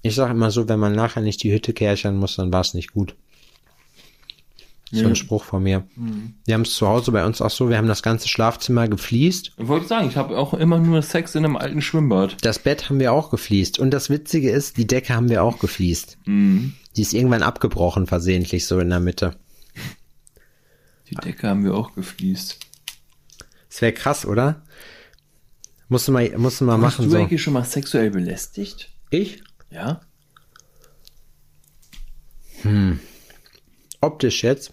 Ich 0.03 0.15
sag 0.15 0.31
immer 0.31 0.51
so, 0.51 0.69
wenn 0.69 0.79
man 0.79 0.93
nachher 0.93 1.23
nicht 1.23 1.43
die 1.43 1.53
Hütte 1.53 1.73
kärchern 1.73 2.17
muss, 2.17 2.37
dann 2.37 2.53
war 2.53 2.61
es 2.61 2.75
nicht 2.75 2.93
gut. 2.93 3.17
So 4.93 5.05
ein 5.05 5.17
Spruch 5.17 5.43
von 5.43 5.65
mir. 5.65 5.85
Wir 6.45 6.55
haben 6.55 6.63
es 6.63 6.75
zu 6.75 6.87
Hause 6.87 7.11
bei 7.11 7.27
uns 7.27 7.43
auch 7.43 7.51
so, 7.51 7.69
wir 7.69 7.77
haben 7.77 7.89
das 7.89 8.05
ganze 8.05 8.29
Schlafzimmer 8.29 8.87
gefliest. 8.87 9.53
Ich 9.59 9.67
wollte 9.67 9.89
sagen, 9.89 10.09
ich 10.09 10.17
habe 10.17 10.39
auch 10.39 10.55
immer 10.55 10.79
nur 10.79 11.03
Sex 11.03 11.35
in 11.35 11.45
einem 11.45 11.57
alten 11.57 11.83
Schwimmbad. 11.83 12.37
Das 12.43 12.61
Bett 12.61 12.89
haben 12.89 13.01
wir 13.01 13.13
auch 13.13 13.31
gefliest. 13.31 13.81
Und 13.81 13.91
das 13.91 14.11
Witzige 14.11 14.51
ist, 14.51 14.77
die 14.77 14.87
Decke 14.87 15.15
haben 15.15 15.29
wir 15.29 15.43
auch 15.43 15.59
gefliest. 15.59 16.19
Mhm. 16.25 16.75
Die 16.97 17.03
ist 17.03 17.15
irgendwann 17.15 17.43
abgebrochen, 17.43 18.07
versehentlich, 18.07 18.67
so 18.67 18.79
in 18.79 18.91
der 18.91 19.01
Mitte. 19.01 19.37
Die 21.11 21.17
Decke 21.17 21.49
haben 21.49 21.65
wir 21.65 21.75
auch 21.75 21.95
gefliest. 21.95 22.61
Das 23.69 23.83
wäre 23.83 23.93
krass, 23.93 24.25
oder? 24.25 24.63
Musst 25.89 26.07
du 26.07 26.13
mal, 26.13 26.33
musst 26.39 26.61
du 26.61 26.65
mal 26.65 26.75
Hast 26.75 26.81
machen 26.81 27.05
du 27.07 27.11
so. 27.11 27.19
eigentlich 27.19 27.43
schon 27.43 27.53
mal 27.53 27.65
sexuell 27.65 28.11
belästigt? 28.11 28.91
Ich? 29.11 29.43
Ja? 29.71 30.01
Optisch 34.01 34.43
jetzt? 34.43 34.73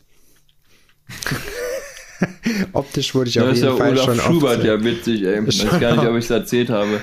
Optisch 2.73 3.13
wurde 3.13 3.29
ich 3.29 3.35
Da 3.35 3.49
auf 3.49 3.55
jeden 3.55 3.67
ja 3.67 3.75
Fall 3.75 3.91
Olaf 3.91 4.05
schon 4.05 4.19
Schubert 4.19 4.57
oft, 4.57 4.65
ja 4.65 4.83
witzig, 4.83 5.23
ey. 5.23 5.43
Ich 5.47 5.65
weiß 5.65 5.79
gar 5.79 5.95
nicht, 5.95 6.05
ob 6.05 6.15
ich 6.15 6.25
es 6.25 6.29
erzählt 6.29 6.69
habe. 6.69 7.01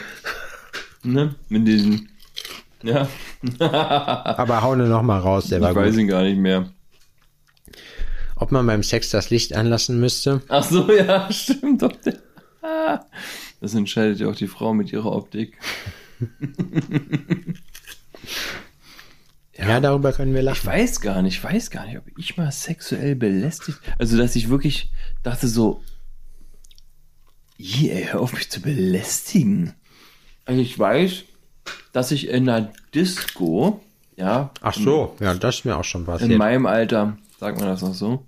Ne? 1.02 1.34
Mit 1.48 1.66
diesen. 1.66 2.08
Ja, 2.82 3.08
Aber 3.58 4.62
hau 4.62 4.74
nur 4.74 4.86
noch 4.88 5.02
mal 5.02 5.18
raus, 5.18 5.48
der 5.48 5.60
war 5.60 5.70
ich 5.70 5.76
weiß 5.76 5.96
ihn 5.96 6.08
gar 6.08 6.22
nicht 6.22 6.38
mehr. 6.38 6.70
Ob 8.36 8.52
man 8.52 8.66
beim 8.66 8.82
Sex 8.82 9.10
das 9.10 9.30
Licht 9.30 9.54
anlassen 9.54 10.00
müsste? 10.00 10.42
Ach 10.48 10.64
so, 10.64 10.90
ja, 10.92 11.30
stimmt 11.32 11.82
doch. 11.82 11.92
Das 13.60 13.74
entscheidet 13.74 14.20
ja 14.20 14.28
auch 14.28 14.34
die 14.34 14.46
Frau 14.46 14.74
mit 14.74 14.92
ihrer 14.92 15.12
Optik. 15.12 15.58
Ja, 19.56 19.80
darüber 19.80 20.12
können 20.12 20.32
wir 20.32 20.40
Ich 20.40 20.46
lachen. 20.46 20.66
weiß 20.66 21.00
gar 21.00 21.22
nicht, 21.22 21.36
ich 21.38 21.44
weiß 21.44 21.70
gar 21.70 21.86
nicht, 21.86 21.98
ob 21.98 22.04
ich 22.16 22.36
mal 22.36 22.50
sexuell 22.52 23.14
belästigt. 23.16 23.78
Also, 23.98 24.16
dass 24.16 24.36
ich 24.36 24.48
wirklich 24.48 24.90
dachte 25.22 25.48
so, 25.48 25.82
je, 27.56 27.90
ey, 27.90 28.04
hör 28.10 28.20
auf 28.20 28.32
mich 28.32 28.50
zu 28.50 28.60
belästigen. 28.62 29.74
Also 30.46 30.60
ich 30.62 30.78
weiß, 30.78 31.24
dass 31.92 32.10
ich 32.10 32.28
in 32.28 32.48
einer 32.48 32.72
Disco, 32.94 33.80
ja, 34.16 34.50
Ach 34.62 34.74
so, 34.74 35.14
ja, 35.20 35.34
das 35.34 35.56
ist 35.58 35.64
mir 35.64 35.76
auch 35.76 35.84
schon 35.84 36.02
in 36.02 36.06
passiert. 36.06 36.38
meinem 36.38 36.66
Alter, 36.66 37.18
sagt 37.38 37.58
man 37.58 37.68
das 37.68 37.82
noch 37.82 37.94
so, 37.94 38.24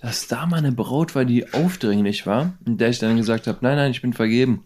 dass 0.00 0.26
da 0.26 0.46
mal 0.46 0.56
eine 0.58 0.72
Braut 0.72 1.14
war, 1.14 1.24
die 1.24 1.52
aufdringlich 1.54 2.26
war, 2.26 2.54
und 2.66 2.78
der 2.80 2.88
ich 2.90 2.98
dann 2.98 3.16
gesagt 3.16 3.46
habe, 3.46 3.58
nein, 3.60 3.76
nein, 3.76 3.90
ich 3.92 4.02
bin 4.02 4.12
vergeben. 4.12 4.64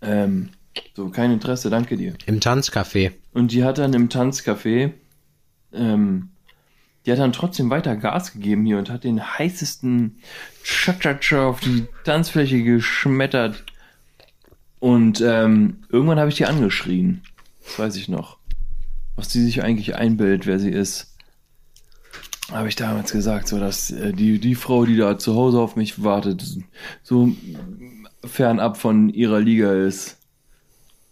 Ähm, 0.00 0.50
so, 0.94 1.08
kein 1.10 1.30
Interesse, 1.32 1.70
danke 1.70 1.96
dir. 1.96 2.14
Im 2.26 2.40
Tanzcafé. 2.40 3.12
Und 3.32 3.52
die 3.52 3.64
hat 3.64 3.78
dann 3.78 3.94
im 3.94 4.08
Tanzcafé, 4.08 4.92
ähm, 5.72 6.30
die 7.06 7.12
hat 7.12 7.18
dann 7.18 7.32
trotzdem 7.32 7.70
weiter 7.70 7.96
Gas 7.96 8.32
gegeben 8.32 8.66
hier 8.66 8.78
und 8.78 8.90
hat 8.90 9.04
den 9.04 9.22
heißesten 9.22 10.18
Cha-Cha-Cha 10.62 11.46
auf 11.46 11.60
die 11.60 11.86
Tanzfläche 12.04 12.62
geschmettert. 12.62 13.64
Und 14.78 15.20
ähm, 15.20 15.84
irgendwann 15.88 16.18
habe 16.18 16.28
ich 16.28 16.36
die 16.36 16.46
angeschrien. 16.46 17.22
Das 17.64 17.78
weiß 17.78 17.96
ich 17.96 18.08
noch. 18.08 18.38
Was 19.16 19.28
die 19.28 19.40
sich 19.40 19.62
eigentlich 19.62 19.94
einbildet, 19.96 20.46
wer 20.46 20.58
sie 20.58 20.70
ist. 20.70 21.16
Habe 22.52 22.68
ich 22.68 22.76
damals 22.76 23.12
gesagt, 23.12 23.48
so 23.48 23.58
dass 23.58 23.90
äh, 23.90 24.12
die, 24.12 24.38
die 24.38 24.54
Frau, 24.54 24.84
die 24.84 24.96
da 24.96 25.18
zu 25.18 25.34
Hause 25.34 25.60
auf 25.60 25.76
mich 25.76 26.02
wartet, 26.02 26.44
so 27.02 27.34
fernab 28.24 28.76
von 28.76 29.08
ihrer 29.08 29.40
Liga 29.40 29.72
ist. 29.72 30.17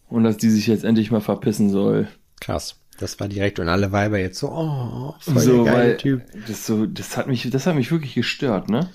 Und 0.08 0.24
dass 0.24 0.36
die 0.36 0.50
sich 0.50 0.66
jetzt 0.66 0.84
endlich 0.84 1.10
mal 1.10 1.20
verpissen 1.20 1.70
soll. 1.70 2.08
Krass. 2.40 2.76
Das 2.98 3.20
war 3.20 3.28
direkt 3.28 3.58
und 3.58 3.68
alle 3.68 3.92
Weiber 3.92 4.18
jetzt 4.18 4.38
so, 4.38 4.48
oh, 4.48 5.14
voll 5.18 5.42
so, 5.42 5.64
der 5.64 5.72
geile 5.72 5.96
Typ. 5.98 6.22
das 6.48 6.66
so, 6.66 6.86
das 6.86 7.16
hat 7.16 7.26
mich, 7.26 7.48
das 7.50 7.66
hat 7.66 7.74
mich 7.74 7.90
wirklich 7.90 8.14
gestört, 8.14 8.70
ne? 8.70 8.88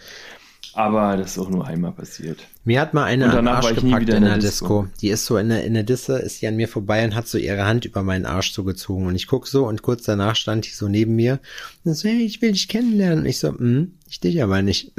Aber 0.73 1.17
das 1.17 1.31
ist 1.31 1.39
auch 1.39 1.49
nur 1.49 1.67
einmal 1.67 1.91
passiert. 1.91 2.47
Mir 2.63 2.79
hat 2.79 2.93
mal 2.93 3.03
eine 3.03 3.29
danach 3.29 3.57
Arsch 3.57 3.75
gepackt 3.75 4.07
in 4.09 4.15
in 4.15 4.21
der 4.23 4.31
der 4.31 4.37
Disco. 4.37 4.87
Die 5.01 5.09
ist 5.09 5.25
so 5.25 5.37
in 5.37 5.49
der, 5.49 5.65
in 5.65 5.73
der 5.73 5.83
Disse, 5.83 6.17
ist 6.19 6.41
die 6.41 6.47
an 6.47 6.55
mir 6.55 6.69
vorbei 6.69 7.03
und 7.03 7.13
hat 7.13 7.27
so 7.27 7.37
ihre 7.37 7.65
Hand 7.65 7.83
über 7.83 8.03
meinen 8.03 8.25
Arsch 8.25 8.53
zugezogen. 8.53 9.05
Und 9.07 9.15
ich 9.15 9.27
guck 9.27 9.47
so 9.47 9.67
und 9.67 9.81
kurz 9.81 10.03
danach 10.03 10.35
stand 10.35 10.65
die 10.65 10.71
so 10.71 10.87
neben 10.87 11.15
mir 11.15 11.39
und 11.83 11.95
so, 11.95 12.07
hey, 12.07 12.21
ich 12.21 12.41
will 12.41 12.53
dich 12.53 12.69
kennenlernen. 12.69 13.19
Und 13.19 13.25
ich 13.25 13.39
so, 13.39 13.49
hm, 13.49 13.95
ich 14.09 14.21
dich 14.21 14.41
aber 14.41 14.61
nicht. 14.61 14.93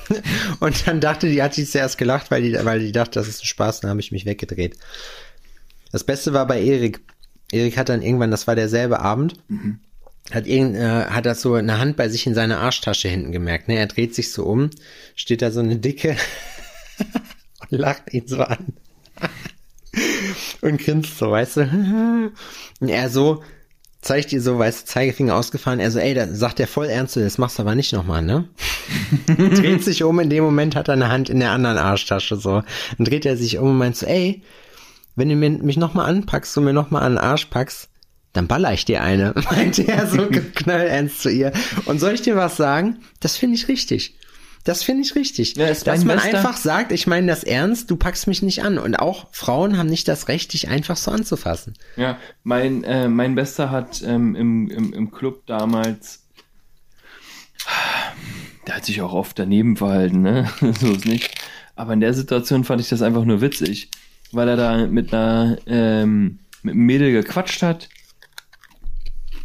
und 0.60 0.86
dann 0.86 1.00
dachte 1.00 1.30
die, 1.30 1.42
hat 1.42 1.56
die 1.56 1.64
zuerst 1.64 1.96
gelacht, 1.96 2.30
weil 2.30 2.42
die, 2.42 2.52
weil 2.62 2.80
die 2.80 2.92
dachte, 2.92 3.18
das 3.18 3.28
ist 3.28 3.42
ein 3.42 3.46
Spaß, 3.46 3.80
dann 3.80 3.90
habe 3.90 4.00
ich 4.00 4.12
mich 4.12 4.26
weggedreht. 4.26 4.76
Das 5.94 6.02
Beste 6.02 6.32
war 6.32 6.44
bei 6.48 6.60
Erik. 6.60 7.02
Erik 7.52 7.76
hat 7.76 7.88
dann 7.88 8.02
irgendwann, 8.02 8.32
das 8.32 8.48
war 8.48 8.56
derselbe 8.56 8.98
Abend, 8.98 9.36
hat 10.32 10.44
irgend, 10.44 10.74
äh, 10.74 11.04
hat 11.04 11.24
das 11.24 11.40
so 11.40 11.54
eine 11.54 11.78
Hand 11.78 11.96
bei 11.96 12.08
sich 12.08 12.26
in 12.26 12.34
seiner 12.34 12.58
Arschtasche 12.58 13.06
hinten 13.06 13.30
gemerkt. 13.30 13.68
Ne? 13.68 13.76
Er 13.76 13.86
dreht 13.86 14.12
sich 14.12 14.32
so 14.32 14.42
um, 14.44 14.70
steht 15.14 15.40
da 15.40 15.52
so 15.52 15.60
eine 15.60 15.76
dicke 15.76 16.16
und 17.70 17.78
lacht 17.78 18.12
ihn 18.12 18.26
so 18.26 18.38
an. 18.42 18.72
und 20.62 20.80
grinst 20.80 21.16
so, 21.16 21.30
weißt 21.30 21.58
du. 21.58 22.32
Und 22.80 22.88
er 22.88 23.08
so, 23.08 23.44
zeigt 24.00 24.32
ihr 24.32 24.40
so, 24.40 24.58
weißt 24.58 24.82
du, 24.82 24.86
Zeigefinger 24.86 25.36
ausgefahren. 25.36 25.78
Er 25.78 25.92
so, 25.92 26.00
ey, 26.00 26.12
da 26.12 26.26
sagt 26.26 26.58
er 26.58 26.66
voll 26.66 26.86
ernst, 26.86 27.14
das 27.14 27.38
machst 27.38 27.60
du 27.60 27.62
aber 27.62 27.76
nicht 27.76 27.92
nochmal, 27.92 28.22
ne? 28.22 28.48
dreht 29.28 29.84
sich 29.84 30.02
um, 30.02 30.18
in 30.18 30.28
dem 30.28 30.42
Moment 30.42 30.74
hat 30.74 30.88
er 30.88 30.94
eine 30.94 31.08
Hand 31.08 31.30
in 31.30 31.38
der 31.38 31.52
anderen 31.52 31.78
Arschtasche 31.78 32.34
so. 32.34 32.64
Dann 32.98 33.04
dreht 33.04 33.26
er 33.26 33.36
sich 33.36 33.58
um 33.58 33.68
und 33.68 33.78
meint 33.78 33.96
so, 33.96 34.06
ey, 34.06 34.42
wenn 35.16 35.28
du 35.28 35.36
mir, 35.36 35.50
mich 35.50 35.76
nochmal 35.76 36.08
anpackst 36.10 36.56
und 36.58 36.64
mir 36.64 36.72
nochmal 36.72 37.02
an 37.02 37.12
den 37.12 37.18
Arsch 37.18 37.46
packst, 37.46 37.88
dann 38.32 38.48
baller 38.48 38.72
ich 38.72 38.84
dir 38.84 39.02
eine, 39.02 39.32
meinte 39.50 39.86
er 39.86 40.06
so 40.06 40.26
knallernst 40.54 41.22
zu 41.22 41.30
ihr. 41.30 41.52
Und 41.86 42.00
soll 42.00 42.14
ich 42.14 42.22
dir 42.22 42.36
was 42.36 42.56
sagen? 42.56 42.98
Das 43.20 43.36
finde 43.36 43.56
ich 43.56 43.68
richtig. 43.68 44.18
Das 44.64 44.82
finde 44.82 45.02
ich 45.02 45.14
richtig. 45.14 45.56
Ja, 45.56 45.66
Dass 45.68 45.84
man 46.06 46.16
bester- 46.16 46.38
einfach 46.38 46.56
sagt, 46.56 46.90
ich 46.90 47.06
meine 47.06 47.26
das 47.26 47.44
ernst, 47.44 47.90
du 47.90 47.96
packst 47.96 48.26
mich 48.26 48.40
nicht 48.40 48.62
an. 48.64 48.78
Und 48.78 48.94
auch 48.96 49.26
Frauen 49.30 49.76
haben 49.76 49.90
nicht 49.90 50.08
das 50.08 50.28
Recht, 50.28 50.54
dich 50.54 50.68
einfach 50.68 50.96
so 50.96 51.10
anzufassen. 51.10 51.74
Ja, 51.96 52.16
mein, 52.44 52.82
äh, 52.82 53.08
mein 53.08 53.34
Bester 53.34 53.70
hat 53.70 54.02
ähm, 54.02 54.34
im, 54.34 54.70
im, 54.70 54.92
im 54.94 55.10
Club 55.10 55.44
damals, 55.46 56.22
der 58.66 58.76
hat 58.76 58.84
sich 58.86 59.02
auch 59.02 59.12
oft 59.12 59.38
daneben 59.38 59.76
verhalten, 59.76 60.22
ne? 60.22 60.48
so 60.80 60.92
ist 60.92 61.04
nicht. 61.04 61.30
Aber 61.76 61.92
in 61.92 62.00
der 62.00 62.14
Situation 62.14 62.64
fand 62.64 62.80
ich 62.80 62.88
das 62.88 63.02
einfach 63.02 63.24
nur 63.24 63.40
witzig, 63.42 63.90
weil 64.34 64.48
er 64.48 64.56
da 64.56 64.86
mit 64.86 65.12
einer, 65.12 65.56
ähm, 65.66 66.38
mit 66.62 66.74
einem 66.74 66.86
Mädel 66.86 67.12
gequatscht 67.12 67.62
hat. 67.62 67.88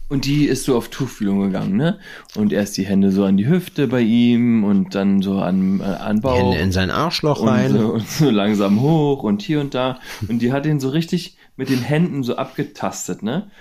Und 0.08 0.26
die 0.26 0.46
ist 0.46 0.64
so 0.64 0.76
auf 0.76 0.90
Tuchfühlung 0.90 1.42
gegangen, 1.42 1.78
ne? 1.78 2.00
Und 2.36 2.52
erst 2.52 2.78
die 2.78 2.86
Hände 2.86 3.12
so 3.12 3.26
an 3.26 3.38
die 3.38 3.48
Hüfte 3.48 3.88
bei 3.88 4.02
ihm 4.02 4.64
und 4.64 4.96
dann 4.96 5.22
so 5.22 5.40
an, 5.40 5.82
äh, 5.82 5.84
an 5.84 6.16
Die 6.18 6.22
Bauch. 6.24 6.36
Hände 6.36 6.58
in 6.58 6.72
sein 6.72 6.90
Arschloch 6.90 7.42
Und 7.42 7.50
rein. 7.50 7.72
so, 7.72 7.94
und 7.94 8.10
so 8.10 8.30
langsam 8.32 8.82
hoch 8.82 9.22
und 9.22 9.44
hier 9.44 9.62
und 9.62 9.76
da. 9.76 10.00
Und 10.28 10.42
die 10.42 10.52
hat 10.52 10.66
ihn 10.66 10.80
so 10.80 10.90
richtig 10.90 11.38
mit 11.58 11.70
den 11.70 11.82
Händen 11.82 12.24
so 12.24 12.38
abgetastet, 12.38 13.22
ne? 13.22 13.52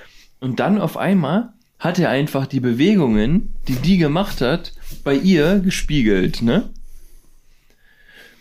Und 0.41 0.59
dann 0.59 0.81
auf 0.81 0.97
einmal 0.97 1.53
hat 1.79 1.99
er 1.99 2.09
einfach 2.09 2.47
die 2.47 2.61
Bewegungen, 2.61 3.53
die 3.69 3.75
die 3.75 3.99
gemacht 3.99 4.41
hat, 4.41 4.73
bei 5.05 5.15
ihr 5.15 5.61
gespiegelt, 5.61 6.41
ne? 6.41 6.71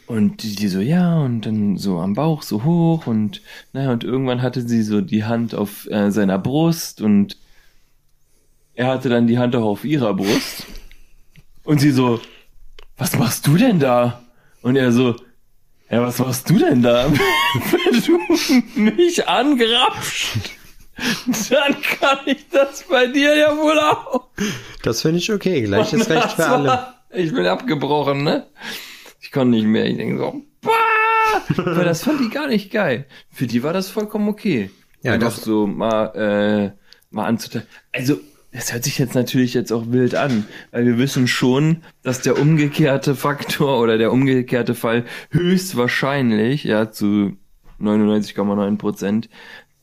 Und 0.08 0.42
die, 0.44 0.56
die 0.56 0.68
so, 0.70 0.80
ja, 0.80 1.20
und 1.20 1.42
dann 1.46 1.78
so 1.78 2.00
am 2.00 2.14
Bauch 2.14 2.42
so 2.42 2.64
hoch 2.64 3.08
und, 3.08 3.42
naja, 3.74 3.92
und 3.92 4.06
irgendwann 4.06 4.42
hatte 4.42 4.62
sie 4.66 4.82
so 4.82 5.02
die 5.02 5.26
Hand 5.26 5.54
auf 5.54 5.86
äh, 5.92 6.12
seiner 6.12 6.40
Brust 6.40 7.02
und 7.02 7.38
er 8.74 8.88
hatte 8.88 9.10
dann 9.10 9.28
die 9.28 9.38
Hand 9.38 9.56
auch 9.56 9.66
auf 9.66 9.84
ihrer 9.84 10.14
Brust. 10.14 10.66
Und 11.66 11.80
sie 11.82 11.92
so, 11.92 12.22
was 12.96 13.18
machst 13.20 13.46
du 13.48 13.58
denn 13.58 13.80
da? 13.80 14.22
Und 14.62 14.78
er 14.78 14.94
so, 14.94 15.16
ja, 15.90 16.02
was 16.02 16.20
machst 16.20 16.50
du 16.50 16.58
denn 16.58 16.82
da? 16.82 17.08
Wenn 17.72 18.02
du 18.02 18.82
mich 18.82 19.28
angrapscht, 19.28 20.52
dann 21.50 21.82
kann 22.00 22.20
ich 22.28 22.48
das 22.50 22.84
bei 22.90 23.08
dir 23.08 23.36
ja 23.36 23.58
wohl 23.58 23.78
auch. 23.80 24.28
Das 24.84 25.02
finde 25.02 25.18
ich 25.18 25.32
okay. 25.34 25.64
Gleiches 25.64 26.10
Recht 26.10 26.32
für 26.32 26.46
alle. 26.48 26.68
war- 26.70 26.96
Ich 27.14 27.34
bin 27.34 27.46
abgebrochen, 27.46 28.24
ne? 28.24 28.46
Ich 29.28 29.32
konnte 29.34 29.58
nicht 29.58 29.66
mehr. 29.66 29.86
Ich 29.86 29.98
denke 29.98 30.18
so, 30.20 30.42
bah! 30.62 30.72
Weil 31.58 31.84
das 31.84 32.02
fand 32.02 32.22
die 32.22 32.30
gar 32.30 32.48
nicht 32.48 32.72
geil. 32.72 33.06
Für 33.30 33.46
die 33.46 33.62
war 33.62 33.74
das 33.74 33.90
vollkommen 33.90 34.30
okay. 34.30 34.70
Ja, 35.04 35.12
Einfach 35.12 35.36
das- 35.36 35.44
so 35.44 35.68
mal, 35.68 36.06
äh, 36.16 36.72
mal 37.14 37.26
anzuteilen. 37.26 37.68
Also, 37.92 38.22
das 38.54 38.72
hört 38.72 38.86
sich 38.86 38.98
jetzt 38.98 39.16
natürlich 39.16 39.54
jetzt 39.54 39.74
auch 39.74 39.84
wild 39.90 40.16
an, 40.16 40.48
weil 40.72 40.86
wir 40.86 40.98
wissen 40.98 41.28
schon, 41.28 41.84
dass 42.04 42.22
der 42.22 42.40
umgekehrte 42.40 43.16
Faktor 43.16 43.82
oder 43.82 43.98
der 43.98 44.14
umgekehrte 44.14 44.76
Fall 44.76 45.04
höchstwahrscheinlich, 45.32 46.64
ja, 46.64 46.90
zu 46.90 47.34
99,9 47.82 48.78
Prozent, 48.78 49.30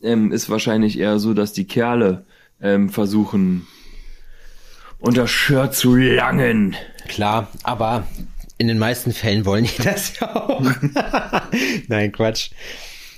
ähm, 0.03 0.33
ist 0.33 0.49
wahrscheinlich 0.49 0.99
eher 0.99 1.19
so, 1.19 1.35
dass 1.35 1.53
die 1.53 1.67
Kerle 1.67 2.25
ähm, 2.63 2.89
versuchen, 2.89 3.67
unter 4.99 5.27
Shirt 5.27 5.75
zu 5.75 5.95
langen. 5.97 6.75
Klar, 7.09 7.49
aber 7.63 8.07
in 8.65 8.69
den 8.69 8.79
meisten 8.79 9.13
Fällen 9.13 9.45
wollen 9.45 9.65
die 9.65 9.83
das 9.85 10.19
ja 10.19 10.35
auch. 10.35 10.63
Nein, 11.89 12.13
Quatsch. 12.13 12.51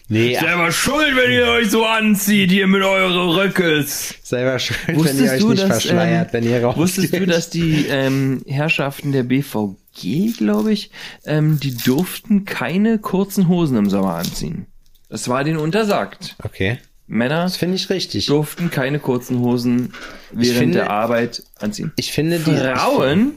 Nee, 0.08 0.36
ach, 0.38 0.42
Selber 0.42 0.70
schuld, 0.72 1.16
wenn 1.16 1.32
ihr 1.32 1.46
euch 1.48 1.70
so 1.70 1.84
anzieht 1.84 2.50
hier 2.52 2.68
mit 2.68 2.82
eure 2.82 3.36
Röckes. 3.36 4.14
selber 4.22 4.58
schön, 4.60 4.76
wenn 4.86 5.18
ihr 5.24 5.32
euch 5.32 5.42
nicht 5.44 5.62
verschleiert, 5.64 6.32
wenn 6.32 6.44
ihr 6.44 6.62
rausgeht. 6.62 6.80
wusstest 6.82 7.12
du, 7.16 7.26
dass 7.26 7.50
die 7.50 7.86
ähm, 7.88 8.40
Herrschaften 8.46 9.10
der 9.10 9.24
BVG, 9.24 10.36
glaube 10.38 10.72
ich, 10.72 10.90
ähm, 11.24 11.58
die 11.58 11.76
durften 11.76 12.44
keine 12.44 12.98
kurzen 12.98 13.48
Hosen 13.48 13.76
im 13.76 13.90
Sommer 13.90 14.14
anziehen. 14.14 14.66
Das 15.08 15.28
war 15.28 15.42
denen 15.42 15.58
untersagt. 15.58 16.36
Okay, 16.44 16.78
Männer 17.08 17.42
das 17.42 17.56
finde 17.56 17.74
ich 17.74 17.90
richtig. 17.90 18.26
durften 18.26 18.70
keine 18.70 19.00
kurzen 19.00 19.40
Hosen 19.40 19.92
während 20.30 20.56
finde- 20.58 20.78
der 20.78 20.90
Arbeit 20.90 21.42
anziehen. 21.58 21.92
Ich 21.96 22.12
finde 22.12 22.38
die 22.38 22.54
Frauen 22.56 23.32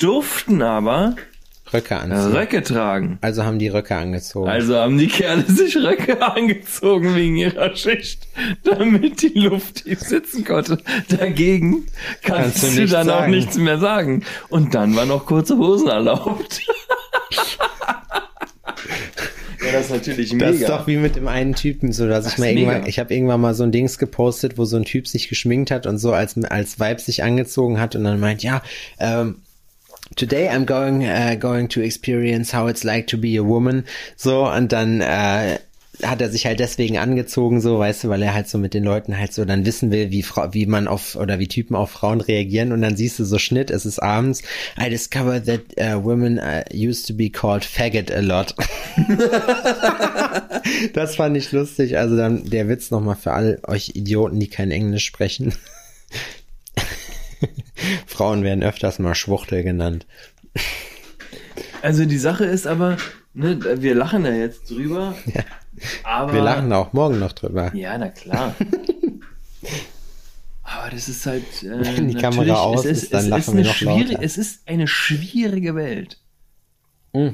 durften 0.00 0.62
aber 0.62 1.14
Röcke 1.72 1.96
anziehen. 1.98 2.32
Röcke 2.36 2.62
tragen. 2.64 3.18
Also 3.20 3.44
haben 3.44 3.60
die 3.60 3.68
Röcke 3.68 3.94
angezogen. 3.94 4.48
Also 4.48 4.74
haben 4.76 4.98
die 4.98 5.06
Kerle 5.06 5.44
sich 5.44 5.76
Röcke 5.76 6.20
angezogen 6.34 7.14
wegen 7.14 7.36
ihrer 7.36 7.76
Schicht, 7.76 8.26
damit 8.64 9.22
die 9.22 9.38
Luft 9.38 9.84
tief 9.84 10.00
sitzen 10.00 10.44
konnte. 10.44 10.78
Dagegen 11.08 11.86
kannst, 12.22 12.62
Kannst 12.62 12.76
du 12.76 12.86
dann 12.86 13.08
auch 13.08 13.20
sagen. 13.20 13.30
nichts 13.30 13.56
mehr 13.56 13.78
sagen. 13.78 14.24
Und 14.48 14.74
dann 14.74 14.96
war 14.96 15.06
noch 15.06 15.26
kurze 15.26 15.56
Hosen 15.58 15.86
erlaubt. 15.88 16.60
ja, 19.64 19.72
das 19.72 19.86
ist 19.86 19.90
natürlich 19.92 20.32
mega. 20.32 20.46
Das 20.46 20.56
ist 20.56 20.68
doch 20.68 20.86
wie 20.88 20.96
mit 20.96 21.14
dem 21.16 21.28
einen 21.28 21.54
Typen, 21.54 21.92
so 21.92 22.08
dass 22.08 22.24
ich 22.26 22.32
Das 22.32 22.38
mal 22.40 22.46
ist 22.46 22.52
irgendwann, 22.56 22.74
mega. 22.78 22.88
ich 22.88 22.98
habe 22.98 23.14
irgendwann 23.14 23.40
mal 23.40 23.54
so 23.54 23.62
ein 23.62 23.70
Dings 23.72 23.98
gepostet, 23.98 24.58
wo 24.58 24.64
so 24.64 24.76
ein 24.76 24.84
Typ 24.84 25.06
sich 25.06 25.28
geschminkt 25.28 25.70
hat 25.70 25.86
und 25.86 25.98
so 25.98 26.12
als 26.12 26.36
als 26.44 26.80
Vibe 26.80 27.00
sich 27.00 27.22
angezogen 27.22 27.78
hat 27.78 27.94
und 27.94 28.02
dann 28.04 28.18
meint, 28.18 28.42
ja, 28.42 28.62
ähm, 28.98 29.36
Today 30.16 30.48
I'm 30.48 30.64
going 30.64 31.04
uh, 31.04 31.36
going 31.38 31.68
to 31.68 31.80
experience 31.80 32.52
how 32.52 32.68
it's 32.68 32.84
like 32.84 33.06
to 33.08 33.16
be 33.16 33.36
a 33.36 33.44
woman. 33.44 33.84
So 34.16 34.46
und 34.46 34.72
dann 34.72 35.00
äh, 35.00 35.58
hat 36.02 36.20
er 36.20 36.30
sich 36.30 36.46
halt 36.46 36.60
deswegen 36.60 36.98
angezogen, 36.98 37.60
so 37.60 37.78
weißt 37.78 38.04
du, 38.04 38.08
weil 38.08 38.22
er 38.22 38.34
halt 38.34 38.48
so 38.48 38.58
mit 38.58 38.74
den 38.74 38.84
Leuten 38.84 39.18
halt 39.18 39.32
so 39.32 39.44
dann 39.44 39.66
wissen 39.66 39.90
will, 39.90 40.10
wie 40.10 40.22
Frau, 40.22 40.52
wie 40.52 40.66
man 40.66 40.88
auf 40.88 41.16
oder 41.16 41.38
wie 41.38 41.48
Typen 41.48 41.76
auf 41.76 41.90
Frauen 41.90 42.20
reagieren 42.20 42.72
und 42.72 42.80
dann 42.82 42.96
siehst 42.96 43.18
du 43.18 43.24
so 43.24 43.38
Schnitt, 43.38 43.70
es 43.70 43.86
ist 43.86 43.98
abends. 43.98 44.42
I 44.78 44.88
discovered 44.88 45.46
that 45.46 45.60
uh, 45.78 46.02
women 46.02 46.38
uh, 46.38 46.62
used 46.72 47.06
to 47.06 47.14
be 47.14 47.30
called 47.30 47.64
faggot 47.64 48.10
a 48.10 48.20
lot. 48.20 48.54
Das 50.92 51.16
fand 51.16 51.36
ich 51.36 51.52
lustig. 51.52 51.96
Also 51.96 52.16
dann 52.16 52.48
der 52.48 52.68
Witz 52.68 52.90
nochmal 52.90 53.16
für 53.16 53.32
all 53.32 53.60
euch 53.66 53.92
Idioten, 53.94 54.38
die 54.38 54.48
kein 54.48 54.70
Englisch 54.70 55.04
sprechen. 55.04 55.54
Frauen 58.06 58.42
werden 58.42 58.62
öfters 58.62 58.98
mal 58.98 59.14
Schwuchtel 59.14 59.62
genannt. 59.62 60.06
Also 61.82 62.04
die 62.04 62.18
Sache 62.18 62.44
ist 62.44 62.66
aber, 62.66 62.96
ne, 63.34 63.58
wir 63.82 63.94
lachen 63.94 64.24
da 64.24 64.30
jetzt 64.32 64.70
drüber. 64.70 65.14
Aber 66.04 66.34
Wir 66.34 66.42
lachen 66.42 66.70
auch 66.74 66.92
morgen 66.92 67.18
noch 67.20 67.32
drüber. 67.32 67.74
Ja, 67.74 67.96
na 67.96 68.08
klar. 68.08 68.54
Aber 70.62 70.90
das 70.90 71.08
ist 71.08 71.24
halt. 71.26 71.62
Äh, 71.62 71.96
Wenn 71.96 72.08
die 72.08 72.14
Kamera 72.14 72.54
aus 72.60 72.84
es 72.84 73.04
ist, 73.04 73.14
dann 73.14 73.28
lachen 73.28 73.40
ist 73.40 73.46
wir 73.48 73.52
eine 73.54 73.62
noch 73.68 73.74
schwierig- 73.74 74.12
lauter. 74.12 74.22
Es 74.24 74.36
ist 74.38 74.68
eine 74.68 74.86
schwierige 74.86 75.74
Welt. 75.74 76.18
Mm. 77.12 77.28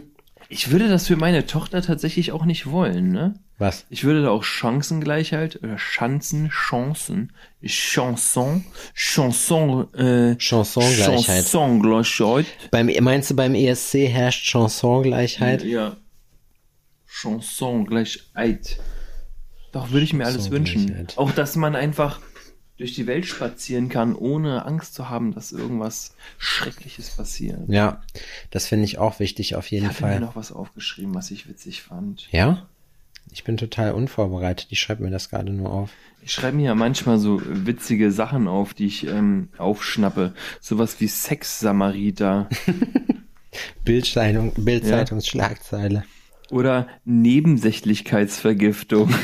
Ich 0.48 0.70
würde 0.70 0.88
das 0.88 1.06
für 1.06 1.16
meine 1.16 1.46
Tochter 1.46 1.82
tatsächlich 1.82 2.32
auch 2.32 2.44
nicht 2.44 2.70
wollen, 2.70 3.10
ne? 3.10 3.34
Was? 3.58 3.86
Ich 3.88 4.04
würde 4.04 4.22
da 4.22 4.30
auch 4.30 4.44
Chancengleichheit 4.44 5.62
oder 5.62 5.76
Chancen, 5.76 6.50
Chancen, 6.50 7.32
Chanson, 7.64 8.64
Chanson, 8.94 9.94
äh, 9.94 10.36
Chansongleichheit. 10.38 11.24
Chansongleichheit. 11.24 12.46
Beim, 12.70 12.90
meinst 13.00 13.30
du, 13.30 13.34
beim 13.36 13.54
ESC 13.54 14.08
herrscht 14.08 14.44
Chansongleichheit? 14.50 15.64
Ja. 15.64 15.96
Chansongleichheit. 17.06 18.78
Doch, 19.72 19.90
würde 19.90 20.04
ich 20.04 20.12
mir 20.12 20.26
alles 20.26 20.50
wünschen. 20.50 21.06
Auch, 21.16 21.32
dass 21.32 21.56
man 21.56 21.74
einfach 21.74 22.20
durch 22.78 22.94
die 22.94 23.06
Welt 23.06 23.24
spazieren 23.26 23.88
kann, 23.88 24.14
ohne 24.14 24.66
Angst 24.66 24.94
zu 24.94 25.08
haben, 25.08 25.34
dass 25.34 25.50
irgendwas 25.52 26.14
Schreckliches 26.38 27.08
passiert. 27.10 27.58
Ja, 27.68 28.02
das 28.50 28.66
finde 28.66 28.84
ich 28.84 28.98
auch 28.98 29.18
wichtig 29.18 29.54
auf 29.56 29.64
Ich 29.66 29.70
jeden 29.72 29.88
habe 29.88 29.94
mir 29.94 30.00
Fall. 30.12 30.20
noch 30.20 30.36
was 30.36 30.52
aufgeschrieben, 30.52 31.14
was 31.14 31.30
ich 31.30 31.48
witzig 31.48 31.82
fand. 31.82 32.28
Ja? 32.32 32.66
Ich 33.32 33.42
bin 33.44 33.56
total 33.56 33.92
unvorbereitet. 33.92 34.66
Ich 34.70 34.78
schreibe 34.80 35.02
mir 35.02 35.10
das 35.10 35.30
gerade 35.30 35.52
nur 35.52 35.70
auf. 35.72 35.90
Ich 36.22 36.32
schreibe 36.32 36.56
mir 36.58 36.66
ja 36.66 36.74
manchmal 36.74 37.18
so 37.18 37.40
witzige 37.44 38.12
Sachen 38.12 38.46
auf, 38.48 38.74
die 38.74 38.86
ich 38.86 39.06
ähm, 39.06 39.48
aufschnappe. 39.58 40.34
Sowas 40.60 41.00
wie 41.00 41.08
Sex-Samariter 41.08 42.48
Bildzeitung, 43.84 44.52
Bildzeitungsschlagzeile. 44.56 46.04
oder 46.50 46.88
Nebensächlichkeitsvergiftung. 47.04 49.12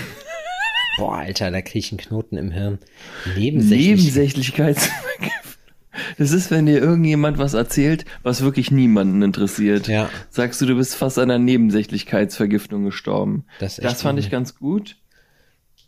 Boah, 0.97 1.16
Alter, 1.16 1.51
da 1.51 1.62
kriege 1.62 1.78
ich 1.78 1.93
einen 1.93 1.98
Knoten 1.98 2.36
im 2.36 2.51
Hirn. 2.51 2.78
Nebensächlich. 3.36 3.89
Nebensächlichkeitsvergiftung. 3.89 5.31
Das 6.16 6.32
ist, 6.32 6.51
wenn 6.51 6.64
dir 6.64 6.78
irgendjemand 6.78 7.36
was 7.36 7.52
erzählt, 7.52 8.06
was 8.23 8.43
wirklich 8.43 8.70
niemanden 8.70 9.20
interessiert. 9.20 9.89
Ja. 9.89 10.09
Sagst 10.31 10.60
du, 10.60 10.66
du 10.66 10.77
bist 10.77 10.94
fast 10.94 11.19
an 11.19 11.31
einer 11.31 11.39
Nebensächlichkeitsvergiftung 11.39 12.85
gestorben. 12.85 13.44
Das 13.59 13.77
das 13.77 14.01
fand 14.01 14.19
ich 14.19 14.31
ganz 14.31 14.56
gut. 14.59 14.97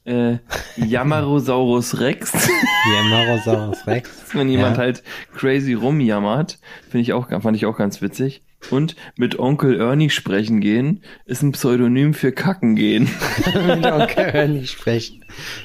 Äh, 0.04 0.38
Jammerosaurus 0.76 1.98
Rex. 2.00 2.32
Jammerosaurus 2.94 3.86
Rex. 3.86 4.10
wenn 4.34 4.48
jemand 4.48 4.76
Ja. 4.76 4.82
halt 4.82 5.02
crazy 5.34 5.72
rumjammert, 5.74 6.58
finde 6.90 7.02
ich 7.02 7.12
auch, 7.12 7.28
fand 7.28 7.56
ich 7.56 7.66
auch 7.66 7.76
ganz 7.76 8.02
witzig. 8.02 8.42
Und 8.70 8.96
mit 9.16 9.38
Onkel 9.38 9.78
Ernie 9.78 10.08
sprechen 10.10 10.60
gehen 10.60 11.02
ist 11.26 11.42
ein 11.42 11.52
Pseudonym 11.52 12.14
für 12.14 12.32
Kacken 12.32 12.76
gehen. 12.76 13.10
mit 13.66 13.84
Onkel 13.84 14.24
Ernie 14.24 14.66
sprechen. 14.66 15.24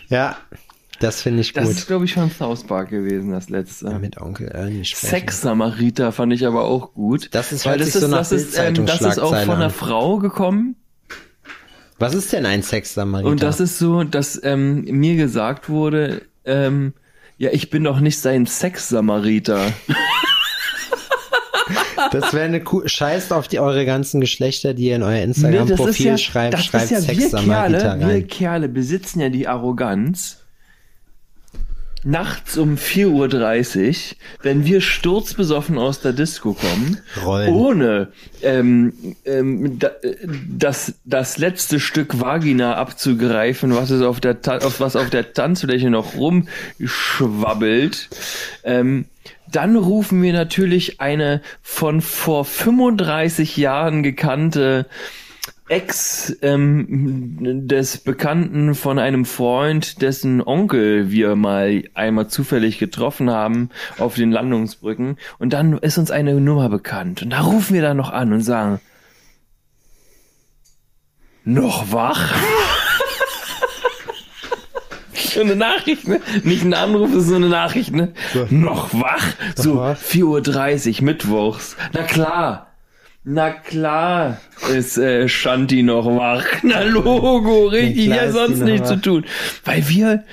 Ja, 0.10 0.36
das 1.00 1.22
finde 1.22 1.40
ich 1.40 1.54
Das 1.54 1.64
gut. 1.66 1.74
ist, 1.78 1.88
glaube 1.88 2.04
ich, 2.06 2.14
von 2.14 2.30
South 2.30 2.66
Park 2.66 2.90
gewesen, 2.90 3.32
das 3.32 3.50
letzte. 3.50 3.98
mit 4.00 4.20
Onkel 4.22 4.50
Ernie 4.50 4.84
sprechen. 4.84 5.08
Sex-Samariter 5.12 6.12
fand 6.12 6.34
ich 6.34 6.46
aber 6.46 6.66
auch 6.66 6.94
gut. 6.94 7.30
Das 7.32 7.54
ist- 7.54 7.66
weil 7.66 7.80
hört 7.80 7.88
das 7.88 7.94
so 7.94 8.00
ist, 8.06 8.12
nach 8.12 8.18
das 8.20 8.32
ist, 8.34 8.58
ähm, 8.60 8.86
das 8.86 9.02
ist 9.02 9.20
auch 9.20 9.30
von 9.44 9.56
einer. 9.56 9.70
Frau 9.70 10.18
gekommen. 10.18 10.76
Was 12.00 12.16
ist 12.16 12.32
denn 12.34 12.46
ein 12.46 12.64
Sex-Samariter? 12.64 13.30
Und 13.30 13.44
das 13.44 13.60
ist 13.60 13.78
so, 13.78 14.04
dass 14.04 14.40
ähm, 14.44 14.86
mir 14.86 15.16
gesagt 15.18 15.70
wurde, 15.70 16.22
ähm, 16.46 16.94
ja, 17.38 17.52
ich 17.52 17.70
bin 17.70 17.84
doch 17.84 18.00
nicht 18.00 18.20
sein 18.20 18.46
Sex-Samariter. 18.46 19.74
Das 22.12 22.34
wäre 22.34 22.46
eine 22.46 22.64
cool. 22.72 22.88
Scheißt 22.88 23.34
auf 23.34 23.48
die 23.48 23.60
eure 23.60 23.86
ganzen 23.86 24.22
Geschlechter, 24.22 24.74
die 24.74 24.86
ihr 24.86 24.96
in 24.96 25.04
euer 25.04 25.22
Instagram-Profil 25.22 26.18
schreibt. 26.18 26.54
das 26.54 26.66
schreibt 26.66 26.86
ist 26.86 26.92
ja 26.92 26.98
wir 26.98 27.16
Sex-Samariter 27.20 27.80
Kerle, 27.80 28.00
wir 28.00 28.08
rein. 28.08 28.28
Kerle 28.28 28.70
besitzen 28.70 29.20
ja 29.20 29.30
die 29.30 29.48
Arroganz. 29.48 30.44
Nachts 32.04 32.58
um 32.58 32.76
4.30 32.76 33.88
Uhr, 33.88 33.96
wenn 34.42 34.66
wir 34.66 34.80
sturzbesoffen 34.80 35.78
aus 35.78 36.00
der 36.00 36.14
Disco 36.14 36.54
kommen, 36.54 37.00
Rollen. 37.26 37.54
ohne 37.54 38.08
ähm, 38.42 38.94
ähm, 39.26 39.80
da, 39.80 39.92
das, 40.48 40.94
das 41.04 41.38
letzte 41.38 41.80
Stück 41.80 42.22
Vagina 42.22 42.76
abzugreifen, 42.76 43.76
was 43.76 43.90
es 43.90 44.02
auf 44.02 44.22
der 44.22 44.42
Ta 44.42 44.60
auf, 44.60 44.80
was 44.80 44.96
auf 44.96 45.10
der 45.10 45.34
Tanzfläche 45.34 45.90
noch 45.90 46.16
rumschwabbelt, 46.16 48.10
ähm, 48.64 49.06
dann 49.52 49.76
rufen 49.76 50.22
wir 50.22 50.34
natürlich 50.34 51.02
eine 51.02 51.42
von 51.62 52.02
vor 52.02 52.46
35 52.46 53.58
Jahren 53.58 54.04
gekannte 54.04 54.86
Ex 55.70 56.36
ähm, 56.42 57.68
des 57.68 58.00
Bekannten 58.00 58.74
von 58.74 58.98
einem 58.98 59.24
Freund, 59.26 60.02
dessen 60.02 60.42
Onkel 60.42 61.12
wir 61.12 61.36
mal 61.36 61.84
einmal 61.94 62.28
zufällig 62.28 62.80
getroffen 62.80 63.30
haben 63.30 63.70
auf 64.00 64.16
den 64.16 64.32
Landungsbrücken. 64.32 65.18
Und 65.38 65.54
dann 65.54 65.78
ist 65.78 66.00
uns 66.00 66.10
eine 66.10 66.40
Nummer 66.42 66.70
bekannt. 66.70 67.22
Und 67.22 67.30
da 67.30 67.42
rufen 67.42 67.76
wir 67.76 67.84
dann 67.84 67.98
noch 67.98 68.10
an 68.12 68.34
und 68.34 68.42
sagen, 68.42 68.80
noch 71.46 71.92
wach? 71.92 72.34
so 75.14 75.42
eine 75.42 75.56
Nachricht, 75.56 76.08
ne? 76.08 76.20
Nicht 76.44 76.64
ein 76.64 76.74
Anruf, 76.74 77.14
ist 77.14 77.28
so 77.28 77.36
eine 77.36 77.50
Nachricht, 77.50 77.94
ne? 77.94 78.14
Noch 78.50 78.94
wach? 78.94 79.24
So, 79.56 79.78
wach? 79.78 79.98
4.30 79.98 81.00
Uhr 81.00 81.06
mittwochs. 81.06 81.78
Na 81.94 82.04
klar. 82.04 82.69
Na 83.32 83.52
klar 83.52 84.42
ist 84.74 84.98
äh, 84.98 85.30
Shanti 85.30 85.84
noch 85.84 86.08
wach. 86.08 86.44
Na 86.64 86.82
Logo, 86.82 87.68
richtig, 87.68 88.08
ja 88.08 88.32
sonst 88.32 88.58
nichts 88.58 88.88
zu 88.88 89.00
tun. 89.00 89.24
Weil 89.64 89.88
wir, 89.88 90.24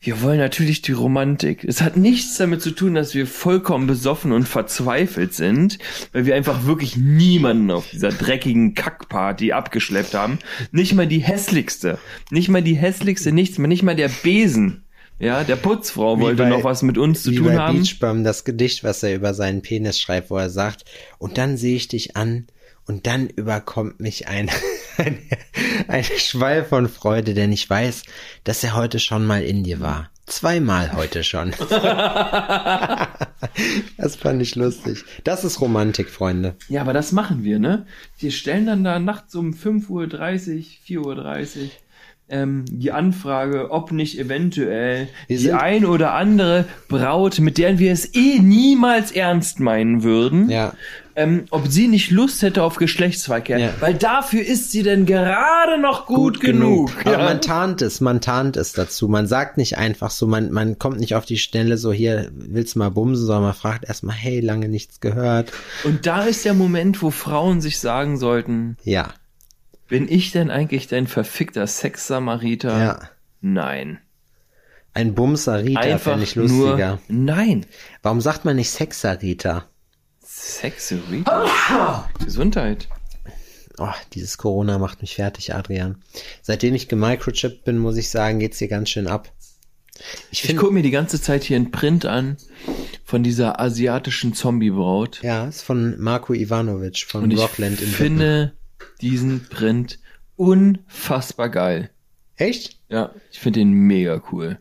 wir 0.00 0.22
wollen 0.22 0.38
natürlich 0.38 0.80
die 0.80 0.92
Romantik. 0.92 1.64
Es 1.64 1.82
hat 1.82 1.96
nichts 1.96 2.36
damit 2.36 2.62
zu 2.62 2.70
tun, 2.70 2.94
dass 2.94 3.16
wir 3.16 3.26
vollkommen 3.26 3.88
besoffen 3.88 4.30
und 4.30 4.46
verzweifelt 4.46 5.34
sind, 5.34 5.80
weil 6.12 6.24
wir 6.24 6.36
einfach 6.36 6.66
wirklich 6.66 6.96
niemanden 6.96 7.72
auf 7.72 7.90
dieser 7.90 8.10
dreckigen 8.10 8.74
Kackparty 8.74 9.50
abgeschleppt 9.50 10.14
haben. 10.14 10.38
Nicht 10.70 10.94
mal 10.94 11.08
die 11.08 11.18
hässlichste. 11.18 11.98
Nicht 12.30 12.48
mal 12.48 12.62
die 12.62 12.76
hässlichste, 12.76 13.32
nichts 13.32 13.58
mehr. 13.58 13.66
Nicht 13.66 13.82
mal 13.82 13.96
der 13.96 14.10
Besen. 14.22 14.84
Ja, 15.18 15.42
der 15.44 15.56
Putzfrau 15.56 16.16
Wie 16.18 16.22
wollte 16.22 16.44
bei- 16.44 16.48
noch 16.48 16.64
was 16.64 16.82
mit 16.82 16.96
uns 16.98 17.22
zu 17.24 17.32
tun 17.32 17.46
bei 17.46 17.56
haben. 17.56 17.78
Beachbum, 17.80 18.22
das 18.24 18.44
Gedicht, 18.44 18.84
was 18.84 19.02
er 19.02 19.14
über 19.14 19.34
seinen 19.34 19.62
Penis 19.62 19.98
schreibt, 20.00 20.30
wo 20.30 20.36
er 20.36 20.50
sagt, 20.50 20.84
und 21.18 21.38
dann 21.38 21.56
sehe 21.56 21.76
ich 21.76 21.88
dich 21.88 22.16
an 22.16 22.46
und 22.86 23.06
dann 23.06 23.26
überkommt 23.28 23.98
mich 24.00 24.28
ein, 24.28 24.48
ein, 24.96 25.18
ein 25.88 26.04
Schwall 26.04 26.64
von 26.64 26.88
Freude, 26.88 27.34
denn 27.34 27.50
ich 27.52 27.68
weiß, 27.68 28.04
dass 28.44 28.62
er 28.62 28.76
heute 28.76 29.00
schon 29.00 29.26
mal 29.26 29.42
in 29.42 29.64
dir 29.64 29.80
war. 29.80 30.10
Zweimal 30.26 30.92
heute 30.94 31.24
schon. 31.24 31.52
das 33.96 34.16
fand 34.16 34.42
ich 34.42 34.54
lustig. 34.56 35.04
Das 35.24 35.42
ist 35.42 35.60
Romantik, 35.60 36.10
Freunde. 36.10 36.54
Ja, 36.68 36.82
aber 36.82 36.92
das 36.92 37.12
machen 37.12 37.44
wir, 37.44 37.58
ne? 37.58 37.86
Wir 38.18 38.30
stellen 38.30 38.66
dann 38.66 38.84
da 38.84 38.98
nachts 38.98 39.34
um 39.34 39.52
5.30 39.52 39.88
Uhr, 39.88 40.02
4.30 40.06 40.98
Uhr 41.62 41.70
ähm, 42.30 42.64
die 42.70 42.92
Anfrage, 42.92 43.70
ob 43.70 43.92
nicht 43.92 44.18
eventuell 44.18 45.08
Wir 45.26 45.38
die 45.38 45.52
ein 45.52 45.84
oder 45.84 46.14
andere 46.14 46.66
Braut, 46.88 47.38
mit 47.40 47.58
der 47.58 47.78
wir 47.78 47.92
es 47.92 48.14
eh 48.14 48.38
niemals 48.38 49.12
ernst 49.12 49.60
meinen 49.60 50.02
würden, 50.02 50.50
Ja. 50.50 50.72
ähm, 51.16 51.44
ob 51.50 51.66
sie 51.68 51.88
nicht 51.88 52.10
Lust 52.10 52.42
hätte 52.42 52.62
auf 52.62 52.76
Geschlechtsverkehr. 52.76 53.58
Ja. 53.58 53.70
Weil 53.80 53.94
dafür 53.94 54.42
ist 54.44 54.70
sie 54.72 54.82
denn 54.82 55.06
gerade 55.06 55.80
noch 55.80 56.06
gut, 56.06 56.40
genug. 56.40 56.92
Aber 57.04 57.12
Ja. 57.18 57.24
man 57.24 57.40
tarnt 57.40 57.82
es, 57.82 58.00
man 58.00 58.20
tarnt 58.20 58.56
es 58.56 58.72
dazu. 58.72 59.08
Man 59.08 59.26
sagt 59.26 59.56
nicht 59.56 59.78
einfach 59.78 60.10
so, 60.10 60.26
man, 60.26 60.50
man 60.52 60.78
kommt 60.78 61.00
nicht 61.00 61.14
auf 61.14 61.24
die 61.24 61.38
Stelle 61.38 61.76
so, 61.78 61.92
hier, 61.92 62.28
willst 62.32 62.74
du 62.74 62.78
mal 62.80 62.90
bumsen, 62.90 63.26
sondern 63.26 63.44
man 63.44 63.54
fragt 63.54 63.84
erstmal, 63.88 64.14
hey, 64.16 64.40
lange 64.40 64.68
nichts 64.68 65.00
gehört. 65.00 65.50
Und 65.84 66.06
da 66.06 66.22
ist 66.24 66.44
der 66.44 66.54
Moment, 66.54 67.02
wo 67.02 67.10
Frauen 67.10 67.60
sich 67.60 67.78
sagen 67.80 68.16
sollten, 68.18 68.76
Ja, 68.84 69.08
bin 69.88 70.08
ich 70.08 70.30
denn 70.32 70.50
eigentlich 70.50 70.86
dein 70.86 71.06
verfickter 71.06 71.66
Sexsamariter? 71.66 72.78
ja. 72.78 73.00
Nein. 73.40 73.98
Ein 74.94 75.14
Bumsarita 75.14 75.78
Einfach 75.80 76.10
fände 76.12 76.24
ich 76.24 76.34
lustiger. 76.34 76.98
nur, 77.08 77.24
nein. 77.34 77.66
Warum 78.02 78.20
sagt 78.20 78.44
man 78.44 78.56
nicht 78.56 78.70
Sexarita? 78.70 79.66
Sexerita. 80.24 82.08
Gesundheit. 82.24 82.88
Oh, 83.78 83.86
dieses 84.12 84.38
Corona 84.38 84.78
macht 84.78 85.02
mich 85.02 85.14
fertig, 85.14 85.54
Adrian. 85.54 86.02
Seitdem 86.42 86.74
ich 86.74 86.88
gemicrochippt 86.88 87.64
bin, 87.64 87.78
muss 87.78 87.96
ich 87.96 88.10
sagen, 88.10 88.40
geht's 88.40 88.58
hier 88.58 88.66
ganz 88.68 88.88
schön 88.90 89.06
ab. 89.06 89.32
Ich 90.30 90.40
Ich 90.40 90.42
finde, 90.42 90.62
gucke 90.62 90.74
mir 90.74 90.82
die 90.82 90.90
ganze 90.90 91.20
Zeit 91.20 91.44
hier 91.44 91.56
einen 91.56 91.70
Print 91.70 92.04
an 92.04 92.36
von 93.04 93.22
dieser 93.22 93.60
asiatischen 93.60 94.34
Zombie-Braut. 94.34 95.20
ja, 95.22 95.46
ist 95.46 95.62
von 95.62 95.98
Marco 96.00 96.34
Ivanovic 96.34 97.04
von 97.06 97.24
Und 97.24 97.30
ich 97.32 97.38
Rockland 97.38 97.80
in 97.80 97.88
finde 97.88 98.52
diesen 99.00 99.48
Print 99.48 99.98
unfassbar 100.36 101.48
geil. 101.48 101.90
Echt? 102.36 102.78
Ja, 102.88 103.12
ich 103.32 103.40
finde 103.40 103.60
den 103.60 103.72
mega 103.72 104.22
cool. 104.30 104.58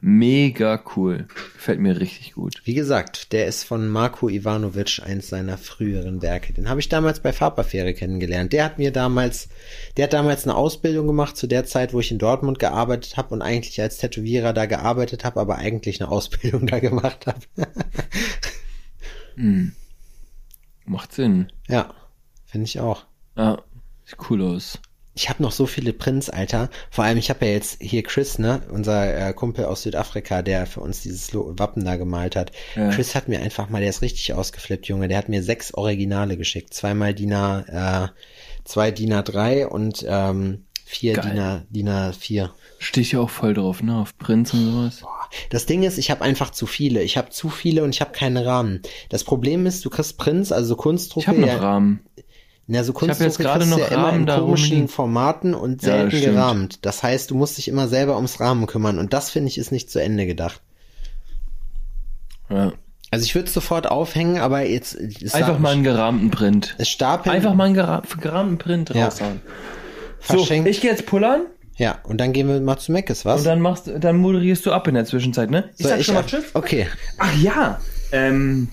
Mega 0.00 0.80
cool. 0.94 1.26
Gefällt 1.54 1.80
mir 1.80 1.98
richtig 1.98 2.34
gut. 2.34 2.62
Wie 2.64 2.74
gesagt, 2.74 3.32
der 3.32 3.46
ist 3.46 3.64
von 3.64 3.88
Marco 3.88 4.28
Ivanovic, 4.28 5.02
eins 5.04 5.28
seiner 5.28 5.58
früheren 5.58 6.22
Werke. 6.22 6.52
Den 6.52 6.68
habe 6.68 6.78
ich 6.78 6.88
damals 6.88 7.18
bei 7.18 7.32
Farbaffäre 7.32 7.94
kennengelernt. 7.94 8.52
Der 8.52 8.64
hat 8.64 8.78
mir 8.78 8.92
damals, 8.92 9.48
der 9.96 10.04
hat 10.04 10.12
damals 10.12 10.44
eine 10.44 10.54
Ausbildung 10.54 11.08
gemacht 11.08 11.36
zu 11.36 11.48
der 11.48 11.64
Zeit, 11.64 11.92
wo 11.92 12.00
ich 12.00 12.12
in 12.12 12.18
Dortmund 12.18 12.60
gearbeitet 12.60 13.16
habe 13.16 13.34
und 13.34 13.42
eigentlich 13.42 13.80
als 13.80 13.98
Tätowierer 13.98 14.52
da 14.52 14.66
gearbeitet 14.66 15.24
habe, 15.24 15.40
aber 15.40 15.56
eigentlich 15.56 16.00
eine 16.00 16.10
Ausbildung 16.12 16.66
da 16.68 16.78
gemacht 16.78 17.26
habe. 17.26 17.40
Macht 20.84 21.12
Sinn. 21.12 21.50
ja, 21.68 21.92
finde 22.46 22.66
ich 22.66 22.78
auch. 22.78 23.04
Ja, 23.38 23.62
sieht 24.04 24.18
cool 24.28 24.42
aus. 24.42 24.78
Ich 25.14 25.28
habe 25.28 25.42
noch 25.42 25.50
so 25.50 25.66
viele 25.66 25.92
Prints, 25.92 26.30
Alter. 26.30 26.70
Vor 26.90 27.04
allem, 27.04 27.18
ich 27.18 27.28
habe 27.28 27.44
ja 27.46 27.52
jetzt 27.52 27.82
hier 27.82 28.04
Chris, 28.04 28.38
ne, 28.38 28.62
unser 28.70 29.28
äh, 29.28 29.32
Kumpel 29.32 29.64
aus 29.64 29.82
Südafrika, 29.82 30.42
der 30.42 30.66
für 30.66 30.80
uns 30.80 31.02
dieses 31.02 31.34
Wappen 31.34 31.84
da 31.84 31.96
gemalt 31.96 32.36
hat. 32.36 32.52
Ja. 32.76 32.90
Chris 32.90 33.16
hat 33.16 33.26
mir 33.26 33.40
einfach 33.40 33.68
mal, 33.68 33.80
der 33.80 33.90
ist 33.90 34.02
richtig 34.02 34.32
ausgeflippt, 34.32 34.86
Junge. 34.86 35.08
Der 35.08 35.18
hat 35.18 35.28
mir 35.28 35.42
sechs 35.42 35.74
Originale 35.74 36.36
geschickt. 36.36 36.72
Zweimal 36.72 37.14
DIN 37.14 37.32
A, 37.32 38.04
äh, 38.04 38.08
zwei 38.64 38.92
DIN 38.92 39.12
A3 39.12 39.66
und 39.66 40.04
ähm, 40.08 40.66
vier 40.84 41.14
Geil. 41.14 41.32
DIN, 41.32 41.40
A, 41.40 41.62
DIN 41.68 41.88
A4. 41.88 42.50
Stehe 42.78 43.02
ich 43.02 43.16
auch 43.16 43.30
voll 43.30 43.54
drauf, 43.54 43.82
ne? 43.82 43.96
Auf 43.96 44.16
Prints 44.18 44.54
und 44.54 44.70
sowas. 44.70 45.02
Das 45.50 45.66
Ding 45.66 45.82
ist, 45.82 45.98
ich 45.98 46.12
habe 46.12 46.22
einfach 46.22 46.50
zu 46.50 46.66
viele. 46.66 47.02
Ich 47.02 47.16
habe 47.16 47.30
zu 47.30 47.48
viele 47.48 47.82
und 47.82 47.90
ich 47.90 48.00
habe 48.00 48.12
keine 48.12 48.46
Rahmen. 48.46 48.82
Das 49.08 49.24
Problem 49.24 49.66
ist, 49.66 49.84
du 49.84 49.90
kriegst 49.90 50.16
Prints, 50.16 50.52
also 50.52 50.76
Kunstdrucke. 50.76 51.22
Ich 51.22 51.28
habe 51.28 51.40
noch 51.40 51.48
ja, 51.48 51.58
Rahmen. 51.58 52.00
Na, 52.70 52.84
so 52.84 52.92
hab 52.94 53.02
jetzt 53.02 53.18
Kunstdrucke 53.18 53.42
gerade 53.42 53.66
noch 53.66 53.78
ja 53.78 53.86
immer 53.86 54.12
in 54.12 54.26
komischen 54.26 54.66
rumliegen. 54.68 54.88
Formaten 54.88 55.54
und 55.54 55.82
Ja, 55.82 55.88
selten 55.92 56.10
stimmt. 56.10 56.24
gerahmt. 56.24 56.78
Das 56.86 57.02
heißt, 57.02 57.30
du 57.30 57.34
musst 57.34 57.56
dich 57.56 57.66
immer 57.68 57.88
selber 57.88 58.16
ums 58.16 58.40
Rahmen 58.40 58.66
kümmern 58.66 58.98
und 58.98 59.12
das 59.14 59.30
finde 59.30 59.48
ich 59.48 59.56
ist 59.58 59.72
nicht 59.72 59.90
zu 59.90 60.00
Ende 60.02 60.26
gedacht. 60.26 60.60
Ja. 62.50 62.72
Also 63.10 63.24
ich 63.24 63.34
würde 63.34 63.48
es 63.48 63.54
sofort 63.54 63.90
aufhängen, 63.90 64.38
aber 64.38 64.66
jetzt 64.66 64.98
Einfach 65.32 65.58
mal 65.58 65.72
einen 65.72 65.82
gerahmten 65.84 66.30
Print. 66.30 66.74
es 66.78 66.90
stapeln. 66.90 67.34
Einfach 67.34 67.54
mal 67.54 67.64
einen 67.64 67.74
gera 67.74 68.02
gerahmten 68.20 68.58
Print 68.58 68.90
Ja. 68.94 69.06
raushauen. 69.06 69.40
So, 70.20 70.34
verschenkt. 70.38 70.68
ich 70.68 70.80
gehe 70.80 70.90
jetzt 70.90 71.06
pullern 71.06 71.42
ja, 71.76 71.98
und 72.02 72.18
dann 72.20 72.32
gehen 72.32 72.48
wir 72.48 72.60
mal 72.60 72.76
zu 72.76 72.90
Meckes, 72.92 73.24
was? 73.24 73.40
und 73.40 73.46
dann 73.46 73.60
machst 73.60 73.86
du- 73.86 73.98
dann 74.00 74.16
moderierst 74.18 74.66
du 74.66 74.72
ab 74.72 74.88
in 74.88 74.94
der 74.94 75.04
Zwischenzeit, 75.04 75.48
ne? 75.48 75.70
Ich 75.78 75.86
Soll 75.86 75.96
sag 75.96 76.04
schon 76.04 76.14
mal 76.14 76.20
ab- 76.22 76.26
Tschüss. 76.26 76.44
Okay. 76.54 76.88
Ach 77.18 77.32
ja, 77.40 77.80
ähm, 78.10 78.68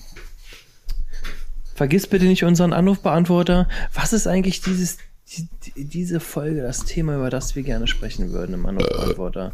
vergiss 1.76 2.06
bitte 2.06 2.24
nicht 2.24 2.42
unseren 2.44 2.72
Anrufbeantworter. 2.72 3.68
Was 3.94 4.12
ist 4.12 4.26
eigentlich 4.26 4.60
dieses, 4.62 4.98
die, 5.28 5.48
die- 5.74 5.84
diese 5.84 6.20
Folge, 6.20 6.62
das 6.62 6.84
Thema, 6.84 7.16
über 7.16 7.30
das 7.30 7.54
wir 7.54 7.62
gerne 7.62 7.86
sprechen 7.86 8.32
würden 8.32 8.54
im 8.54 8.66
Anrufbeantworter? 8.66 9.52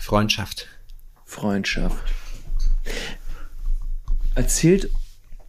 Freundschaft. 0.00 0.68
Freundschaft. 1.24 2.04
Erzählt 4.34 4.90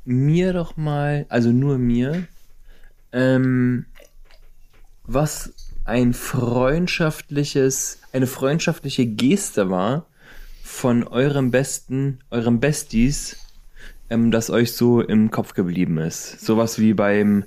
mir 0.05 0.53
doch 0.53 0.77
mal, 0.77 1.25
also 1.29 1.49
nur 1.51 1.77
mir, 1.77 2.27
ähm, 3.11 3.85
was 5.03 5.53
ein 5.83 6.13
freundschaftliches, 6.13 7.99
eine 8.13 8.27
freundschaftliche 8.27 9.05
Geste 9.05 9.69
war 9.69 10.05
von 10.63 11.05
eurem 11.05 11.51
besten, 11.51 12.19
eurem 12.29 12.59
Besties, 12.59 13.37
ähm, 14.11 14.29
das 14.29 14.49
euch 14.49 14.73
so 14.73 15.01
im 15.01 15.31
Kopf 15.31 15.53
geblieben 15.53 15.97
ist. 15.97 16.41
Sowas 16.41 16.77
wie 16.77 16.93
beim, 16.93 17.45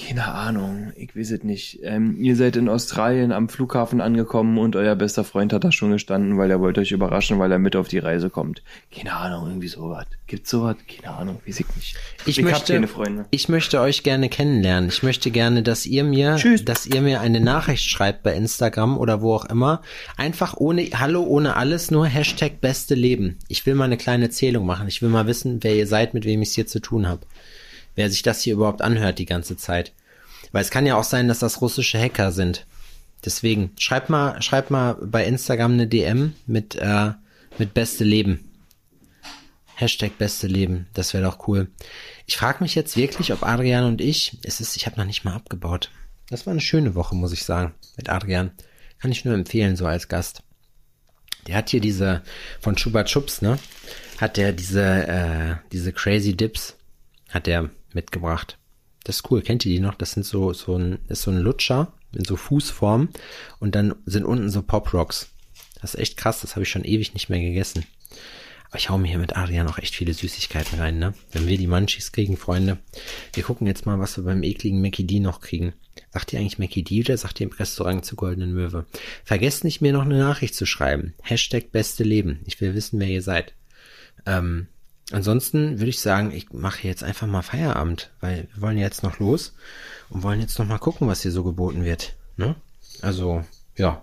keine 0.00 0.26
Ahnung, 0.26 0.92
ich 0.96 1.14
weiß 1.14 1.30
es 1.32 1.44
nicht. 1.44 1.80
Ähm, 1.82 2.16
ihr 2.18 2.34
seid 2.36 2.56
in 2.56 2.68
Australien 2.68 3.32
am 3.32 3.48
Flughafen 3.48 4.00
angekommen 4.00 4.58
und 4.58 4.74
euer 4.76 4.96
bester 4.96 5.24
Freund 5.24 5.52
hat 5.52 5.64
da 5.64 5.72
schon 5.72 5.90
gestanden, 5.90 6.38
weil 6.38 6.50
er 6.50 6.60
wollte 6.60 6.80
euch 6.80 6.92
überraschen, 6.92 7.38
weil 7.38 7.52
er 7.52 7.58
mit 7.58 7.76
auf 7.76 7.88
die 7.88 7.98
Reise 7.98 8.30
kommt. 8.30 8.62
Keine 8.94 9.14
Ahnung, 9.14 9.48
irgendwie 9.48 9.68
sowas. 9.68 10.06
Gibt's 10.26 10.50
sowas? 10.50 10.76
Keine 10.88 11.14
Ahnung, 11.14 11.40
weiß 11.46 11.60
ich 11.60 11.66
nicht. 11.76 11.96
Ich, 12.26 12.38
hab 12.38 12.44
möchte, 12.44 12.72
keine 12.72 12.88
Freunde. 12.88 13.26
ich 13.30 13.48
möchte 13.48 13.80
euch 13.80 14.02
gerne 14.02 14.28
kennenlernen. 14.28 14.88
Ich 14.88 15.02
möchte 15.02 15.30
gerne, 15.30 15.62
dass 15.62 15.86
ihr 15.86 16.04
mir, 16.04 16.36
Tschüss. 16.36 16.64
dass 16.64 16.86
ihr 16.86 17.02
mir 17.02 17.20
eine 17.20 17.40
Nachricht 17.40 17.88
schreibt 17.88 18.22
bei 18.22 18.34
Instagram 18.34 18.96
oder 18.96 19.20
wo 19.20 19.34
auch 19.34 19.44
immer. 19.46 19.82
Einfach 20.16 20.56
ohne, 20.56 20.88
hallo, 20.94 21.22
ohne 21.22 21.56
alles, 21.56 21.90
nur 21.90 22.06
Hashtag 22.06 22.60
beste 22.60 22.94
Leben. 22.94 23.38
Ich 23.48 23.66
will 23.66 23.74
mal 23.74 23.84
eine 23.84 23.96
kleine 23.96 24.30
Zählung 24.30 24.66
machen. 24.66 24.88
Ich 24.88 25.02
will 25.02 25.08
mal 25.10 25.26
wissen, 25.26 25.62
wer 25.62 25.74
ihr 25.74 25.86
seid, 25.86 26.14
mit 26.14 26.24
wem 26.24 26.42
ich 26.42 26.48
es 26.50 26.54
hier 26.54 26.66
zu 26.66 26.80
tun 26.80 27.06
habe. 27.06 27.22
Wer 27.94 28.10
sich 28.10 28.22
das 28.22 28.42
hier 28.42 28.54
überhaupt 28.54 28.82
anhört 28.82 29.18
die 29.18 29.26
ganze 29.26 29.56
Zeit. 29.56 29.92
Weil 30.52 30.62
es 30.62 30.70
kann 30.70 30.86
ja 30.86 30.96
auch 30.96 31.04
sein, 31.04 31.28
dass 31.28 31.38
das 31.38 31.60
russische 31.60 31.98
Hacker 31.98 32.32
sind. 32.32 32.66
Deswegen, 33.24 33.72
schreibt 33.78 34.08
mal, 34.08 34.40
schreibt 34.40 34.70
mal 34.70 34.94
bei 34.94 35.24
Instagram 35.24 35.72
eine 35.72 35.86
DM 35.86 36.34
mit, 36.46 36.76
äh, 36.76 37.12
mit 37.58 37.74
beste 37.74 38.04
Leben. 38.04 38.50
Hashtag 39.74 40.18
beste 40.18 40.46
Leben. 40.46 40.86
Das 40.94 41.14
wäre 41.14 41.24
doch 41.24 41.48
cool. 41.48 41.68
Ich 42.26 42.36
frage 42.36 42.62
mich 42.62 42.74
jetzt 42.74 42.96
wirklich, 42.96 43.32
ob 43.32 43.42
Adrian 43.42 43.84
und 43.84 44.00
ich, 44.00 44.38
es 44.42 44.60
ist, 44.60 44.76
ich 44.76 44.86
habe 44.86 44.98
noch 44.98 45.06
nicht 45.06 45.24
mal 45.24 45.34
abgebaut. 45.34 45.90
Das 46.28 46.46
war 46.46 46.52
eine 46.52 46.60
schöne 46.60 46.94
Woche, 46.94 47.14
muss 47.14 47.32
ich 47.32 47.44
sagen, 47.44 47.74
mit 47.96 48.08
Adrian. 48.08 48.52
Kann 49.00 49.12
ich 49.12 49.24
nur 49.24 49.34
empfehlen, 49.34 49.76
so 49.76 49.86
als 49.86 50.08
Gast. 50.08 50.42
Der 51.46 51.56
hat 51.56 51.70
hier 51.70 51.80
diese, 51.80 52.22
von 52.60 52.76
Chuba 52.76 53.04
Chups, 53.04 53.42
ne? 53.42 53.58
Hat 54.18 54.36
der 54.36 54.52
diese, 54.52 54.82
äh, 54.82 55.56
diese 55.72 55.92
Crazy 55.92 56.36
Dips, 56.36 56.76
hat 57.30 57.46
der 57.46 57.70
mitgebracht. 57.94 58.58
Das 59.04 59.16
ist 59.16 59.30
cool, 59.30 59.42
kennt 59.42 59.64
ihr 59.64 59.72
die 59.72 59.80
noch? 59.80 59.94
Das 59.94 60.12
sind 60.12 60.24
so, 60.24 60.52
so 60.52 60.76
ein, 60.76 60.98
ist 61.08 61.22
so 61.22 61.30
ein 61.30 61.38
Lutscher 61.38 61.92
in 62.14 62.24
so 62.24 62.36
Fußform 62.36 63.08
und 63.58 63.74
dann 63.74 63.94
sind 64.04 64.24
unten 64.24 64.50
so 64.50 64.62
Pop 64.62 64.92
Rocks. 64.92 65.30
Das 65.80 65.94
ist 65.94 66.00
echt 66.00 66.16
krass, 66.16 66.40
das 66.42 66.56
habe 66.56 66.64
ich 66.64 66.68
schon 66.68 66.84
ewig 66.84 67.14
nicht 67.14 67.30
mehr 67.30 67.40
gegessen. 67.40 67.84
Aber 68.68 68.78
ich 68.78 68.88
hau 68.88 68.98
mir 68.98 69.08
hier 69.08 69.18
mit 69.18 69.36
Adrian 69.36 69.68
auch 69.68 69.78
echt 69.78 69.96
viele 69.96 70.14
Süßigkeiten 70.14 70.78
rein, 70.78 70.98
ne? 70.98 71.14
Wenn 71.32 71.48
wir 71.48 71.58
die 71.58 71.66
Munchies 71.66 72.12
kriegen, 72.12 72.36
Freunde. 72.36 72.78
Wir 73.32 73.42
gucken 73.42 73.66
jetzt 73.66 73.84
mal, 73.84 73.98
was 73.98 74.16
wir 74.16 74.22
beim 74.22 74.44
ekligen 74.44 74.80
Mackie 74.80 75.06
D 75.06 75.18
noch 75.18 75.40
kriegen. 75.40 75.72
Sagt 76.12 76.32
ihr 76.32 76.38
eigentlich 76.38 76.60
Mackie 76.60 76.84
D 76.84 77.00
oder 77.00 77.16
sagt 77.16 77.40
ihr 77.40 77.48
im 77.48 77.52
Restaurant 77.52 78.04
zur 78.04 78.16
Goldenen 78.16 78.52
Möwe? 78.52 78.86
Vergesst 79.24 79.64
nicht, 79.64 79.80
mir 79.80 79.92
noch 79.92 80.04
eine 80.04 80.18
Nachricht 80.18 80.54
zu 80.54 80.66
schreiben. 80.66 81.14
Hashtag 81.22 81.72
beste 81.72 82.04
Leben. 82.04 82.40
Ich 82.46 82.60
will 82.60 82.74
wissen, 82.74 83.00
wer 83.00 83.08
ihr 83.08 83.22
seid. 83.22 83.54
Ähm, 84.24 84.68
ansonsten 85.12 85.78
würde 85.78 85.90
ich 85.90 86.00
sagen, 86.00 86.32
ich 86.34 86.52
mache 86.52 86.86
jetzt 86.86 87.02
einfach 87.02 87.26
mal 87.26 87.42
Feierabend, 87.42 88.10
weil 88.20 88.48
wir 88.54 88.62
wollen 88.62 88.78
jetzt 88.78 89.02
noch 89.02 89.18
los 89.18 89.56
und 90.10 90.22
wollen 90.22 90.40
jetzt 90.40 90.58
noch 90.58 90.66
mal 90.66 90.78
gucken, 90.78 91.08
was 91.08 91.22
hier 91.22 91.30
so 91.30 91.44
geboten 91.44 91.84
wird. 91.84 92.14
Ne? 92.36 92.54
Also, 93.02 93.42
ja, 93.76 94.02